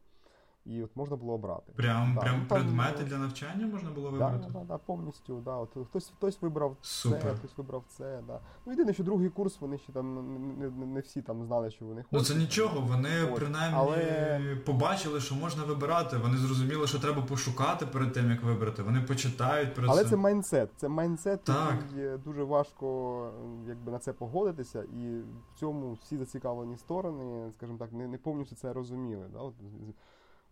і 0.70 0.84
от 0.84 0.90
можна 0.96 1.16
було 1.16 1.34
обрати. 1.34 1.72
Прям, 1.76 2.14
Да, 2.16 2.22
прям 2.22 2.36
ну, 2.40 2.46
там, 2.48 2.58
предмети 2.62 3.04
е, 3.04 3.06
для 3.06 3.18
навчання 3.18 3.68
можна 3.68 3.90
було 3.90 4.08
Да, 4.12 4.14
вибрати? 4.14 4.48
да, 4.54 4.60
да, 4.68 4.78
повністю, 4.78 5.42
да. 5.46 5.56
От 5.56 5.70
хтось, 5.90 6.12
хтось 6.18 6.42
вибрав 6.42 6.78
це, 6.82 7.10
хтось 7.20 7.58
вибрав 7.58 7.84
це, 7.88 8.20
да. 8.28 8.40
Ну 8.66 8.72
єдине, 8.74 8.94
що 8.94 9.04
другий 9.04 9.30
курс 9.30 9.62
вони 9.62 9.78
ще 9.78 9.92
там 9.92 10.16
не, 10.60 10.70
не, 10.70 10.86
не 10.86 11.00
всі 11.00 11.22
там 11.22 11.44
знали, 11.44 11.72
що 11.72 11.86
вони 11.86 12.04
Ну 12.12 12.22
це 12.22 12.36
нічого, 12.36 12.82
вони 12.82 13.24
От, 13.24 13.36
принаймні 13.36 13.78
але- 13.80 14.58
побачили, 14.66 15.20
що 15.20 15.36
можна 15.36 15.64
вибирати. 15.64 16.18
Вони 16.18 16.38
зрозуміли, 16.38 16.88
що 16.88 17.00
треба 17.00 17.22
пошукати 17.22 17.86
перед 17.86 18.14
тим, 18.14 18.32
як 18.32 18.44
вибрати. 18.44 18.84
Вони 18.84 19.02
почитають 19.02 19.74
про 19.74 19.88
Але 19.90 20.04
це. 20.04 20.10
це 20.10 20.16
майндсет. 20.16 20.70
Це 20.78 20.88
майндсет, 20.88 21.44
Так. 21.44 21.74
який 21.90 22.18
дуже 22.18 22.44
важко 22.44 23.30
якби, 23.68 23.92
на 23.92 24.00
це 24.00 24.14
погодитися, 24.14 24.84
і 24.84 25.18
в 25.20 25.60
цьому 25.60 25.94
всі 25.94 26.18
зацікавлені 26.18 26.78
сторони, 26.78 27.52
скажімо 27.52 27.78
так, 27.78 27.94
не, 27.94 28.08
не 28.08 28.18
повністю 28.18 28.56
це 28.56 28.74
розуміли. 28.74 29.26
Да? 29.34 29.40
От, 29.40 29.54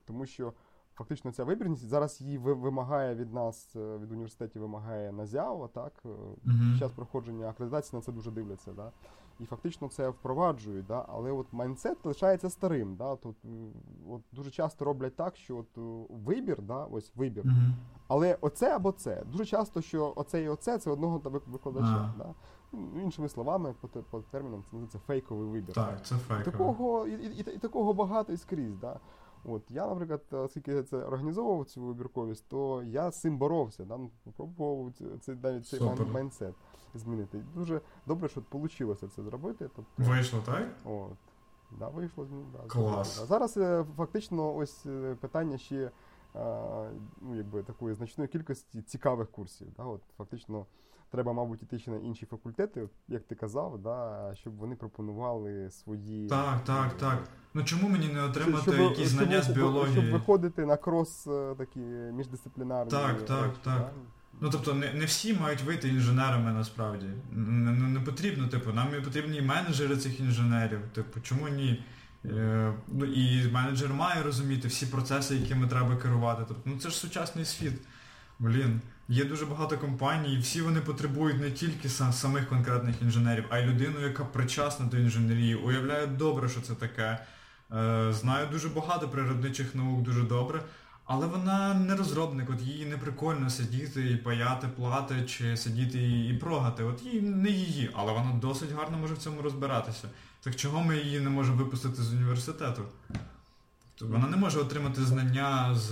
тому 0.06 0.26
що 0.26 0.54
фактично 0.96 1.32
ця 1.32 1.44
вибірність 1.44 1.88
зараз 1.88 2.22
її 2.22 2.38
вимагає 2.38 3.16
від 3.16 3.34
нас, 3.34 3.76
е, 3.76 3.98
від 3.98 4.12
університетів 4.12 4.62
вимагає 4.62 5.12
НАЗЯО, 5.12 5.70
так? 5.74 5.94
Mm-hmm. 6.04 6.72
Під 6.72 6.80
час 6.80 6.92
проходження 6.92 7.50
акредитації 7.50 8.00
на 8.00 8.02
це 8.02 8.12
дуже 8.12 8.32
дивляться. 8.32 8.74
Да? 8.74 8.92
І 9.40 9.46
фактично 9.46 9.88
це 9.88 10.10
впроваджують, 10.10 10.86
да? 10.86 11.06
але 11.10 11.32
от 11.32 11.54
майндсет 11.54 12.06
лишається 12.06 12.50
старим. 12.50 12.96
Да? 12.96 13.16
Тут 13.16 13.36
от 14.10 14.22
дуже 14.32 14.52
часто 14.52 14.86
роблять 14.86 15.16
так, 15.16 15.36
що 15.36 15.58
от 15.58 15.68
вибір, 16.10 16.62
да? 16.62 16.84
ось 16.84 17.12
вибір. 17.16 17.44
Mm-hmm. 17.44 17.72
Але 18.08 18.38
оце 18.42 18.76
або 18.76 18.92
це. 18.92 19.24
Дуже 19.32 19.46
часто, 19.46 19.82
що 19.82 20.14
оце 20.16 20.44
і 20.44 20.50
оце 20.50 20.78
це 20.78 20.92
одного 20.92 21.22
викладача. 21.48 22.12
А. 22.16 22.18
Да? 22.18 22.34
Ну, 22.72 23.02
іншими 23.02 23.30
словами, 23.30 23.76
по, 23.82 23.88
по 23.88 24.20
термінам 24.20 24.60
це 24.60 24.66
називається 24.66 25.00
фейковий 25.08 25.48
вибір. 25.50 25.76
Так, 25.76 26.06
це 26.06 26.16
фейковий. 26.16 26.52
Такого, 26.52 27.08
і, 27.08 27.12
і, 27.12 27.40
і, 27.40 27.56
і 27.56 27.58
такого 27.58 27.94
багато 27.94 28.34
і 28.34 28.38
скрізь. 28.38 28.78
Да? 28.78 29.00
От, 29.48 29.72
Я, 29.72 29.88
наприклад, 29.88 30.22
оскільки 30.32 30.72
я 30.72 30.84
це 30.84 30.98
організовував 30.98 31.66
цю 31.66 31.82
вибірковість, 31.82 32.46
то 32.48 32.84
я 32.84 33.12
з 33.12 33.22
цим 33.22 33.38
боровся, 33.38 33.86
да? 33.86 33.98
ну, 33.98 34.12
пробував 34.38 34.94
це, 35.22 35.36
навіть 35.44 35.68
цей 35.68 35.80
Супер. 35.80 36.08
майндсет 36.08 36.54
змінити. 36.94 37.44
Дуже 37.56 37.82
добре, 38.08 38.30
що 38.30 38.42
вийшло 38.52 38.96
це 38.96 39.24
зробити. 39.24 39.70
Тобто, 39.76 39.92
Вийшло, 39.98 40.40
так? 40.46 40.68
От. 40.86 41.18
Да, 41.80 41.90
вийшло 41.90 42.28
да, 42.54 42.68
Клас. 42.68 43.22
А 43.22 43.26
зараз 43.26 43.58
е, 43.58 43.86
фактично 43.98 44.56
ось 44.56 44.86
е, 44.86 45.16
питання 45.22 45.58
ще 45.58 45.92
ну, 47.22 47.36
якби, 47.36 47.64
такої 47.64 47.96
значної 47.96 48.28
кількості 48.28 48.82
цікавих 48.82 49.32
курсів. 49.32 49.68
Да? 49.78 49.84
От, 49.84 50.02
Фактично, 50.18 50.66
треба, 51.12 51.34
мабуть, 51.34 51.64
іти 51.64 51.80
ще 51.80 51.92
на 51.92 51.98
інші 51.98 52.26
факультети, 52.26 52.90
як 53.08 53.24
ти 53.24 53.36
казав, 53.36 53.80
да? 53.84 54.32
щоб 54.36 54.56
вони 54.58 54.76
пропонували 54.76 55.72
свої. 55.72 56.28
Так, 56.28 56.64
так, 56.64 56.98
так. 56.98 57.24
Ну 57.54 57.64
чому 57.64 57.90
мені 57.90 58.08
не 58.08 58.24
отримати 58.24 58.72
щоб, 58.72 58.76
якісь 58.76 59.10
щоб, 59.10 59.20
знання 59.20 59.42
з 59.42 59.50
біології? 59.50 59.94
Щоб 59.94 60.12
виходити 60.12 60.66
на 60.66 60.78
крос 60.78 61.28
е, 61.28 61.56
такі 61.58 61.80
міждисциплінарні. 62.14 62.92
Так, 62.92 63.26
так, 63.26 63.44
речі, 63.44 63.58
так. 63.64 63.80
Да? 63.80 63.92
Ну 64.42 64.50
тобто 64.50 64.74
не, 64.74 64.94
не 64.94 65.06
всі 65.06 65.34
мають 65.34 65.64
вийти 65.64 65.90
інженерами 65.90 66.52
насправді. 66.52 67.06
Не, 67.32 67.72
не, 67.72 67.90
не 67.90 68.00
потрібно, 68.00 68.48
типу, 68.48 68.74
нам 68.74 68.88
і 68.98 69.02
потрібні 69.02 69.38
і 69.38 69.42
менеджери 69.42 69.98
цих 69.98 70.20
інженерів. 70.20 70.80
Типу, 70.94 71.20
чому 71.22 71.48
ні? 71.48 71.84
Е, 72.26 72.74
ну 72.88 73.06
і 73.06 73.52
менеджер 73.52 73.94
має 73.94 74.24
розуміти 74.24 74.68
всі 74.68 74.86
процеси, 74.86 75.36
якими 75.36 75.68
треба 75.68 75.96
керувати. 75.96 76.44
Тобто, 76.48 76.64
ну 76.66 76.78
це 76.78 76.90
ж 76.90 76.96
сучасний 76.96 77.46
світ. 77.46 77.74
Блін, 78.40 78.82
є 79.08 79.26
дуже 79.26 79.46
багато 79.46 79.78
компаній, 79.78 80.34
і 80.34 80.40
всі 80.40 80.62
вони 80.62 80.82
потребують 80.82 81.42
не 81.42 81.52
тільки 81.52 81.90
сам, 81.90 82.14
самих 82.14 82.50
конкретних 82.50 83.02
інженерів, 83.02 83.46
а 83.50 83.60
й 83.60 83.66
людину, 83.66 84.00
яка 84.00 84.26
причасна 84.26 84.86
до 84.86 84.98
інженерії, 84.98 85.56
уявляє 85.56 86.08
добре, 86.08 86.50
що 86.50 86.62
це 86.62 86.74
таке. 86.74 87.20
Е, 87.72 88.14
знаю 88.14 88.48
дуже 88.52 88.70
багато 88.70 89.10
природничих 89.10 89.76
наук 89.76 90.02
дуже 90.02 90.24
добре. 90.24 90.62
Але 91.06 91.28
вона 91.28 91.74
не 91.74 91.96
розробник, 91.96 92.50
от 92.50 92.62
їй 92.62 92.86
не 92.86 92.98
прикольно 92.98 93.50
сидіти 93.50 94.12
і 94.12 94.18
паяти 94.18 94.68
плати, 94.68 95.24
чи 95.26 95.58
сидіти 95.58 96.28
і 96.30 96.34
прогати. 96.34 96.84
От 96.84 97.04
їй 97.04 97.22
не 97.22 97.50
її, 97.50 97.90
але 97.94 98.14
вона 98.14 98.32
досить 98.42 98.72
гарно 98.72 98.98
може 98.98 99.14
в 99.14 99.18
цьому 99.18 99.42
розбиратися. 99.42 100.10
Так 100.42 100.56
чого 100.56 100.84
ми 100.84 100.98
її 100.98 101.20
не 101.20 101.30
можемо 101.30 101.58
випустити 101.58 102.02
з 102.02 102.14
університету? 102.14 102.82
Тобто 103.96 104.14
вона 104.14 104.28
не 104.28 104.38
може 104.38 104.60
отримати 104.60 105.06
знання 105.06 105.76
з 105.76 105.92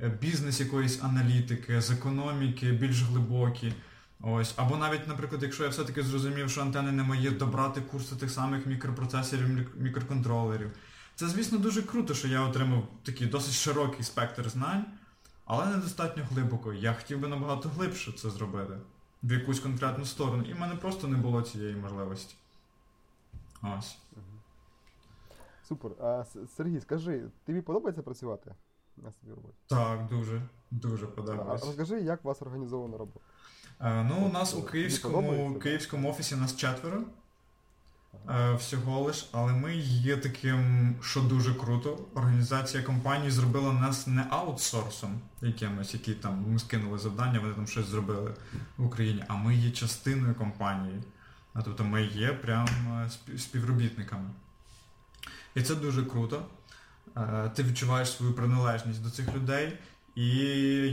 е, 0.00 0.08
бізнес 0.20 0.60
якоїсь 0.60 1.02
аналітики, 1.02 1.80
з 1.80 1.90
економіки, 1.90 2.72
більш 2.72 3.02
глибокі. 3.02 3.72
Ось. 4.20 4.54
Або 4.56 4.76
навіть, 4.76 5.08
наприклад, 5.08 5.42
якщо 5.42 5.64
я 5.64 5.68
все-таки 5.68 6.02
зрозумів, 6.02 6.50
що 6.50 6.62
антени 6.62 6.92
не 6.92 7.02
мої, 7.02 7.30
добрати 7.30 7.80
курси 7.80 8.16
тих 8.16 8.30
самих 8.30 8.66
мікропроцесорів, 8.66 9.68
мікроконтролерів. 9.76 10.70
Це, 11.14 11.28
звісно, 11.28 11.58
дуже 11.58 11.82
круто, 11.82 12.14
що 12.14 12.28
я 12.28 12.40
отримав 12.40 12.88
такий 13.02 13.26
досить 13.26 13.54
широкий 13.54 14.04
спектр 14.04 14.50
знань, 14.50 14.84
але 15.44 15.66
недостатньо 15.66 16.24
глибоко. 16.30 16.72
Я 16.72 16.94
хотів 16.94 17.20
би 17.20 17.28
набагато 17.28 17.68
глибше 17.68 18.12
це 18.12 18.30
зробити 18.30 18.74
в 19.22 19.32
якусь 19.32 19.60
конкретну 19.60 20.04
сторону. 20.04 20.44
І 20.50 20.52
в 20.52 20.60
мене 20.60 20.74
просто 20.74 21.08
не 21.08 21.16
було 21.16 21.42
цієї 21.42 21.76
можливості. 21.76 22.34
Ось. 23.62 23.96
Супер. 25.72 25.92
А, 26.04 26.24
Сергій, 26.56 26.80
скажи, 26.80 27.22
тобі 27.46 27.60
подобається 27.60 28.02
працювати 28.02 28.54
на 28.96 29.12
своїй 29.12 29.34
роботі? 29.34 29.54
Так, 29.66 30.06
дуже, 30.06 30.42
дуже 30.70 31.04
А 31.04 31.08
подобається. 31.08 31.66
розкажи, 31.66 32.00
як 32.00 32.24
у 32.24 32.28
вас 32.28 32.42
організована 32.42 32.98
робота? 32.98 33.20
Е, 33.80 34.04
ну, 34.04 34.26
у 34.26 34.32
нас 34.32 34.54
у 34.54 34.62
київському, 34.62 35.54
київському 35.62 36.10
офісі 36.10 36.36
нас 36.36 36.56
четверо. 36.56 37.02
Е, 38.30 38.54
всього 38.54 39.00
лиш, 39.00 39.28
але 39.32 39.52
ми 39.52 39.76
є 39.76 40.16
таким, 40.16 40.94
що 41.02 41.20
дуже 41.20 41.54
круто. 41.54 41.98
Організація 42.14 42.82
компанії 42.82 43.30
зробила 43.30 43.72
нас 43.72 44.06
не 44.06 44.26
аутсорсом 44.30 45.20
якимось, 45.40 45.94
які 45.94 46.14
там 46.14 46.44
ми 46.52 46.58
скинули 46.58 46.98
завдання, 46.98 47.40
вони 47.40 47.54
там 47.54 47.66
щось 47.66 47.86
зробили 47.86 48.34
в 48.76 48.86
Україні, 48.86 49.24
а 49.28 49.34
ми 49.36 49.54
є 49.54 49.70
частиною 49.70 50.34
компанії. 50.34 51.02
А 51.54 51.62
тобто 51.62 51.84
ми 51.84 52.02
є 52.02 52.32
прям 52.32 52.66
е, 52.66 53.10
спів- 53.10 53.38
співробітниками. 53.38 54.30
І 55.54 55.62
це 55.62 55.74
дуже 55.74 56.04
круто. 56.04 56.42
Е, 57.16 57.50
Ти 57.54 57.62
відчуваєш 57.62 58.10
свою 58.10 58.32
приналежність 58.32 59.02
до 59.02 59.10
цих 59.10 59.34
людей. 59.34 59.78
І 60.14 60.28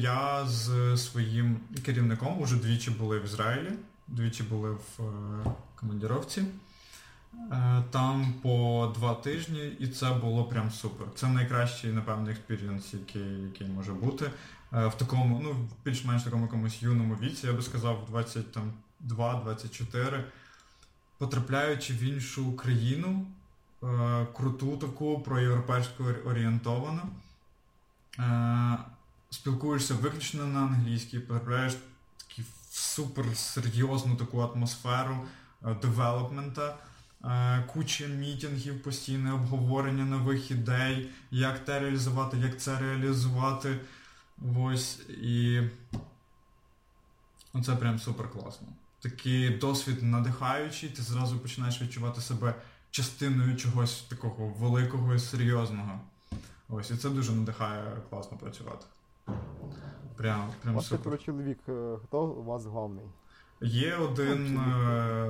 я 0.01 0.45
з 0.45 0.97
своїм 0.97 1.60
керівником 1.86 2.41
уже 2.41 2.55
двічі 2.55 2.91
були 2.91 3.20
в 3.20 3.26
Ізраїлі, 3.26 3.72
двічі 4.07 4.43
були 4.43 4.72
в 4.72 4.99
е, 4.99 5.51
командіровці. 5.76 6.43
Е, 7.51 7.84
Там 7.91 8.34
по 8.41 8.93
два 8.97 9.14
тижні, 9.14 9.78
і 9.80 9.88
це 9.88 10.14
було 10.14 10.43
прям 10.43 10.72
супер. 10.72 11.07
Це 11.16 11.28
найкращий, 11.28 11.93
напевно, 11.93 12.30
experience, 12.30 12.93
який, 12.93 13.41
який 13.43 13.68
може 13.68 13.93
бути. 13.93 14.32
В 14.72 14.93
такому, 14.97 15.41
ну, 15.43 15.70
більш-менш 15.86 16.24
такому 16.24 16.45
якомусь 16.45 16.82
юному 16.84 17.16
віці, 17.22 17.47
я 17.47 17.53
би 17.53 17.62
сказав, 17.62 18.28
22-24, 19.07 20.24
потрапляючи 21.18 21.93
в 21.93 22.03
іншу 22.03 22.55
країну, 22.55 23.28
е, 23.84 24.28
круту 24.34 24.78
таку, 24.78 25.20
проєвропейську 25.20 26.04
орієнтовану. 26.26 27.02
Е, 28.20 28.78
Спілкуєшся 29.30 29.94
виключно 29.94 30.46
на 30.46 30.60
англійській, 30.60 31.20
потрапляєш 31.20 31.74
в 31.74 31.80
такі 32.18 32.44
супер 32.70 33.26
серйозну 33.38 34.16
таку 34.16 34.40
атмосферу 34.40 35.18
е, 35.66 35.76
девелопмента, 35.82 36.78
е, 37.24 37.64
куча 37.74 38.06
мітингів, 38.08 38.84
постійне 38.84 39.34
обговорення 39.34 40.06
нових 40.06 40.52
ідей, 40.52 41.10
як 41.32 41.66
те 41.66 41.80
реалізувати, 41.80 42.38
як 42.38 42.60
це 42.60 42.80
реалізувати. 42.80 43.80
Ось 44.58 45.00
і 45.10 45.62
це 47.66 47.76
прям 47.76 48.00
супер 48.00 48.32
класно. 48.32 48.68
Такий 49.00 49.50
досвід 49.50 50.04
надихаючий, 50.04 50.90
ти 50.90 51.02
зразу 51.02 51.40
починаєш 51.40 51.82
відчувати 51.82 52.22
себе 52.22 52.56
частиною 52.92 53.56
чогось 53.58 54.02
такого 54.02 54.48
великого 54.48 55.14
і 55.16 55.20
серйозного. 55.20 56.00
Ось, 56.70 56.92
і 56.92 56.98
це 56.98 57.10
дуже 57.10 57.32
надихає 57.32 57.98
класно 58.10 58.38
працювати. 58.38 58.86
Прям, 60.18 60.50
прям 60.64 60.82
супер. 60.82 60.98
четверо 60.98 61.18
чоловік. 61.18 61.60
е, 61.70 61.98
Хто 62.04 62.22
у 62.24 62.44
вас 62.44 62.66
головний? 62.66 63.06
Є 63.62 63.96
один 63.96 64.58
е, 64.58 65.30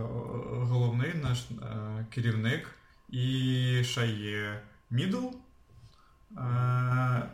головний 0.51 1.13
наш 1.13 1.45
е, 1.51 2.05
керівник, 2.09 2.75
і 3.09 3.81
ще 3.83 4.07
є 4.07 4.61
мідл. 4.89 5.25
Е, 6.37 7.29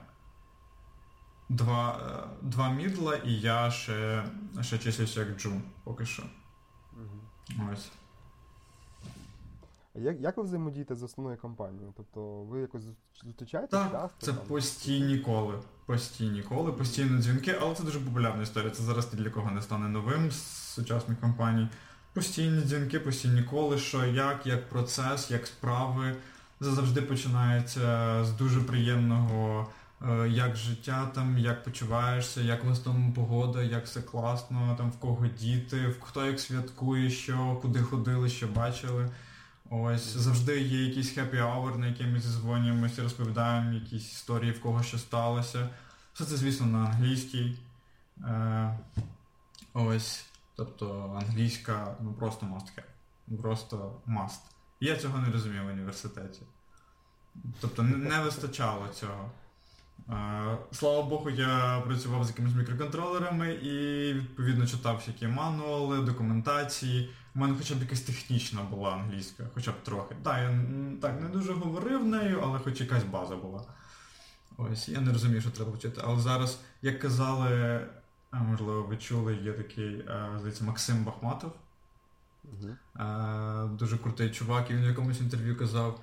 два, 1.49 1.99
е, 2.01 2.27
два 2.41 2.69
мідла, 2.69 3.15
і 3.15 3.33
я 3.33 3.71
ще, 3.71 4.23
ще 4.61 4.77
числюся 4.77 5.19
як 5.19 5.37
джун 5.39 5.61
поки 5.83 6.05
що. 6.05 6.23
Ось. 7.73 7.91
Як, 9.95 10.21
як 10.21 10.37
ви 10.37 10.43
взаємодієте 10.43 10.95
з 10.95 11.03
основною 11.03 11.37
компанією? 11.37 11.93
Тобто 11.97 12.43
ви 12.43 12.61
якось 12.61 12.81
зустрічаєтесь 13.23 13.79
Так, 13.79 13.91
часто? 13.91 14.25
це 14.25 14.33
там? 14.33 14.45
постійні 14.47 15.17
коли. 15.17 15.53
Постійні 15.85 16.41
коли, 16.41 16.71
постійні 16.71 17.21
дзвінки, 17.21 17.55
але 17.61 17.75
це 17.75 17.83
дуже 17.83 17.99
популярна 17.99 18.43
історія. 18.43 18.69
Це 18.71 18.83
зараз 18.83 19.13
ні 19.13 19.19
для 19.23 19.29
кого 19.29 19.51
не 19.51 19.61
стане 19.61 19.89
новим 19.89 20.31
з 20.31 20.35
сучасних 20.73 21.19
компаній. 21.19 21.67
Постійні 22.13 22.61
дзвінки, 22.61 22.99
постійні 22.99 23.43
коли, 23.43 23.77
що 23.77 24.05
як, 24.05 24.47
як 24.47 24.69
процес, 24.69 25.31
як 25.31 25.47
справи. 25.47 26.15
Це 26.59 26.71
завжди 26.71 27.01
починається 27.01 28.23
з 28.25 28.31
дуже 28.31 28.61
приємного, 28.61 29.67
е, 30.01 30.29
як 30.29 30.55
життя 30.55 31.11
там, 31.15 31.37
як 31.37 31.63
почуваєшся, 31.63 32.41
як 32.41 32.63
у 32.63 32.67
вас 32.67 32.79
там 32.79 33.13
погода, 33.13 33.63
як 33.63 33.85
все 33.85 34.01
класно, 34.01 34.75
там 34.77 34.91
в 34.91 34.97
кого 34.99 35.27
діти, 35.27 35.87
в 35.87 36.01
хто 36.01 36.25
як 36.25 36.39
святкує, 36.39 37.09
що, 37.09 37.59
куди 37.61 37.79
ходили, 37.81 38.29
що 38.29 38.47
бачили. 38.47 39.09
Ось 39.69 40.17
завжди 40.17 40.61
є 40.61 40.85
якийсь 40.85 41.17
happy 41.17 41.35
hour, 41.35 41.77
на 41.77 41.87
який 41.87 42.07
ми 42.07 42.19
зізвонюємося, 42.19 43.03
розповідаємо 43.03 43.73
якісь 43.73 44.11
історії, 44.11 44.51
в 44.51 44.61
кого 44.61 44.83
що 44.83 44.97
сталося. 44.97 45.69
Все 46.13 46.25
це, 46.25 46.37
звісно, 46.37 46.65
на 46.65 46.77
англійській. 46.77 47.57
Е, 48.23 48.79
ось. 49.73 50.25
Тобто 50.55 51.17
англійська 51.21 51.95
ну 51.99 52.13
просто 52.13 52.45
must 52.45 52.69
have. 52.77 53.41
Просто 53.41 54.01
must. 54.07 54.39
Я 54.79 54.97
цього 54.97 55.19
не 55.19 55.31
розумів 55.31 55.63
в 55.63 55.67
університеті. 55.67 56.41
Тобто 57.59 57.83
не 57.83 58.19
вистачало 58.19 58.87
цього. 58.87 59.31
Е, 60.09 60.57
слава 60.71 61.01
Богу, 61.01 61.29
я 61.29 61.83
працював 61.85 62.25
з 62.25 62.29
якимись 62.29 62.55
мікроконтролерами 62.55 63.53
і 63.53 64.13
відповідно 64.13 64.67
читав 64.67 64.95
всякі 64.95 65.27
мануали, 65.27 66.01
документації. 66.01 67.09
У 67.35 67.39
мене 67.39 67.55
хоча 67.57 67.75
б 67.75 67.81
якась 67.81 68.01
технічна 68.01 68.61
була 68.61 68.91
англійська, 68.91 69.43
хоча 69.53 69.71
б 69.71 69.83
трохи. 69.83 70.15
Так, 70.23 70.39
я 70.41 70.59
так 71.01 71.21
не 71.21 71.29
дуже 71.29 71.53
говорив 71.53 72.05
нею, 72.05 72.41
але 72.43 72.59
хоч 72.59 72.81
якась 72.81 73.03
база 73.03 73.35
була. 73.35 73.63
Ось, 74.57 74.89
я 74.89 75.01
не 75.01 75.13
розумію, 75.13 75.41
що 75.41 75.51
треба 75.51 75.71
вчити. 75.71 76.01
Але 76.03 76.19
зараз, 76.19 76.59
як 76.81 76.99
казали, 76.99 77.81
можливо, 78.31 78.83
ви 78.83 78.97
чули, 78.97 79.35
є 79.35 79.53
такий, 79.53 80.05
здається, 80.37 80.63
Максим 80.63 81.03
Бахматов. 81.03 81.51
Uh-huh. 82.45 83.75
Дуже 83.75 83.97
крутий 83.97 84.31
чувак, 84.31 84.69
і 84.71 84.73
він 84.73 84.83
в 84.83 84.87
якомусь 84.87 85.19
інтерв'ю 85.21 85.57
казав. 85.57 85.99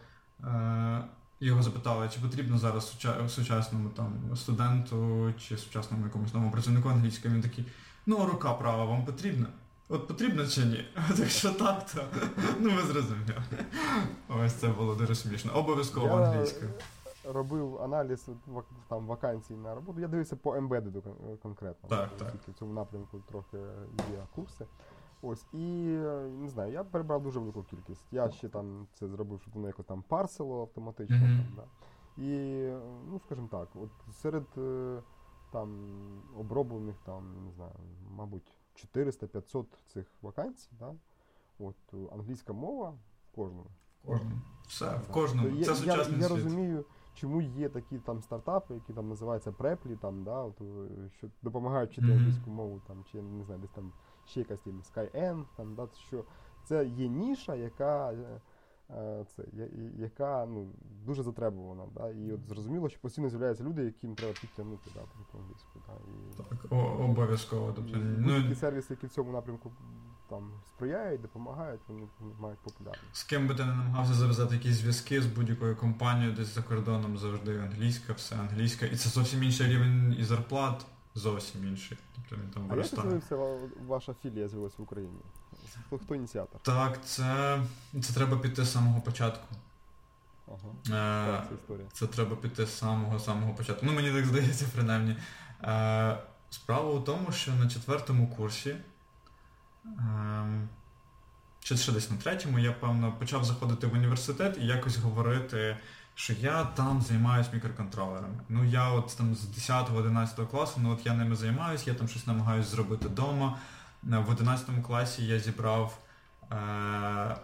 Його 1.41 1.63
запитали, 1.63 2.09
чи 2.09 2.21
потрібно 2.21 2.59
зараз 2.59 2.99
сучасному 3.29 3.89
там 3.89 4.37
студенту 4.37 5.35
чи 5.39 5.57
сучасному 5.57 6.05
якомусь 6.05 6.35
новому 6.35 6.53
працівнику 6.53 6.89
англійської, 6.89 7.35
він 7.35 7.43
такий, 7.43 7.67
ну 8.07 8.27
рука 8.27 8.53
права 8.55 8.85
вам 8.85 9.05
потрібна? 9.05 9.47
От 9.93 10.09
потрібно 10.09 10.47
чи 10.47 10.65
ні? 10.65 10.85
Так 11.17 11.29
що 11.29 11.53
так, 11.53 11.91
то 11.91 12.03
ну 12.61 12.71
ви 12.71 12.83
зрозуміли. 12.83 13.43
Ось 14.29 14.53
це 14.53 14.69
було 14.69 14.95
дуже 14.95 15.15
смішно. 15.15 15.53
Обов'язково 15.53 16.17
англійською. 16.17 16.71
Робив 17.25 17.83
аналіз 17.83 18.29
там 18.89 19.07
вакансій 19.07 19.55
на 19.55 19.75
роботу. 19.75 20.01
Я 20.01 20.09
дивився 20.09 20.37
по 20.37 20.55
ембедеду 20.55 21.03
конкретно. 21.43 21.89
Так, 21.89 22.11
так. 22.17 22.33
Тільки 22.33 22.51
В 22.51 22.55
цьому 22.55 22.73
напрямку 22.73 23.23
трохи 23.29 23.57
є 23.97 24.27
курси. 24.35 24.67
Ось, 25.23 25.47
і 25.53 25.59
не 26.41 26.49
знаю, 26.49 26.73
я 26.73 26.85
перебрав 26.85 27.23
дуже 27.23 27.39
велику 27.39 27.63
кількість. 27.63 28.13
Я 28.13 28.31
ще 28.31 28.49
там 28.49 28.87
це 28.95 29.09
зробив, 29.09 29.41
щоб 29.41 29.55
воно 29.55 29.67
якось 29.67 29.87
там 29.87 30.03
парсило 30.09 30.61
автоматично. 30.61 31.17
Mm-hmm. 31.17 31.37
Там, 31.37 31.57
да. 31.57 31.63
І, 32.23 32.63
ну, 33.11 33.21
скажімо 33.27 33.49
так, 33.51 33.69
от 33.75 33.91
серед 34.15 34.45
е, 34.59 34.99
там 35.53 35.69
оброблених 36.39 36.97
там, 37.05 37.45
не 37.45 37.53
знаю, 37.53 37.75
мабуть, 38.17 38.53
400-500 38.95 39.65
цих 39.87 40.07
вакансій, 40.23 40.71
да, 40.79 40.95
от 41.59 41.77
англійська 42.13 42.53
мова 42.53 42.91
в 42.91 43.35
кожному. 43.35 43.71
Кожному. 44.07 44.41
Все, 44.69 44.97
в 44.97 45.13
кожному. 45.13 45.51
Це 45.51 45.57
я, 45.57 45.65
сучасний 45.65 45.97
я, 45.99 46.05
світ. 46.05 46.21
я 46.21 46.29
розумію, 46.29 46.85
чому 47.15 47.43
є 47.43 47.69
такі 47.69 47.99
там 47.99 48.23
стартапи, 48.23 48.75
які 48.75 48.93
там 48.93 49.09
називаються 49.09 49.53
преплі, 49.53 49.97
там, 49.97 50.25
да, 50.25 50.41
от, 50.43 50.63
що 51.17 51.29
допомагають 51.43 51.91
вчити 51.91 52.07
mm-hmm. 52.07 52.17
англійську 52.17 52.51
мову, 52.51 52.81
там, 52.87 53.05
чи 53.13 53.23
не 53.23 53.45
знаю, 53.45 53.61
десь 53.61 53.71
там 53.71 53.93
ще 54.27 54.41
якась 54.41 54.61
там 54.61 54.83
SkyN, 54.83 55.45
там, 55.57 55.75
да, 55.75 55.89
що 56.07 56.25
це 56.65 56.87
є 56.87 57.09
ніша, 57.09 57.55
яка 57.55 58.13
е, 58.13 58.41
це, 59.37 59.45
яка 59.99 60.47
ну, 60.47 60.69
дуже 61.05 61.23
затребувана. 61.23 61.83
Да, 61.95 62.11
І 62.11 62.33
от 62.33 62.41
зрозуміло, 62.49 62.89
що 62.89 63.01
постійно 63.01 63.29
з'являються 63.29 63.65
люди, 63.65 63.85
яким 63.85 64.15
треба 64.15 64.35
підтягнути 64.41 64.91
да, 64.95 65.01
по 65.33 65.39
англійську. 65.39 65.81
Да, 65.87 65.93
і, 65.93 66.49
Так, 66.49 66.73
о, 66.73 66.77
обов'язково. 67.05 67.73
Тобто, 67.77 67.99
ну, 68.19 68.43
Такі 68.43 68.55
сервіси, 68.55 68.95
які 68.95 69.07
в 69.07 69.11
цьому 69.11 69.33
напрямку 69.33 69.73
там 70.29 70.51
сприяють, 70.69 71.23
допомагають, 71.23 71.81
вони, 71.89 72.09
вони 72.21 72.35
мають 72.41 72.59
популярність. 72.59 73.17
З 73.17 73.25
ким 73.25 73.49
би 73.49 73.55
ти 73.55 73.65
не 73.65 73.75
намагався 73.75 74.15
зав'язати 74.15 74.55
якісь 74.55 74.75
зв'язки 74.75 75.23
з 75.23 75.27
будь-якою 75.27 75.77
компанією, 75.77 76.37
десь 76.37 76.55
за 76.55 76.63
кордоном 76.63 77.19
завжди 77.19 77.59
англійська, 77.59 78.13
все 78.13 78.37
англійська. 78.37 78.87
І 78.87 78.97
це 78.97 79.09
зовсім 79.09 79.43
інший 79.43 79.67
рівень 79.67 80.17
і 80.19 80.25
зарплат 80.25 80.87
зовсім 81.15 81.69
інший. 81.69 81.99
Тобто 82.15 82.45
він 82.45 82.51
там 82.51 82.63
А 82.71 82.77
як 82.77 82.87
з'явився 82.87 83.37
ваша 83.87 84.15
філія 84.15 84.49
з'явилася 84.49 84.77
в 84.79 84.83
Україні? 84.83 85.19
Хто, 85.87 85.99
хто 85.99 86.15
ініціатор? 86.15 86.61
Так, 86.63 87.05
це 87.05 87.61
це 88.03 88.13
треба 88.13 88.39
піти 88.39 88.65
з 88.65 88.73
самого 88.73 89.01
початку. 89.01 89.57
Ага. 90.49 91.39
Е, 91.39 91.43
це 91.49 91.55
історія. 91.55 91.87
Це 91.93 92.07
треба 92.07 92.37
піти 92.37 92.67
з 92.67 92.79
самого 92.79 93.19
самого 93.19 93.55
початку. 93.55 93.87
Ну, 93.87 93.93
мені 93.93 94.13
так 94.13 94.27
здається, 94.27 94.67
принаймні. 94.75 95.17
Е, 95.63 96.19
Справа 96.51 96.91
у 96.91 97.01
тому, 97.01 97.33
що 97.33 97.55
на 97.55 97.69
четвертому 97.69 98.29
курсі, 98.29 98.77
е, 99.87 100.69
чи 101.61 101.77
ще 101.77 101.93
десь 101.93 102.11
на 102.11 102.17
третьому, 102.17 102.59
я, 102.59 102.73
певно, 102.73 103.13
почав 103.13 103.45
заходити 103.45 103.87
в 103.87 103.93
університет 103.93 104.59
і 104.61 104.67
якось 104.67 104.97
говорити 104.97 105.77
що 106.15 106.33
я 106.33 106.65
там 106.65 107.03
займаюся 107.03 107.51
мікроконтролерами. 107.53 108.35
Ну 108.49 108.65
я 108.65 108.91
от 108.91 109.17
там 109.17 109.35
з 109.35 109.71
10-11 109.71 110.47
класу, 110.47 110.81
ну 110.83 110.93
от 110.93 111.07
я 111.07 111.15
ними 111.15 111.37
займаюся, 111.37 111.91
я 111.91 111.95
там 111.95 112.09
щось 112.09 112.27
намагаюся 112.27 112.71
зробити 112.71 113.09
вдома. 113.09 113.59
Е, 114.11 114.19
в 114.19 114.31
11 114.31 114.67
класі 114.87 115.27
я 115.27 115.39
зібрав, 115.39 115.99
е, 116.53 117.37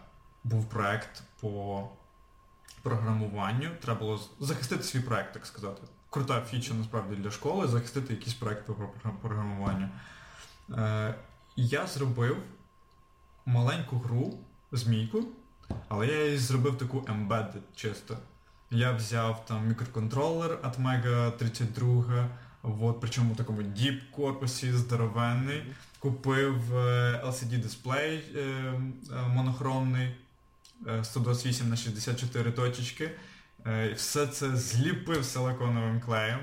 був 0.45 0.69
проект 0.69 1.23
по 1.41 1.89
програмуванню. 2.83 3.69
Треба 3.83 4.01
було 4.01 4.21
захистити 4.41 4.83
свій 4.83 5.01
проект, 5.01 5.33
так 5.33 5.47
сказати. 5.47 5.83
Крута 6.11 6.41
фіча 6.41 6.75
насправді 6.75 7.17
для 7.17 7.31
школи, 7.31 7.69
захистити 7.69 8.15
якийсь 8.15 8.35
проект 8.35 8.67
по 8.67 8.75
програмуванню. 9.23 9.89
Е, 10.77 11.15
Я 11.57 11.87
зробив 11.87 12.37
маленьку 13.47 13.99
гру, 13.99 14.39
змійку, 14.73 15.25
але 15.89 16.07
я 16.07 16.25
її 16.25 16.39
зробив 16.39 16.79
таку 16.79 16.99
embedded 17.01 17.63
чисто. 17.75 18.19
Я 18.71 18.93
взяв 18.93 19.45
там 19.47 19.69
мікроконтролер 19.69 20.51
Atmega 20.51 21.33
32, 21.33 22.29
от, 22.63 23.01
причому 23.01 23.35
в 23.35 23.37
такому 23.37 23.61
deep 23.61 24.11
корпусі 24.11 24.73
здоровенний. 24.73 25.75
Купив 25.99 26.77
е, 26.77 27.23
LCD 27.25 27.59
дисплей 27.59 28.25
е, 28.37 28.41
е, 28.41 28.83
монохромний 29.29 30.15
128 31.03 31.69
на 31.69 31.77
64 31.77 32.53
точечки. 32.53 33.11
Все 33.95 34.27
це 34.27 34.57
зліпив 34.57 35.25
силиконовим 35.25 36.01
клеєм. 36.01 36.39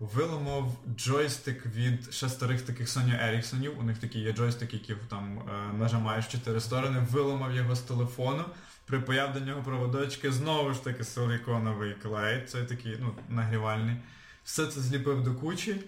Виламав 0.00 0.76
джойстик 0.96 1.66
від 1.66 2.14
ще 2.14 2.28
старих 2.28 2.62
таких 2.62 2.88
Sony 2.88 3.24
Ericsson. 3.24 3.68
У 3.68 3.82
них 3.82 3.98
такі 3.98 4.18
є 4.18 4.32
джойстики, 4.32 4.76
які 4.76 4.94
там 5.08 5.42
нажимаєш 5.78 6.26
чотири 6.26 6.60
сторони, 6.60 7.06
виламав 7.10 7.56
його 7.56 7.74
з 7.74 7.80
телефону 7.80 8.44
припаяв 8.90 9.32
до 9.32 9.40
нього 9.40 9.62
проводочки, 9.62 10.32
знову 10.32 10.72
ж 10.72 10.84
таки 10.84 11.04
силиконовий 11.04 11.94
клей, 12.02 12.44
це 12.46 12.64
такий 12.64 12.96
ну, 13.00 13.14
нагрівальний. 13.28 13.96
Все 14.44 14.66
це 14.66 14.80
зліпив 14.80 15.22
до 15.22 15.34
кучі 15.34 15.80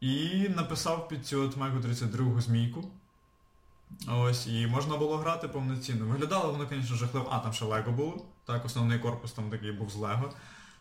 і 0.00 0.48
написав 0.48 1.08
під 1.08 1.26
цю 1.26 1.42
от 1.42 1.56
Мегу 1.56 1.80
32 1.80 2.40
змійку. 2.40 2.84
Ось, 4.08 4.46
І 4.46 4.66
можна 4.66 4.96
було 4.96 5.16
грати 5.16 5.48
повноцінно. 5.48 6.06
Виглядало 6.06 6.52
воно, 6.52 6.66
звісно, 6.70 6.96
жахливо. 6.96 7.28
А, 7.30 7.38
там 7.38 7.52
ще 7.52 7.64
Лего 7.64 7.92
було. 7.92 8.24
Так, 8.44 8.64
основний 8.64 8.98
корпус 8.98 9.32
там 9.32 9.50
такий 9.50 9.72
був 9.72 9.90
з 9.90 9.94
Лего. 9.94 10.32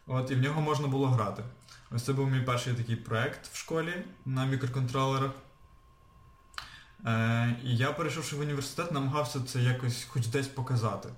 От, 0.08 0.32
І 0.32 0.36
в 0.36 0.42
нього 0.42 0.62
можна 0.62 0.88
було 0.88 1.08
грати. 1.08 1.44
Ось 1.92 2.04
це 2.04 2.14
був 2.14 2.30
мій 2.30 2.42
перший 2.42 2.74
такий 2.74 2.96
проект 2.96 3.48
в 3.48 3.58
школі 3.58 4.06
на 4.26 4.46
мікроконтролерах. 4.46 5.32
Е, 7.06 7.56
І 7.64 7.78
я, 7.78 7.92
перейшовши 7.92 8.36
в 8.36 8.40
університет, 8.40 8.92
намагався 8.92 9.42
це 9.42 9.62
якось 9.62 10.04
хоч 10.04 10.28
десь 10.28 10.48
показати. 10.48 11.10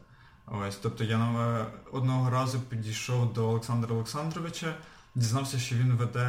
Ось, 0.47 0.75
Тобто 0.75 1.03
я 1.03 1.17
е, 1.17 1.65
одного 1.91 2.29
разу 2.29 2.59
підійшов 2.59 3.33
до 3.33 3.49
Олександра 3.49 3.95
Олександровича, 3.95 4.75
дізнався, 5.19 5.59
що 5.59 5.75
він 5.75 5.93
веде 5.93 6.19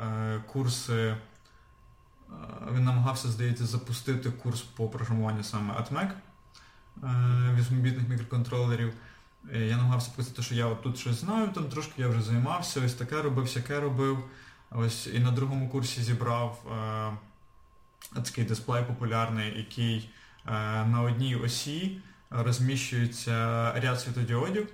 е, 0.00 0.42
курси, 0.52 0.94
е, 0.94 1.16
він 2.72 2.84
намагався, 2.84 3.28
здається, 3.28 3.66
запустити 3.66 4.30
курс 4.30 4.62
по 4.62 4.88
програмуванню 4.88 5.42
саме 5.42 5.74
ATMEC 5.74 6.10
е, 6.10 7.54
вісьмобітних 7.58 8.08
мікроконтролерів. 8.08 8.92
Я 9.52 9.76
намагався 9.76 10.10
показати, 10.10 10.42
що 10.42 10.54
я 10.54 10.66
от 10.66 10.82
тут 10.82 10.98
щось 10.98 11.20
знаю, 11.20 11.48
там 11.48 11.64
трошки 11.64 12.02
я 12.02 12.08
вже 12.08 12.22
займався, 12.22 12.80
ось 12.84 12.94
таке 12.94 13.22
робив, 13.22 13.48
сяке 13.48 13.80
робив. 13.80 14.24
Ось 14.70 15.06
І 15.06 15.18
на 15.18 15.30
другому 15.30 15.68
курсі 15.68 16.02
зібрав 16.02 16.66
е, 18.16 18.22
такий 18.22 18.44
дисплей 18.44 18.84
популярний, 18.84 19.58
який 19.58 20.10
е, 20.46 20.50
на 20.84 21.02
одній 21.02 21.36
осі 21.36 22.00
розміщується 22.30 23.72
ряд 23.80 24.00
світлодіодів, 24.00 24.68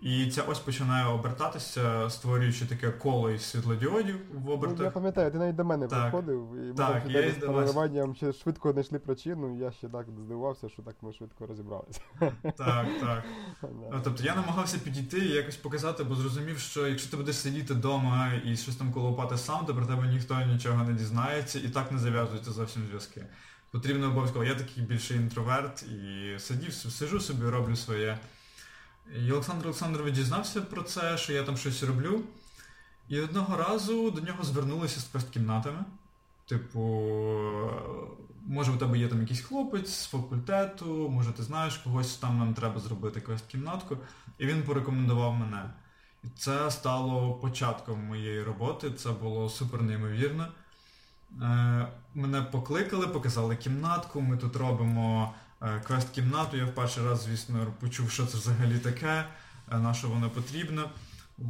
і 0.00 0.30
ця 0.30 0.42
ось 0.42 0.58
починає 0.58 1.06
обертатися, 1.06 2.10
створюючи 2.10 2.66
таке 2.66 2.90
коло 2.90 3.30
із 3.30 3.42
світлодіодів 3.42 4.16
в 4.34 4.50
обертах. 4.50 4.78
Ну, 4.78 4.84
я 4.84 4.90
пам'ятаю, 4.90 5.30
ти 5.30 5.38
навіть 5.38 5.56
до 5.56 5.64
мене 5.64 5.88
так. 5.88 6.02
приходив, 6.02 6.54
і 6.54 6.68
ми 6.68 6.74
так, 6.74 7.02
я 7.08 7.32
з 7.32 7.34
перериванням 7.34 8.14
ще 8.14 8.32
швидко 8.32 8.72
знайшли 8.72 8.98
причину, 8.98 9.56
і 9.56 9.60
я 9.60 9.70
ще 9.70 9.88
так 9.88 10.06
здивувався, 10.24 10.68
що 10.68 10.82
так 10.82 10.94
ми 11.02 11.12
швидко 11.12 11.46
розібралися. 11.46 12.00
Так, 12.42 12.86
так. 13.00 13.24
Тобто 14.04 14.24
я 14.24 14.34
намагався 14.34 14.78
підійти 14.78 15.18
і 15.18 15.32
якось 15.32 15.56
показати, 15.56 16.04
бо 16.04 16.14
зрозумів, 16.14 16.58
що 16.58 16.88
якщо 16.88 17.10
ти 17.10 17.16
будеш 17.16 17.36
сидіти 17.36 17.74
вдома 17.74 18.32
і 18.44 18.56
щось 18.56 18.76
там 18.76 18.92
колопати 18.92 19.38
сам, 19.38 19.66
то 19.66 19.74
про 19.74 19.86
тебе 19.86 20.06
ніхто 20.08 20.40
нічого 20.40 20.84
не 20.84 20.92
дізнається 20.92 21.58
і 21.58 21.68
так 21.68 21.92
не 21.92 21.98
зав'язуються 21.98 22.50
зовсім 22.50 22.82
зв'язки 22.86 23.26
потрібно 23.70 24.06
обов'язково. 24.06 24.44
Я 24.44 24.54
такий 24.54 24.84
більший 24.84 25.16
інтроверт 25.16 25.82
і 25.82 26.38
сидів, 26.38 26.72
сижу 26.72 27.20
собі, 27.20 27.46
роблю 27.46 27.76
своє. 27.76 28.18
І 29.14 29.32
Олександр 29.32 29.66
Олександрович 29.66 30.14
дізнався 30.14 30.60
про 30.60 30.82
це, 30.82 31.18
що 31.18 31.32
я 31.32 31.42
там 31.42 31.56
щось 31.56 31.82
роблю. 31.82 32.20
І 33.08 33.20
одного 33.20 33.56
разу 33.56 34.10
до 34.10 34.20
нього 34.20 34.44
звернулися 34.44 35.00
з 35.00 35.04
квест-кімнатами. 35.04 35.84
Типу, 36.46 36.80
може 38.46 38.72
у 38.72 38.76
тебе 38.76 38.98
є 38.98 39.08
там 39.08 39.20
якийсь 39.20 39.40
хлопець 39.40 39.90
з 39.90 40.06
факультету, 40.06 41.08
може 41.08 41.32
ти 41.32 41.42
знаєш 41.42 41.76
когось, 41.76 42.16
там 42.16 42.38
нам 42.38 42.54
треба 42.54 42.80
зробити 42.80 43.20
квест-кімнатку. 43.20 43.96
І 44.38 44.46
він 44.46 44.62
порекомендував 44.62 45.34
мене. 45.34 45.70
І 46.24 46.28
Це 46.38 46.70
стало 46.70 47.34
початком 47.34 48.04
моєї 48.04 48.42
роботи, 48.42 48.90
це 48.90 49.10
було 49.10 49.48
супер 49.48 49.82
неймовірно. 49.82 50.48
Е, 51.42 51.88
мене 52.14 52.42
покликали, 52.42 53.06
показали 53.06 53.56
кімнатку, 53.56 54.20
ми 54.20 54.36
тут 54.36 54.56
робимо 54.56 55.34
квест-кімнату. 55.60 56.56
Я 56.56 56.64
в 56.64 56.74
перший 56.74 57.04
раз, 57.04 57.22
звісно, 57.22 57.74
почув, 57.80 58.10
що 58.10 58.26
це 58.26 58.38
взагалі 58.38 58.78
таке, 58.78 59.24
е, 59.72 59.78
на 59.78 59.94
що 59.94 60.08
воно 60.08 60.30
потрібно. 60.30 60.90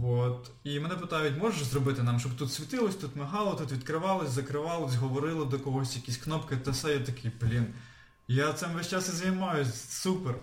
От. 0.02 0.50
І 0.64 0.80
мене 0.80 0.94
питають, 0.94 1.38
можеш 1.38 1.62
зробити 1.62 2.02
нам, 2.02 2.20
щоб 2.20 2.36
тут 2.36 2.52
світилось, 2.52 2.96
тут 2.96 3.16
мигало, 3.16 3.54
тут 3.54 3.72
відкривалось, 3.72 4.30
закривалось, 4.30 4.94
говорило 4.94 5.44
до 5.44 5.60
когось 5.60 5.96
якісь 5.96 6.16
кнопки, 6.16 6.56
та 6.56 6.70
все, 6.70 6.92
я 6.92 7.00
такий, 7.00 7.32
блін. 7.40 7.66
Я 8.28 8.52
цим 8.52 8.70
весь 8.70 8.88
час 8.88 9.08
і 9.08 9.12
займаюсь, 9.12 9.90
супер. 9.90 10.34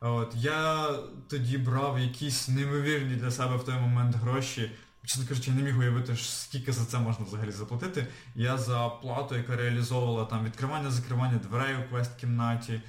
От, 0.00 0.32
Я 0.34 0.90
тоді 1.28 1.58
брав 1.58 1.98
якісь 1.98 2.48
неймовірні 2.48 3.14
для 3.14 3.30
себе 3.30 3.56
в 3.56 3.64
той 3.64 3.74
момент 3.74 4.16
гроші. 4.16 4.70
Чесно 5.06 5.24
кажучи, 5.28 5.50
я 5.50 5.56
не 5.56 5.62
міг 5.62 5.78
уявити, 5.78 6.16
скільки 6.16 6.72
за 6.72 6.84
це 6.84 6.98
можна 6.98 7.24
взагалі 7.24 7.50
заплатити. 7.50 8.06
Я 8.34 8.58
за 8.58 8.88
плату, 8.88 9.36
яка 9.36 9.56
реалізовувала 9.56 10.24
там 10.24 10.44
відкривання-закривання 10.44 11.38
дверей 11.38 11.76
у 11.76 11.88
квест-кімнаті, 11.88 12.72
е, 12.72 12.82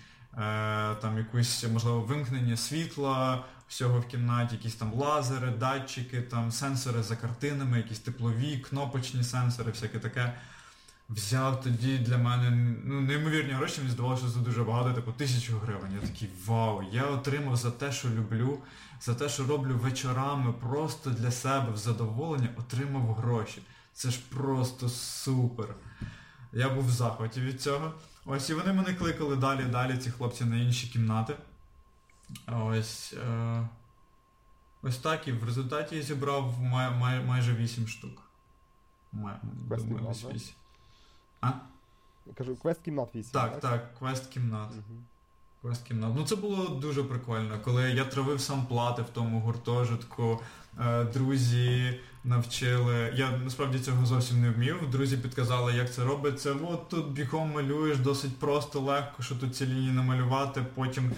там 1.01 1.17
якусь, 1.17 1.65
можливо, 1.73 2.01
вимкнення 2.01 2.57
світла, 2.57 3.45
всього 3.67 3.99
в 3.99 4.07
кімнаті, 4.07 4.55
якісь 4.55 4.75
там 4.75 4.93
лазери, 4.93 5.49
датчики, 5.49 6.21
там 6.21 6.51
сенсори 6.51 7.03
за 7.03 7.15
картинами, 7.15 7.77
якісь 7.77 7.99
теплові, 7.99 8.57
кнопочні 8.57 9.23
сенсори, 9.23 9.71
всяке 9.71 9.99
таке 9.99 10.33
взяв 11.09 11.61
тоді 11.61 11.97
для 11.97 12.17
мене 12.17 12.77
ну, 12.85 13.01
неймовірні 13.01 13.51
гроші, 13.51 13.81
мені 13.81 13.91
здавалося, 13.91 14.23
що 14.23 14.31
це 14.31 14.39
дуже 14.39 14.63
багато, 14.63 14.93
типу 14.93 15.11
тисячу 15.11 15.57
гривень. 15.57 15.91
Я 16.01 16.07
такий 16.07 16.29
вау, 16.45 16.83
я 16.91 17.03
отримав 17.03 17.55
за 17.55 17.71
те, 17.71 17.91
що 17.91 18.09
люблю, 18.09 18.59
за 19.01 19.13
те, 19.15 19.29
що 19.29 19.45
роблю 19.45 19.77
вечорами 19.77 20.53
просто 20.53 21.09
для 21.09 21.31
себе 21.31 21.71
в 21.71 21.77
задоволення, 21.77 22.49
отримав 22.57 23.13
гроші. 23.13 23.61
Це 23.93 24.11
ж 24.11 24.19
просто 24.29 24.89
супер. 24.89 25.75
Я 26.53 26.69
був 26.69 26.85
в 26.85 26.91
захваті 26.91 27.41
від 27.41 27.61
цього. 27.61 27.93
Ось 28.25 28.49
і 28.49 28.53
вони 28.53 28.73
мене 28.73 28.93
кликали 28.93 29.35
далі, 29.35 29.63
далі, 29.65 29.97
ці 29.97 30.11
хлопці 30.11 30.45
на 30.45 30.57
інші 30.57 30.87
кімнати. 30.87 31.35
Ось. 32.47 33.13
Е... 33.13 33.67
Ось 34.81 34.97
так 34.97 35.27
і 35.27 35.31
в 35.31 35.43
результаті 35.43 35.95
я 35.95 36.01
зібрав 36.01 36.61
май, 36.61 36.95
май, 36.95 37.23
майже 37.25 37.55
8 37.55 37.87
штук. 37.87 38.21
Май, 39.11 39.35
думаю, 39.43 40.09
8. 40.09 40.55
А? 41.41 41.51
Кажу, 42.35 42.55
квест 42.55 42.81
кімнат 42.81 43.15
8. 43.15 43.31
Так, 43.31 43.51
так, 43.51 43.61
так 43.61 43.97
квест 43.99 44.27
кімнат. 44.27 44.71
Угу. 44.71 44.99
Квест 45.61 45.83
кімнат. 45.83 46.11
Ну 46.15 46.25
це 46.25 46.35
було 46.35 46.67
дуже 46.67 47.03
прикольно, 47.03 47.59
коли 47.63 47.91
я 47.91 48.05
травив 48.05 48.41
сам 48.41 48.65
плати 48.65 49.01
в 49.01 49.09
тому 49.09 49.39
гуртожитку, 49.39 50.41
друзі 51.13 51.93
навчили. 52.27 53.13
Я 53.15 53.31
насправді 53.43 53.79
цього 53.79 54.05
зовсім 54.05 54.41
не 54.41 54.49
вмів. 54.49 54.89
Друзі 54.91 55.17
підказали, 55.17 55.73
як 55.73 55.93
це 55.93 56.03
робиться. 56.03 56.55
От 56.69 56.89
тут 56.89 57.11
бігом 57.11 57.51
малюєш 57.51 57.97
досить 57.97 58.39
просто, 58.39 58.79
легко, 58.79 59.23
що 59.23 59.35
тут 59.35 59.55
ці 59.55 59.65
лінії 59.65 59.91
намалювати, 59.91 60.65
потім 60.75 61.11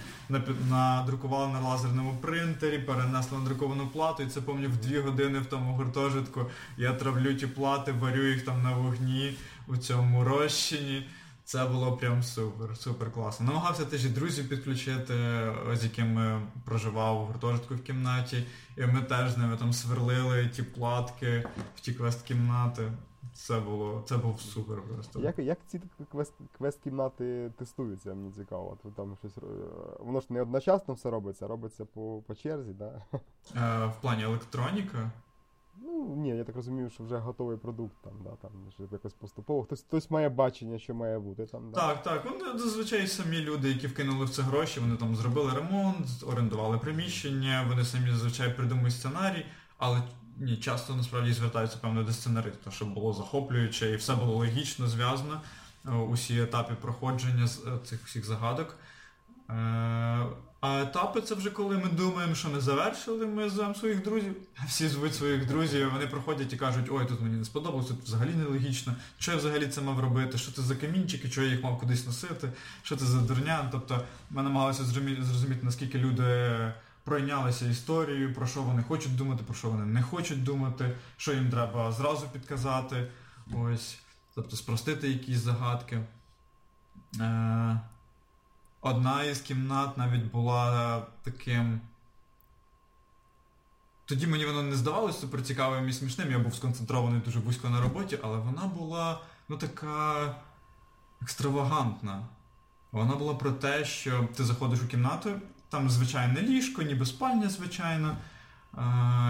надрукували 0.70 1.52
на 1.52 1.60
лазерному 1.60 2.18
принтері, 2.20 2.78
перенесли 2.78 3.38
на 3.38 3.44
друковану 3.44 3.88
плату, 3.88 4.22
і 4.22 4.26
це 4.26 4.40
пам'ятаю 4.40 4.78
в 4.82 4.86
дві 4.86 4.98
години 4.98 5.38
в 5.38 5.46
тому 5.46 5.74
гуртожитку. 5.74 6.46
Я 6.76 6.92
травлю 6.92 7.34
ті 7.34 7.46
плати, 7.46 7.92
варю 7.92 8.28
їх 8.28 8.44
там 8.44 8.62
на 8.62 8.72
вогні 8.72 9.34
у 9.66 9.76
цьому 9.76 10.24
розчині. 10.24 11.06
Це 11.50 11.64
було 11.64 11.96
прям 11.96 12.22
супер, 12.22 12.76
супер 12.76 13.12
класно. 13.12 13.46
Намагався 13.46 13.84
теж 13.84 14.06
і 14.06 14.08
друзів 14.08 14.48
підключити, 14.48 15.14
з 15.72 15.84
якими 15.84 16.42
проживав 16.64 17.22
у 17.22 17.24
гуртожитку 17.24 17.74
в 17.74 17.82
кімнаті. 17.82 18.46
І 18.76 18.86
ми 18.86 19.02
теж 19.02 19.30
з 19.30 19.36
ними 19.36 19.56
там 19.56 19.72
сверлили 19.72 20.48
ті 20.48 20.62
платки 20.62 21.46
в 21.76 21.80
ті 21.80 21.92
квест-кімнати. 21.92 22.92
Це 23.34 23.60
було, 23.60 24.04
це 24.08 24.16
був 24.16 24.40
супер 24.40 24.82
просто. 24.82 25.20
Як 25.20 25.38
як 25.38 25.58
ці 25.66 25.80
квест, 26.10 26.32
квест-кімнати 26.58 27.50
тестуються, 27.58 28.14
мені 28.14 28.32
цікаво. 28.32 28.78
Там 28.96 29.16
щось, 29.16 29.38
е, 29.38 29.40
Воно 30.00 30.20
ж 30.20 30.26
не 30.30 30.42
одночасно 30.42 30.94
все 30.94 31.10
робиться, 31.10 31.46
робиться 31.46 31.84
по 31.84 32.22
по 32.26 32.34
черзі, 32.34 32.72
да? 32.72 33.02
Е, 33.56 33.86
В 33.86 34.00
плані 34.00 34.22
електроніка. 34.22 35.10
Ну, 35.82 36.16
ні, 36.16 36.28
я 36.28 36.44
так 36.44 36.56
розумію, 36.56 36.90
що 36.90 37.04
вже 37.04 37.16
готовий 37.16 37.56
продукт 37.56 37.94
там, 38.04 38.12
да, 38.24 38.30
там 38.30 38.50
якось 38.92 39.12
поступово. 39.12 39.62
Хтось 39.62 39.80
хтось 39.80 40.10
має 40.10 40.28
бачення, 40.28 40.78
що 40.78 40.94
має 40.94 41.18
бути 41.18 41.46
там. 41.46 41.70
Да. 41.70 41.80
Так, 41.80 42.02
так. 42.02 42.24
Вони 42.24 42.58
зазвичай 42.58 43.06
самі 43.06 43.40
люди, 43.40 43.68
які 43.68 43.86
вкинули 43.86 44.24
в 44.24 44.30
це 44.30 44.42
гроші, 44.42 44.80
вони 44.80 44.96
там 44.96 45.16
зробили 45.16 45.52
ремонт, 45.54 46.06
орендували 46.26 46.78
приміщення, 46.78 47.66
вони 47.68 47.84
самі 47.84 48.10
зазвичай 48.10 48.56
придумують 48.56 48.94
сценарій, 48.94 49.46
але 49.78 50.02
ні, 50.38 50.56
часто 50.56 50.96
насправді 50.96 51.32
звертаються 51.32 51.78
певно 51.80 52.02
до 52.02 52.12
сценариста, 52.12 52.70
щоб 52.70 52.94
було 52.94 53.12
захоплююче 53.12 53.90
і 53.90 53.96
все 53.96 54.14
було 54.14 54.32
логічно 54.32 54.86
зв'язано. 54.86 55.40
Е, 55.86 55.90
усі 55.90 56.42
етапи 56.42 56.74
проходження 56.80 57.44
е, 57.44 57.78
цих 57.84 58.04
всіх 58.04 58.26
загадок. 58.26 58.76
А 60.60 60.82
етапи 60.82 61.20
це 61.20 61.34
вже 61.34 61.50
коли 61.50 61.78
ми 61.78 61.88
думаємо, 61.88 62.34
що 62.34 62.48
ми 62.48 62.60
завершили, 62.60 63.26
ми 63.26 63.50
звемо 63.50 63.74
своїх 63.74 64.02
друзів. 64.02 64.36
Всі 64.66 64.88
звуть 64.88 65.14
своїх 65.14 65.46
друзів, 65.46 65.92
вони 65.92 66.06
проходять 66.06 66.52
і 66.52 66.56
кажуть, 66.56 66.86
ой, 66.90 67.06
тут 67.06 67.20
мені 67.20 67.36
не 67.36 67.44
сподобалось, 67.44 67.86
тут 67.86 68.02
взагалі 68.02 68.34
нелогічно, 68.34 68.94
що 69.18 69.30
я 69.30 69.36
взагалі 69.36 69.66
це 69.66 69.80
мав 69.80 70.00
робити, 70.00 70.38
що 70.38 70.52
це 70.52 70.62
за 70.62 70.76
камінчики, 70.76 71.30
що 71.30 71.42
я 71.42 71.50
їх 71.50 71.62
мав 71.62 71.78
кудись 71.78 72.06
носити, 72.06 72.52
що 72.82 72.96
це 72.96 73.04
за 73.04 73.20
дурня. 73.20 73.68
Тобто 73.72 74.04
ми 74.30 74.42
намагалися 74.42 74.84
зрозуміти, 74.84 75.60
наскільки 75.62 75.98
люди 75.98 76.56
пройнялися 77.04 77.66
історією, 77.66 78.34
про 78.34 78.46
що 78.46 78.62
вони 78.62 78.82
хочуть 78.82 79.16
думати, 79.16 79.42
про 79.46 79.54
що 79.54 79.68
вони 79.68 79.86
не 79.86 80.02
хочуть 80.02 80.44
думати, 80.44 80.96
що 81.16 81.32
їм 81.32 81.50
треба 81.50 81.92
зразу 81.92 82.28
підказати. 82.28 83.08
Ось, 83.52 83.98
тобто 84.34 84.56
спростити 84.56 85.08
якісь 85.08 85.38
загадки. 85.38 86.00
Е, 87.20 87.80
Одна 88.82 89.22
із 89.24 89.40
кімнат 89.40 89.98
навіть 89.98 90.30
була 90.30 91.02
таким. 91.22 91.80
Тоді 94.04 94.26
мені 94.26 94.46
воно 94.46 94.62
не 94.62 94.76
здавалося 94.76 95.20
супер 95.20 95.42
цікавим 95.42 95.88
і 95.88 95.92
смішним, 95.92 96.30
я 96.30 96.38
був 96.38 96.54
сконцентрований 96.54 97.20
дуже 97.20 97.38
вузько 97.38 97.68
на 97.68 97.80
роботі, 97.80 98.18
але 98.22 98.38
вона 98.38 98.66
була 98.66 99.20
ну 99.48 99.56
така 99.56 100.34
екстравагантна. 101.22 102.26
Вона 102.92 103.16
була 103.16 103.34
про 103.34 103.52
те, 103.52 103.84
що 103.84 104.28
ти 104.36 104.44
заходиш 104.44 104.80
у 104.82 104.86
кімнату, 104.86 105.30
там 105.68 105.90
звичайне 105.90 106.42
ліжко, 106.42 106.82
ніби 106.82 107.06
спальня, 107.06 107.48
звичайно, 107.48 108.16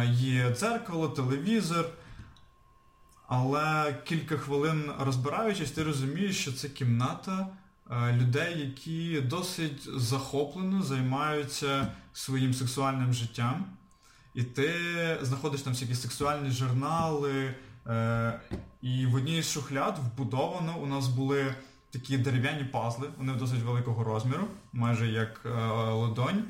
є 0.05 0.55
дзеркало, 0.55 1.09
телевізор. 1.09 1.87
Але 3.27 3.95
кілька 4.05 4.37
хвилин 4.37 4.93
розбираючись, 4.99 5.71
ти 5.71 5.85
розумієш, 5.85 6.41
що 6.41 6.53
це 6.53 6.69
кімната 6.69 7.49
Е, 7.49 7.60
людей, 8.13 8.61
які 8.61 9.21
досить 9.21 9.89
захоплено 9.97 10.83
займаються 10.83 11.93
своїм 12.13 12.55
сексуальним 12.55 13.15
життям. 13.15 13.67
І 14.35 14.43
ти 14.43 14.73
знаходиш 15.23 15.63
там 15.63 15.73
всякі 15.73 15.95
сексуальні 15.95 16.51
журнали. 16.51 17.55
Е, 17.87 18.41
і 18.83 19.07
в 19.07 19.15
одній 19.15 19.43
з 19.43 19.53
шухляд 19.53 19.99
вбудовано 19.99 20.79
у 20.79 20.87
нас 20.87 21.09
були 21.09 21.55
такі 21.91 22.19
дерев'яні 22.19 22.65
пазли, 22.65 23.09
вони 23.19 23.33
досить 23.33 23.63
великого 23.63 24.05
розміру, 24.05 24.45
майже 24.73 25.09
як 25.09 25.41
е, 25.47 25.49
ладонь. 25.93 26.45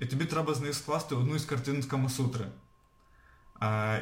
І 0.00 0.06
тобі 0.06 0.24
треба 0.24 0.54
з 0.54 0.60
них 0.60 0.74
скласти 0.74 1.14
одну 1.14 1.34
із 1.34 1.44
картин 1.44 1.82
з 1.82 1.86
Камасутри. 1.86 2.44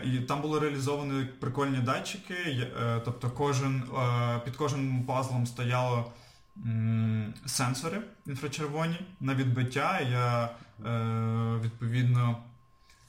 І 0.05 0.19
там 0.19 0.43
були 0.43 0.61
реалізовані 0.61 1.25
прикольні 1.25 1.79
датчики, 1.79 2.67
тобто 3.05 3.31
кожен, 3.31 3.83
під 4.45 4.57
кожним 4.57 5.05
пазлом 5.05 5.47
стояло 5.47 6.13
сенсори 7.47 8.03
інфрачервоні 8.27 9.01
на 9.21 9.35
відбиття. 9.35 10.01
Я 10.01 10.45
е, 10.45 11.61
відповідно 11.65 12.43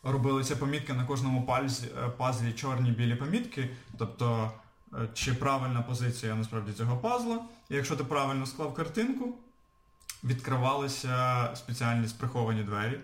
робилися 0.04 0.56
помітки 0.56 0.94
на 0.94 1.06
кожному 1.06 1.44
пальзі, 1.46 1.88
е, 1.88 2.10
пазлі 2.10 2.54
чорні 2.54 2.92
білі 2.92 3.16
помітки. 3.16 3.70
Тобто, 3.98 4.52
е, 4.94 5.10
чи 5.14 5.34
правильна 5.34 5.82
позиція 5.82 6.36
насправді 6.36 6.74
цього 6.74 6.98
пазла. 6.98 7.40
І 7.70 7.76
якщо 7.76 7.96
ти 7.96 8.04
правильно 8.04 8.46
склав 8.46 8.74
картинку, 8.74 9.36
відкривалися 10.24 11.50
спеціальні 11.56 12.08
сприховані 12.08 12.64
двері. 12.64 13.00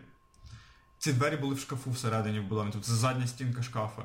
Ці 0.99 1.13
двері 1.13 1.35
були 1.35 1.55
в 1.55 1.59
шкафу 1.59 1.91
всередині 1.91 2.39
вбудовані, 2.39 2.71
тобто 2.71 2.87
це 2.87 2.93
задня 2.93 3.27
стінка 3.27 3.63
шкафа. 3.63 4.03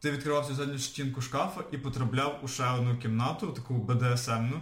Ти 0.00 0.10
відкривав 0.10 0.46
цю 0.46 0.54
задню 0.54 0.78
стінку 0.78 1.20
шкафа 1.20 1.60
і 1.70 1.78
потрапляв 1.78 2.40
у 2.42 2.48
ще 2.48 2.70
одну 2.70 2.96
кімнату, 2.96 3.46
таку 3.46 3.74
БДСМну, 3.74 4.60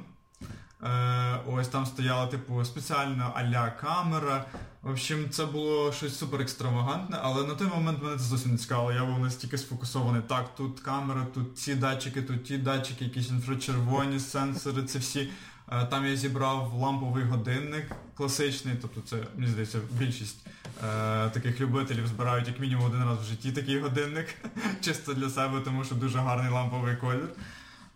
ось 1.46 1.68
там 1.68 1.86
стояла, 1.86 2.26
типу, 2.26 2.64
спеціальна 2.64 3.32
аля 3.34 3.70
камера. 3.80 4.44
В 4.82 4.90
общем, 4.90 5.30
це 5.30 5.46
було 5.46 5.92
щось 5.92 6.18
супер 6.18 6.40
екстравагантне, 6.40 7.18
але 7.22 7.46
на 7.46 7.54
той 7.54 7.68
момент 7.68 8.02
мене 8.02 8.16
це 8.16 8.22
зовсім 8.22 8.52
не 8.52 8.58
цікавило. 8.58 8.92
Я 8.92 9.04
був 9.04 9.18
настільки 9.18 9.58
сфокусований. 9.58 10.22
Так, 10.28 10.54
тут 10.56 10.80
камера, 10.80 11.26
тут 11.34 11.58
ці 11.58 11.74
датчики, 11.74 12.22
тут 12.22 12.44
ті 12.44 12.58
датчики, 12.58 13.04
якісь 13.04 13.30
інфрачервоні 13.30 14.20
сенсори, 14.20 14.82
це 14.82 14.98
всі. 14.98 15.28
Е, 15.72 15.84
там 15.86 16.06
я 16.06 16.16
зібрав 16.16 16.74
ламповий 16.74 17.24
годинник 17.24 17.92
класичний, 18.14 18.74
тобто 18.82 19.00
це, 19.00 19.16
мені 19.36 19.50
здається, 19.52 19.78
більшість 19.92 20.46
е, 20.46 21.30
таких 21.30 21.60
любителів 21.60 22.06
збирають 22.06 22.48
як 22.48 22.60
мінімум 22.60 22.86
один 22.86 23.04
раз 23.04 23.18
в 23.18 23.24
житті 23.24 23.52
такий 23.52 23.80
годинник, 23.80 24.34
чисто 24.80 25.14
для 25.14 25.30
себе, 25.30 25.60
тому 25.60 25.84
що 25.84 25.94
дуже 25.94 26.18
гарний 26.18 26.52
ламповий 26.52 26.96
колір. 26.96 27.28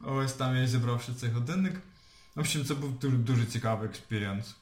Ось 0.04 0.32
там 0.32 0.56
я 0.56 0.66
зібрав 0.66 1.02
ще 1.02 1.14
цей 1.14 1.30
годинник. 1.30 1.74
В 2.36 2.40
общем, 2.40 2.64
це 2.64 2.74
був 2.74 2.98
дуже, 2.98 3.16
дуже 3.16 3.46
цікавий 3.46 3.88
experience. 3.88 4.56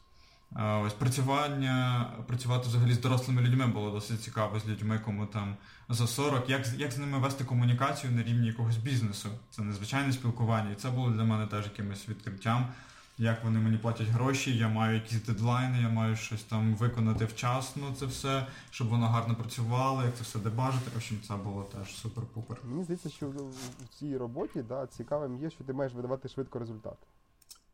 Ось 0.56 0.92
працювання, 0.92 2.06
працювати 2.26 2.68
взагалі 2.68 2.92
з 2.92 3.00
дорослими 3.00 3.42
людьми 3.42 3.66
було 3.66 3.90
досить 3.90 4.22
цікаво, 4.22 4.60
з 4.60 4.68
людьми, 4.68 5.00
кому 5.04 5.26
там 5.26 5.56
за 5.88 6.06
40, 6.06 6.50
як 6.50 6.66
як 6.78 6.92
з 6.92 6.98
ними 6.98 7.18
вести 7.18 7.44
комунікацію 7.44 8.12
на 8.12 8.22
рівні 8.22 8.46
якогось 8.46 8.76
бізнесу. 8.76 9.28
Це 9.50 9.62
незвичайне 9.62 10.12
спілкування. 10.12 10.70
І 10.70 10.74
це 10.74 10.90
було 10.90 11.10
для 11.10 11.24
мене 11.24 11.46
теж 11.46 11.64
якимось 11.64 12.08
відкриттям, 12.08 12.66
як 13.18 13.44
вони 13.44 13.58
мені 13.58 13.78
платять 13.78 14.06
гроші, 14.06 14.56
я 14.56 14.68
маю 14.68 14.94
якісь 14.94 15.22
дедлайни, 15.22 15.80
я 15.80 15.88
маю 15.88 16.16
щось 16.16 16.42
там 16.42 16.74
виконати 16.74 17.24
вчасно, 17.24 17.94
це 17.98 18.06
все, 18.06 18.46
щоб 18.70 18.88
воно 18.88 19.06
гарно 19.06 19.34
працювало, 19.34 20.02
як 20.02 20.16
це 20.16 20.22
все 20.22 20.38
дебажити. 20.38 20.90
В 20.94 20.96
общем, 20.96 21.18
це 21.28 21.34
було 21.36 21.62
теж 21.62 22.04
супер-пупер. 22.04 22.56
Мені 22.64 22.84
здається, 22.84 23.10
що 23.10 23.26
в 23.28 23.98
цій 23.98 24.16
роботі 24.16 24.62
да, 24.68 24.86
цікавим 24.86 25.36
є, 25.36 25.50
що 25.50 25.64
ти 25.64 25.72
маєш 25.72 25.92
видавати 25.92 26.28
швидко 26.28 26.58
результат. 26.58 26.96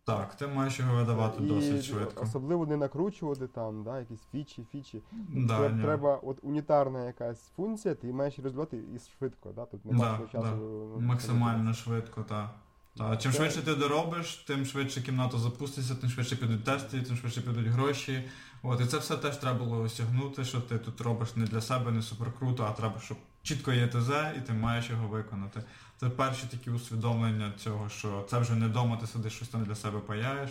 Так, 0.05 0.35
ти 0.35 0.47
маєш 0.47 0.79
його 0.79 0.95
видавати 0.97 1.43
і 1.45 1.47
досить 1.47 1.85
швидко. 1.85 2.23
Особливо 2.25 2.67
не 2.67 2.77
накручувати 2.77 3.47
там, 3.47 3.83
да, 3.85 3.99
якісь 3.99 4.21
фічі, 4.33 4.67
фічі. 4.73 5.03
Да, 5.29 5.59
Треба, 5.59 5.75
ні. 5.77 5.83
треба 5.83 6.17
от 6.23 6.39
унітарна 6.43 7.05
якась 7.07 7.49
функція, 7.57 7.95
ти 7.95 8.13
маєш 8.13 8.39
її 8.39 8.45
розвивати 8.45 8.77
і 8.77 8.99
швидко, 9.19 9.53
да? 9.57 9.65
тут 9.65 9.85
немає 9.85 10.19
Да, 10.21 10.27
часу. 10.39 10.51
да. 10.51 10.57
ну, 10.57 11.01
Максимально 11.01 11.75
швидко, 11.75 12.23
так. 12.23 12.51
Та, 12.97 13.17
чим 13.17 13.33
Це- 13.33 13.39
швидше 13.39 13.63
ти 13.63 13.75
доробиш, 13.75 14.37
тим 14.37 14.65
швидше 14.67 15.03
кімната 15.03 15.39
запуститься, 15.39 15.95
тим 15.95 16.11
швидше 16.11 16.37
підуть 16.37 16.65
тести, 16.65 17.03
тим 17.03 17.17
швидше 17.17 17.41
підуть 17.41 17.67
гроші. 17.67 18.25
От, 18.63 18.81
і 18.81 18.85
це 18.87 18.99
все 18.99 19.17
теж 19.17 19.37
треба 19.37 19.59
було 19.65 19.83
осягнути, 19.83 20.45
що 20.45 20.61
ти 20.61 20.79
тут 20.79 21.01
робиш 21.01 21.37
не 21.37 21.45
для 21.47 21.61
себе, 21.61 21.91
не 21.91 22.03
супер 22.03 22.33
круто, 22.39 22.65
а 22.65 22.73
треба, 22.73 23.01
щоб 23.01 23.17
чітко 23.43 23.73
є 23.73 23.89
ТЗ, 23.89 24.11
і 24.37 24.41
ти 24.41 24.53
маєш 24.53 24.91
його 24.91 25.09
виконати. 25.09 25.63
Це 26.01 26.11
перші 26.11 26.47
такі 26.51 26.71
усвідомлення 26.71 27.53
цього, 27.59 27.89
що 27.89 28.27
це 28.31 28.39
вже 28.39 28.55
не 28.55 28.67
вдома, 28.67 28.97
ти 28.97 29.07
сидиш 29.07 29.33
щось 29.33 29.49
там 29.49 29.65
для 29.65 29.75
себе 29.75 29.99
паяєш. 29.99 30.51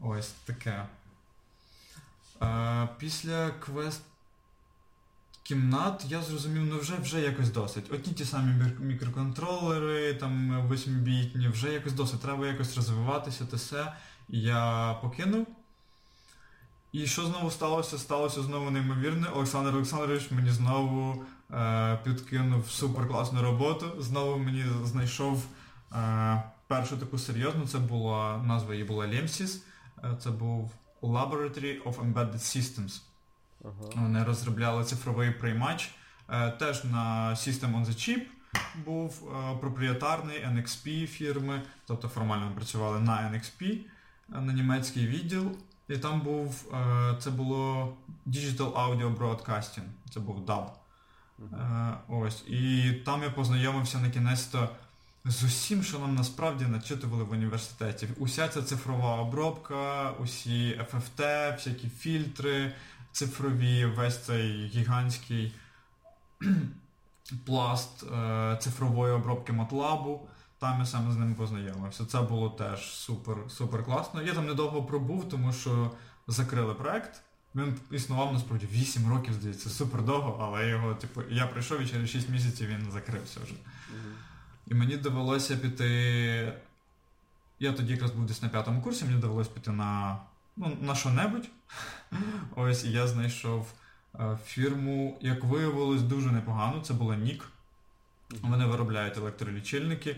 Ось 0.00 0.28
таке. 0.28 0.86
Е, 2.42 2.88
після 2.98 3.50
квест 3.50 4.02
кімнат 5.42 6.04
я 6.08 6.22
зрозумів, 6.22 6.62
ну 6.64 6.78
вже 6.78 6.96
вже 6.96 7.20
якось 7.20 7.50
досить. 7.50 7.92
Одні 7.92 8.12
ті 8.12 8.24
самі 8.24 8.64
мікроконтролери, 8.80 10.14
там 10.14 10.62
8-бітні, 10.68 11.52
вже 11.52 11.72
якось 11.72 11.92
досить. 11.92 12.20
Треба 12.20 12.46
якось 12.46 12.76
розвиватися, 12.76 13.46
те 13.46 13.56
все. 13.56 13.92
Я 14.28 14.94
покинув. 15.02 15.46
І 16.92 17.06
що 17.06 17.26
знову 17.26 17.50
сталося? 17.50 17.98
Сталося 17.98 18.42
знову 18.42 18.70
неймовірне. 18.70 19.28
Олександр 19.28 19.74
Олександрович 19.74 20.30
мені 20.30 20.50
знову 20.50 21.24
е, 21.50 21.98
підкинув 22.04 22.70
суперкласну 22.70 23.42
роботу. 23.42 23.86
Знову 23.98 24.38
мені 24.38 24.64
знайшов 24.84 25.44
е, 25.92 26.42
першу 26.66 26.96
таку 26.96 27.18
серйозну, 27.18 27.66
це 27.66 27.78
була 27.78 28.42
назва 28.46 28.74
її 28.74 28.84
була. 28.84 29.06
Е, 29.06 29.28
Це 30.20 30.30
був 30.30 30.72
Laboratory 31.02 31.82
of 31.82 32.12
Embedded 32.12 32.34
Systems. 32.34 33.00
Ага. 33.64 34.02
Вони 34.02 34.24
розробляли 34.24 34.84
цифровий 34.84 35.30
приймач. 35.30 35.90
Е, 36.28 36.50
Теж 36.50 36.84
на 36.84 37.30
System 37.30 37.74
on 37.76 37.84
the 37.86 37.94
Chip 37.94 38.22
був 38.84 39.32
е, 39.36 39.56
проприєтарний 39.60 40.44
NXP 40.44 41.06
фірми, 41.06 41.62
тобто 41.86 42.08
формально 42.08 42.54
працювали 42.54 43.00
на 43.00 43.12
NXP, 43.12 43.78
е, 44.34 44.40
на 44.40 44.52
німецький 44.52 45.06
відділ. 45.06 45.56
І 45.88 45.98
там 45.98 46.20
був, 46.20 46.74
е, 46.74 47.16
це 47.20 47.30
було 47.30 47.92
Digital 48.26 48.72
Audio 48.72 49.16
Broadcasting, 49.16 49.86
це 50.10 50.20
був 50.20 50.46
DAB. 50.46 50.66
Е, 51.52 51.94
Ось. 52.08 52.44
І 52.48 52.92
там 52.92 53.22
я 53.22 53.30
познайомився 53.30 53.98
на 53.98 54.10
кінець-то 54.10 54.68
з 55.24 55.44
усім, 55.44 55.82
що 55.82 55.98
нам 55.98 56.14
насправді 56.14 56.64
начитували 56.64 57.24
в 57.24 57.30
університеті. 57.30 58.08
Уся 58.18 58.48
ця 58.48 58.62
цифрова 58.62 59.16
обробка, 59.16 60.10
усі 60.10 60.80
FFT, 60.92 61.52
всякі 61.54 61.88
фільтри 61.88 62.72
цифрові, 63.12 63.84
весь 63.84 64.18
цей 64.18 64.66
гігантський 64.66 65.54
пласт 67.46 68.02
е, 68.02 68.56
цифрової 68.60 69.12
обробки 69.12 69.52
MATLAB. 69.52 70.18
Там 70.62 70.78
я 70.78 70.86
саме 70.86 71.12
з 71.12 71.16
ним 71.16 71.34
познайомився. 71.34 72.06
Це 72.06 72.20
було 72.20 72.50
теж 72.50 72.94
супер, 72.94 73.36
супер 73.48 73.84
класно. 73.84 74.22
Я 74.22 74.34
там 74.34 74.46
недовго 74.46 74.82
пробув, 74.82 75.28
тому 75.28 75.52
що 75.52 75.90
закрили 76.26 76.74
проект. 76.74 77.22
Він 77.54 77.78
існував 77.90 78.32
насправді 78.32 78.66
8 78.72 79.08
років, 79.08 79.34
здається, 79.34 79.70
супер 79.70 80.02
довго, 80.02 80.38
але 80.40 80.68
його, 80.68 80.94
типу, 80.94 81.22
я 81.30 81.46
прийшов 81.46 81.80
і 81.80 81.88
через 81.88 82.10
6 82.10 82.28
місяців 82.28 82.68
він 82.68 82.90
закрився 82.92 83.40
вже. 83.44 83.52
Мгм. 83.52 84.14
І 84.66 84.74
мені 84.74 84.96
довелося 84.96 85.56
піти. 85.56 86.52
Я 87.60 87.72
тоді 87.72 87.92
якраз 87.92 88.10
був 88.10 88.26
десь 88.26 88.42
на 88.42 88.48
п'ятому 88.48 88.82
курсі, 88.82 89.04
мені 89.04 89.20
довелося 89.20 89.50
піти 89.50 89.70
на, 89.70 90.18
ну, 90.56 90.76
на 90.80 90.94
що-небудь. 90.94 91.48
Ось 92.56 92.84
і 92.84 92.92
я 92.92 93.06
знайшов 93.06 93.72
е, 94.14 94.38
фірму, 94.44 95.18
як 95.20 95.44
виявилось, 95.44 96.02
дуже 96.02 96.32
непогано. 96.32 96.80
Це 96.80 96.94
була 96.94 97.16
Нік. 97.16 97.48
Вони 98.42 98.66
виробляють 98.66 99.16
електролічильники. 99.16 100.16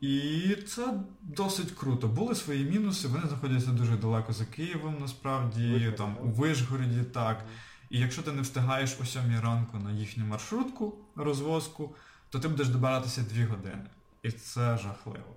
І 0.00 0.56
це 0.68 1.00
досить 1.22 1.70
круто. 1.70 2.08
Були 2.08 2.34
свої 2.34 2.64
мінуси, 2.64 3.08
вони 3.08 3.28
знаходяться 3.28 3.70
дуже 3.70 3.96
далеко 3.96 4.32
за 4.32 4.44
Києвом, 4.44 4.96
насправді, 5.00 5.72
Вишгороді, 5.72 5.96
там 5.96 6.16
у 6.22 6.28
Вишгороді, 6.28 7.02
так. 7.02 7.44
І 7.90 7.98
якщо 7.98 8.22
ти 8.22 8.32
не 8.32 8.42
встигаєш 8.42 8.96
о 9.02 9.04
7 9.04 9.40
ранку 9.42 9.78
на 9.78 9.90
їхню 9.90 10.24
маршрутку, 10.24 10.94
розвозку, 11.16 11.94
то 12.30 12.38
ти 12.38 12.48
будеш 12.48 12.68
добиратися 12.68 13.22
2 13.22 13.46
години. 13.46 13.86
І 14.22 14.30
це 14.30 14.78
жахливо. 14.78 15.36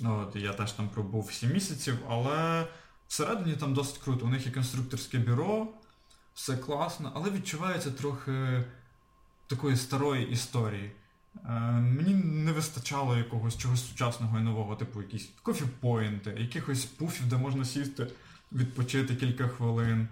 Ну, 0.00 0.26
От, 0.28 0.36
я 0.36 0.52
теж 0.52 0.72
там 0.72 0.88
пробув 0.88 1.32
7 1.32 1.52
місяців, 1.52 1.98
але 2.08 2.66
всередині 3.08 3.56
там 3.56 3.74
досить 3.74 3.98
круто. 3.98 4.26
У 4.26 4.28
них 4.28 4.46
є 4.46 4.52
конструкторське 4.52 5.18
бюро, 5.18 5.68
все 6.34 6.56
класно, 6.56 7.12
але 7.14 7.30
відчувається 7.30 7.90
трохи 7.90 8.64
такої 9.46 9.76
старої 9.76 10.30
історії. 10.30 10.92
Е, 11.44 11.50
мені 11.70 12.14
не 12.14 12.52
вистачало 12.52 13.16
якогось 13.16 13.58
чогось 13.58 13.88
сучасного 13.88 14.38
і 14.38 14.42
нового, 14.42 14.76
типу 14.76 15.02
якісь 15.02 15.28
кофіпоінти, 15.42 16.34
якихось 16.38 16.84
пуфів, 16.84 17.28
де 17.28 17.36
можна 17.36 17.64
сісти, 17.64 18.06
відпочити 18.52 19.16
кілька 19.16 19.48
хвилин. 19.48 20.08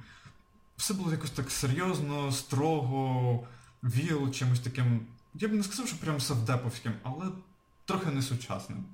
Все 0.77 0.95
було 0.95 1.13
якось 1.13 1.31
так 1.31 1.51
серйозно, 1.51 2.33
строго, 2.33 3.47
віл 3.83 4.31
чимось 4.33 4.61
таким. 4.61 5.07
Я 5.35 5.49
б 5.49 5.53
не 5.53 5.63
сказав, 5.63 5.89
що 5.89 5.97
прям 5.97 6.21
савдеповським, 6.21 6.93
але 7.03 7.27
трохи 7.85 8.11
не 8.11 8.23
сучасним. 8.23 8.85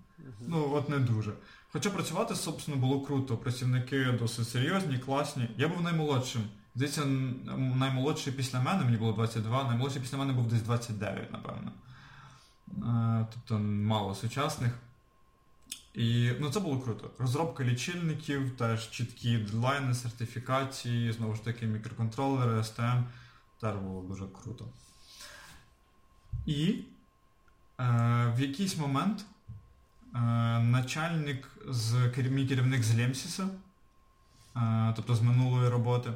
Ну, 0.41 0.71
от 0.73 0.89
не 0.89 0.99
дуже. 0.99 1.33
Хоча 1.73 1.91
працювати, 1.91 2.35
собственно, 2.35 2.81
було 2.81 3.01
круто. 3.01 3.37
Працівники 3.37 4.05
досить 4.19 4.49
серйозні, 4.49 4.99
класні. 4.99 5.49
Я 5.57 5.69
був 5.69 5.83
наймолодшим. 5.83 6.43
Здається, 6.75 7.05
наймолодший 7.77 8.33
після 8.33 8.61
мене, 8.61 8.85
мені 8.85 8.97
було 8.97 9.13
22, 9.13 9.65
наймолодший 9.65 10.03
після 10.03 10.19
мене 10.19 10.33
був 10.33 10.47
десь 10.47 10.63
29, 10.63 11.33
напевно. 11.33 11.73
Е, 12.79 13.27
Тобто 13.33 13.59
мало 13.59 14.15
сучасних. 14.15 14.73
І 15.95 16.33
ну, 16.41 16.51
це 16.51 16.61
було 16.61 16.79
круто. 16.81 17.11
Розробка 17.19 17.65
лічильників, 17.65 18.57
теж 18.57 18.91
чіткі 18.91 19.39
дедлайни, 19.39 19.95
сертифікації, 19.95 21.13
знову 21.13 21.35
ж 21.35 21.45
таки, 21.45 21.67
мікроконтролери, 21.67 22.53
STM. 22.53 23.05
Теж 23.61 23.77
було 23.77 24.03
дуже 24.03 24.27
круто. 24.27 24.69
І 26.47 26.85
е, 27.81 28.35
в 28.37 28.41
якийсь 28.41 28.77
момент 28.79 29.25
е, 30.15 30.19
начальник 30.59 31.49
з 31.69 31.95
мій 32.17 32.47
керівник 32.47 32.83
з 32.83 32.97
Лемсіса, 32.97 33.49
е, 34.57 34.93
тобто 34.97 35.15
з 35.15 35.23
минулої 35.23 35.69
роботи, 35.69 36.13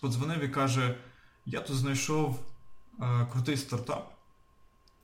подзвонив 0.00 0.44
і 0.44 0.48
каже: 0.48 0.96
я 1.46 1.60
тут 1.60 1.76
знайшов 1.76 2.44
е, 3.00 3.26
крутий 3.32 3.56
стартап. 3.56 4.13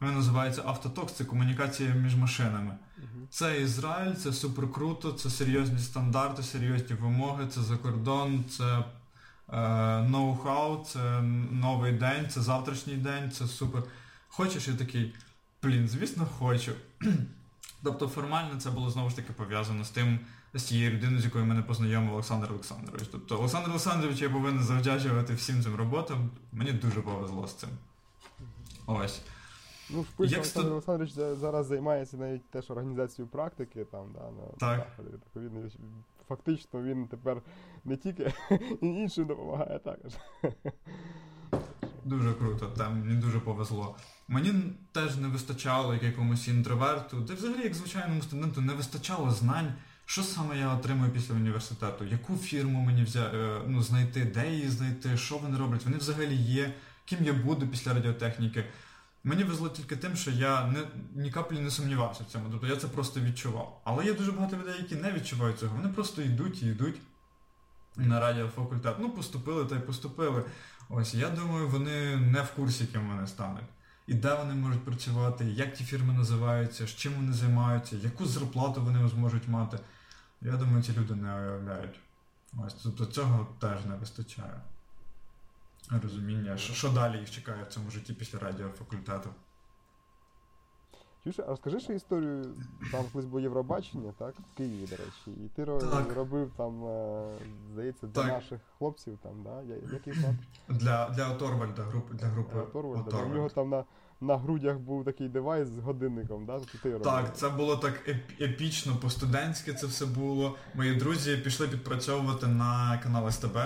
Він 0.02 0.14
називається 0.14 0.62
Автотокс, 0.66 1.12
це 1.12 1.24
комунікація 1.24 1.94
між 1.94 2.16
машинами. 2.16 2.76
Мгм. 2.98 3.26
Це 3.30 3.60
Ізраїль, 3.62 4.14
це 4.14 4.32
супер 4.32 4.72
круто, 4.72 5.12
це 5.12 5.30
серйозні 5.30 5.78
стандарти, 5.78 6.42
серйозні 6.42 6.96
вимоги, 6.96 7.46
це 7.46 7.62
за 7.62 7.76
кордон, 7.76 8.44
це 8.50 8.64
е, 8.74 9.56
ноу-хау, 10.02 10.84
це 10.84 11.22
новий 11.52 11.92
день, 11.92 12.28
це 12.30 12.40
завтрашній 12.40 12.94
день, 12.94 13.30
це 13.30 13.46
супер. 13.46 13.82
Хочеш 14.28 14.68
я 14.68 14.74
такий, 14.74 15.14
блін, 15.62 15.88
звісно, 15.88 16.26
хочу. 16.38 16.72
тобто 17.82 18.08
формально 18.08 18.60
це 18.60 18.70
було 18.70 18.90
знову 18.90 19.10
ж 19.10 19.16
таки 19.16 19.32
пов'язано 19.32 19.84
з 19.84 19.90
тим, 19.90 20.18
з 20.54 20.62
тією 20.62 20.90
людиною, 20.90 21.20
з 21.20 21.24
якою 21.24 21.44
мене 21.44 21.62
познайомив 21.62 22.12
Олександр 22.12 22.50
Олександрович. 22.50 23.08
Тобто 23.12 23.38
Олександр 23.38 23.70
Олександрович 23.70 24.20
я 24.22 24.30
повинен 24.30 24.64
завдячувати 24.64 25.34
всім 25.34 25.62
цим 25.62 25.74
роботам. 25.74 26.30
Мені 26.52 26.72
дуже 26.72 27.00
повезло 27.00 27.46
з 27.46 27.54
цим. 27.54 27.68
Ось. 28.86 29.20
Ну, 29.92 30.04
Як 30.18 30.38
Олександр 30.38 30.72
Олександрович 30.72 31.12
за- 31.12 31.36
зараз 31.36 31.66
займається 31.66 32.16
навіть 32.16 32.50
теж 32.50 32.70
організацією 32.70 33.28
практики 33.30 33.84
там, 33.84 34.12
да, 34.14 34.20
на 34.30 34.46
Так. 34.58 34.86
заході. 34.96 35.14
Відповідно, 35.14 35.70
фактично 36.28 36.82
він 36.82 37.06
тепер 37.06 37.42
не 37.84 37.96
тільки 37.96 38.32
іншим 38.80 39.26
допомагає 39.26 39.78
також. 39.78 40.12
Дуже 42.04 42.32
круто, 42.34 42.66
там 42.66 43.00
мені 43.00 43.20
дуже 43.20 43.40
повезло. 43.40 43.96
Мені 44.28 44.52
теж 44.92 45.16
не 45.16 45.28
вистачало 45.28 45.94
як 45.94 46.02
якомусь 46.02 46.48
інтроверту, 46.48 47.20
де 47.20 47.34
взагалі, 47.34 47.62
як 47.64 47.74
звичайному 47.74 48.22
студенту, 48.22 48.60
не 48.60 48.72
вистачало 48.74 49.30
знань, 49.30 49.72
що 50.04 50.22
саме 50.22 50.58
я 50.58 50.74
отримую 50.74 51.10
після 51.10 51.34
університету, 51.34 52.04
яку 52.04 52.36
фірму 52.36 52.80
мені 52.80 53.02
взя... 53.02 53.30
Е, 53.34 53.60
ну, 53.66 53.82
знайти, 53.82 54.24
де 54.24 54.50
її 54.52 54.68
знайти, 54.68 55.16
що 55.16 55.38
вони 55.38 55.58
роблять, 55.58 55.84
вони 55.84 55.96
взагалі 55.96 56.34
є, 56.36 56.74
ким 57.04 57.18
я 57.24 57.32
буду 57.32 57.66
після 57.68 57.94
радіотехніки. 57.94 58.64
Мені 59.24 59.44
везло 59.44 59.68
тільки 59.68 59.96
тим, 59.96 60.16
що 60.16 60.30
я 60.30 60.66
не, 60.66 60.78
ні 61.14 61.30
каплі 61.30 61.60
не 61.60 61.70
сумнівався 61.70 62.24
в 62.24 62.26
цьому, 62.26 62.50
тобто 62.50 62.66
я 62.66 62.76
це 62.76 62.88
просто 62.88 63.20
відчував. 63.20 63.80
Але 63.84 64.04
є 64.04 64.14
дуже 64.14 64.32
багато 64.32 64.56
людей, 64.56 64.74
які 64.78 64.94
не 64.96 65.12
відчувають 65.12 65.58
цього, 65.58 65.76
вони 65.76 65.88
просто 65.88 66.22
йдуть 66.22 66.62
і 66.62 66.66
йдуть 66.66 67.00
на 67.96 68.20
радіофакультет. 68.20 68.96
Ну, 69.00 69.10
поступили 69.10 69.64
та 69.64 69.76
й 69.76 69.80
поступили. 69.80 70.44
Ось 70.88 71.14
я 71.14 71.30
думаю, 71.30 71.68
вони 71.68 72.16
не 72.16 72.42
в 72.42 72.50
курсі, 72.50 72.86
ким 72.86 73.08
вони 73.08 73.26
стануть. 73.26 73.64
І 74.06 74.14
де 74.14 74.34
вони 74.34 74.54
можуть 74.54 74.84
працювати, 74.84 75.44
як 75.44 75.74
ті 75.74 75.84
фірми 75.84 76.14
називаються, 76.14 76.86
з 76.86 76.90
чим 76.90 77.12
вони 77.12 77.32
займаються, 77.32 77.96
яку 77.96 78.26
зарплату 78.26 78.82
вони 78.82 79.08
зможуть 79.08 79.48
мати. 79.48 79.78
Я 80.42 80.52
думаю, 80.52 80.82
ці 80.82 80.92
люди 80.92 81.14
не 81.14 81.34
уявляють. 81.34 82.00
Ось, 82.66 82.74
тобто 82.74 83.06
цього 83.06 83.46
теж 83.60 83.84
не 83.84 83.96
вистачає. 83.96 84.60
Розуміння, 86.02 86.56
що, 86.56 86.72
що 86.72 86.88
далі 86.88 87.18
їх 87.18 87.30
чекає 87.30 87.64
в 87.64 87.72
цьому 87.72 87.90
житті 87.90 88.12
після 88.12 88.38
радіофакультету. 88.38 89.28
Чуєш, 91.24 91.38
а 91.38 91.42
розкажи 91.46 91.80
ще 91.80 91.94
історію, 91.94 92.44
там 92.92 93.04
колись 93.12 93.26
було 93.26 93.40
Євробачення, 93.40 94.12
так? 94.18 94.34
В 94.54 94.56
Києві, 94.56 94.86
до 94.90 94.96
речі. 94.96 95.30
І 95.44 95.48
ти 95.56 95.64
Так. 95.64 96.12
робив 96.16 96.50
там, 96.56 96.84
е, 96.84 97.28
здається, 97.72 98.06
для 98.06 98.22
Так. 98.22 98.32
наших 98.32 98.60
хлопців 98.78 99.18
там, 99.22 99.32
да? 99.44 99.62
Я- 99.62 99.76
Як? 99.92 100.24
Для, 100.68 101.08
для 101.08 101.30
Оторвальда, 101.30 101.82
групи, 101.82 102.14
для 102.14 102.26
групи 102.26 102.58
Е, 102.58 102.72
Торвальда. 102.72 103.10
да? 103.10 103.16
У 103.16 103.28
нього 103.28 103.48
там 103.48 103.68
на, 103.70 103.84
на 104.20 104.36
грудях 104.36 104.78
був 104.78 105.04
такий 105.04 105.28
девайс 105.28 105.68
з 105.68 105.78
годинником, 105.78 106.46
да? 106.46 106.58
Тобто 106.58 106.78
ти 106.82 106.88
робив. 106.92 107.04
Так, 107.04 107.36
це 107.36 107.48
було 107.48 107.76
так 107.76 108.08
епічно, 108.40 108.96
по-студентськи 108.96 109.74
це 109.74 109.86
все 109.86 110.06
було. 110.06 110.56
Мої 110.74 110.94
друзі 110.96 111.36
пішли 111.36 111.68
підпрацьовувати 111.68 112.46
на 112.46 112.98
канал 113.02 113.30
СТБ. 113.30 113.58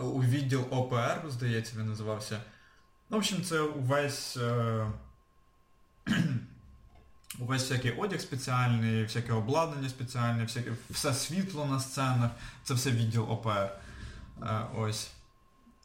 У 0.00 0.22
відділ 0.22 0.64
ОПР, 0.70 1.22
здається, 1.28 1.72
він 1.78 1.86
називався. 1.86 2.40
Ну, 3.10 3.16
в 3.16 3.18
общем, 3.18 3.42
це 3.42 3.60
увесь. 3.60 4.36
Е... 4.36 4.86
увесь 7.38 7.62
всякий 7.62 7.90
одяг 7.90 8.20
спеціальний, 8.20 9.02
всяке 9.02 9.32
обладнання 9.32 9.88
спеціальне, 9.88 10.42
всяке, 10.42 10.72
все 10.90 11.14
світло 11.14 11.66
на 11.66 11.80
сценах, 11.80 12.30
це 12.64 12.74
все 12.74 12.90
відділ 12.90 13.32
ОПР. 13.32 13.70
Е, 14.42 14.60
ось. 14.76 15.10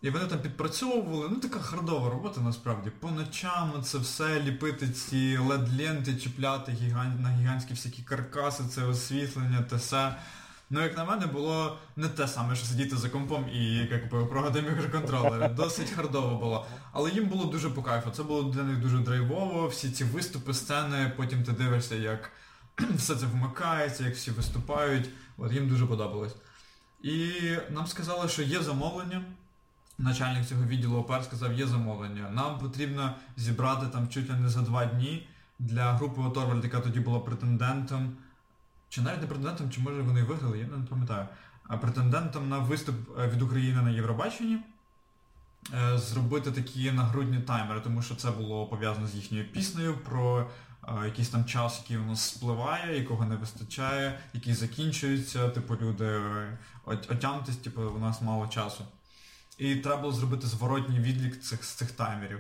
І 0.02 0.10
вони 0.10 0.26
там 0.26 0.40
підпрацьовували, 0.40 1.30
ну 1.30 1.36
така 1.36 1.60
хардова 1.60 2.10
робота 2.10 2.42
насправді. 2.42 2.90
По 2.90 3.12
ночам 3.12 3.84
це 3.84 3.98
все 3.98 4.42
ліпити 4.42 4.90
ці 4.90 5.38
LED-ленти, 5.38 6.22
чіпляти 6.22 6.72
гігант, 6.72 7.22
на 7.22 7.30
гігантські 7.30 7.74
всякі 7.74 8.02
каркаси, 8.02 8.64
це 8.70 8.84
освітлення, 8.84 9.62
те 9.62 9.76
все. 9.76 10.16
Ну, 10.76 10.82
як 10.82 10.98
на 10.98 11.06
мене, 11.06 11.28
було 11.28 11.78
не 11.96 12.08
те 12.08 12.28
саме, 12.28 12.56
що 12.56 12.66
сидіти 12.66 12.98
за 12.98 13.10
компом 13.10 13.46
і 13.54 13.76
як 13.76 14.12
би, 14.12 14.26
прогати 14.26 14.62
мікроконтролери. 14.62 15.48
Досить 15.48 15.90
хардово 15.90 16.36
було. 16.38 16.66
Але 16.92 17.12
їм 17.12 17.26
було 17.26 17.46
дуже 17.46 17.70
по 17.70 17.84
кайфу. 17.84 18.12
Це 18.12 18.24
було 18.24 18.44
для 18.44 18.64
них 18.64 18.80
дуже 18.80 18.98
драйвово, 18.98 19.68
всі 19.68 19.92
ці 19.92 20.04
виступи, 20.04 20.54
сцени, 20.54 21.12
потім 21.18 21.44
ти 21.44 21.52
дивишся, 21.52 21.96
як 21.96 22.32
все 22.96 23.16
це 23.16 23.26
вмикається, 23.26 24.04
як 24.04 24.16
всі 24.16 24.32
виступають. 24.32 25.10
От 25.38 25.52
їм 25.52 25.70
дуже 25.70 25.86
подобалось. 25.86 26.36
І 27.04 27.32
нам 27.70 27.88
сказали, 27.88 28.30
що 28.30 28.42
є 28.42 28.62
замовлення. 28.62 29.24
Начальник 29.98 30.46
цього 30.46 30.64
відділу 30.64 30.98
ОПР 30.98 31.24
сказав, 31.24 31.54
є 31.54 31.68
замовлення. 31.68 32.30
Нам 32.30 32.60
потрібно 32.60 33.16
зібрати 33.38 33.88
там 33.88 34.08
чуть 34.08 34.30
ли 34.30 34.36
не 34.36 34.50
за 34.50 34.62
два 34.62 34.86
дні 34.86 35.28
для 35.60 35.94
групи 35.94 36.22
Оторвальд, 36.22 36.64
яка 36.64 36.80
тоді 36.80 37.00
була 37.00 37.20
претендентом. 37.20 38.18
Чи 38.94 39.02
навіть 39.02 39.22
не 39.22 39.28
претендентом, 39.28 39.72
чи 39.72 39.82
може 39.82 40.02
вони 40.02 40.24
виграли, 40.24 40.60
я 40.60 40.66
не 40.66 40.86
пам'ятаю. 40.86 41.28
А 41.64 41.78
претендентом 41.78 42.50
на 42.50 42.60
виступ 42.60 43.20
е, 43.20 43.28
від 43.28 43.42
України 43.42 43.82
на 43.82 43.90
Євробаченні 43.90 44.60
е, 45.74 45.98
зробити 45.98 46.52
такі 46.52 46.92
нагрудні 46.92 47.40
таймери, 47.40 47.82
тому 47.82 48.02
що 48.02 48.16
це 48.16 48.32
було 48.32 48.66
пов'язано 48.68 49.08
з 49.08 49.16
їхньою 49.16 49.52
піснею 49.52 49.98
про 49.98 50.50
е, 50.88 51.06
якийсь 51.06 51.30
там 51.30 51.46
час, 51.46 51.80
який 51.84 51.98
у 51.98 52.06
нас 52.06 52.22
спливає, 52.22 53.00
якого 53.00 53.26
не 53.26 53.36
вистачає, 53.36 54.20
який 54.34 54.54
закінчується, 54.54 55.50
типу 55.50 55.76
люди 55.76 56.22
отямтесь, 56.86 57.58
типу 57.58 57.82
у 57.82 58.00
нас 58.00 58.22
мало 58.22 58.48
часу. 58.48 58.86
І 59.58 59.76
треба 59.76 60.02
було 60.02 60.14
зробити 60.14 60.48
зворотній 60.48 61.00
відлік 61.00 61.42
цих, 61.42 61.64
з 61.64 61.70
цих 61.70 61.92
таймерів. 61.92 62.40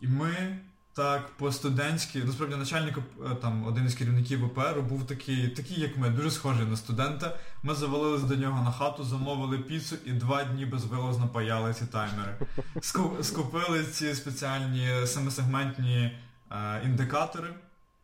І 0.00 0.08
ми 0.08 0.58
так 0.94 1.28
по-студентськи, 1.36 2.24
насправді 2.24 2.56
начальник 2.56 2.98
е, 2.98 3.34
там 3.42 3.64
один 3.66 3.86
із 3.86 3.94
керівників 3.94 4.44
ОПР 4.44 4.80
був 4.88 5.06
такий, 5.06 5.48
такий, 5.48 5.80
як 5.80 5.96
ми, 5.96 6.08
дуже 6.10 6.30
схожий 6.30 6.66
на 6.66 6.76
студента. 6.76 7.36
Ми 7.62 7.74
завалились 7.74 8.22
до 8.22 8.36
нього 8.36 8.62
на 8.64 8.72
хату, 8.72 9.04
замовили 9.04 9.58
піцу 9.58 9.96
і 10.04 10.12
два 10.12 10.44
дні 10.44 10.66
безвилазно 10.66 11.28
паяли 11.28 11.74
ці 11.74 11.86
таймери. 11.86 12.36
Ску- 12.76 13.22
Скупили 13.22 13.84
ці 13.84 14.14
спеціальні 14.14 15.06
семисегментні 15.06 16.18
е, 16.50 16.82
індикатори. 16.84 17.54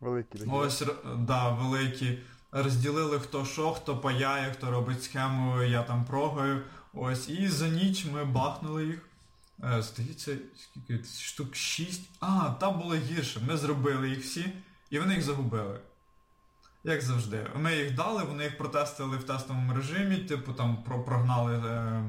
Великий 0.01 0.41
такий. 0.41 0.55
Ось, 0.55 0.82
да, 1.18 1.49
великі. 1.49 2.18
Розділили 2.53 3.18
хто 3.18 3.45
що, 3.45 3.70
хто 3.72 3.97
паяє, 3.97 4.53
хто 4.53 4.70
робить 4.70 5.03
схему, 5.03 5.62
я 5.62 5.82
там 5.82 6.05
прогаю. 6.05 6.62
Ось, 6.95 7.28
і 7.28 7.49
за 7.49 7.68
ніч 7.68 8.07
ми 8.14 8.24
бахнули 8.24 8.84
їх. 8.86 9.03
Е, 9.65 9.83
Здається, 9.83 10.37
скільки 10.57 11.05
штук 11.05 11.57
6. 11.57 12.11
А, 12.21 12.51
там 12.61 12.79
було 12.79 12.95
гірше. 12.95 13.41
Ми 13.49 13.57
зробили 13.57 14.09
їх 14.09 14.25
всі, 14.25 14.53
і 14.91 14.99
вони 14.99 15.15
їх 15.15 15.23
загубили. 15.23 15.81
Як 16.85 17.03
завжди. 17.03 17.47
Ми 17.57 17.77
їх 17.77 17.95
дали, 17.95 18.25
вони 18.25 18.45
їх 18.45 18.59
протестили 18.59 19.17
в 19.17 19.25
тестовому 19.25 19.75
режимі, 19.75 20.17
типу 20.17 20.53
там 20.53 20.83
прогнали, 21.07 21.57
е, 21.57 22.05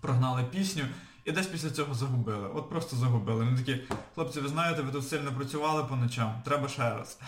прогнали 0.00 0.44
пісню. 0.44 0.84
І 1.24 1.32
десь 1.32 1.46
після 1.46 1.70
цього 1.70 1.94
загубили. 1.94 2.48
От 2.54 2.70
просто 2.70 2.96
загубили. 2.96 3.44
Вони 3.44 3.58
такі, 3.58 3.80
хлопці, 4.14 4.40
ви 4.40 4.48
знаєте, 4.48 4.82
ви 4.82 4.92
тут 4.92 5.08
сильно 5.08 5.32
працювали 5.32 5.84
по 5.84 5.96
ночам, 5.96 6.42
треба 6.44 6.68
ще 6.68 6.90
раз. 6.90 7.18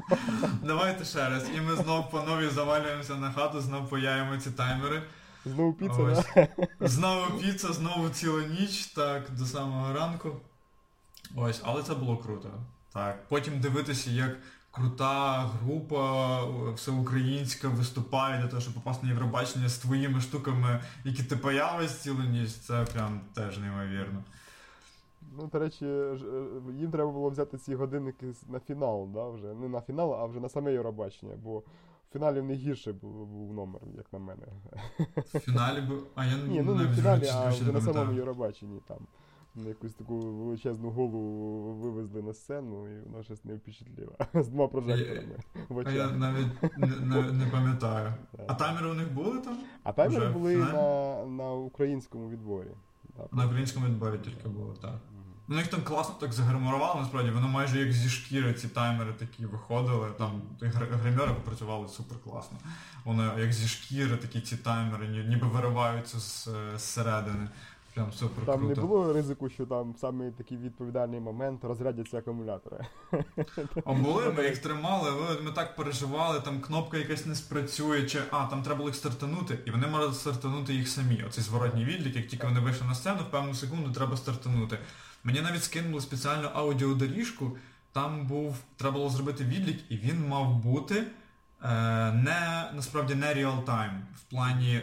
Давайте 0.62 1.04
ще 1.04 1.28
раз. 1.28 1.44
І 1.56 1.60
ми 1.60 1.76
знов 1.76 2.10
по 2.10 2.22
новій 2.22 2.48
завалюємося 2.48 3.14
на 3.14 3.32
хату, 3.32 3.60
знов 3.60 3.90
паяємо 3.90 4.36
ці 4.36 4.50
таймери. 4.50 5.02
Знову 5.44 5.72
піца, 5.72 6.02
Ось. 6.02 6.26
да? 6.34 6.48
Знову 6.88 7.38
піца, 7.38 7.72
знову 7.72 8.08
ціла 8.08 8.42
ніч, 8.42 8.86
так, 8.86 9.30
до 9.38 9.44
самого 9.44 9.92
ранку. 9.92 10.30
Ось, 11.36 11.60
але 11.64 11.82
це 11.82 11.94
було 11.94 12.16
круто. 12.16 12.50
Так. 12.92 13.28
Потім 13.28 13.60
дивитися, 13.60 14.10
як 14.10 14.36
крута 14.70 15.40
група 15.62 16.42
е, 16.42 16.72
всеукраїнська 16.72 17.68
виступає 17.68 18.40
для 18.40 18.48
того, 18.48 18.62
щоб 18.62 18.74
попасти 18.74 19.06
на 19.06 19.12
Євробачення 19.12 19.68
з 19.68 19.78
твоїми 19.78 20.20
штуками, 20.20 20.80
які 21.04 21.22
ти 21.22 21.36
паялись 21.36 21.98
цілу 21.98 22.22
ніч, 22.22 22.50
це 22.50 22.84
прям 22.92 23.20
теж 23.34 23.58
неймовірно. 23.58 24.24
Ну, 25.36 25.50
до 25.52 25.58
речі, 25.58 25.86
е, 25.86 26.18
їм 26.78 26.90
треба 26.90 27.10
було 27.10 27.30
взяти 27.30 27.58
ці 27.58 27.74
годинники 27.74 28.26
на 28.48 28.60
фінал, 28.60 29.08
да, 29.14 29.28
вже. 29.28 29.46
Не 29.54 29.68
на 29.68 29.80
фінал, 29.80 30.14
а 30.14 30.26
вже 30.26 30.40
на 30.40 30.48
саме 30.48 30.72
Євробачення, 30.72 31.34
бо 31.44 31.62
в 32.10 32.12
фіналі 32.12 32.40
в 32.40 32.44
них 32.44 32.58
гірше 32.58 32.92
був, 32.92 33.26
був 33.26 33.52
номер, 33.52 33.80
як 33.96 34.12
на 34.12 34.18
мене. 34.18 34.42
В 35.16 35.38
фіналі 35.38 35.80
був. 35.80 36.06
А 36.14 36.26
я 36.26 36.36
Ні, 36.36 36.62
ну 36.62 36.74
не 36.74 36.86
в 36.86 36.94
фіналі, 36.94 37.28
а 37.34 37.48
вже 37.48 37.72
на 37.72 37.80
самому. 37.80 38.12
Євробаченні 38.12 38.80
там. 38.88 38.98
Якусь 39.54 39.94
таку 39.94 40.18
величезну 40.18 40.90
голову 40.90 41.74
вивезли 41.74 42.22
на 42.22 42.32
сцену, 42.32 42.88
і 42.88 43.00
вона 43.00 43.22
щось 43.24 43.44
не 43.44 43.54
впечатлила. 43.54 44.12
З 44.34 44.48
двома 44.48 44.68
прожекторами 44.68 45.36
А 45.84 45.90
я 45.90 46.10
навіть 46.10 46.78
не, 46.78 46.86
не, 46.86 47.32
не 47.32 47.46
пам'ятаю. 47.46 48.14
А 48.46 48.54
таймери 48.54 48.90
у 48.90 48.94
них 48.94 49.12
були 49.12 49.38
там? 49.38 49.58
А 49.82 49.92
таймери 49.92 50.28
були 50.28 50.56
на, 50.56 51.24
на 51.26 51.52
українському 51.52 52.30
відборі. 52.30 52.70
На 53.32 53.46
українському 53.46 53.86
відборі 53.86 54.18
тільки 54.24 54.48
було, 54.48 54.74
так. 54.82 55.00
Ну 55.52 55.58
їх 55.58 55.66
там 55.68 55.82
класно 55.82 56.14
так 56.20 56.32
загримували, 56.32 57.00
насправді, 57.00 57.30
воно 57.30 57.48
майже 57.48 57.78
як 57.78 57.92
зі 57.92 58.08
шкіри 58.08 58.54
ці 58.54 58.68
таймери 58.68 59.12
такі 59.12 59.46
виходили, 59.46 60.08
там 60.18 60.42
гримери 60.60 61.34
попрацювали 61.34 61.88
супер 61.88 62.18
класно. 62.24 62.58
Воно 63.04 63.38
як 63.38 63.52
зі 63.52 63.68
шкіри 63.68 64.16
такі 64.16 64.40
ці 64.40 64.56
таймери, 64.56 65.08
ні- 65.08 65.24
ніби 65.28 65.46
вириваються 65.46 66.20
з, 66.20 66.48
е, 66.48 66.78
зсередини. 66.78 67.48
Прям 67.94 68.12
супер 68.12 68.46
Там 68.46 68.58
круто. 68.58 68.80
не 68.80 68.86
було 68.86 69.12
ризику, 69.12 69.48
що 69.48 69.66
там 69.66 69.92
в 69.92 69.98
самий 69.98 70.30
такий 70.30 70.56
відповідальний 70.58 71.20
момент 71.20 71.64
розрядяться 71.64 72.18
акумулятори. 72.18 72.86
А 73.84 73.92
були, 73.92 74.32
ми 74.36 74.44
їх 74.44 74.58
тримали, 74.58 75.10
ми, 75.10 75.40
ми 75.44 75.50
так 75.50 75.76
переживали, 75.76 76.40
там 76.40 76.60
кнопка 76.60 76.98
якась 76.98 77.26
не 77.26 77.34
спрацює, 77.34 78.02
чи 78.06 78.18
а, 78.30 78.44
там 78.46 78.62
треба 78.62 78.76
було 78.78 78.88
їх 78.88 78.96
стартанути, 78.96 79.58
і 79.64 79.70
вони 79.70 79.86
можуть 79.86 80.16
стартанути 80.16 80.74
їх 80.74 80.88
самі. 80.88 81.22
Оцей 81.28 81.44
зворотній 81.44 81.84
відлік, 81.84 82.16
як 82.16 82.26
тільки 82.26 82.46
вони 82.46 82.60
вийшли 82.60 82.86
на 82.86 82.94
сцену, 82.94 83.18
в 83.28 83.30
певну 83.30 83.54
секунду 83.54 83.92
треба 83.92 84.16
стартанути. 84.16 84.78
Мені 85.24 85.40
навіть 85.40 85.64
скинули 85.64 86.00
спеціальну 86.00 86.48
аудіодоріжку, 86.54 87.56
там 87.92 88.26
був, 88.26 88.56
треба 88.76 88.92
було 88.92 89.10
зробити 89.10 89.44
відлік, 89.44 89.80
і 89.88 89.96
він 89.96 90.28
мав 90.28 90.54
бути 90.54 90.96
е, 90.96 91.06
не 92.12 92.70
насправді 92.74 93.14
не 93.14 93.34
реал-тайм, 93.34 94.00
в 94.16 94.20
плані 94.30 94.80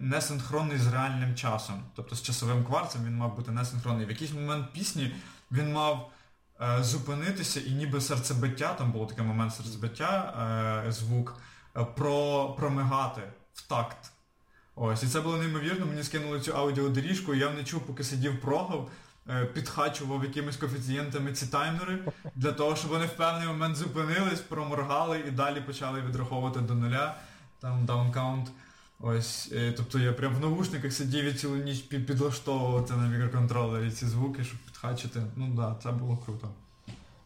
не 0.00 0.20
синхронний 0.20 0.78
з 0.78 0.86
реальним 0.86 1.34
часом. 1.34 1.82
Тобто 1.96 2.16
з 2.16 2.22
часовим 2.22 2.64
кварцем 2.64 3.04
він 3.04 3.16
мав 3.16 3.36
бути 3.36 3.50
не 3.50 3.64
синхронний. 3.64 4.06
В 4.06 4.10
якийсь 4.10 4.32
момент 4.32 4.72
пісні 4.72 5.14
він 5.52 5.72
мав 5.72 6.10
е, 6.60 6.84
зупинитися 6.84 7.60
і 7.60 7.70
ніби 7.70 8.00
серцебиття, 8.00 8.74
там 8.74 8.92
був 8.92 9.08
такий 9.08 9.24
момент 9.24 9.54
серцебиття, 9.54 10.34
е, 10.86 10.92
звук, 10.92 11.36
про, 11.96 12.48
промигати 12.58 13.22
в 13.54 13.68
такт. 13.68 14.12
Ось, 14.76 15.02
і 15.02 15.06
це 15.06 15.20
було 15.20 15.36
неймовірно, 15.36 15.86
мені 15.86 16.02
скинули 16.02 16.40
цю 16.40 16.56
аудіодоріжку, 16.56 17.34
і 17.34 17.38
я 17.38 17.50
не 17.50 17.64
чув, 17.64 17.80
поки 17.80 18.04
сидів 18.04 18.40
прогав, 18.40 18.90
підхачував 19.54 20.24
якимись 20.24 20.56
коефіцієнтами 20.56 21.32
ці 21.32 21.46
таймери 21.46 21.98
для 22.34 22.52
того, 22.52 22.76
щоб 22.76 22.90
вони 22.90 23.06
в 23.06 23.16
певний 23.16 23.46
момент 23.48 23.76
зупинились, 23.76 24.40
проморгали 24.40 25.20
і 25.28 25.30
далі 25.30 25.60
почали 25.60 26.00
відраховувати 26.00 26.60
до 26.60 26.74
нуля, 26.74 27.16
там 27.60 27.84
down 27.86 28.12
count. 28.12 28.50
Ось, 29.00 29.52
е, 29.52 29.72
тобто 29.72 29.98
я 29.98 30.12
прям 30.12 30.34
в 30.34 30.40
навушниках 30.40 30.92
сидів 30.92 31.24
і 31.24 31.34
цілу 31.34 31.56
ніч 31.56 31.78
підлаштовувати 31.80 32.92
на 32.94 33.08
мікроконтролері 33.08 33.90
ці 33.90 34.06
звуки, 34.06 34.44
щоб 34.44 34.58
підхачити. 34.58 35.22
Ну 35.36 35.46
так, 35.46 35.54
да, 35.54 35.76
це 35.82 35.92
було 35.92 36.16
круто. 36.16 36.48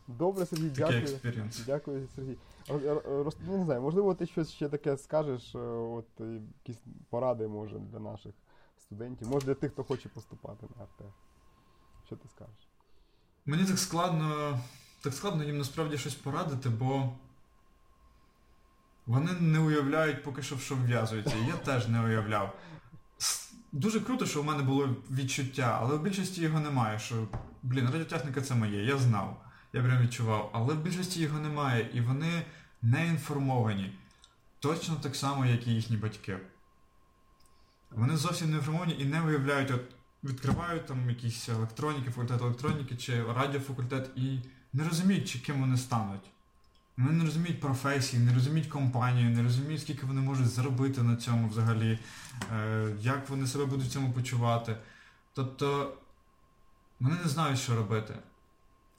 Добре, 0.08 0.46
Сергій, 0.46 0.68
Такий 0.68 0.84
дякую. 0.84 1.00
experience. 1.02 1.60
Дякую, 1.66 2.08
Сергій. 2.16 2.36
Роз- 2.68 3.02
роз- 3.24 3.36
ну, 3.46 3.58
не 3.58 3.64
знаю, 3.64 3.80
можливо, 3.82 4.14
ти 4.14 4.26
щось 4.26 4.50
ще 4.50 4.68
таке 4.68 4.96
скажеш, 4.96 5.54
е, 5.54 5.58
от 5.58 6.06
е, 6.20 6.40
якісь 6.64 6.82
поради 7.10 7.48
може 7.48 7.78
для 7.78 7.98
наших 7.98 8.32
студентів, 8.78 9.28
може 9.28 9.46
для 9.46 9.54
тих, 9.54 9.72
хто 9.72 9.84
хоче 9.84 10.08
поступати 10.08 10.66
на 10.78 10.84
РТ. 10.84 11.04
Що 12.06 12.16
ти 12.16 12.28
скажеш? 12.28 12.68
Мені 13.46 13.64
так 13.64 13.78
складно, 13.78 14.60
так 15.00 15.14
складно 15.14 15.44
їм 15.44 15.58
насправді 15.58 15.98
щось 15.98 16.14
порадити, 16.14 16.68
бо 16.68 17.12
вони 19.06 19.32
не 19.32 19.58
уявляють 19.58 20.24
поки 20.24 20.42
що, 20.42 20.58
що 20.58 20.74
вв'язуються. 20.74 21.36
Я 21.36 21.52
теж 21.52 21.88
не 21.88 22.00
уявляв. 22.00 22.58
Дуже 23.72 24.00
круто, 24.00 24.26
що 24.26 24.42
в 24.42 24.44
мене 24.44 24.62
було 24.62 24.96
відчуття, 25.10 25.78
але 25.80 25.96
в 25.96 26.02
більшості 26.02 26.42
його 26.42 26.60
немає. 26.60 26.98
Що, 26.98 27.28
блін, 27.62 27.86
радіотехніка 27.86 28.40
це 28.40 28.54
моє, 28.54 28.84
я 28.84 28.98
знав. 28.98 29.44
Я 29.72 29.82
прям 29.82 30.02
відчував. 30.02 30.50
Але 30.54 30.74
в 30.74 30.78
більшості 30.82 31.20
його 31.20 31.38
немає, 31.38 31.90
і 31.92 32.00
вони 32.00 32.42
не 32.82 33.06
інформовані. 33.06 33.98
Точно 34.60 34.96
так 34.96 35.16
само, 35.16 35.46
як 35.46 35.66
і 35.66 35.70
їхні 35.70 35.96
батьки. 35.96 36.38
Вони 37.90 38.16
зовсім 38.16 38.50
не 38.50 38.56
інформовані 38.56 38.96
і 38.98 39.04
не 39.04 39.22
уявляють, 39.22 39.70
от 39.70 39.93
відкривають 40.24 40.86
там 40.86 41.10
якісь 41.10 41.48
електроніки, 41.48 42.10
факультет 42.10 42.40
електроніки 42.40 42.96
чи 42.96 43.22
радіофакультет 43.32 44.10
і 44.16 44.38
не 44.72 44.84
розуміють, 44.84 45.28
чи 45.28 45.38
ким 45.38 45.60
вони 45.60 45.76
стануть. 45.76 46.30
Вони 46.96 47.12
не 47.12 47.24
розуміють 47.24 47.60
професії, 47.60 48.22
не 48.22 48.34
розуміють 48.34 48.68
компанію, 48.68 49.30
не 49.30 49.42
розуміють, 49.42 49.80
скільки 49.80 50.06
вони 50.06 50.20
можуть 50.20 50.46
заробити 50.46 51.02
на 51.02 51.16
цьому 51.16 51.48
взагалі, 51.48 51.98
е, 52.52 52.96
як 53.00 53.28
вони 53.28 53.46
себе 53.46 53.64
будуть 53.64 53.86
в 53.86 53.90
цьому 53.92 54.12
почувати. 54.12 54.76
Тобто 55.34 55.96
вони 57.00 57.16
не 57.22 57.28
знають, 57.28 57.58
що 57.58 57.76
робити. 57.76 58.14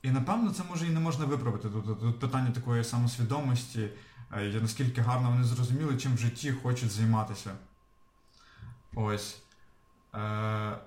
І 0.02 0.12
напевно 0.12 0.52
це 0.52 0.64
може 0.70 0.88
і 0.88 0.90
не 0.90 1.00
можна 1.00 1.26
виправити. 1.26 1.70
Тут, 1.70 2.00
тут 2.00 2.20
питання 2.20 2.52
такої 2.52 2.84
самосвідомості, 2.84 3.90
е, 4.32 4.60
наскільки 4.62 5.02
гарно 5.02 5.30
вони 5.30 5.44
зрозуміли, 5.44 5.98
чим 5.98 6.16
в 6.16 6.18
житті 6.18 6.52
хочуть 6.52 6.92
займатися. 6.92 7.52
Ось. 8.96 9.42
Е, 10.16 10.78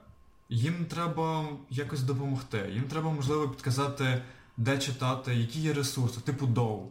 їм 0.49 0.85
треба 0.85 1.49
якось 1.71 2.03
допомогти. 2.03 2.71
Їм 2.73 2.83
треба, 2.83 3.11
можливо, 3.11 3.49
підказати, 3.49 4.23
де 4.57 4.79
читати, 4.79 5.35
які 5.35 5.61
є 5.61 5.73
ресурси, 5.73 6.21
типу 6.21 6.47
Dow. 6.47 6.87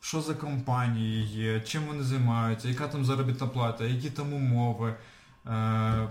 Що 0.00 0.20
за 0.20 0.34
компанії 0.34 1.26
є, 1.26 1.60
чим 1.60 1.82
вони 1.82 2.02
займаються, 2.02 2.68
яка 2.68 2.88
там 2.88 3.04
заробітна 3.04 3.46
плата, 3.46 3.84
які 3.84 4.10
там 4.10 4.32
умови. 4.32 4.96
Е, 5.46 6.08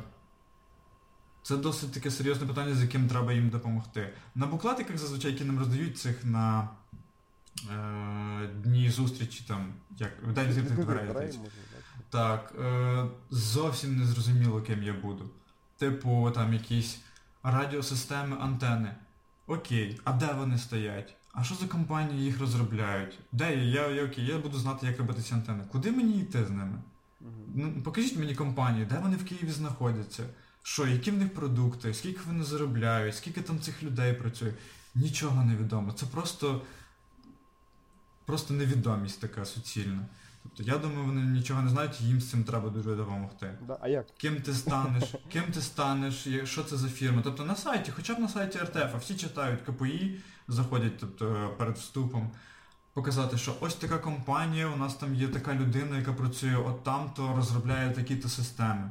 це 1.43 1.57
досить 1.57 1.91
таке 1.91 2.11
серйозне 2.11 2.47
питання, 2.47 2.75
з 2.75 2.81
яким 2.81 3.07
треба 3.07 3.33
їм 3.33 3.49
допомогти. 3.49 4.13
На 4.35 4.45
буклетиках 4.45 4.97
зазвичай, 4.97 5.31
які 5.31 5.43
нам 5.43 5.59
роздають 5.59 5.97
цих 5.97 6.25
на 6.25 6.69
е, 7.71 8.49
дні 8.63 8.89
зустрічі, 8.89 9.43
там, 9.47 9.73
як 9.97 10.11
в 10.23 10.33
день 10.33 10.47
відкритих 10.47 10.85
дверей. 10.85 11.39
Так, 12.09 12.53
е, 12.61 13.05
зовсім 13.29 13.97
не 13.97 14.05
зрозуміло, 14.05 14.61
ким 14.61 14.83
я 14.83 14.93
буду. 14.93 15.29
Типу, 15.79 16.31
там 16.35 16.53
якісь 16.53 16.99
радіосистеми, 17.43 18.37
антени. 18.39 18.95
Окей, 19.47 19.99
а 20.03 20.13
де 20.13 20.33
вони 20.33 20.57
стоять? 20.57 21.15
А 21.33 21.43
що 21.43 21.55
за 21.55 21.67
компанії 21.67 22.25
їх 22.25 22.39
розробляють? 22.39 23.19
Де 23.31 23.55
я? 23.55 23.63
Я, 23.63 23.87
я 23.87 24.05
окей, 24.05 24.25
я 24.25 24.37
буду 24.37 24.57
знати, 24.57 24.87
як 24.87 24.99
робити 24.99 25.21
ці 25.21 25.33
антени. 25.33 25.63
Куди 25.71 25.91
мені 25.91 26.19
йти 26.19 26.45
з 26.45 26.49
ними? 26.49 26.81
Ну, 27.55 27.81
покажіть 27.83 28.17
мені 28.17 28.35
компанії, 28.35 28.85
де 28.85 28.99
вони 28.99 29.15
в 29.15 29.25
Києві 29.25 29.51
знаходяться? 29.51 30.23
Що, 30.63 30.87
які 30.87 31.11
в 31.11 31.17
них 31.17 31.33
продукти, 31.33 31.93
скільки 31.93 32.19
вони 32.27 32.43
заробляють, 32.43 33.15
скільки 33.15 33.41
там 33.41 33.59
цих 33.59 33.83
людей 33.83 34.13
працює? 34.13 34.53
Нічого 34.95 35.43
не 35.43 35.55
відомо. 35.55 35.91
Це 35.91 36.05
просто, 36.05 36.61
просто 38.25 38.53
невідомість 38.53 39.21
така 39.21 39.45
суцільна. 39.45 40.05
Тобто 40.43 40.63
я 40.63 40.77
думаю, 40.77 41.05
вони 41.05 41.21
нічого 41.21 41.61
не 41.61 41.69
знають, 41.69 42.01
і 42.01 42.03
їм 42.03 42.21
з 42.21 42.29
цим 42.29 42.43
треба 42.43 42.69
дуже 42.69 42.95
допомогти. 42.95 43.57
Да, 43.67 43.77
а 43.81 43.87
як? 43.87 44.05
Ким 44.17 44.41
ти 44.41 44.53
станеш, 44.53 45.03
ким 45.29 45.43
ти 45.43 45.61
станеш, 45.61 46.27
що 46.43 46.63
це 46.63 46.77
за 46.77 46.89
фірма. 46.89 47.21
Тобто 47.23 47.45
на 47.45 47.55
сайті, 47.55 47.91
хоча 47.91 48.15
б 48.15 48.19
на 48.19 48.29
сайті 48.29 48.57
РТФ, 48.57 48.93
а 48.93 48.97
всі 48.97 49.15
читають 49.15 49.61
КПІ, 49.61 50.19
заходять 50.47 50.97
тобто, 50.99 51.55
перед 51.57 51.77
вступом, 51.77 52.31
показати, 52.93 53.37
що 53.37 53.55
ось 53.59 53.75
така 53.75 53.97
компанія, 53.97 54.67
у 54.67 54.75
нас 54.75 54.95
там 54.95 55.15
є 55.15 55.27
така 55.27 55.53
людина, 55.53 55.97
яка 55.97 56.13
працює 56.13 56.55
от 56.55 56.83
там-то, 56.83 57.35
розробляє 57.35 57.91
такі-то 57.91 58.29
системи. 58.29 58.89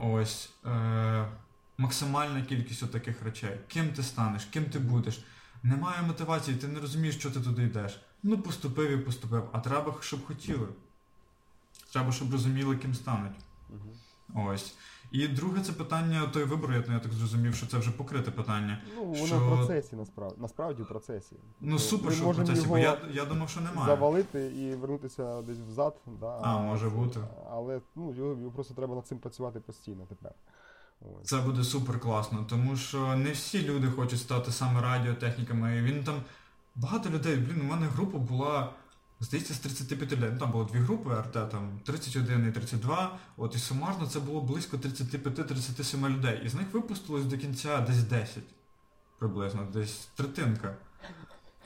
Ось. 0.00 0.50
Е- 0.66 1.26
максимальна 1.78 2.42
кількість 2.42 2.82
от 2.82 2.92
таких 2.92 3.22
речей. 3.22 3.60
Ким 3.68 3.88
ти 3.88 4.02
станеш, 4.02 4.44
ким 4.44 4.64
ти 4.64 4.78
будеш. 4.78 5.24
Немає 5.62 6.02
мотивації, 6.02 6.56
ти 6.56 6.68
не 6.68 6.80
розумієш, 6.80 7.16
що 7.16 7.30
ти 7.30 7.40
туди 7.40 7.62
йдеш. 7.62 8.00
Ну, 8.22 8.38
поступив 8.38 8.90
і 8.90 8.96
поступив. 8.96 9.48
А 9.52 9.60
треба, 9.60 9.94
щоб 10.00 10.26
хотіли. 10.26 10.68
Треба, 11.92 12.12
щоб 12.12 12.32
розуміли, 12.32 12.76
ким 12.76 12.94
стануть. 12.94 13.36
Угу. 13.70 14.48
Ось. 14.48 14.74
І 15.10 15.28
друге 15.28 15.60
це 15.62 15.72
питання 15.72 16.26
той 16.26 16.44
вибору, 16.44 16.72
я, 16.74 16.84
я 16.92 16.98
так 16.98 17.12
зрозумів, 17.12 17.54
що 17.54 17.66
це 17.66 17.78
вже 17.78 17.90
покрите 17.90 18.30
питання. 18.30 18.82
Ну, 18.96 19.04
воно 19.04 19.26
Що- 19.26 19.38
в 19.38 19.56
процесі 19.56 19.96
насправді. 19.96 20.36
Насправді 20.38 20.82
в 20.82 20.88
процесі. 20.88 21.36
Ну 21.60 21.78
супер, 21.78 22.10
ми 22.10 22.16
що 22.16 22.30
в 22.30 22.34
процесі, 22.34 22.66
бо 22.66 22.78
я, 22.78 22.98
я 23.12 23.24
думав, 23.24 23.50
що 23.50 23.60
немає. 23.60 23.86
завалити 23.86 24.46
і 24.46 24.74
вернутися 24.74 25.42
десь 25.42 25.58
взад. 25.58 25.96
Да, 26.20 26.38
А, 26.42 26.58
може 26.58 26.88
бути. 26.90 27.20
Але 27.50 27.80
ну, 27.96 28.14
його, 28.14 28.30
його 28.30 28.50
просто 28.50 28.74
треба 28.74 28.94
над 28.94 29.06
цим 29.06 29.18
працювати 29.18 29.60
постійно 29.60 30.06
тепер. 30.08 30.32
Ось. 31.00 31.28
Це 31.28 31.36
буде 31.36 31.64
супер 31.64 32.00
класно, 32.00 32.46
тому 32.48 32.76
що 32.76 33.16
не 33.16 33.30
всі 33.30 33.62
люди 33.62 33.90
хочуть 33.90 34.20
стати 34.20 34.52
саме 34.52 34.80
радіотехніками. 34.80 35.78
І 35.78 35.82
він 35.82 36.04
там 36.04 36.14
багато 36.78 37.10
людей, 37.10 37.36
блін, 37.36 37.60
у 37.60 37.64
мене 37.64 37.86
група 37.86 38.18
була, 38.18 38.72
здається, 39.20 39.54
з 39.54 39.58
35 39.58 40.12
людей. 40.12 40.30
Ну 40.32 40.38
там 40.38 40.50
було 40.50 40.64
дві 40.64 40.78
групи 40.78 41.10
РТ, 41.14 41.32
там 41.32 41.80
31 41.84 42.48
і 42.48 42.52
32. 42.52 43.18
От 43.36 43.54
і 43.54 43.58
сумарно 43.58 44.06
це 44.06 44.20
було 44.20 44.40
близько 44.40 44.76
35-37 44.76 46.08
людей. 46.08 46.42
І 46.44 46.48
з 46.48 46.54
них 46.54 46.72
випустилось 46.72 47.24
до 47.24 47.38
кінця 47.38 47.80
десь 47.80 48.02
10 48.02 48.42
приблизно, 49.18 49.66
десь 49.72 50.08
третинка. 50.14 50.74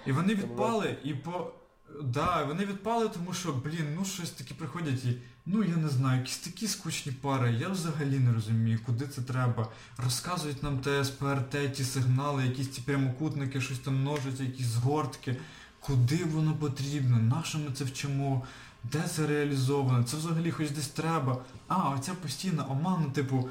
І 0.06 0.12
вони 0.12 0.34
відпали, 0.34 0.96
і 1.04 1.14
по. 1.14 1.52
Да, 2.02 2.44
вони 2.44 2.64
відпали, 2.64 3.08
тому 3.08 3.32
що, 3.32 3.52
блін, 3.52 3.94
ну 3.98 4.04
щось 4.04 4.30
такі 4.30 4.54
приходять 4.54 5.04
і. 5.04 5.16
Ну 5.46 5.64
я 5.64 5.76
не 5.76 5.88
знаю, 5.88 6.20
якісь 6.20 6.38
такі 6.38 6.68
скучні 6.68 7.12
пари, 7.12 7.52
я 7.52 7.68
взагалі 7.68 8.18
не 8.18 8.32
розумію, 8.32 8.80
куди 8.86 9.06
це 9.06 9.22
треба. 9.22 9.68
Розказують 10.04 10.62
нам 10.62 10.80
ТСП, 10.80 11.22
РТ, 11.22 11.72
ті 11.72 11.84
сигнали, 11.84 12.46
якісь 12.46 12.68
ті 12.68 12.80
прямокутники, 12.80 13.60
щось 13.60 13.78
там 13.78 13.96
множаться, 13.96 14.44
якісь 14.44 14.66
згортки. 14.66 15.36
Куди 15.80 16.24
воно 16.24 16.54
потрібно? 16.54 17.16
На 17.16 17.42
що 17.42 17.58
ми 17.58 17.70
це 17.74 17.84
вчимо? 17.84 18.46
Де 18.84 19.02
це 19.02 19.26
реалізовано? 19.26 20.04
Це 20.04 20.16
взагалі 20.16 20.50
хоч 20.50 20.70
десь 20.70 20.88
треба. 20.88 21.44
А, 21.68 21.90
оця 21.90 22.14
постійна 22.14 22.64
омана, 22.64 23.10
типу. 23.10 23.48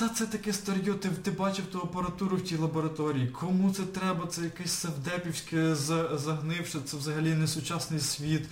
Та 0.00 0.08
це 0.08 0.26
таке 0.26 0.52
старьо, 0.52 0.94
ти, 0.94 1.08
ти 1.08 1.30
бачив 1.30 1.66
ту 1.66 1.78
апаратуру 1.78 2.36
в 2.36 2.42
тій 2.42 2.56
лабораторії. 2.56 3.28
Кому 3.28 3.70
це 3.70 3.82
треба? 3.82 4.26
Це 4.26 4.42
якесь 4.42 4.72
севдепівське 4.72 5.74
загнивше, 6.14 6.80
це 6.84 6.96
взагалі 6.96 7.34
не 7.34 7.46
сучасний 7.46 8.00
світ. 8.00 8.48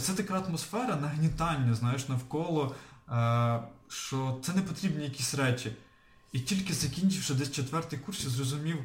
Це 0.00 0.12
така 0.12 0.34
атмосфера 0.34 0.96
нагнітання, 0.96 1.74
знаєш, 1.74 2.08
навколо, 2.08 2.74
е, 3.10 3.60
що 3.88 4.38
це 4.42 4.52
не 4.52 4.62
потрібні 4.62 5.04
якісь 5.04 5.34
речі. 5.34 5.76
І 6.32 6.40
тільки 6.40 6.72
закінчивши 6.72 7.34
десь 7.34 7.52
четвертий 7.52 7.98
курс, 7.98 8.24
я 8.24 8.30
зрозумів, 8.30 8.78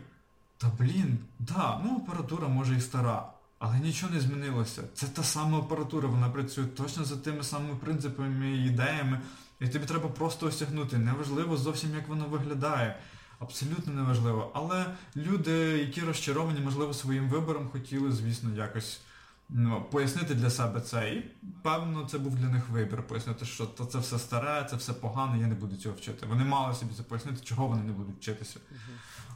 та 0.58 0.72
блін, 0.80 1.18
да, 1.40 1.82
ну 1.84 1.96
апаратура 1.96 2.48
може 2.48 2.76
і 2.76 2.82
стара, 2.82 3.30
але 3.60 3.80
нічого 3.80 4.14
не 4.14 4.20
змінилося. 4.20 4.84
Це 4.94 5.08
та 5.08 5.24
сама 5.24 5.58
апаратура, 5.58 6.08
вона 6.08 6.30
працює 6.30 6.66
точно 6.66 7.04
за 7.04 7.16
тими 7.16 7.44
самими 7.44 7.76
принципами 7.76 8.52
і 8.52 8.66
ідеями, 8.66 9.22
і 9.62 9.68
тобі 9.68 9.86
треба 9.86 10.10
просто 10.10 10.48
осягнути. 10.48 10.98
Неважливо 10.98 11.58
зовсім, 11.58 11.96
як 11.96 12.08
воно 12.08 12.26
виглядає. 12.26 12.96
Абсолютно 13.40 13.94
неважливо. 13.94 14.52
Але 14.54 14.86
люди, 15.16 15.52
які 15.80 16.02
розчаровані, 16.02 16.60
можливо, 16.60 16.94
своїм 16.94 17.30
вибором, 17.30 17.70
хотіли, 17.72 18.12
звісно, 18.12 18.56
якось 18.56 19.02
ну, 19.50 19.86
пояснити 19.92 20.36
для 20.36 20.50
себе 20.50 20.82
це. 20.82 21.10
І 21.10 21.32
певно, 21.64 22.06
це 22.06 22.18
був 22.18 22.36
для 22.36 22.48
них 22.48 22.70
вибір, 22.70 23.08
пояснити, 23.08 23.46
що 23.46 23.66
то 23.66 23.86
це 23.86 23.98
все 23.98 24.20
старе, 24.20 24.68
це 24.70 24.76
все 24.76 24.94
погано, 24.94 25.38
я 25.38 25.48
не 25.48 25.56
буду 25.56 25.76
цього 25.76 25.96
вчити. 25.96 26.26
Вони 26.26 26.46
мали 26.46 26.76
собі 26.76 26.92
це 26.98 27.04
пояснити, 27.04 27.38
чого 27.44 27.68
вони 27.68 27.84
не 27.84 27.92
будуть 27.92 28.18
вчитися. 28.18 28.60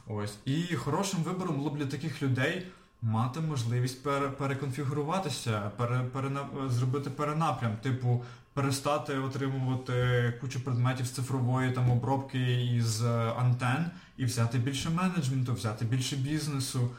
Ось. 0.06 0.34
І 0.44 0.76
хорошим 0.76 1.22
вибором 1.22 1.56
було 1.56 1.70
б 1.70 1.78
для 1.78 1.86
таких 1.86 2.22
людей 2.22 2.66
мати 3.02 3.40
можливість 3.40 4.02
пере, 4.02 4.28
переконфігуруватися, 4.28 5.70
пере, 5.76 6.04
перена, 6.12 6.48
зробити 6.68 7.10
перенапрям, 7.10 7.76
типу 7.76 8.24
перестати 8.54 9.18
отримувати 9.18 9.94
кучу 10.40 10.60
предметів 10.60 11.06
з 11.06 11.10
цифрової 11.10 11.72
там 11.72 11.90
обробки 11.90 12.64
із 12.64 13.02
е, 13.02 13.32
антен 13.38 13.90
і 14.16 14.24
взяти 14.24 14.58
більше 14.58 14.90
менеджменту, 14.90 15.54
взяти 15.54 15.84
більше 15.84 16.16
бізнесу, 16.16 16.90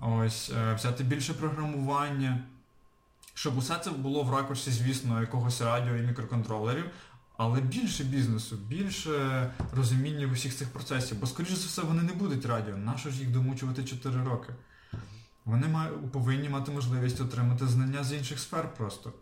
ось, 0.00 0.50
е, 0.50 0.74
взяти 0.74 1.04
більше 1.04 1.34
програмування. 1.34 2.38
Щоб 3.34 3.58
усе 3.58 3.78
це 3.84 3.90
було 3.90 4.22
в 4.22 4.34
ракурсі, 4.34 4.70
звісно, 4.70 5.20
якогось 5.20 5.60
радіо 5.60 5.96
і 5.96 6.02
мікроконтролерів, 6.02 6.84
але 7.36 7.60
більше 7.60 8.04
бізнесу, 8.04 8.56
більше 8.56 9.50
розуміння 9.76 10.26
усіх 10.32 10.56
цих 10.56 10.68
процесів. 10.68 11.18
Бо, 11.20 11.26
скоріше 11.26 11.56
за 11.56 11.66
все, 11.66 11.82
вони 11.82 12.02
не 12.02 12.12
будуть 12.12 12.46
радіо. 12.46 12.76
Нащо 12.76 13.10
ж 13.10 13.20
їх 13.20 13.30
домучувати 13.30 13.84
4 13.84 14.24
роки? 14.24 14.52
Вони 15.44 15.66
повинні 16.12 16.48
мати 16.48 16.72
можливість 16.72 17.20
отримати 17.20 17.66
знання 17.66 18.04
з 18.04 18.12
інших 18.12 18.38
сфер 18.38 18.74
просто. 18.74 19.12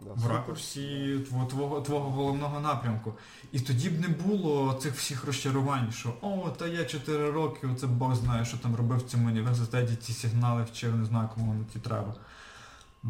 Да, 0.00 0.10
В 0.12 0.26
ракурсі 0.26 1.18
твого, 1.28 1.46
твого, 1.46 1.80
твого 1.80 2.10
головного 2.10 2.60
напрямку. 2.60 3.14
І 3.52 3.60
тоді 3.60 3.90
б 3.90 4.00
не 4.00 4.08
було 4.08 4.74
цих 4.74 4.94
всіх 4.94 5.24
розчарувань, 5.24 5.92
що 5.92 6.14
о, 6.20 6.50
та 6.50 6.66
я 6.66 6.84
4 6.84 7.30
роки, 7.30 7.66
оце 7.66 7.86
Бог 7.86 8.14
знає, 8.14 8.44
що 8.44 8.58
там 8.58 8.76
робив 8.76 8.98
в 8.98 9.10
цьому 9.10 9.28
університеті, 9.28 9.96
ці 9.96 10.12
сигнали 10.12 10.62
вчив, 10.62 10.96
не 10.96 11.04
знаю, 11.04 11.28
кому 11.34 11.52
вони 11.52 11.64
ті 11.72 11.78
треба. 11.78 12.14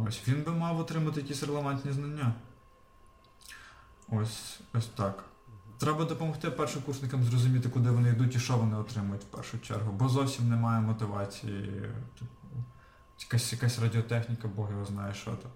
Ось 0.09 0.29
він 0.29 0.43
би 0.43 0.53
мав 0.53 0.81
отримати 0.81 1.21
якісь 1.21 1.43
релевантні 1.43 1.93
знання. 1.93 2.35
Ось, 4.09 4.61
ось 4.75 4.87
так. 4.87 5.25
Треба 5.79 6.05
допомогти 6.05 6.51
першокурсникам 6.51 7.23
зрозуміти, 7.23 7.69
куди 7.69 7.91
вони 7.91 8.09
йдуть 8.09 8.35
і 8.35 8.39
що 8.41 8.57
вони 8.57 8.77
отримують 8.77 9.23
в 9.23 9.27
першу 9.27 9.59
чергу, 9.59 9.93
бо 9.93 10.09
зовсім 10.09 10.49
немає 10.49 10.81
мотивації. 10.81 11.83
Типу, 12.19 12.65
якась, 13.21 13.53
якась 13.53 13.79
радіотехніка, 13.79 14.49
Бог 14.49 14.71
його 14.71 14.85
знає, 14.85 15.15
що 15.15 15.31
то. 15.31 15.49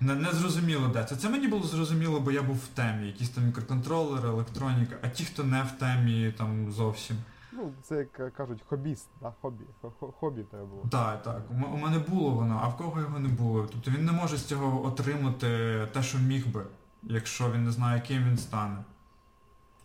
Не, 0.00 0.14
не 0.14 0.32
зрозуміло 0.32 0.88
де 0.88 1.04
це. 1.04 1.16
Це 1.16 1.28
мені 1.28 1.48
було 1.48 1.62
зрозуміло, 1.62 2.20
бо 2.20 2.30
я 2.30 2.42
був 2.42 2.56
в 2.56 2.66
темі. 2.68 3.06
Якісь 3.06 3.30
там 3.30 3.44
мікроконтролери, 3.44 4.28
електроніка, 4.28 4.96
а 5.02 5.08
ті, 5.08 5.24
хто 5.24 5.44
не 5.44 5.62
в 5.62 5.70
темі 5.72 6.34
там 6.38 6.72
зовсім. 6.72 7.16
Ну, 7.52 7.72
це 7.82 7.96
як 7.96 8.34
кажуть, 8.36 8.58
хобіст, 8.68 9.08
да? 9.22 9.32
хобі. 9.40 9.64
Хо- 9.82 9.92
хо- 10.00 10.12
Хобі 10.20 10.42
тебе 10.42 10.64
було. 10.64 10.82
Так, 10.90 11.22
так. 11.22 11.42
У, 11.74 11.76
мене 11.76 11.98
було 11.98 12.30
воно, 12.30 12.60
а 12.64 12.68
в 12.68 12.76
кого 12.76 13.00
його 13.00 13.18
не 13.18 13.28
було. 13.28 13.68
Тобто 13.72 13.90
він 13.90 14.04
не 14.04 14.12
може 14.12 14.36
з 14.36 14.44
цього 14.44 14.86
отримати 14.86 15.46
те, 15.92 16.02
що 16.02 16.18
міг 16.18 16.46
би, 16.46 16.62
якщо 17.02 17.52
він 17.52 17.64
не 17.64 17.70
знає, 17.72 17.96
яким 17.96 18.24
він 18.30 18.38
стане. 18.38 18.76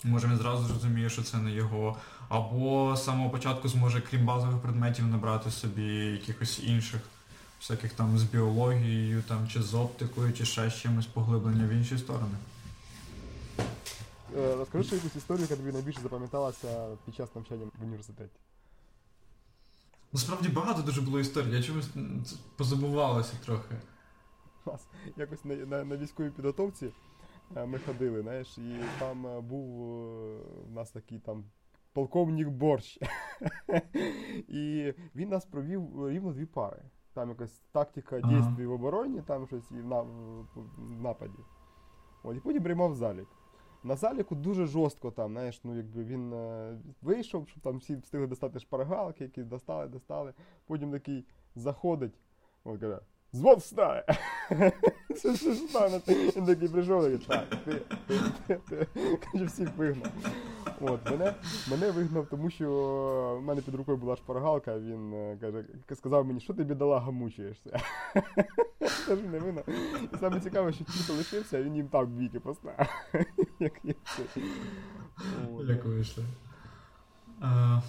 Може 0.03 0.27
він 0.27 0.37
зразу 0.37 0.63
зрозуміє, 0.63 1.09
що 1.09 1.23
це 1.23 1.37
не 1.37 1.51
його. 1.51 1.95
Або 2.29 2.95
з 2.95 3.03
самого 3.05 3.29
початку 3.29 3.67
зможе, 3.67 4.01
крім 4.01 4.25
базових 4.25 4.57
предметів, 4.57 5.07
набрати 5.07 5.51
собі 5.51 5.85
якихось 5.95 6.63
інших, 6.63 7.01
всяких 7.61 7.93
там 7.93 8.17
з 8.17 8.23
біологією, 8.23 9.23
там, 9.27 9.47
чи 9.47 9.61
з 9.61 9.73
оптикою, 9.73 10.33
чи 10.33 10.45
ще 10.45 10.69
з 10.69 10.75
чимось 10.75 11.05
поглиблення 11.05 11.67
в 11.67 11.69
інші 11.69 11.97
сторони. 11.97 12.35
Е, 14.37 14.55
Розкажи 14.55 14.83
ще 14.83 14.95
якусь 14.95 15.15
історію, 15.15 15.41
яка 15.41 15.55
тобі 15.55 15.71
найбільше 15.71 16.01
запам'яталася 16.01 16.87
під 17.05 17.15
час 17.15 17.35
навчання 17.35 17.65
в 17.79 17.83
університеті. 17.83 18.39
Насправді 20.13 20.49
багато 20.49 20.81
дуже 20.81 21.01
було 21.01 21.19
історій, 21.19 21.51
я 21.51 21.63
чомусь 21.63 21.89
позабувалося 22.55 23.33
трохи. 23.45 23.75
Нас 24.65 24.87
якось 25.17 25.45
на, 25.45 25.55
на, 25.55 25.83
на 25.83 25.97
військовій 25.97 26.29
підготовці 26.29 26.89
е, 27.55 27.65
ми 27.65 27.79
ходили, 27.79 28.21
знаєш, 28.21 28.57
і 28.57 28.75
там 28.99 29.27
е, 29.27 29.41
був 29.41 29.81
у 30.69 30.73
нас 30.73 30.91
такий 30.91 31.19
там 31.19 31.43
полковник 31.93 32.47
борщ. 32.47 32.99
і 34.47 34.93
він 35.15 35.29
нас 35.29 35.45
провів 35.45 36.09
рівно 36.09 36.33
дві 36.33 36.45
пари. 36.45 36.81
Там 37.13 37.29
якась 37.29 37.61
тактика 37.71 38.19
Ага. 38.23 38.55
в 38.57 38.71
обороні, 38.71 39.21
там 39.21 39.47
щось 39.47 39.71
і 39.71 39.81
в, 39.81 39.85
на, 39.85 40.01
в, 40.01 40.47
нападі. 41.01 41.39
От, 42.23 42.37
і 42.37 42.39
потім 42.39 42.63
приймав 42.63 42.95
залік. 42.95 43.27
На 43.83 43.95
заліку 43.95 44.35
дуже 44.35 44.65
жорстко 44.65 45.11
там, 45.11 45.31
знаєш, 45.31 45.61
ну 45.63 45.75
якби 45.77 46.03
він 46.03 46.33
е, 46.33 46.77
вийшов, 47.01 47.47
щоб 47.47 47.63
там 47.63 47.77
всі 47.77 47.95
встигли 47.95 48.27
достати 48.27 48.59
шпаргалки, 48.59 49.23
які 49.23 49.43
достали, 49.43 49.87
достали. 49.87 50.33
Потім 50.67 50.91
такий 50.91 51.25
заходить, 51.55 52.13
от 52.63 52.79
каже, 52.79 52.99
звод 53.31 53.59
встає. 53.59 54.05
Це 55.15 55.35
що 55.35 55.53
ж? 55.53 55.61
Він 56.35 56.45
такий 56.45 56.69
прийшов 56.69 57.09
і 57.09 57.17
так, 57.17 57.49
ти, 57.65 57.81
ти, 58.07 58.19
ти, 58.47 58.55
ти. 58.69 58.87
Каже, 59.31 59.45
всіх 59.45 59.77
вигнав. 59.77 60.11
От, 60.81 61.11
мене, 61.11 61.33
мене 61.71 61.91
вигнав, 61.91 62.27
тому 62.29 62.49
що 62.49 62.69
в 63.41 63.45
мене 63.45 63.61
під 63.61 63.75
рукою 63.75 63.97
була 63.97 64.15
шпаргалка, 64.15 64.79
він 64.79 65.13
е, 65.13 65.37
каже, 65.41 65.63
сказав 65.95 66.25
мені, 66.25 66.39
що 66.39 66.53
ти 66.53 66.63
бідолага 66.63 67.11
мучаєшся. 67.11 67.79
Кажу, 69.07 69.21
не 69.31 69.39
винна. 69.39 69.63
І 70.13 70.17
саме 70.19 70.39
цікаве, 70.39 70.73
що 70.73 70.83
ті, 70.83 70.91
хто 71.03 71.13
лишився, 71.13 71.63
він 71.63 71.75
їм 71.75 71.87
так 71.87 72.07
віки 72.17 72.39
поставив. 72.39 72.87
Як 73.59 73.73
це. 73.83 74.41
Як 75.63 75.85
вийшли. 75.85 76.23
Е, 77.43 77.81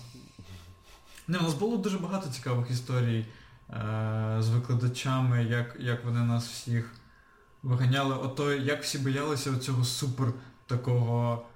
Не, 1.28 1.38
у 1.38 1.42
нас 1.42 1.54
було 1.54 1.76
дуже 1.76 1.98
багато 1.98 2.28
цікавих 2.30 2.70
історій 2.70 3.26
е, 3.70 4.36
з 4.40 4.48
викладачами, 4.48 5.44
як, 5.44 5.76
як 5.80 6.04
вони 6.04 6.20
нас 6.20 6.48
всіх 6.48 6.94
виганяли. 7.62 8.14
Ото 8.14 8.52
як 8.52 8.82
всі 8.82 8.98
боялися 8.98 9.56
цього 9.58 9.84
супер 9.84 10.32
такого 10.66 11.46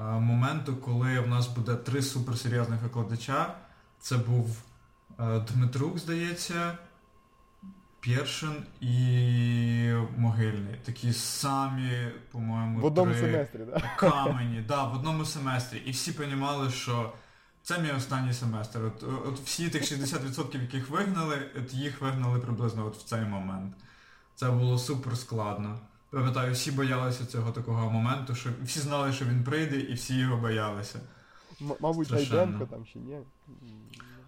моменту, 0.00 0.76
коли 0.76 1.20
в 1.20 1.28
нас 1.28 1.48
буде 1.48 1.74
три 1.74 2.02
суперсерйозних 2.02 2.82
викладача. 2.82 3.54
Це 4.00 4.16
був 4.16 4.62
е, 5.20 5.40
Дмитрук, 5.40 5.98
здається, 5.98 6.78
Першин 8.00 8.64
і 8.80 9.92
Могильний. 10.16 10.74
Такі 10.84 11.12
самі, 11.12 12.08
по-моєму, 12.32 12.80
В 12.80 12.84
одному 12.84 13.12
три 13.12 13.20
семестрі, 13.20 13.60
так? 13.72 13.96
камені, 13.96 14.64
да, 14.68 14.84
в 14.84 14.94
одному 14.94 15.24
семестрі. 15.24 15.78
І 15.78 15.90
всі 15.90 16.12
розуміли, 16.18 16.70
що 16.70 17.12
це 17.62 17.78
мій 17.78 17.90
останній 17.90 18.32
семестр. 18.32 18.84
От, 18.84 19.02
от 19.02 19.40
всі 19.40 19.68
тих 19.68 19.82
60%, 19.82 20.62
яких 20.62 20.90
вигнали, 20.90 21.50
от 21.58 21.74
їх 21.74 22.00
вигнали 22.00 22.38
приблизно 22.38 22.86
от 22.86 22.96
в 22.96 23.02
цей 23.02 23.24
момент. 23.24 23.74
Це 24.34 24.50
було 24.50 24.78
супер 24.78 25.16
складно. 25.16 25.78
Пам'ятаю, 26.14 26.52
всі 26.52 26.70
боялися 26.72 27.26
цього 27.26 27.50
такого 27.52 27.90
моменту, 27.90 28.34
що 28.34 28.50
всі 28.64 28.80
знали, 28.80 29.12
що 29.12 29.24
він 29.24 29.44
прийде, 29.44 29.76
і 29.80 29.94
всі 29.94 30.18
його 30.18 30.36
боялися. 30.36 31.00
М- 31.62 31.72
Мабуть, 31.80 32.10
Найденко 32.10 32.66
там 32.66 32.84
чи 32.92 32.98
ні. 32.98 33.18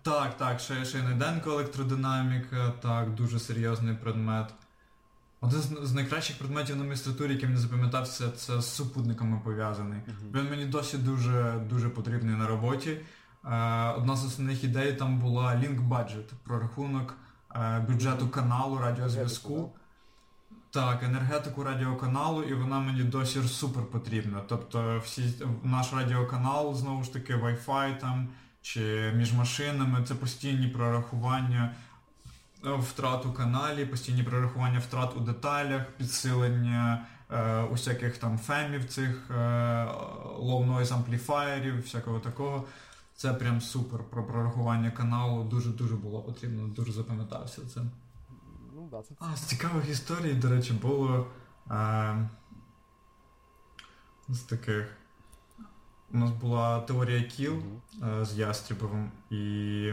Так, 0.02 0.36
так, 0.36 0.60
ще, 0.60 0.84
ще 0.84 0.98
й 0.98 1.02
Неденко 1.02 1.50
електродинаміка, 1.50 2.70
так, 2.82 3.14
дуже 3.14 3.38
серйозний 3.38 3.94
предмет. 3.94 4.54
Один 5.40 5.60
з, 5.60 5.78
з 5.82 5.92
найкращих 5.92 6.38
предметів 6.38 6.76
на 6.76 6.84
магістратурі, 6.84 7.32
який 7.32 7.48
мені 7.48 7.60
запам'ятався, 7.60 8.30
це 8.30 8.60
з 8.60 8.74
супутниками 8.74 9.40
пов'язаний. 9.44 10.00
Він 10.34 10.50
мені 10.50 10.64
досі 10.64 10.98
дуже, 10.98 11.60
дуже 11.70 11.88
потрібний 11.88 12.34
на 12.36 12.46
роботі. 12.46 12.90
Е, 12.90 13.00
одна 13.90 14.16
з 14.16 14.24
основних 14.24 14.64
ідей 14.64 14.92
там 14.92 15.18
була 15.18 15.52
Link 15.54 15.88
Budget, 15.88 16.24
прорахунок 16.44 17.14
е, 17.54 17.84
бюджету 17.88 18.28
каналу 18.28 18.78
радіозв'язку. 18.78 19.72
Так, 20.76 21.02
енергетику 21.02 21.64
радіоканалу, 21.64 22.42
і 22.42 22.54
вона 22.54 22.80
мені 22.80 23.02
досі 23.02 23.42
супер 23.42 23.84
потрібна. 23.84 24.42
Тобто 24.48 25.00
всі, 25.04 25.34
наш 25.62 25.92
радіоканал, 25.92 26.74
знову 26.74 27.04
ж 27.04 27.12
таки, 27.12 27.34
Wi-Fi 27.34 27.98
там, 27.98 28.28
чи 28.62 29.12
між 29.14 29.32
машинами, 29.32 30.04
це 30.08 30.14
постійні 30.14 30.68
прорахування 30.68 31.74
е, 32.66 32.74
втрат 32.74 33.26
у 33.26 33.32
каналі, 33.32 33.86
постійні 33.86 34.22
прорахування 34.22 34.78
втрат 34.78 35.16
у 35.16 35.20
деталях, 35.20 35.82
підсилення 35.98 37.06
е, 37.30 37.62
усяких 37.62 38.18
там 38.18 38.38
фемів 38.38 38.84
цих 38.84 39.30
е, 39.30 39.34
low 40.38 40.76
noise 40.76 40.94
ампліфаєрів, 40.94 41.82
всякого 41.82 42.20
такого. 42.20 42.64
Це 43.14 43.32
прям 43.34 43.60
супер 43.60 44.00
про 44.10 44.24
прорахування 44.24 44.90
каналу. 44.90 45.44
Дуже-дуже 45.44 45.94
було 45.94 46.22
потрібно, 46.22 46.68
дуже 46.68 46.92
запам'ятався 46.92 47.62
це. 47.74 47.80
А, 49.20 49.36
з 49.36 49.40
цікавих 49.40 49.88
історій, 49.88 50.34
до 50.34 50.48
речі, 50.50 50.72
було 50.72 51.26
е, 51.70 52.28
з 54.28 54.38
таких. 54.40 54.96
У 56.12 56.18
нас 56.18 56.30
була 56.30 56.80
теорія 56.80 57.22
кіл 57.22 57.62
е, 58.02 58.24
з 58.24 58.38
Ястрібовим 58.38 59.10
і. 59.30 59.92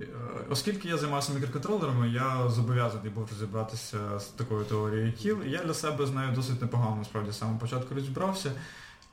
е, 0.00 0.06
Оскільки 0.50 0.88
я 0.88 0.98
займався 0.98 1.32
мікроконтролерами, 1.32 2.08
я 2.08 2.48
зобов'язаний 2.48 3.10
був 3.10 3.28
розібратися 3.30 4.18
з 4.18 4.24
такою 4.24 4.64
теорією 4.64 5.12
кіл. 5.12 5.42
І 5.42 5.50
я 5.50 5.64
для 5.64 5.74
себе 5.74 6.06
з 6.06 6.10
нею 6.10 6.32
досить 6.34 6.62
непогано 6.62 6.96
насправді 6.96 7.30
з 7.32 7.38
самого 7.38 7.58
початку 7.58 7.94
розібрався 7.94 8.52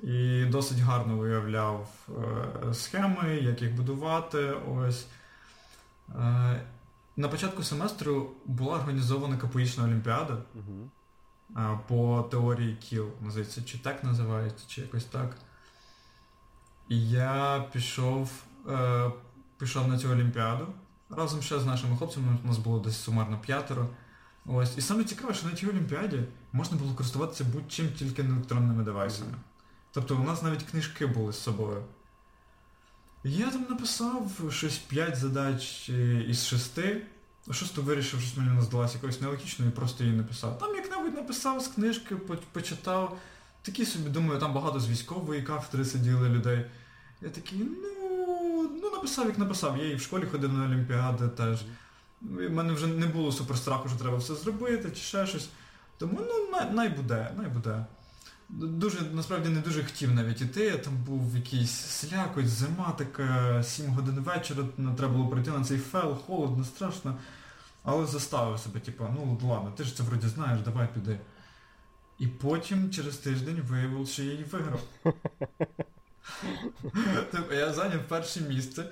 і 0.04 0.46
досить 0.46 0.80
гарно 0.80 1.18
виявляв 1.18 1.90
схеми, 2.74 3.36
як 3.36 3.62
їх 3.62 3.76
будувати. 3.76 4.52
Ось. 4.52 5.08
На 7.18 7.28
початку 7.28 7.64
семестру 7.64 8.32
була 8.46 8.76
організована 8.76 9.38
капоїчна 9.38 9.84
олімпіада 9.84 10.38
Угу. 10.56 10.90
е, 11.58 11.80
по 11.88 12.28
теорії 12.32 12.76
кіл. 12.76 13.08
Називається, 13.22 13.64
чи 13.64 13.78
так 13.78 14.04
називається, 14.04 14.66
чи 14.68 14.82
якось 14.82 15.06
так. 15.06 15.38
І 16.90 17.10
я 17.10 17.66
пішов, 17.74 18.44
е, 18.70 19.12
пішов 19.58 19.88
на 19.88 20.00
цю 20.00 20.10
олімпіаду 20.10 20.68
разом 21.10 21.42
ще 21.42 21.60
з 21.60 21.66
нашими 21.66 21.98
хлопцями, 21.98 22.38
у 22.44 22.48
нас 22.48 22.58
було 22.58 22.80
десь 22.80 22.98
сумарно 22.98 23.40
п'ятеро. 23.40 23.88
Ось. 24.46 24.78
І 24.78 24.82
саме 24.82 25.04
цікаве, 25.04 25.34
що 25.34 25.48
на 25.48 25.56
цій 25.56 25.68
олімпіаді 25.68 26.24
можна 26.52 26.78
було 26.78 26.94
користуватися 26.94 27.44
будь-чим 27.44 27.90
тільки 27.92 28.24
не 28.24 28.30
електронними 28.30 28.84
девайсами. 28.84 29.34
Тобто 29.92 30.16
у 30.16 30.24
нас 30.24 30.44
навіть 30.44 30.64
книжки 30.64 31.06
були 31.06 31.34
з 31.34 31.40
собою. 31.40 31.84
Я 33.24 33.52
там 33.52 33.66
написав 33.70 34.32
щось 34.50 34.78
5 34.78 35.16
задач 35.16 35.90
е, 35.90 36.26
із 36.28 36.46
6. 36.46 36.80
Шосту 37.52 37.84
вирішив, 37.84 38.22
що 38.22 38.42
мені 38.42 38.62
здалася 38.62 38.94
якоюсь 38.94 39.22
нелогічною 39.22 39.72
і 39.72 39.76
просто 39.76 40.04
її 40.04 40.16
написав. 40.16 40.60
Там 40.60 40.76
як-небудь 40.76 41.14
написав 41.14 41.62
з 41.62 41.68
книжки, 41.68 42.16
почитав. 42.52 43.18
Такі 43.62 43.86
собі 43.86 44.10
думаю, 44.10 44.40
там 44.40 44.54
багато 44.54 44.80
з 44.80 44.90
військової 44.90 45.42
кафедри 45.42 45.86
сиділи 45.86 46.30
людей. 46.30 46.66
Я 47.22 47.30
такий, 47.30 47.60
ну, 47.60 48.70
ну 48.82 48.92
написав, 48.92 49.26
як 49.26 49.38
написав. 49.38 49.78
Я 49.78 49.92
і 49.92 49.96
в 49.96 50.02
школі 50.02 50.26
ходив 50.26 50.54
на 50.54 50.66
Олімпіади 50.66 51.28
теж. 51.28 51.60
У 52.22 52.50
мене 52.50 52.74
вже 52.74 52.88
не 52.88 53.08
було 53.08 53.32
суперстраху, 53.32 53.90
що 53.90 53.98
треба 53.98 54.18
все 54.18 54.36
зробити, 54.36 54.92
чи 54.92 55.02
ще 55.02 55.28
щось. 55.28 55.50
Тому 55.98 56.20
ну 56.28 56.50
най, 56.52 56.72
най 56.72 56.90
буде, 56.90 57.32
най 57.38 57.48
буде. 57.48 57.86
Дуже, 58.56 59.02
насправді 59.02 59.50
не 59.50 59.60
дуже 59.60 59.84
хотів 59.84 60.14
навіть 60.14 60.42
іти, 60.42 60.78
там 60.78 60.94
був 60.96 61.36
якийсь 61.36 61.72
сляк, 61.72 62.38
ось 62.38 62.48
зима 62.48 62.92
така, 62.98 63.64
7 63.64 63.86
годин 63.92 64.16
вечора, 64.16 64.64
ну, 64.78 64.96
треба 64.96 65.14
було 65.14 65.28
прийти 65.28 65.52
на 65.52 65.64
цей 65.64 65.78
фел, 65.78 66.18
холодно, 66.18 66.64
страшно. 66.64 67.18
Але 67.84 68.06
заставив 68.06 68.60
себе, 68.60 68.80
типу, 68.80 69.08
ну 69.16 69.40
ладно, 69.44 69.72
ти 69.78 69.84
ж 69.84 69.98
це 69.98 70.04
вроді 70.04 70.28
знаєш, 70.28 70.62
давай 70.62 70.88
піди. 70.94 71.20
І 72.20 72.28
потім 72.28 72.92
через 72.92 73.18
тиждень 73.18 73.62
виявив, 73.62 74.08
що 74.08 74.24
я 74.24 74.32
її 74.32 74.44
виграв. 74.44 74.82
Тобто 77.32 77.54
я 77.54 77.74
зайняв 77.74 78.08
перше 78.08 78.42
місце. 78.42 78.86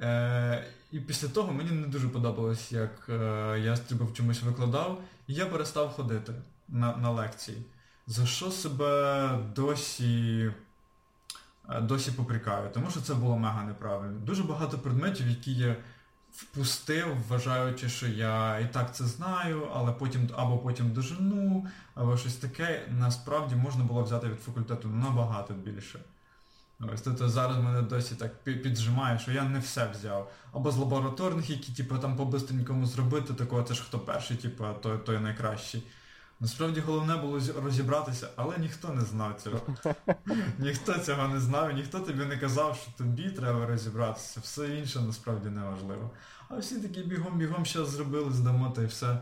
Е, 0.00 0.64
і 0.92 1.00
після 1.00 1.28
того 1.28 1.52
мені 1.52 1.70
не 1.70 1.86
дуже 1.86 2.08
подобалось, 2.08 2.72
як 2.72 3.06
е, 3.08 3.60
я 3.64 3.76
тебе 3.76 4.04
в 4.04 4.14
чомусь 4.14 4.42
викладав, 4.42 5.02
і 5.26 5.34
я 5.34 5.46
перестав 5.46 5.90
ходити 5.90 6.32
на, 6.68 6.96
на 6.96 7.10
лекції. 7.10 7.58
За 8.10 8.26
що 8.26 8.50
себе 8.50 9.30
досі, 9.56 10.52
е, 11.68 11.80
досі 11.80 12.10
попрікаю? 12.10 12.70
Тому 12.74 12.90
що 12.90 13.00
це 13.00 13.14
було 13.14 13.38
мега 13.38 13.64
неправильно. 13.64 14.20
Дуже 14.20 14.42
багато 14.42 14.78
предметів, 14.78 15.28
які 15.28 15.54
я 15.54 15.76
впустив, 16.32 17.06
вважаючи, 17.28 17.88
що 17.88 18.06
я 18.06 18.58
і 18.58 18.72
так 18.72 18.96
це 18.96 19.04
знаю, 19.04 19.68
але 19.74 19.92
потім 19.92 20.30
або 20.36 20.58
потім 20.58 20.92
дожену, 20.92 21.66
або 21.94 22.16
щось 22.16 22.36
таке, 22.36 22.82
насправді 22.90 23.56
можна 23.56 23.84
було 23.84 24.02
взяти 24.02 24.28
від 24.28 24.40
факультету 24.40 24.88
набагато 24.88 25.54
більше. 25.54 26.00
Ось 26.92 27.00
тобто 27.00 27.28
зараз 27.28 27.56
мене 27.56 27.82
досі 27.82 28.14
так 28.14 28.44
піджимає, 28.44 29.18
що 29.18 29.32
я 29.32 29.44
не 29.44 29.58
все 29.58 29.88
взяв. 29.88 30.32
Або 30.52 30.70
з 30.70 30.76
лабораторних, 30.76 31.50
які 31.50 31.72
типу, 31.72 31.98
там 31.98 32.16
по-бистренькому 32.16 32.86
зробити, 32.86 33.34
такого 33.34 33.62
це 33.62 33.74
ж 33.74 33.82
хто 33.82 33.98
перший, 33.98 34.36
типу, 34.36 34.64
той, 34.82 34.98
той 34.98 35.18
найкращий. 35.18 35.82
Насправді 36.40 36.80
головне 36.80 37.16
було 37.16 37.40
розібратися, 37.62 38.28
але 38.36 38.58
ніхто 38.58 38.88
не 38.88 39.00
знав 39.00 39.40
цього. 39.42 39.60
ніхто 40.58 40.98
цього 40.98 41.28
не 41.28 41.40
знав, 41.40 41.70
і 41.70 41.74
ніхто 41.74 42.00
тобі 42.00 42.24
не 42.24 42.36
казав, 42.36 42.76
що 42.82 42.90
тобі 42.98 43.30
треба 43.30 43.66
розібратися. 43.66 44.40
Все 44.40 44.76
інше 44.78 45.00
насправді 45.00 45.48
не 45.48 45.62
важливо. 45.62 46.10
А 46.48 46.56
всі 46.56 46.80
такі 46.80 47.00
бігом-бігом 47.00 47.64
щось 47.64 47.88
зробили, 47.88 48.32
здамо 48.32 48.70
та 48.70 48.82
і 48.82 48.86
все. 48.86 49.18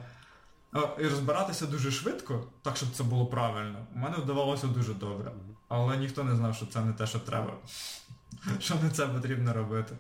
І 0.99 1.03
розбиратися 1.03 1.67
дуже 1.67 1.91
швидко, 1.91 2.47
так 2.63 2.77
щоб 2.77 2.89
це 2.93 3.05
було 3.05 3.27
правильно. 3.27 3.87
У 3.95 3.99
мене 3.99 4.17
вдавалося 4.17 4.67
дуже 4.67 4.95
добре. 4.95 5.33
Але 5.69 5.97
ніхто 5.97 6.25
не 6.25 6.37
знав, 6.37 6.55
що 6.55 6.67
це 6.67 6.81
не 6.81 6.93
те, 6.93 7.07
що 7.07 7.19
треба. 7.19 7.53
Що 8.61 8.75
не 8.83 8.91
це 8.91 9.07
потрібно 9.07 9.53
робити. 9.53 9.97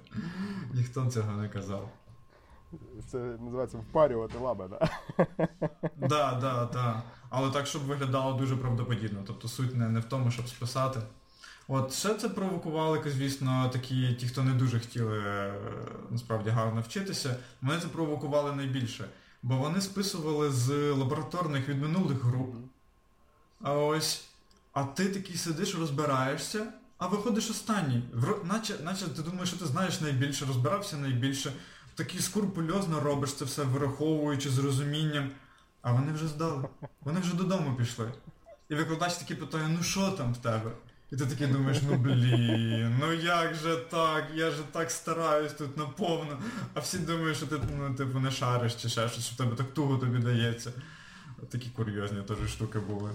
Ніхто 0.74 1.06
цього 1.06 1.32
не 1.32 1.48
казав. 1.48 1.90
Це 3.08 3.18
називається 3.18 3.78
впарювати 3.78 4.38
лаби, 4.38 4.68
да? 5.98 6.38
Да, 6.40 6.68
да. 6.72 7.02
Але 7.30 7.50
так, 7.50 7.66
щоб 7.66 7.82
виглядало 7.82 8.38
дуже 8.38 8.56
правдоподібно. 8.56 9.22
Тобто 9.26 9.48
суть 9.48 9.76
не, 9.76 9.88
не 9.88 10.00
в 10.00 10.04
тому, 10.04 10.30
щоб 10.30 10.48
списати. 10.48 11.00
От 11.68 11.92
ще 11.92 12.14
це 12.14 12.28
провокували, 12.28 13.02
звісно, 13.06 13.70
такі, 13.72 14.14
ті, 14.14 14.28
хто 14.28 14.42
не 14.42 14.52
дуже 14.52 14.80
хотіли 14.80 15.18
е, 15.18 15.54
насправді 16.10 16.50
гарно 16.50 16.80
вчитися, 16.80 17.36
вони 17.62 17.80
це 17.80 17.88
провокували 17.88 18.52
найбільше. 18.52 19.04
Бо 19.42 19.56
вони 19.56 19.80
списували 19.80 20.50
з 20.50 20.92
лабораторних 20.92 21.68
від 21.68 21.82
минулих 21.82 22.24
груп. 22.24 22.54
А 23.62 23.72
ось, 23.72 24.28
а 24.72 24.84
ти 24.84 25.08
такий 25.08 25.36
сидиш, 25.36 25.74
розбираєшся, 25.74 26.66
а 26.98 27.06
виходиш 27.06 27.50
останній. 27.50 28.02
Наче, 28.44 28.74
наче 28.84 29.08
ти 29.08 29.22
думаєш, 29.22 29.48
що 29.48 29.58
ти 29.58 29.66
знаєш 29.66 30.00
найбільше, 30.00 30.46
розбирався 30.46 30.96
найбільше, 30.96 31.52
такий 31.96 32.20
скрупульозно 32.20 33.00
робиш 33.00 33.32
це 33.32 33.44
все, 33.44 33.62
вираховуючи 33.62 34.50
з 34.50 34.58
розумінням. 34.58 35.30
А 35.82 35.92
вони 35.92 36.12
вже 36.12 36.26
здали. 36.26 36.68
Вони 37.00 37.20
вже 37.20 37.36
додому 37.36 37.76
пішли. 37.76 38.12
І 38.68 38.74
викладач 38.74 39.14
такий 39.14 39.36
питає, 39.36 39.68
ну 39.68 39.82
що 39.82 40.10
там 40.10 40.32
в 40.32 40.36
тебе? 40.36 40.70
І 41.10 41.16
ти 41.16 41.26
такий 41.26 41.46
думаєш, 41.46 41.82
ну 41.90 41.96
блін, 41.96 42.96
ну 43.00 43.12
як 43.12 43.54
же 43.54 43.76
так, 43.76 44.24
я 44.34 44.50
же 44.50 44.62
так 44.72 44.90
стараюсь 44.90 45.52
тут 45.52 45.76
наповну. 45.76 46.36
А 46.74 46.80
всі 46.80 46.98
думають, 46.98 47.36
що 47.36 47.46
ти 47.46 47.56
ну, 47.78 47.94
типу, 47.94 48.18
не 48.18 48.30
шариш 48.30 48.74
чи 48.74 48.88
ще 48.88 49.08
щось, 49.08 49.24
що 49.24 49.34
в 49.34 49.38
тебе 49.38 49.56
так 49.56 49.74
туго 49.74 49.98
тобі 49.98 50.18
дається. 50.18 50.72
От 51.42 51.48
Такі 51.48 51.70
курйозні 51.70 52.22
теж 52.22 52.50
штуки 52.52 52.78
були. 52.78 53.10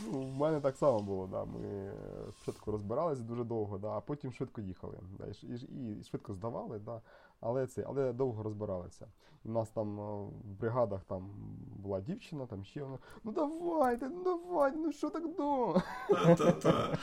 Ну, 0.00 0.20
в 0.20 0.36
мене 0.36 0.60
так 0.60 0.76
само 0.76 1.00
було, 1.00 1.26
да. 1.26 1.44
Ми 1.44 1.60
е, 1.66 1.92
спочатку 2.30 2.72
розбиралися 2.72 3.22
дуже 3.22 3.44
довго, 3.44 3.78
да, 3.78 3.88
а 3.88 4.00
потім 4.00 4.32
швидко 4.32 4.60
їхали. 4.60 4.98
Да, 5.18 5.24
і, 5.26 5.46
і, 5.46 6.00
і 6.00 6.04
швидко 6.04 6.34
здавали, 6.34 6.78
да, 6.78 7.00
але, 7.40 7.66
це, 7.66 7.84
але 7.88 8.12
довго 8.12 8.42
розбиралися. 8.42 9.06
У 9.44 9.50
нас 9.52 9.70
там 9.70 10.00
е, 10.00 10.24
в 10.24 10.60
бригадах 10.60 11.04
там 11.04 11.30
була 11.76 12.00
дівчина, 12.00 12.46
там 12.46 12.64
ще 12.64 12.82
вона. 12.82 12.98
Ну 13.24 13.32
давайте, 13.32 14.08
ну 14.08 14.24
давайте, 14.24 14.78
ну 14.78 14.92
що 14.92 15.10
так 15.10 15.36
довго? 15.36 15.82
Та-та-та. 16.08 16.98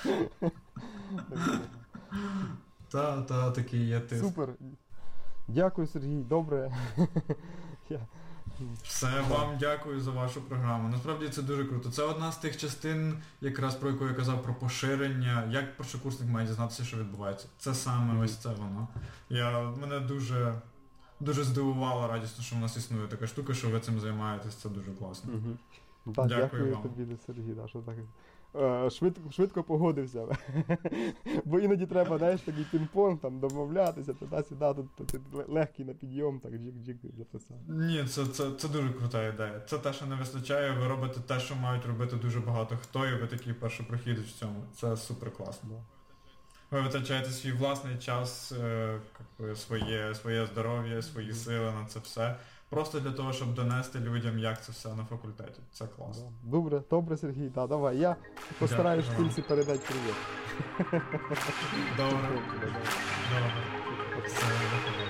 Та-та, 2.91 3.52
такий 3.52 3.88
я 3.88 3.99
ти. 3.99 4.18
Супер. 4.18 4.56
Дякую, 5.48 5.88
Сергій, 5.88 6.24
добре. 6.24 6.72
Все, 8.84 9.22
вам 9.30 9.57
дякую 9.60 10.02
за 10.02 10.11
вашу 10.11 10.41
програму. 10.41 10.90
Насправді 10.90 11.30
це 11.30 11.41
дуже 11.41 11.65
круто. 11.65 11.91
Це 11.91 12.03
одна 12.03 12.32
з 12.32 12.38
тих 12.38 12.57
частин, 12.57 13.18
якраз 13.41 13.76
про 13.76 13.90
яку 13.90 14.07
я 14.07 14.14
казав 14.14 14.44
про 14.44 14.53
поширення, 14.53 15.48
як 15.52 15.77
першокурсник 15.77 16.30
має 16.30 16.48
дізнатися, 16.48 16.84
що 16.84 16.98
відбувається. 16.98 17.48
Це 17.57 17.73
саме 17.73 18.23
ось 18.23 18.36
це 18.36 18.49
воно. 18.49 18.88
Я, 19.30 19.61
мене 19.61 19.99
дуже, 19.99 20.61
дуже 21.19 21.44
здивувало 21.44 22.07
радісно, 22.07 22.44
що 22.44 22.56
в 22.56 22.60
нас 22.60 22.77
існує 22.77 23.07
така 23.07 23.27
штука, 23.27 23.53
що 23.53 23.69
ви 23.69 23.80
цим 23.80 23.99
займаєтесь. 23.99 24.56
Це 24.56 24.69
дуже 24.69 24.91
класно. 24.91 25.34
Mm-hmm. 25.34 26.14
Так, 26.14 26.27
Дякую 26.27 26.41
дякую 26.41 26.73
вам. 26.73 26.84
тобі, 26.84 27.18
Сергій, 27.26 27.56
що 27.69 27.80
так. 27.80 27.95
Е, 28.60 28.90
Швидко, 28.90 29.32
швидко 29.32 29.64
погодився. 29.64 30.26
Бо 31.45 31.60
іноді 31.60 31.86
треба, 31.86 32.18
знаєш, 32.18 32.41
такий 32.41 32.65
пінг-понг, 32.73 33.18
там 33.18 33.40
домовлятися, 33.40 34.14
туди-сюди, 34.14 34.73
тут, 34.73 35.07
тут 35.07 35.49
легкий 35.49 35.86
на 35.86 35.94
підйом, 35.94 36.40
так 36.40 36.52
джик-джик 36.52 37.18
записав. 37.18 37.57
Ні, 37.68 38.06
це, 38.10 38.26
це, 38.26 38.52
це 38.52 38.68
дуже 38.68 38.90
крута 38.90 39.27
ідея. 39.27 39.61
Це 39.68 39.77
те, 39.77 39.94
що 39.94 40.06
не 40.06 40.15
вистачає, 40.15 40.72
ви 40.72 40.88
робите 40.88 41.19
те, 41.27 41.40
що 41.40 41.56
мають 41.56 41.86
робити 41.86 42.15
дуже 42.15 42.40
багато 42.40 42.77
хто, 42.77 43.07
і 43.07 43.22
ви 43.22 43.27
такий 43.27 43.53
першопрохідець 43.53 44.26
в 44.26 44.40
цьому. 44.40 44.64
Це 44.76 44.98
супер 44.98 45.32
класно. 45.32 45.69
Ви 46.72 46.82
витрачаєте 46.82 47.30
свій 47.30 47.52
власний 47.52 47.98
час, 47.98 48.52
е, 48.52 48.99
своє, 49.56 50.15
своє 50.15 50.45
здоров'я, 50.45 51.02
свої 51.02 51.34
сили 51.34 51.72
на 51.72 51.86
це 51.86 51.99
все. 51.99 52.36
Просто 52.76 52.99
для 52.99 53.11
того, 53.11 53.34
щоб 53.34 53.53
донести 53.53 53.99
людям, 53.99 54.39
як 54.39 54.64
це 54.64 54.72
все 54.72 54.89
на 54.95 55.06
факультеті. 55.06 55.60
Це 55.72 55.88
класно. 55.88 56.31
Добре, 56.43 56.81
добре, 56.89 57.18
Сергій, 57.18 57.49
да, 57.56 57.68
давай. 57.68 57.97
Я 57.97 58.15
постараюсь 58.60 59.06
кінці 59.18 59.41
передати 59.41 59.80
привіт. 59.80 60.15
Добре, 61.97 62.18
Добре, 62.23 62.43
добре. 62.61 62.81
Все, 64.26 64.45
до 64.45 64.77
побачення. 64.85 65.05